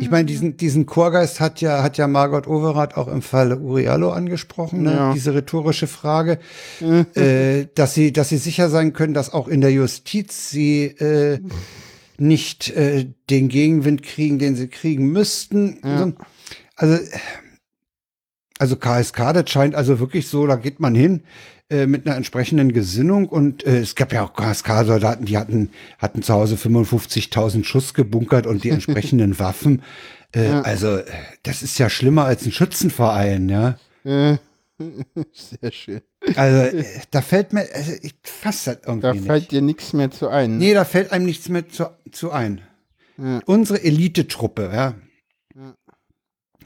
Ich 0.00 0.10
meine, 0.10 0.24
diesen, 0.24 0.56
diesen 0.56 0.86
Chorgeist 0.86 1.40
hat 1.40 1.60
ja, 1.60 1.82
hat 1.82 1.98
ja 1.98 2.08
Margot 2.08 2.46
Overath 2.46 2.96
auch 2.96 3.06
im 3.06 3.20
Falle 3.20 3.58
Uriallo 3.58 4.10
angesprochen, 4.10 4.82
ne? 4.82 4.92
Ja. 4.92 5.12
diese 5.12 5.34
rhetorische 5.34 5.86
Frage, 5.86 6.38
äh, 6.80 7.66
dass 7.74 7.92
sie, 7.92 8.12
dass 8.12 8.30
sie 8.30 8.38
sicher 8.38 8.70
sein 8.70 8.94
können, 8.94 9.12
dass 9.12 9.30
auch 9.30 9.46
in 9.46 9.60
der 9.60 9.70
Justiz 9.70 10.48
sie 10.48 10.84
äh, 10.84 11.40
nicht 12.16 12.70
äh, 12.70 13.08
den 13.28 13.48
Gegenwind 13.48 14.02
kriegen, 14.02 14.38
den 14.38 14.56
sie 14.56 14.68
kriegen 14.68 15.12
müssten. 15.12 15.80
Ja. 15.84 16.12
Also, 16.76 17.04
also 18.58 18.76
KSK, 18.76 19.34
das 19.34 19.50
scheint 19.50 19.74
also 19.74 20.00
wirklich 20.00 20.28
so, 20.28 20.46
da 20.46 20.56
geht 20.56 20.80
man 20.80 20.94
hin 20.94 21.24
äh, 21.70 21.86
mit 21.86 22.06
einer 22.06 22.16
entsprechenden 22.16 22.72
Gesinnung 22.72 23.28
und 23.28 23.64
äh, 23.66 23.78
es 23.78 23.94
gab 23.94 24.12
ja 24.12 24.22
auch 24.24 24.32
KSK-Soldaten, 24.34 25.24
die 25.26 25.36
hatten, 25.38 25.70
hatten 25.98 26.22
zu 26.22 26.32
Hause 26.34 26.56
55.000 26.56 27.64
Schuss 27.64 27.94
gebunkert 27.94 28.46
und 28.46 28.64
die 28.64 28.70
entsprechenden 28.70 29.38
Waffen. 29.38 29.82
Äh, 30.34 30.48
Ja. 30.48 30.60
Also, 30.62 30.96
äh, 30.98 31.04
das 31.42 31.62
ist 31.62 31.78
ja 31.78 31.88
schlimmer 31.90 32.24
als 32.24 32.44
ein 32.46 32.52
Schützenverein, 32.52 33.48
ja. 33.48 33.78
Äh, 34.04 34.36
Sehr 35.32 35.72
schön. 35.72 36.00
Also, 36.36 36.84
da 37.10 37.20
fällt 37.22 37.52
mir, 37.52 37.66
also 37.74 37.92
ich 38.02 38.14
fass 38.22 38.64
das 38.64 38.78
irgendwie 38.86 39.00
Da 39.02 39.12
nicht. 39.14 39.26
fällt 39.26 39.50
dir 39.50 39.60
nichts 39.62 39.92
mehr 39.92 40.10
zu 40.10 40.28
ein. 40.28 40.52
ne? 40.52 40.56
Nee, 40.58 40.74
da 40.74 40.84
fällt 40.84 41.10
einem 41.12 41.26
nichts 41.26 41.48
mehr 41.48 41.68
zu, 41.68 41.86
zu 42.12 42.30
ein. 42.30 42.60
Ja. 43.18 43.40
Unsere 43.46 43.82
Elitetruppe, 43.82 44.70
ja. 44.72 44.94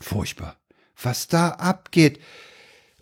Furchtbar. 0.00 0.56
Was 1.02 1.28
da 1.28 1.48
abgeht. 1.50 2.20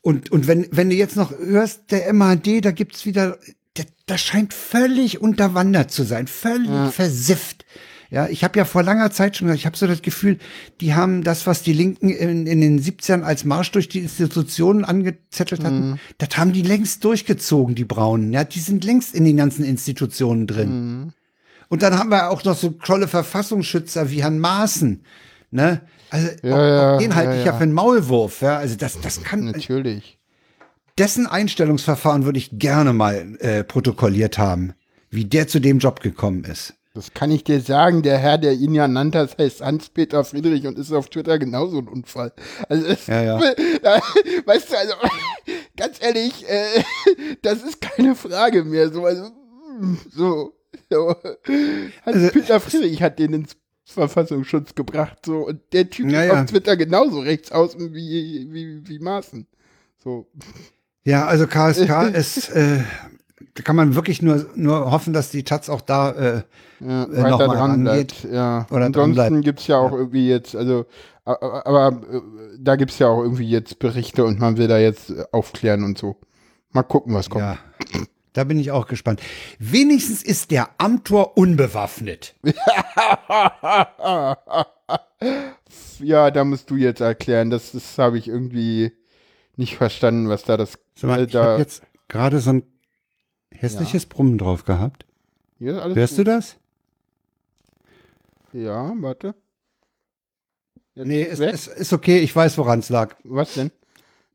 Und, 0.03 0.33
und 0.33 0.47
wenn, 0.47 0.67
wenn 0.71 0.91
du 0.91 0.97
jetzt 0.97 1.17
noch 1.17 1.31
hörst, 1.31 1.91
der 1.91 2.13
MAD, 2.13 2.65
da 2.65 2.71
gibt's 2.71 3.05
wieder, 3.05 3.39
der, 3.77 3.87
das 4.07 4.21
scheint 4.21 4.55
völlig 4.55 5.21
unterwandert 5.21 5.91
zu 5.91 6.05
sein, 6.05 6.27
völlig 6.27 6.93
versifft. 6.93 7.65
Ja, 8.11 8.27
ich 8.27 8.43
habe 8.43 8.59
ja 8.59 8.65
vor 8.65 8.83
langer 8.83 9.13
Zeit 9.13 9.37
schon 9.37 9.47
gesagt, 9.47 9.61
ich 9.61 9.67
habe 9.67 9.77
so 9.77 9.87
das 9.87 10.03
Gefühl, 10.03 10.39
die 10.81 10.95
haben 10.95 11.23
das, 11.23 11.47
was 11.47 11.63
die 11.63 11.73
Linken 11.73 12.09
in, 12.09 12.47
in 12.47 12.61
den 12.61 12.83
70ern 12.83 13.23
als 13.23 13.45
Marsch 13.45 13.71
durch 13.71 13.89
die 13.89 14.01
Institutionen 14.01 14.85
angezettelt 14.85 15.63
hatten, 15.63 16.01
das 16.19 16.37
haben 16.37 16.53
die 16.53 16.63
längst 16.63 17.05
durchgezogen, 17.05 17.77
die 17.77 17.85
Braunen. 17.85 18.33
Ja, 18.33 18.43
die 18.43 18.59
sind 18.59 18.85
längst 18.85 19.15
in 19.15 19.25
den 19.25 19.37
ganzen 19.37 19.65
Institutionen 19.65 20.49
drin. 20.49 21.13
Und 21.69 21.83
dann 21.83 21.97
haben 21.97 22.11
wir 22.11 22.31
auch 22.31 22.43
noch 22.43 22.57
so 22.57 22.71
tolle 22.71 23.07
Verfassungsschützer 23.07 24.11
wie 24.11 24.25
Herrn 24.25 24.41
Maaßen. 24.41 25.05
Ne? 25.53 25.81
Also 26.11 26.29
Ja, 26.43 26.55
auch, 26.55 26.59
ja, 26.59 26.95
auch 26.95 26.99
den 26.99 27.15
halte 27.15 27.39
ich 27.39 27.45
ja 27.45 27.53
für 27.53 27.63
einen 27.63 27.73
Maulwurf. 27.73 28.43
Ja? 28.43 28.59
Also 28.59 28.77
das, 28.77 29.01
das 29.01 29.23
kann, 29.23 29.45
Natürlich. 29.45 30.19
dessen 30.99 31.27
Einstellungsverfahren 31.27 32.25
würde 32.25 32.39
ich 32.39 32.59
gerne 32.59 32.93
mal 32.93 33.37
äh, 33.41 33.65
protokolliert 33.65 34.39
haben, 34.39 34.75
wie 35.11 35.25
der 35.25 35.49
zu 35.49 35.61
dem 35.61 35.79
Job 35.79 36.01
gekommen 36.01 36.45
ist. 36.45 36.75
Das 36.95 37.15
kann 37.15 37.31
ich 37.31 37.45
dir 37.45 37.61
sagen. 37.61 38.03
Der 38.03 38.19
Herr, 38.19 38.37
der 38.37 38.53
ihn 38.53 38.75
ja 38.75 38.89
nannte, 38.89 39.19
das 39.19 39.39
heißt 39.39 39.61
Hans-Peter 39.61 40.25
Friedrich 40.25 40.67
und 40.67 40.77
ist 40.77 40.93
auf 40.93 41.09
Twitter 41.09 41.39
genauso 41.39 41.79
ein 41.79 41.89
Unfall. 41.89 42.33
Also, 42.69 42.87
es, 42.87 43.07
Ja, 43.07 43.23
ja. 43.23 43.39
weißt 44.45 44.73
du, 44.73 44.77
also, 44.77 44.95
ganz 45.77 45.99
ehrlich, 46.01 46.49
äh, 46.49 46.83
das 47.43 47.63
ist 47.63 47.81
keine 47.81 48.17
Frage 48.17 48.65
mehr. 48.65 48.91
So, 48.91 49.05
also, 49.05 49.31
mm, 49.79 49.99
so, 50.11 50.53
so. 50.91 51.15
Hans-Peter 52.05 52.59
Friedrich 52.59 53.01
hat 53.03 53.21
den 53.21 53.35
ins 53.35 53.57
Verfassungsschutz 53.93 54.75
gebracht, 54.75 55.19
so, 55.27 55.47
und 55.47 55.61
der 55.73 55.89
Typ 55.91 56.11
Ja, 56.11 56.23
ist 56.23 56.33
ja. 56.33 56.41
auf 56.43 56.47
Twitter 56.47 56.77
genauso 56.77 57.21
rechts 57.21 57.53
außen 57.53 57.93
wie, 57.93 58.49
wie, 58.51 58.89
wie 58.89 58.99
Maaßen. 58.99 59.47
So, 60.03 60.27
Ja, 61.05 61.27
also 61.27 61.47
KSK 61.47 62.11
ist, 62.15 62.51
äh, 62.51 62.81
da 63.55 63.63
kann 63.63 63.77
man 63.77 63.95
wirklich 63.95 64.23
nur, 64.23 64.47
nur 64.55 64.91
hoffen, 64.91 65.13
dass 65.13 65.31
die 65.31 65.45
Taz 65.45 65.69
auch 65.69 65.81
da 65.81 66.11
äh, 66.13 66.43
ja, 66.81 67.05
äh, 67.05 67.11
weiter 67.11 67.31
noch 67.31 67.39
mal 67.39 67.57
dran 67.57 67.87
rangeht. 67.89 68.15
Ja. 68.31 68.67
Oder 68.71 68.87
Ansonsten 68.87 69.41
gibt 69.43 69.61
es 69.61 69.67
ja 69.67 69.79
auch 69.79 69.93
irgendwie 69.93 70.29
jetzt, 70.29 70.55
also, 70.55 70.87
aber 71.25 72.01
äh, 72.13 72.21
da 72.59 72.77
gibt 72.77 72.93
es 72.93 72.99
ja 72.99 73.09
auch 73.09 73.23
irgendwie 73.23 73.49
jetzt 73.49 73.79
Berichte 73.79 74.25
und 74.25 74.39
man 74.39 74.57
will 74.57 74.69
da 74.69 74.79
jetzt 74.79 75.11
äh, 75.11 75.25
aufklären 75.33 75.85
und 75.85 75.99
so. 75.99 76.17
Mal 76.73 76.83
gucken, 76.85 77.15
was 77.15 77.29
kommt. 77.29 77.45
Ja, 77.45 77.59
da 78.33 78.45
bin 78.45 78.59
ich 78.59 78.71
auch 78.71 78.87
gespannt. 78.87 79.21
Wenigstens 79.59 80.23
ist 80.23 80.51
der 80.51 80.71
Amtor 80.79 81.37
unbewaffnet. 81.37 82.35
Ja, 86.01 86.31
da 86.31 86.45
musst 86.45 86.71
du 86.71 86.77
jetzt 86.77 87.01
erklären. 87.01 87.51
Das, 87.51 87.73
das 87.73 87.99
habe 87.99 88.19
ich 88.19 88.29
irgendwie 88.29 88.93
nicht 89.57 89.77
verstanden, 89.77 90.29
was 90.29 90.45
da 90.45 90.57
das. 90.57 90.79
Sag 90.95 91.09
mal, 91.09 91.21
äh, 91.21 91.25
ich 91.25 91.33
da, 91.33 91.45
habe 91.45 91.59
jetzt 91.59 91.83
gerade 92.09 92.41
so 92.41 92.55
ein 92.55 92.63
hässliches 93.53 94.07
Brummen 94.07 94.39
drauf 94.39 94.65
gehabt. 94.65 95.05
ja, 95.59 95.87
Hörst 95.95 96.15
du 96.15 96.25
gut. 96.25 96.29
das? 96.29 96.57
Ja, 98.53 98.93
warte. 98.97 99.35
Jetzt 100.95 101.07
nee, 101.07 101.23
ist, 101.23 101.41
ist, 101.41 101.67
ist 101.69 101.93
okay, 101.93 102.19
ich 102.19 102.35
weiß, 102.35 102.59
woran 102.59 102.81
es 102.81 102.89
lag. 102.89 103.15
Was 103.23 103.55
denn? 103.55 103.71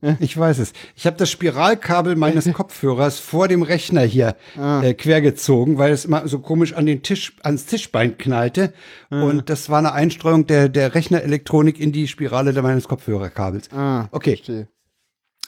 Ich 0.20 0.38
weiß 0.38 0.60
es. 0.60 0.74
Ich 0.96 1.06
habe 1.06 1.18
das 1.18 1.30
Spiralkabel 1.32 2.16
meines 2.16 2.46
Kopfhörers 2.54 3.20
vor 3.20 3.48
dem 3.48 3.62
Rechner 3.62 4.02
hier 4.02 4.36
ah. 4.58 4.82
äh, 4.84 4.94
quergezogen, 4.94 5.78
weil 5.78 5.92
es 5.92 6.06
immer 6.06 6.28
so 6.28 6.40
komisch 6.40 6.74
an 6.74 6.86
den 6.86 7.02
Tisch, 7.02 7.34
ans 7.42 7.66
Tischbein 7.66 8.18
knallte. 8.18 8.74
Ah. 9.10 9.24
Und 9.24 9.50
das 9.50 9.70
war 9.70 9.80
eine 9.80 9.94
Einstreuung 9.94 10.46
der, 10.48 10.70
der 10.70 10.96
Rechnerelektronik 10.96 11.80
in 11.80 11.92
die 11.92 12.08
Spirale 12.08 12.60
meines 12.62 12.88
Kopfhörerkabels. 12.88 13.72
Ah, 13.72 14.08
okay. 14.12 14.68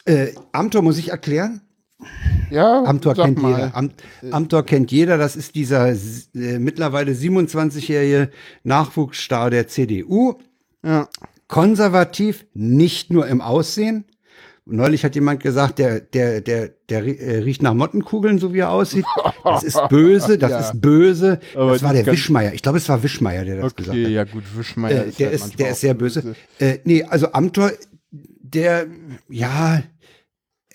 Äh, 0.05 0.33
Amtor 0.51 0.81
muss 0.81 0.97
ich 0.97 1.09
erklären? 1.09 1.61
Ja, 2.51 2.83
Amtor 2.83 3.15
kennt 3.15 3.41
mal. 3.41 3.51
jeder. 3.51 3.75
Am, 3.75 3.91
Amtor 4.31 4.63
kennt 4.63 4.91
jeder. 4.91 5.17
Das 5.17 5.35
ist 5.35 5.55
dieser 5.55 5.89
äh, 5.89 6.59
mittlerweile 6.59 7.11
27-jährige 7.11 8.29
Nachwuchsstar 8.63 9.49
der 9.49 9.67
CDU. 9.67 10.35
Ja. 10.85 11.09
Konservativ, 11.47 12.45
nicht 12.53 13.11
nur 13.11 13.27
im 13.27 13.41
Aussehen, 13.41 14.05
Neulich 14.69 15.03
hat 15.03 15.15
jemand 15.15 15.41
gesagt, 15.41 15.79
der, 15.79 16.01
der, 16.01 16.41
der, 16.41 16.69
der 16.89 17.03
äh, 17.05 17.37
riecht 17.39 17.61
nach 17.61 17.73
Mottenkugeln, 17.73 18.37
so 18.37 18.53
wie 18.53 18.59
er 18.59 18.71
aussieht. 18.71 19.05
Das 19.43 19.63
ist 19.63 19.79
böse, 19.89 20.37
das 20.37 20.51
ja. 20.51 20.59
ist 20.59 20.81
böse. 20.81 21.39
Aber 21.55 21.71
das 21.71 21.83
war 21.83 21.93
der 21.93 22.05
Wischmeier. 22.05 22.53
Ich 22.53 22.61
glaube, 22.61 22.77
es 22.77 22.87
war 22.89 23.01
Wischmeier, 23.01 23.45
der 23.45 23.57
das 23.57 23.65
okay, 23.65 23.75
gesagt 23.75 23.97
hat. 23.97 24.03
Okay, 24.03 24.13
ja 24.13 24.23
gut, 24.25 24.43
Wischmeier 24.55 25.05
äh, 25.05 25.09
ist 25.09 25.19
der, 25.19 25.27
halt 25.27 25.35
ist, 25.35 25.59
der 25.59 25.69
ist 25.71 25.81
sehr 25.81 25.93
böse. 25.93 26.21
böse. 26.21 26.35
Äh, 26.59 26.79
nee, 26.83 27.03
also 27.03 27.31
Amtor, 27.31 27.71
der, 28.11 28.87
ja, 29.29 29.83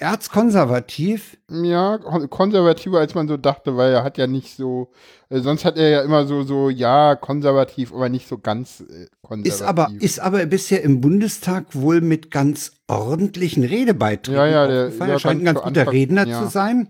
erzkonservativ. 0.02 1.38
Ja, 1.48 1.98
konservativer 1.98 2.98
als 2.98 3.14
man 3.14 3.28
so 3.28 3.36
dachte, 3.36 3.76
weil 3.76 3.92
er 3.92 4.04
hat 4.04 4.18
ja 4.18 4.26
nicht 4.26 4.56
so, 4.56 4.90
äh, 5.30 5.40
sonst 5.40 5.64
hat 5.64 5.78
er 5.78 5.88
ja 5.88 6.02
immer 6.02 6.26
so, 6.26 6.42
so, 6.42 6.68
ja, 6.68 7.14
konservativ, 7.14 7.92
aber 7.92 8.08
nicht 8.08 8.28
so 8.28 8.38
ganz 8.38 8.80
äh, 8.80 9.06
konservativ. 9.22 9.52
Ist 9.52 9.62
aber, 9.62 9.90
ist 9.98 10.20
aber 10.20 10.44
bisher 10.46 10.82
im 10.82 11.00
Bundestag 11.00 11.66
wohl 11.72 12.00
mit 12.00 12.30
ganz 12.30 12.72
ordentlichen 12.88 13.64
Redebeiträgen. 13.64 14.40
Ja, 14.40 14.46
ja, 14.46 14.66
der, 14.66 14.88
der 14.90 15.18
scheint 15.18 15.42
ein 15.42 15.44
ganz 15.46 15.60
guter 15.60 15.80
Anfang, 15.80 15.94
Redner 15.94 16.26
ja. 16.26 16.42
zu 16.42 16.50
sein. 16.50 16.88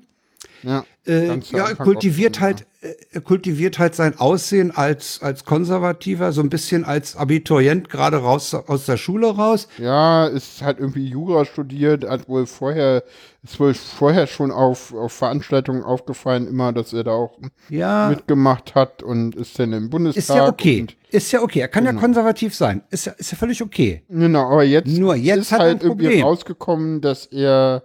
Ja, 0.62 0.84
äh, 1.06 1.36
ja 1.51 1.68
er 1.68 1.74
kultiviert 1.74 2.40
halt, 2.40 2.66
äh, 2.80 2.94
er 3.10 3.20
kultiviert 3.20 3.78
halt 3.78 3.94
sein 3.94 4.18
Aussehen 4.18 4.70
als, 4.70 5.20
als 5.20 5.44
Konservativer, 5.44 6.32
so 6.32 6.40
ein 6.40 6.51
bisschen 6.51 6.84
als 6.84 7.16
Abiturient 7.16 7.89
gerade 7.89 8.18
raus 8.18 8.55
aus 8.55 8.86
der 8.86 8.97
Schule 8.97 9.28
raus. 9.28 9.66
Ja, 9.78 10.26
ist 10.26 10.62
halt 10.62 10.78
irgendwie 10.78 11.06
Jura 11.06 11.44
studiert, 11.44 12.09
hat 12.09 12.28
wohl 12.28 12.47
vorher, 12.47 13.02
ist 13.43 13.59
wohl 13.59 13.74
vorher 13.74 14.28
schon 14.28 14.52
auf, 14.52 14.94
auf 14.94 15.12
Veranstaltungen 15.12 15.82
aufgefallen, 15.82 16.47
immer, 16.47 16.72
dass 16.72 16.93
er 16.93 17.05
da 17.05 17.12
auch 17.12 17.36
ja, 17.68 18.09
mitgemacht 18.09 18.76
hat 18.76 19.02
und 19.02 19.34
ist 19.34 19.59
dann 19.59 19.72
im 19.72 19.90
Bundestag. 19.90 20.22
Ist 20.22 20.28
ja 20.28 20.48
okay. 20.48 20.86
Ist 21.10 21.32
ja 21.32 21.43
okay. 21.43 21.60
Er 21.60 21.68
kann 21.68 21.84
genau. 21.84 21.97
ja 21.97 22.01
konservativ 22.01 22.55
sein. 22.55 22.82
Ist 22.90 23.06
ja, 23.06 23.12
ist 23.12 23.32
ja 23.32 23.36
völlig 23.36 23.60
okay. 23.62 24.02
Genau, 24.09 24.52
aber 24.52 24.62
jetzt, 24.62 24.86
Nur 24.86 25.16
jetzt 25.16 25.40
ist 25.40 25.52
halt 25.52 25.82
irgendwie 25.82 26.20
rausgekommen, 26.20 27.01
dass 27.01 27.26
er 27.26 27.82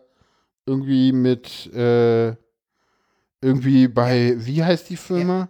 irgendwie 0.67 1.11
mit, 1.13 1.73
äh, 1.73 2.35
irgendwie 3.41 3.87
bei, 3.87 4.35
wie 4.37 4.63
heißt 4.63 4.89
die 4.89 4.97
Firma? 4.97 5.49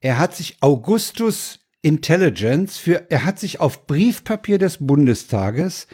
Er, 0.00 0.12
er 0.12 0.18
hat 0.18 0.34
sich 0.34 0.58
Augustus 0.60 1.60
Intelligence 1.82 2.78
für, 2.78 3.10
er 3.10 3.24
hat 3.24 3.38
sich 3.38 3.60
auf 3.60 3.86
Briefpapier 3.86 4.58
des 4.58 4.78
Bundestages 4.78 5.86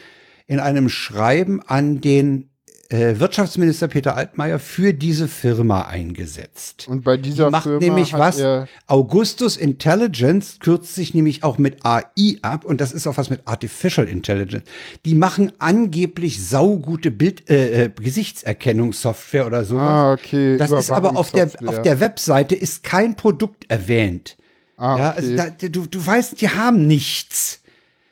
in 0.46 0.60
einem 0.60 0.88
Schreiben 0.88 1.62
an 1.62 2.00
den 2.00 2.49
Wirtschaftsminister 2.90 3.86
Peter 3.86 4.16
Altmaier 4.16 4.58
für 4.58 4.92
diese 4.92 5.28
Firma 5.28 5.82
eingesetzt. 5.82 6.86
Und 6.88 7.04
bei 7.04 7.16
dieser 7.16 7.46
Die 7.46 7.50
macht 7.52 7.62
Firma 7.62 7.78
nämlich 7.78 8.12
was? 8.14 8.42
Augustus 8.86 9.56
Intelligence 9.56 10.58
kürzt 10.58 10.96
sich 10.96 11.14
nämlich 11.14 11.44
auch 11.44 11.58
mit 11.58 11.84
AI 11.84 12.38
ab 12.42 12.64
und 12.64 12.80
das 12.80 12.90
ist 12.90 13.06
auch 13.06 13.16
was 13.16 13.30
mit 13.30 13.42
Artificial 13.44 14.08
Intelligence. 14.08 14.64
Die 15.04 15.14
machen 15.14 15.52
angeblich 15.58 16.44
saugute 16.44 17.12
Bild 17.12 17.48
äh, 17.48 17.84
äh, 17.84 17.90
Gesichtserkennungssoftware 17.90 19.46
oder 19.46 19.64
so. 19.64 19.78
Ah, 19.78 20.12
okay. 20.12 20.56
Das 20.56 20.72
ist 20.72 20.90
aber 20.90 21.16
auf 21.16 21.30
der 21.30 21.48
auf 21.66 21.82
der 21.82 22.00
Webseite 22.00 22.56
ist 22.56 22.82
kein 22.82 23.14
Produkt 23.14 23.70
erwähnt. 23.70 24.36
Ah, 24.76 24.94
okay. 24.94 25.02
Ja, 25.02 25.10
also 25.10 25.36
da, 25.36 25.68
du, 25.68 25.86
du 25.86 26.06
weißt, 26.06 26.40
die 26.40 26.48
haben 26.48 26.86
nichts. 26.86 27.59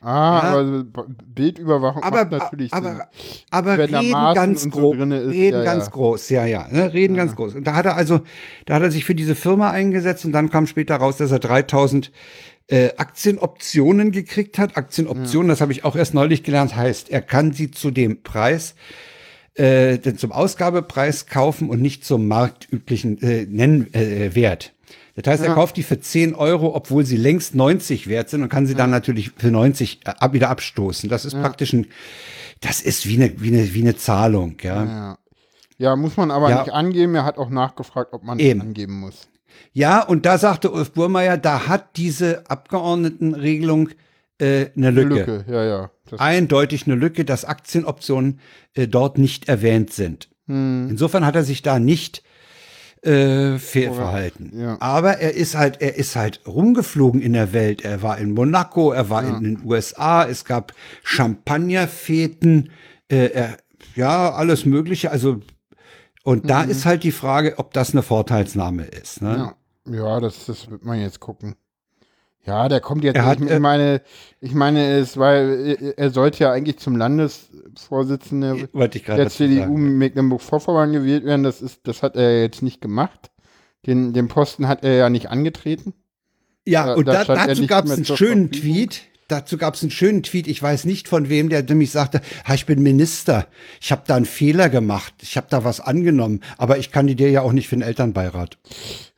Ah, 0.01 0.41
ja. 0.43 0.59
aber 0.59 0.83
Bildüberwachung 1.25 2.03
aber, 2.03 2.17
macht 2.19 2.31
natürlich 2.31 2.73
aber, 2.73 2.89
Sinn. 2.91 3.01
Aber 3.51 3.77
Wenn 3.77 3.95
reden 3.95 4.33
ganz 4.33 4.63
so 4.63 4.69
groß, 4.69 4.95
reden 4.97 5.57
ja, 5.57 5.63
ganz 5.63 5.85
ja. 5.85 5.91
groß, 5.91 6.29
ja, 6.29 6.45
ja, 6.45 6.67
ne, 6.69 6.93
reden 6.93 7.17
ganz 7.17 7.35
groß. 7.35 7.55
Und 7.55 7.65
da 7.65 7.75
hat 7.75 7.85
er 7.85 7.97
also, 7.97 8.21
da 8.65 8.75
hat 8.75 8.81
er 8.83 8.91
sich 8.91 9.03
für 9.03 9.15
diese 9.15 9.35
Firma 9.35 9.71
eingesetzt 9.71 10.23
und 10.23 10.31
dann 10.31 10.49
kam 10.49 10.67
später 10.67 10.95
raus, 10.95 11.17
dass 11.17 11.31
er 11.31 11.39
3000 11.39 12.11
äh, 12.67 12.91
Aktienoptionen 12.95 14.11
gekriegt 14.11 14.57
hat. 14.57 14.77
Aktienoptionen, 14.77 15.49
das 15.49 15.59
habe 15.59 15.73
ich 15.73 15.83
auch 15.83 15.97
erst 15.97 16.13
neulich 16.13 16.43
gelernt, 16.43 16.75
heißt, 16.75 17.09
er 17.09 17.21
kann 17.21 17.51
sie 17.51 17.71
zu 17.71 17.91
dem 17.91 18.23
Preis 18.23 18.75
äh, 19.55 19.99
zum 20.15 20.31
Ausgabepreis 20.31 21.25
kaufen 21.25 21.69
und 21.69 21.81
nicht 21.81 22.05
zum 22.05 22.27
marktüblichen 22.27 23.21
äh, 23.21 23.45
Nennwert. 23.45 24.65
Äh, 24.65 24.89
das 25.21 25.33
heißt, 25.33 25.43
er 25.43 25.53
kauft 25.53 25.77
die 25.77 25.83
für 25.83 25.99
10 25.99 26.35
Euro, 26.35 26.75
obwohl 26.75 27.05
sie 27.05 27.17
längst 27.17 27.55
90 27.55 28.07
wert 28.07 28.29
sind 28.29 28.43
und 28.43 28.49
kann 28.49 28.65
sie 28.65 28.73
ja. 28.73 28.77
dann 28.77 28.89
natürlich 28.89 29.31
für 29.31 29.51
90 29.51 30.01
äh, 30.05 30.09
ab, 30.09 30.33
wieder 30.33 30.49
abstoßen. 30.49 31.09
Das 31.09 31.25
ist 31.25 31.33
ja. 31.33 31.41
praktisch 31.41 31.73
ein, 31.73 31.87
das 32.61 32.81
ist 32.81 33.07
wie 33.07 33.15
eine, 33.15 33.41
wie 33.41 33.49
eine, 33.49 33.73
wie 33.73 33.81
eine 33.81 33.95
Zahlung, 33.95 34.57
ja. 34.61 34.83
Ja, 34.83 35.17
ja 35.77 35.95
muss 35.95 36.17
man 36.17 36.31
aber 36.31 36.49
nicht 36.49 36.73
angeben. 36.73 37.15
Er 37.15 37.25
hat 37.25 37.37
auch 37.37 37.49
nachgefragt, 37.49 38.13
ob 38.13 38.23
man 38.23 38.39
es 38.39 38.59
angeben 38.59 38.99
muss. 38.99 39.27
Ja, 39.73 40.01
und 40.03 40.25
da 40.25 40.37
sagte 40.37 40.71
Ulf 40.71 40.91
Burmeier, 40.91 41.37
da 41.37 41.67
hat 41.67 41.97
diese 41.97 42.49
Abgeordnetenregelung 42.49 43.89
äh, 44.39 44.67
eine 44.75 44.91
Lücke. 44.91 45.23
Eine 45.23 45.37
Lücke, 45.37 45.45
ja, 45.51 45.65
ja. 45.65 45.91
Eindeutig 46.17 46.85
eine 46.85 46.95
Lücke, 46.95 47.25
dass 47.25 47.45
Aktienoptionen 47.45 48.39
äh, 48.73 48.87
dort 48.87 49.17
nicht 49.17 49.47
erwähnt 49.47 49.91
sind. 49.91 50.29
Hm. 50.47 50.87
Insofern 50.89 51.25
hat 51.25 51.35
er 51.35 51.43
sich 51.43 51.61
da 51.61 51.77
nicht 51.77 52.23
äh, 53.01 53.57
Fehlverhalten. 53.57 54.51
Ja. 54.59 54.77
Aber 54.79 55.19
er 55.19 55.33
ist 55.33 55.55
halt, 55.55 55.81
er 55.81 55.95
ist 55.95 56.15
halt 56.15 56.41
rumgeflogen 56.45 57.21
in 57.21 57.33
der 57.33 57.53
Welt. 57.53 57.83
Er 57.83 58.01
war 58.01 58.17
in 58.17 58.31
Monaco, 58.31 58.91
er 58.91 59.09
war 59.09 59.23
ja. 59.23 59.37
in 59.37 59.43
den 59.43 59.65
USA, 59.65 60.25
es 60.25 60.45
gab 60.45 60.73
Champagnerfeten, 61.03 62.71
äh, 63.09 63.27
er, 63.27 63.57
ja, 63.95 64.33
alles 64.33 64.65
Mögliche. 64.65 65.11
Also, 65.11 65.41
und 66.23 66.43
mhm. 66.43 66.47
da 66.47 66.63
ist 66.63 66.85
halt 66.85 67.03
die 67.03 67.11
Frage, 67.11 67.57
ob 67.57 67.73
das 67.73 67.91
eine 67.91 68.03
Vorteilsnahme 68.03 68.83
ist. 68.83 69.21
Ne? 69.21 69.53
Ja, 69.85 69.93
ja 69.93 70.19
das, 70.19 70.45
das 70.45 70.69
wird 70.69 70.83
man 70.83 70.99
jetzt 70.99 71.19
gucken. 71.19 71.55
Ja, 72.45 72.69
der 72.69 72.79
kommt 72.79 73.03
jetzt. 73.03 73.17
Er 73.17 73.25
hat, 73.25 73.41
ich 73.41 73.49
äh, 73.49 73.59
meine, 73.59 74.01
ich 74.39 74.53
meine, 74.53 74.97
es 74.97 75.17
war, 75.17 75.33
er 75.33 76.09
sollte 76.09 76.43
ja 76.43 76.51
eigentlich 76.51 76.79
zum 76.79 76.95
Landesvorsitzenden 76.95 78.69
der 78.73 79.29
CDU 79.29 79.77
Mecklenburg-Vorpommern 79.77 80.91
gewählt 80.91 81.25
werden. 81.25 81.43
Das 81.43 81.61
ist, 81.61 81.81
das 81.87 82.01
hat 82.01 82.15
er 82.15 82.41
jetzt 82.41 82.61
nicht 82.61 82.81
gemacht. 82.81 83.31
Den, 83.85 84.13
den 84.13 84.27
Posten 84.27 84.67
hat 84.67 84.83
er 84.83 84.95
ja 84.95 85.09
nicht 85.09 85.29
angetreten. 85.29 85.93
Ja, 86.65 86.87
da, 86.87 86.93
und 86.95 87.07
da, 87.07 87.23
dazu 87.23 87.65
gab 87.67 87.85
es 87.85 87.91
einen 87.91 88.05
schönen 88.05 88.51
Tweet 88.51 89.01
dazu 89.29 89.57
gab 89.57 89.75
es 89.75 89.81
einen 89.81 89.91
schönen 89.91 90.23
Tweet, 90.23 90.47
ich 90.47 90.61
weiß 90.61 90.85
nicht 90.85 91.07
von 91.07 91.29
wem, 91.29 91.49
der 91.49 91.63
nämlich 91.63 91.91
sagte, 91.91 92.21
ha, 92.45 92.53
ich 92.53 92.65
bin 92.65 92.81
Minister, 92.83 93.47
ich 93.79 93.91
habe 93.91 94.03
da 94.05 94.15
einen 94.15 94.25
Fehler 94.25 94.69
gemacht, 94.69 95.13
ich 95.21 95.37
habe 95.37 95.47
da 95.49 95.63
was 95.63 95.79
angenommen, 95.79 96.41
aber 96.57 96.77
ich 96.77 96.91
kandidiere 96.91 97.29
ja 97.29 97.41
auch 97.41 97.53
nicht 97.53 97.69
für 97.69 97.75
den 97.75 97.83
Elternbeirat. 97.83 98.57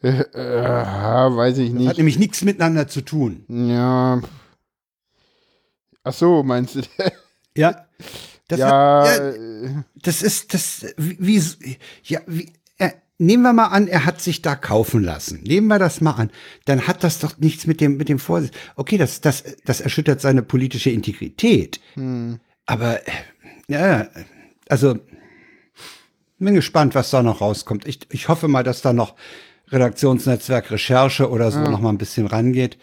Äh, 0.04 0.24
äh, 0.34 1.36
weiß 1.36 1.60
ich 1.60 1.70
nicht. 1.70 1.84
Das 1.84 1.90
hat 1.90 1.98
nämlich 1.98 2.18
nichts 2.18 2.42
miteinander 2.42 2.88
zu 2.88 3.02
tun. 3.02 3.46
Ja. 3.48 4.20
Ach 6.04 6.14
so, 6.14 6.42
meinst 6.42 6.74
du? 6.74 6.82
ja. 7.56 7.86
Das 8.48 8.60
ja, 8.60 9.06
hat, 9.06 9.36
ja, 9.36 9.84
das 10.02 10.24
ist 10.24 10.56
das 10.56 10.88
wie, 10.98 11.40
ja 12.04 12.22
wie 12.26 12.52
nehmen 13.22 13.44
wir 13.44 13.54
mal 13.54 13.68
an, 13.68 13.88
er 13.88 14.06
hat 14.06 14.20
sich 14.20 14.42
da 14.42 14.56
kaufen 14.56 15.04
lassen. 15.04 15.42
Nehmen 15.44 15.68
wir 15.68 15.80
das 15.80 16.02
mal 16.02 16.14
an. 16.14 16.32
Dann 16.66 16.88
hat 16.88 17.04
das 17.04 17.20
doch 17.20 17.38
nichts 17.38 17.68
mit 17.68 17.80
dem, 17.80 17.96
mit 17.96 18.10
dem 18.10 18.20
Vorsitz. 18.20 18.54
Okay, 18.76 18.98
das, 18.98 19.22
das, 19.22 19.44
das 19.64 19.80
erschüttert 19.80 20.20
seine 20.20 20.42
politische 20.42 20.90
Integrität. 20.90 21.80
Hm. 21.94 22.40
Aber, 22.66 23.00
ja, 23.68 24.08
also, 24.68 24.98
bin 26.40 26.56
gespannt, 26.56 26.96
was 26.96 27.12
da 27.12 27.22
noch 27.22 27.42
rauskommt. 27.42 27.88
Ich, 27.88 28.00
ich 28.10 28.28
hoffe 28.28 28.48
mal, 28.48 28.64
dass 28.64 28.82
da 28.82 28.92
noch 28.92 29.16
Redaktionsnetzwerk 29.70 30.72
Recherche 30.72 31.30
oder 31.30 31.52
so 31.52 31.60
ja. 31.60 31.70
noch 31.70 31.80
mal 31.80 31.90
ein 31.90 32.00
bisschen 32.00 32.26
rangeht. 32.26 32.78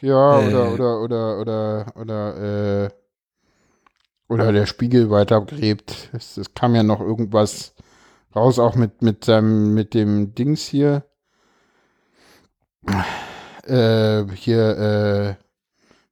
Ja, 0.00 0.40
äh, 0.40 0.46
oder, 0.46 0.72
oder, 0.72 1.00
oder, 1.02 1.38
oder, 1.40 1.92
oder, 1.96 2.84
äh, 2.84 2.90
oder 4.28 4.52
der 4.52 4.64
Spiegel 4.64 5.10
weitergräbt. 5.10 6.08
Es, 6.14 6.38
es 6.38 6.54
kam 6.54 6.74
ja 6.74 6.82
noch 6.82 7.00
irgendwas 7.00 7.73
raus, 8.34 8.58
auch 8.58 8.76
mit, 8.76 9.02
mit, 9.02 9.24
seinem, 9.24 9.74
mit 9.74 9.94
dem 9.94 10.34
Dings 10.34 10.66
hier. 10.66 11.04
Äh, 13.66 14.24
hier, 14.34 15.38
äh, 15.38 15.44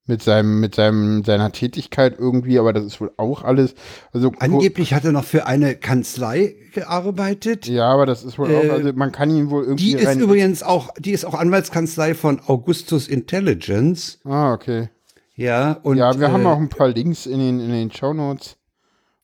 mit 0.06 0.22
seinem, 0.22 0.60
mit 0.60 0.74
seinem, 0.74 1.22
seiner 1.24 1.52
Tätigkeit 1.52 2.18
irgendwie, 2.18 2.58
aber 2.58 2.72
das 2.72 2.84
ist 2.84 3.00
wohl 3.00 3.12
auch 3.16 3.44
alles. 3.44 3.74
Also 4.12 4.32
angeblich 4.38 4.94
hat 4.94 5.04
er 5.04 5.12
noch 5.12 5.24
für 5.24 5.46
eine 5.46 5.76
Kanzlei 5.76 6.56
gearbeitet. 6.74 7.66
Ja, 7.66 7.90
aber 7.90 8.06
das 8.06 8.24
ist 8.24 8.38
wohl 8.38 8.50
äh, 8.50 8.56
auch, 8.56 8.72
also 8.72 8.92
man 8.94 9.12
kann 9.12 9.30
ihn 9.30 9.50
wohl 9.50 9.64
irgendwie. 9.64 9.94
Die 9.94 10.02
ist 10.02 10.16
übrigens 10.16 10.62
auch, 10.62 10.90
die 10.98 11.12
ist 11.12 11.24
auch 11.24 11.34
Anwaltskanzlei 11.34 12.14
von 12.14 12.40
Augustus 12.46 13.06
Intelligence. 13.06 14.18
Ah, 14.24 14.52
okay. 14.52 14.88
Ja, 15.34 15.78
und. 15.82 15.98
Ja, 15.98 16.18
wir 16.18 16.28
äh, 16.28 16.30
haben 16.30 16.46
auch 16.46 16.58
ein 16.58 16.68
paar 16.68 16.88
Links 16.88 17.26
in 17.26 17.38
den, 17.38 17.60
in 17.60 17.70
den 17.70 17.90
Show 17.92 18.12
Notes. 18.12 18.56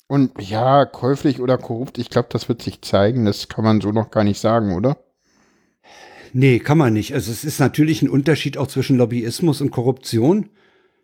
Und 0.09 0.33
ja, 0.41 0.87
käuflich 0.87 1.39
oder 1.41 1.59
korrupt, 1.59 1.99
ich 1.99 2.09
glaube, 2.09 2.29
das 2.33 2.49
wird 2.49 2.63
sich 2.63 2.81
zeigen. 2.81 3.27
Das 3.27 3.49
kann 3.49 3.65
man 3.65 3.81
so 3.81 3.93
noch 3.93 4.11
gar 4.11 4.25
nicht 4.25 4.41
sagen, 4.41 4.75
oder? 4.75 4.97
Nee, 6.33 6.59
kann 6.59 6.79
man 6.79 6.95
nicht. 6.95 7.15
Also 7.15 7.31
es 7.31 7.45
ist 7.45 7.61
natürlich 7.61 8.03
ein 8.03 8.09
Unterschied 8.09 8.57
auch 8.57 8.67
zwischen 8.67 8.97
Lobbyismus 8.97 9.61
und 9.61 9.71
Korruption. 9.71 10.49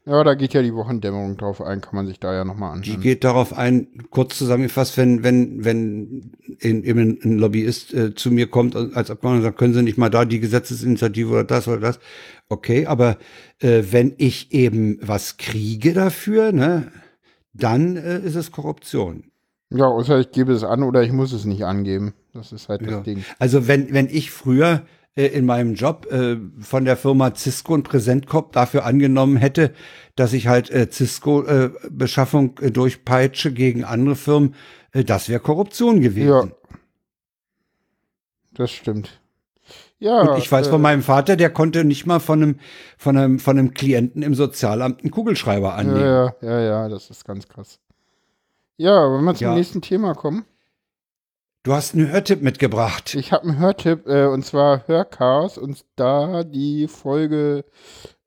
Ja, 0.07 0.23
da 0.23 0.35
geht 0.35 0.53
ja 0.53 0.61
die 0.63 0.75
Wochendämmerung 0.75 1.39
drauf 1.39 1.63
ein, 1.63 1.81
kann 1.81 1.97
man 1.97 2.07
sich 2.07 2.21
da 2.21 2.35
ja 2.35 2.45
nochmal 2.45 2.73
anschauen. 2.73 2.97
Die 2.97 3.03
geht 3.03 3.25
darauf 3.25 3.57
ein, 3.57 3.89
kurz 4.11 4.37
zusammengefasst, 4.37 4.99
wenn, 4.99 5.23
wenn, 5.23 5.65
wenn 5.65 6.33
eben 6.61 7.19
ein 7.25 7.39
Lobbyist 7.39 7.95
äh, 7.95 8.15
zu 8.15 8.31
mir 8.31 8.49
kommt 8.49 8.77
als 8.77 9.11
Abgeordneter 9.11 9.37
und 9.37 9.43
sagt, 9.43 9.59
können 9.59 9.73
Sie 9.73 9.83
nicht 9.83 9.97
mal 9.97 10.11
da 10.11 10.27
die 10.27 10.41
Gesetzesinitiative 10.41 11.31
oder 11.31 11.45
das 11.45 11.69
oder 11.69 11.81
das. 11.81 12.01
Okay, 12.51 12.85
aber 12.85 13.17
äh, 13.61 13.83
wenn 13.91 14.15
ich 14.19 14.53
eben 14.53 14.99
was 15.01 15.39
kriege 15.39 15.95
dafür, 15.95 16.53
ne, 16.53 16.93
dann 17.55 17.97
äh, 17.97 18.19
ist 18.19 18.35
es 18.35 18.53
Korruption. 18.53 19.31
Ja, 19.71 19.87
außer 19.87 20.21
ich 20.21 20.31
gebe 20.31 20.53
es 20.53 20.63
an 20.63 20.83
oder 20.83 21.03
ich 21.03 21.13
muss 21.13 21.33
es 21.33 21.45
nicht 21.45 21.65
angeben. 21.65 22.15
Das 22.33 22.53
ist 22.53 22.69
halt 22.69 22.83
das 22.83 22.91
ja. 22.91 23.01
Ding. 23.01 23.25
Also 23.39 23.67
wenn, 23.67 23.93
wenn 23.93 24.09
ich 24.09 24.31
früher 24.31 24.83
äh, 25.17 25.27
in 25.27 25.47
meinem 25.47 25.75
Job 25.75 26.07
äh, 26.11 26.37
von 26.61 26.85
der 26.85 26.97
Firma 26.97 27.35
Cisco 27.35 27.75
und 27.75 27.85
Präsentcop 27.85 28.53
dafür 28.53 28.85
angenommen 28.85 29.37
hätte, 29.37 29.73
dass 30.17 30.33
ich 30.33 30.49
halt 30.49 30.71
äh, 30.71 30.89
Cisco-Beschaffung 30.91 32.59
äh, 32.61 32.71
durchpeitsche 32.71 33.53
gegen 33.53 33.85
andere 33.85 34.17
Firmen, 34.17 34.55
äh, 34.93 35.05
das 35.05 35.29
wäre 35.29 35.41
Korruption 35.41 36.01
gewesen. 36.01 36.29
Ja. 36.29 36.77
Das 38.53 38.71
stimmt. 38.71 39.21
Ja, 40.05 40.21
und 40.21 40.39
ich 40.39 40.53
weiß 40.53 40.67
äh, 40.67 40.71
von 40.71 40.83
meinem 40.83 41.03
Vater, 41.03 41.35
der 41.35 41.49
konnte 41.49 41.83
nicht 41.83 42.05
mal 42.05 42.21
von 42.21 42.43
einem, 42.43 42.61
von 42.99 43.17
einem, 43.17 43.39
von 43.39 43.59
einem 43.59 43.73
Klienten 43.73 44.21
im 44.21 44.35
Sozialamt 44.35 45.01
einen 45.01 45.11
Kugelschreiber 45.11 45.73
annehmen. 45.75 45.99
Ja, 45.99 46.35
ja, 46.43 46.61
ja, 46.61 46.89
das 46.91 47.09
ist 47.09 47.25
ganz 47.25 47.49
krass. 47.49 47.81
Ja, 48.77 49.11
wenn 49.11 49.25
wir 49.25 49.35
zum 49.35 49.47
ja. 49.47 49.55
nächsten 49.55 49.81
Thema 49.81 50.15
kommen. 50.15 50.45
Du 51.63 51.73
hast 51.73 51.95
einen 51.95 52.13
Hörtipp 52.13 52.43
mitgebracht. 52.43 53.15
Ich 53.15 53.33
habe 53.33 53.45
einen 53.45 53.59
Hörtipp, 53.59 54.07
äh, 54.07 54.27
und 54.27 54.45
zwar 54.45 54.87
Hörcast, 54.87 55.57
und 55.57 55.87
da 55.97 56.45
die 56.45 56.87
Folge, 56.87 57.65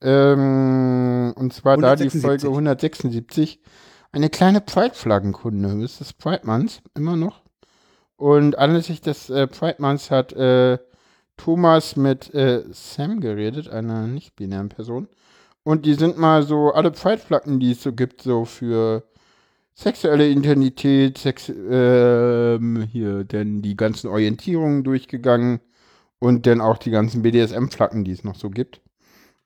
ähm, 0.02 1.32
und 1.38 1.54
zwar 1.54 1.74
176. 1.74 2.22
da 2.24 2.28
die 2.34 2.40
Folge 2.40 2.48
176. 2.48 3.60
Eine 4.12 4.32
kleine 4.32 4.62
Pride-Flaggenkunde. 4.62 5.80
Das 5.80 6.02
ist 6.02 6.18
Pride 6.18 6.42
Month, 6.44 6.82
immer 6.96 7.16
noch. 7.16 7.44
Und 8.16 8.58
anlässlich 8.58 9.02
des 9.02 9.30
äh, 9.30 9.46
Pride 9.46 9.76
Months 9.78 10.10
hat 10.10 10.34
äh, 10.34 10.80
Thomas 11.38 11.96
mit 11.96 12.34
äh, 12.34 12.64
Sam 12.72 13.22
geredet, 13.22 13.70
einer 13.70 14.08
nicht-binären 14.08 14.70
Person. 14.70 15.08
Und 15.64 15.86
die 15.86 15.94
sind 15.94 16.18
mal 16.18 16.44
so 16.44 16.72
alle 16.72 16.92
Pride-Flaggen, 16.92 17.60
die 17.60 17.72
es 17.72 17.84
so 17.84 17.94
gibt, 17.94 18.22
so 18.22 18.46
für 18.46 19.04
sexuelle 19.74 20.28
Identität, 20.28 21.18
Sex, 21.18 21.50
ähm, 21.50 22.88
hier, 22.92 23.24
denn 23.24 23.62
die 23.62 23.78
ganzen 23.78 24.08
Orientierungen 24.10 24.84
durchgegangen 24.84 25.60
und 26.20 26.48
dann 26.48 26.62
auch 26.62 26.78
die 26.78 26.92
ganzen 26.92 27.22
BDSM-Flaggen, 27.22 28.04
die 28.04 28.12
es 28.12 28.24
noch 28.24 28.36
so 28.36 28.50
gibt. 28.50 28.82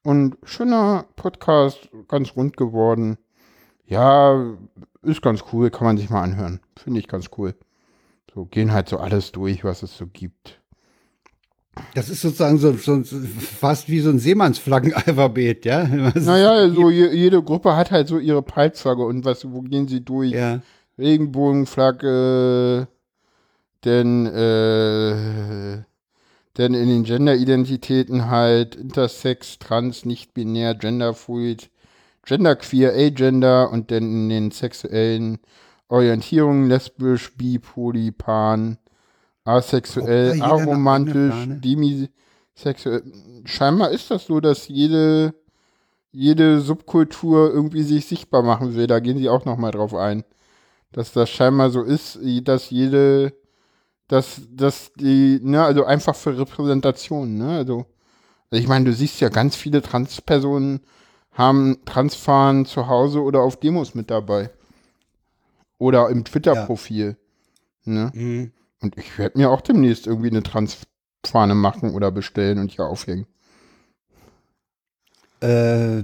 Und 0.03 0.38
schöner 0.43 1.05
Podcast, 1.15 1.89
ganz 2.07 2.35
rund 2.35 2.55
geworden. 2.55 3.18
Ja, 3.85 4.55
ist 5.01 5.22
ganz 5.22 5.43
cool, 5.51 5.69
kann 5.69 5.85
man 5.85 5.97
sich 5.97 6.09
mal 6.09 6.23
anhören. 6.23 6.61
Finde 6.77 6.99
ich 6.99 7.07
ganz 7.07 7.30
cool. 7.38 7.55
So 8.34 8.45
gehen 8.45 8.72
halt 8.72 8.88
so 8.88 8.97
alles 8.97 9.31
durch, 9.31 9.63
was 9.63 9.84
es 9.84 9.97
so 9.97 10.07
gibt. 10.07 10.61
Das 11.95 12.10
ist 12.10 12.22
sozusagen 12.22 12.57
so, 12.57 12.73
so 12.73 13.02
fast 13.60 13.88
wie 13.88 14.02
so 14.02 14.10
ein 14.10 14.19
Seemannsflaggenalphabet, 14.19 15.64
ja? 15.65 15.85
naja, 15.88 16.69
so 16.69 16.89
je, 16.89 17.07
jede 17.14 17.41
Gruppe 17.41 17.77
hat 17.77 17.91
halt 17.91 18.10
so 18.10 18.19
ihre 18.19 18.41
Peilsflagge 18.41 19.06
und 19.06 19.23
was, 19.23 19.49
wo 19.49 19.61
gehen 19.61 19.88
sie 19.88 20.03
durch? 20.03 20.31
Ja. 20.31 20.61
Regenbogenflagge, 20.98 22.89
denn, 23.85 24.26
äh, 24.26 25.84
denn 26.57 26.73
in 26.73 26.89
den 26.89 27.03
Gender-Identitäten 27.03 28.30
halt 28.30 28.76
Intersex, 28.76 29.57
Trans, 29.57 30.03
nicht-binär, 30.03 30.76
Genderfluid, 30.76 31.69
Genderqueer, 32.26 32.93
Agender 32.93 33.72
und 33.72 33.91
dann 33.91 34.03
in 34.03 34.30
den 34.30 34.52
sexuellen 34.52 35.39
Orientierungen 35.88 36.68
lesbisch, 36.68 37.35
bi, 37.35 37.60
poly, 37.60 38.11
pan, 38.11 38.77
asexuell, 39.43 40.41
aromantisch, 40.41 41.34
demisexuell. 41.47 43.03
Scheinbar 43.45 43.91
ist 43.91 44.11
das 44.11 44.26
so, 44.26 44.39
dass 44.39 44.68
jede, 44.68 45.34
jede 46.11 46.61
Subkultur 46.61 47.51
irgendwie 47.51 47.84
sich 47.84 48.05
sichtbar 48.05 48.43
machen 48.43 48.76
will. 48.76 48.88
Da 48.88 48.99
gehen 48.99 49.18
sie 49.18 49.30
auch 49.30 49.45
nochmal 49.45 49.72
drauf 49.72 49.95
ein. 49.95 50.23
Dass 50.91 51.13
das 51.13 51.30
scheinbar 51.30 51.69
so 51.69 51.84
ist, 51.84 52.19
dass 52.43 52.69
jede, 52.69 53.34
dass, 54.07 54.41
dass 54.51 54.91
die, 54.93 55.39
ne, 55.41 55.63
also 55.63 55.85
einfach 55.85 56.15
für 56.15 56.38
Repräsentation, 56.38 57.38
ne, 57.38 57.57
also, 57.57 57.85
also 58.51 58.61
ich 58.61 58.68
meine, 58.68 58.85
du 58.85 58.93
siehst 58.93 59.22
ja 59.22 59.30
ganz 59.30 59.55
viele 59.55 59.81
Transpersonen 59.81 60.81
haben 61.31 61.77
Transfahren 61.85 62.65
zu 62.65 62.88
Hause 62.88 63.22
oder 63.22 63.41
auf 63.41 63.57
Demos 63.57 63.95
mit 63.95 64.11
dabei. 64.11 64.49
Oder 65.77 66.09
im 66.09 66.23
Twitter-Profil. 66.23 67.18
Ja. 67.85 67.93
Ne? 67.93 68.11
Mhm. 68.13 68.51
Und 68.82 68.98
ich 68.98 69.18
werde 69.18 69.38
mir 69.38 69.49
auch 69.49 69.62
demnächst 69.62 70.08
irgendwie 70.08 70.30
eine 70.30 70.44
Transfahne 70.44 71.56
machen 71.56 71.94
oder 71.94 72.12
bestellen 72.12 72.60
und 72.60 72.72
hier 72.72 72.86
aufhängen. 72.86 73.28
Äh, 75.41 76.03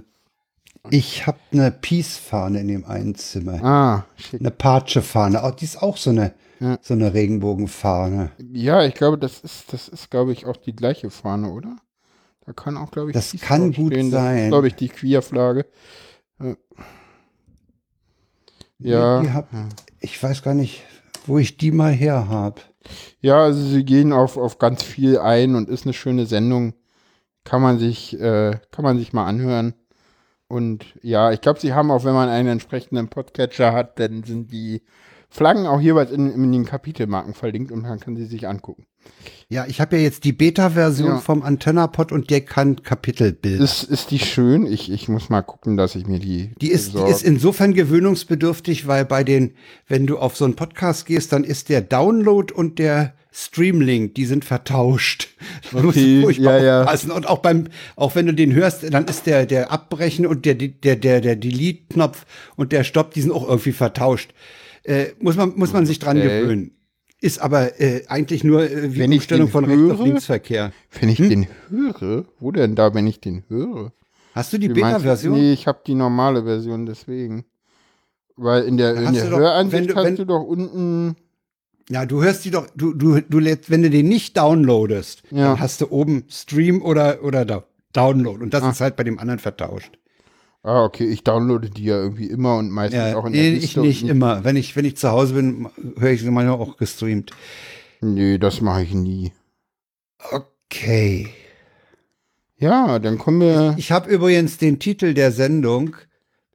ich 0.89 1.27
habe 1.27 1.39
eine 1.51 1.71
Peace-Fahne 1.71 2.61
in 2.61 2.67
dem 2.67 2.85
einen 2.85 3.15
Zimmer. 3.15 3.63
Ah, 3.63 4.05
shit. 4.15 4.39
Eine 4.39 4.51
Patsche-Fahne. 4.51 5.41
Oh, 5.43 5.51
die 5.51 5.65
ist 5.65 5.81
auch 5.81 5.97
so 5.97 6.11
eine, 6.11 6.33
ja. 6.59 6.77
so 6.81 6.93
eine 6.93 7.13
Regenbogenfahne. 7.13 8.31
Ja, 8.53 8.83
ich 8.83 8.93
glaube, 8.93 9.17
das 9.17 9.39
ist, 9.39 9.73
das 9.73 9.87
ist, 9.87 10.09
glaube 10.09 10.31
ich, 10.31 10.45
auch 10.45 10.57
die 10.57 10.75
gleiche 10.75 11.09
Fahne, 11.09 11.51
oder? 11.51 11.75
Da 12.45 12.53
kann 12.53 12.77
auch, 12.77 12.91
glaube 12.91 13.09
ich, 13.09 13.13
das 13.13 13.35
kann 13.41 13.73
gut 13.73 13.91
stehen. 13.91 14.11
sein. 14.11 14.49
glaube 14.49 14.67
ich, 14.67 14.75
die 14.75 14.87
Queer-Flagge. 14.87 15.65
Ja. 18.79 19.21
ja. 19.21 19.33
Hab, 19.33 19.49
ich 19.99 20.21
weiß 20.21 20.43
gar 20.43 20.53
nicht, 20.53 20.83
wo 21.27 21.37
ich 21.37 21.57
die 21.57 21.71
mal 21.71 21.91
her 21.91 22.27
habe. 22.29 22.61
Ja, 23.19 23.43
also 23.43 23.61
sie 23.61 23.83
gehen 23.83 24.13
auf, 24.13 24.37
auf 24.37 24.59
ganz 24.59 24.83
viel 24.83 25.17
ein 25.19 25.55
und 25.55 25.69
ist 25.69 25.85
eine 25.85 25.93
schöne 25.93 26.25
Sendung. 26.25 26.73
Kann 27.43 27.61
man 27.61 27.79
sich, 27.79 28.19
äh, 28.19 28.59
kann 28.71 28.83
man 28.83 28.97
sich 28.97 29.13
mal 29.13 29.25
anhören. 29.25 29.73
Und 30.47 30.85
ja, 31.01 31.31
ich 31.31 31.41
glaube, 31.41 31.59
sie 31.59 31.73
haben 31.73 31.91
auch, 31.91 32.05
wenn 32.05 32.13
man 32.13 32.29
einen 32.29 32.47
entsprechenden 32.47 33.09
Podcatcher 33.09 33.73
hat, 33.73 33.99
dann 33.99 34.23
sind 34.23 34.51
die 34.51 34.81
Flaggen 35.29 35.67
auch 35.67 35.81
jeweils 35.81 36.11
in, 36.11 36.31
in 36.31 36.51
den 36.51 36.65
Kapitelmarken 36.65 37.33
verlinkt 37.33 37.71
und 37.71 37.81
man 37.81 37.99
kann 37.99 38.15
sie 38.15 38.25
sich 38.25 38.47
angucken. 38.47 38.85
Ja, 39.49 39.65
ich 39.65 39.79
habe 39.79 39.95
ja 39.95 40.03
jetzt 40.03 40.25
die 40.25 40.33
Beta-Version 40.33 41.07
ja. 41.07 41.17
vom 41.19 41.41
Antennapod 41.41 42.11
und 42.11 42.29
der 42.29 42.41
kann 42.41 42.83
Kapitelbilder. 42.83 43.63
Ist, 43.63 43.83
ist 43.83 44.11
die 44.11 44.19
schön? 44.19 44.65
Ich, 44.65 44.91
ich 44.91 45.07
muss 45.07 45.29
mal 45.29 45.41
gucken, 45.41 45.77
dass 45.77 45.95
ich 45.95 46.05
mir 46.05 46.19
die. 46.19 46.51
Die 46.59 46.69
ist, 46.69 46.93
die 46.95 47.09
ist 47.09 47.23
insofern 47.23 47.73
gewöhnungsbedürftig, 47.73 48.87
weil 48.87 49.05
bei 49.05 49.23
den, 49.23 49.53
wenn 49.87 50.05
du 50.05 50.17
auf 50.17 50.35
so 50.35 50.43
einen 50.43 50.55
Podcast 50.55 51.05
gehst, 51.05 51.31
dann 51.31 51.45
ist 51.45 51.69
der 51.69 51.79
Download 51.81 52.53
und 52.53 52.77
der 52.77 53.13
Streamlink, 53.31 54.15
die 54.15 54.25
sind 54.25 54.43
vertauscht. 54.43 55.29
Okay, 55.73 56.21
furchtbar 56.21 56.63
ja, 56.63 56.81
aufpassen. 56.81 57.09
Ja. 57.09 57.15
Und 57.15 57.27
auch 57.27 57.39
beim, 57.39 57.67
auch 57.95 58.15
wenn 58.15 58.25
du 58.25 58.33
den 58.33 58.53
hörst, 58.53 58.91
dann 58.93 59.05
ist 59.05 59.25
der, 59.25 59.45
der 59.45 59.69
Abbrechen 59.69 60.25
und 60.25 60.45
der, 60.45 60.55
der, 60.55 60.95
der, 60.95 61.19
der 61.19 61.35
Delete-Knopf 61.35 62.25
und 62.55 62.71
der 62.71 62.83
Stopp, 62.83 63.13
die 63.13 63.21
sind 63.21 63.31
auch 63.31 63.47
irgendwie 63.47 63.73
vertauscht. 63.73 64.33
Äh, 64.87 65.07
muss 65.19 65.35
man, 65.35 65.53
muss 65.57 65.73
man 65.73 65.85
sich 65.85 65.99
dran 65.99 66.17
okay. 66.17 66.41
gewöhnen. 66.41 66.71
Ist 67.19 67.39
aber 67.39 67.81
äh, 67.81 68.05
eigentlich 68.07 68.43
nur 68.43 68.63
äh, 68.63 68.93
wie 68.93 68.99
wenn 68.99 69.11
Umstellung 69.11 69.49
von 69.49 69.65
Rechts- 69.65 69.91
auf 69.91 70.05
Linksverkehr. 70.05 70.71
Wenn 70.99 71.09
ich 71.09 71.19
hm? 71.19 71.29
den 71.29 71.47
höre, 71.69 72.25
wo 72.39 72.51
denn 72.51 72.75
da, 72.75 72.93
wenn 72.93 73.05
ich 73.05 73.19
den 73.19 73.43
höre? 73.49 73.91
Hast 74.33 74.53
du 74.53 74.57
die 74.57 74.69
Beta-Version? 74.69 75.37
Nee, 75.37 75.51
ich 75.51 75.67
habe 75.67 75.79
die 75.85 75.95
normale 75.95 76.43
Version, 76.43 76.85
deswegen. 76.85 77.43
Weil 78.37 78.63
in 78.63 78.77
der, 78.77 78.95
in 78.95 79.13
der 79.13 79.29
Höransicht 79.29 79.95
hast 79.95 80.05
wenn, 80.05 80.15
du 80.15 80.25
doch 80.25 80.43
unten. 80.43 81.15
Ja, 81.89 82.05
du 82.05 82.23
hörst 82.23 82.45
die 82.45 82.51
doch, 82.51 82.67
du, 82.75 82.93
du, 82.93 83.19
du 83.19 83.39
wenn 83.39 83.81
du 83.81 83.89
den 83.89 84.07
nicht 84.07 84.37
downloadest, 84.37 85.23
ja. 85.31 85.49
dann 85.49 85.59
hast 85.59 85.81
du 85.81 85.87
oben 85.89 86.25
Stream 86.29 86.81
oder, 86.81 87.23
oder 87.23 87.65
Download. 87.93 88.43
Und 88.43 88.53
das 88.53 88.63
ah. 88.63 88.69
ist 88.69 88.79
halt 88.79 88.95
bei 88.95 89.03
dem 89.03 89.19
anderen 89.19 89.39
vertauscht. 89.39 89.97
Ah, 90.67 90.83
okay, 90.83 91.05
ich 91.05 91.23
downloade 91.23 91.69
die 91.69 91.85
ja 91.85 91.95
irgendwie 91.95 92.25
immer 92.25 92.57
und 92.57 92.69
meistens 92.71 92.99
ja, 92.99 93.15
auch 93.15 93.25
in 93.25 93.31
der 93.31 93.41
nee, 93.41 93.51
Liste 93.51 93.79
Ich 93.79 94.01
nicht 94.01 94.03
immer. 94.03 94.43
Wenn 94.43 94.57
ich, 94.57 94.75
wenn 94.75 94.83
ich 94.83 94.97
zu 94.97 95.09
Hause 95.09 95.35
bin, 95.35 95.69
höre 95.97 96.11
ich 96.11 96.19
sie 96.19 96.29
manchmal 96.29 96.59
auch 96.59 96.75
gestreamt. 96.75 97.31
Nee, 98.01 98.37
das 98.37 98.59
mache 98.59 98.83
ich 98.83 98.93
nie. 98.93 99.31
Okay. 100.29 101.29
Ja, 102.57 102.99
dann 102.99 103.17
kommen 103.17 103.39
wir. 103.39 103.75
Ich 103.77 103.93
habe 103.93 104.09
übrigens 104.09 104.57
den 104.57 104.77
Titel 104.77 105.13
der 105.13 105.31
Sendung 105.31 105.95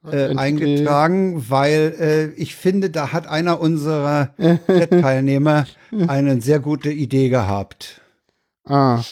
äh, 0.05 0.27
Ein 0.27 0.39
eingetragen, 0.39 1.47
weil 1.49 1.97
äh, 1.99 2.39
ich 2.39 2.55
finde, 2.55 2.91
da 2.91 3.13
hat 3.13 3.27
einer 3.27 3.61
unserer 3.61 4.35
Chat-Teilnehmer 4.39 5.67
eine 6.07 6.39
sehr 6.43 6.61
gute 6.61 6.93
Idee 6.93 7.31
gehabt. 7.31 8.03
Ah. 8.67 9.03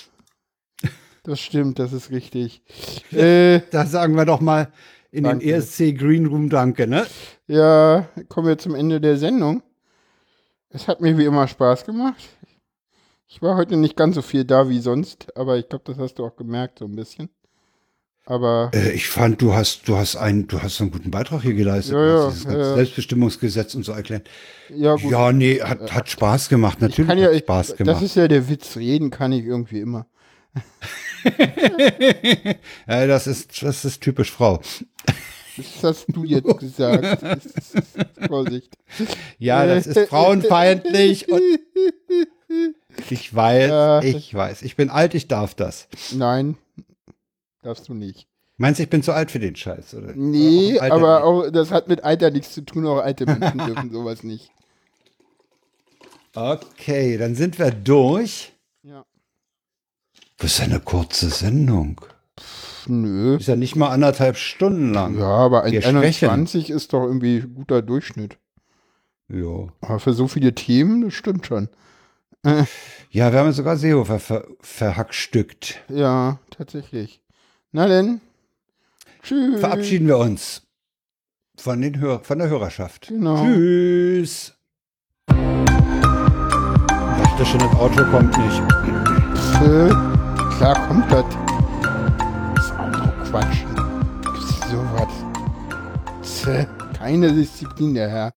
Das 1.23 1.41
stimmt, 1.41 1.79
das 1.79 1.93
ist 1.93 2.11
richtig. 2.11 2.63
äh, 3.13 3.61
Da 3.71 3.87
sagen 3.87 4.15
wir 4.17 4.25
doch 4.25 4.41
mal 4.41 4.73
in 5.13 5.25
Danke. 5.25 5.45
den 5.47 5.55
ESC 5.55 5.93
Green 5.99 6.27
Room 6.27 6.49
Danke, 6.49 6.87
ne? 6.87 7.07
ja, 7.47 8.09
kommen 8.29 8.47
wir 8.49 8.59
zum 8.59 8.75
Ende 8.75 9.01
der 9.01 9.17
Sendung. 9.17 9.63
Es 10.71 10.87
hat 10.89 11.01
mir 11.01 11.19
wie 11.19 11.25
immer 11.25 11.49
Spaß 11.49 11.85
gemacht. 11.85 12.23
Ich 13.27 13.43
war 13.43 13.57
heute 13.57 13.77
nicht 13.77 13.97
ganz 13.97 14.15
so 14.15 14.23
viel 14.23 14.45
da 14.45 14.69
wie 14.69 14.81
sonst, 14.81 15.37
aber 15.37 15.57
ich 15.59 15.69
glaube, 15.69 15.85
das 15.87 15.99
hast 15.99 16.15
du 16.15 16.25
auch 16.25 16.37
gemerkt 16.37 16.79
so 16.79 16.85
ein 16.85 16.95
bisschen. 16.97 17.29
Aber 18.27 18.71
Äh, 18.75 18.93
ich 18.93 19.09
fand, 19.09 19.43
du 19.43 19.53
hast, 19.55 19.89
du 19.89 19.97
hast 19.97 20.15
einen, 20.17 20.47
du 20.47 20.63
hast 20.63 20.81
einen 20.81 20.91
guten 20.93 21.11
Beitrag 21.11 21.43
hier 21.43 21.55
geleistet. 21.55 21.95
Ja, 21.95 22.07
ja, 22.07 22.29
dieses 22.29 22.45
ganze 22.45 22.59
ja, 22.61 22.67
ja. 22.69 22.75
Selbstbestimmungsgesetz 22.77 23.75
und 23.75 23.85
so 23.85 23.93
erklärt. 23.93 24.29
ja, 24.69 24.95
gut. 24.95 25.11
Ja, 25.11 25.33
nee, 25.33 25.61
hat, 25.61 25.93
hat 25.93 26.09
Spaß 26.09 26.49
gemacht. 26.49 26.77
ich 26.77 26.83
Natürlich 26.83 27.09
kann 27.09 27.19
ja, 27.19 27.33
ich, 27.33 27.41
Spaß 27.43 27.69
das 27.69 27.77
gemacht. 27.77 28.03
ist 28.03 28.15
ja 28.17 28.29
der 28.29 28.49
Witz. 28.49 28.77
Reden 28.77 29.11
kann 29.11 29.33
ich 29.33 29.45
irgendwie 29.45 29.81
immer. 29.81 30.07
das 32.87 33.27
ist, 33.27 33.63
das 33.63 33.85
ist 33.85 34.01
typisch 34.01 34.31
Frau. 34.31 34.61
Das 35.57 35.83
hast 35.83 36.07
du 36.09 36.25
jetzt 36.25 36.59
gesagt. 36.59 37.23
Vorsicht. 38.27 38.73
Ja, 39.39 39.67
das 39.67 39.87
ist 39.87 40.09
frauenfeindlich 40.09 41.27
ich 43.09 43.35
weiß, 43.35 43.69
Ja. 43.69 44.03
ich 44.03 44.33
weiß. 44.35 44.63
Ich 44.63 44.77
bin 44.77 44.91
alt, 44.91 45.15
ich 45.15 45.29
darf 45.29 45.55
das. 45.55 45.89
Nein, 46.13 46.57
darfst 47.63 47.89
du 47.89 47.95
nicht. 47.95 48.27
Meinst 48.57 48.79
du, 48.79 48.83
ich 48.83 48.91
bin 48.91 49.03
zu 49.03 49.13
alt 49.13 49.31
für 49.31 49.39
den 49.39 49.57
Scheiß? 49.57 49.95
Oder? 49.95 50.13
Nee, 50.15 50.79
Alter 50.79 50.95
aber 50.95 51.25
auch, 51.25 51.51
das 51.51 51.71
hat 51.71 51.89
mit 51.89 52.05
Alter 52.05 52.31
nichts 52.31 52.53
zu 52.53 52.61
tun. 52.63 52.87
Auch 52.87 52.99
alte 52.99 53.25
Menschen 53.25 53.59
dürfen 53.67 53.91
sowas 53.91 54.23
nicht. 54.23 54.51
Okay, 56.35 57.17
dann 57.17 57.35
sind 57.35 57.59
wir 57.59 57.71
durch. 57.71 58.53
Ja. 60.41 60.45
Das 60.45 60.53
ist 60.53 60.59
ja 60.59 60.65
eine 60.65 60.81
kurze 60.81 61.29
Sendung. 61.29 62.01
Nö. 62.87 63.37
Ist 63.37 63.49
ja 63.49 63.57
nicht 63.57 63.77
mal 63.77 63.91
anderthalb 63.91 64.37
Stunden 64.37 64.95
lang. 64.95 65.19
Ja, 65.19 65.27
aber 65.27 65.67
Wir 65.71 65.87
21 65.87 66.71
ist 66.71 66.93
doch 66.93 67.05
irgendwie 67.05 67.41
guter 67.41 67.83
Durchschnitt. 67.83 68.39
Jo. 69.29 69.71
Aber 69.83 70.01
für 70.01 70.15
so 70.15 70.29
viele 70.29 70.55
Themen, 70.55 71.03
das 71.03 71.15
stimmt 71.15 71.47
schon. 71.47 71.69
Ja, 73.13 73.33
wir 73.33 73.41
haben 73.41 73.51
sogar 73.51 73.77
Seehofer 73.77 74.21
ver 74.21 74.45
verhackstückt. 74.61 75.83
Ja, 75.89 76.39
tatsächlich. 76.57 77.21
Na 77.73 77.89
denn. 77.89 78.21
Tschüss. 79.25 79.59
Verabschieden 79.59 80.07
wir 80.07 80.17
uns 80.17 80.63
von, 81.59 81.83
den 81.83 81.99
Hör 81.99 82.21
von 82.21 82.39
der 82.39 82.49
Hörerschaft. 82.49 83.09
Genau. 83.09 83.45
Tschüss. 83.45 84.55
Ich 85.29 85.35
dachte 87.25 87.47
schon, 87.47 87.59
das 87.59 87.75
Auto 87.75 88.05
kommt 88.13 88.39
nicht. 88.39 88.63
Äh, 89.61 90.10
klar 90.61 90.77
kommt 90.89 91.11
das. 91.11 91.25
Das 92.55 92.65
ist 92.67 92.73
auch 92.73 92.91
noch 92.91 93.31
Quatsch. 93.31 93.65
Gibt's 94.23 94.71
sowas? 94.71 95.15
Tse, 96.23 96.67
Keine 96.99 97.33
Disziplin, 97.33 97.95
der 97.95 98.11
Herr. 98.11 98.29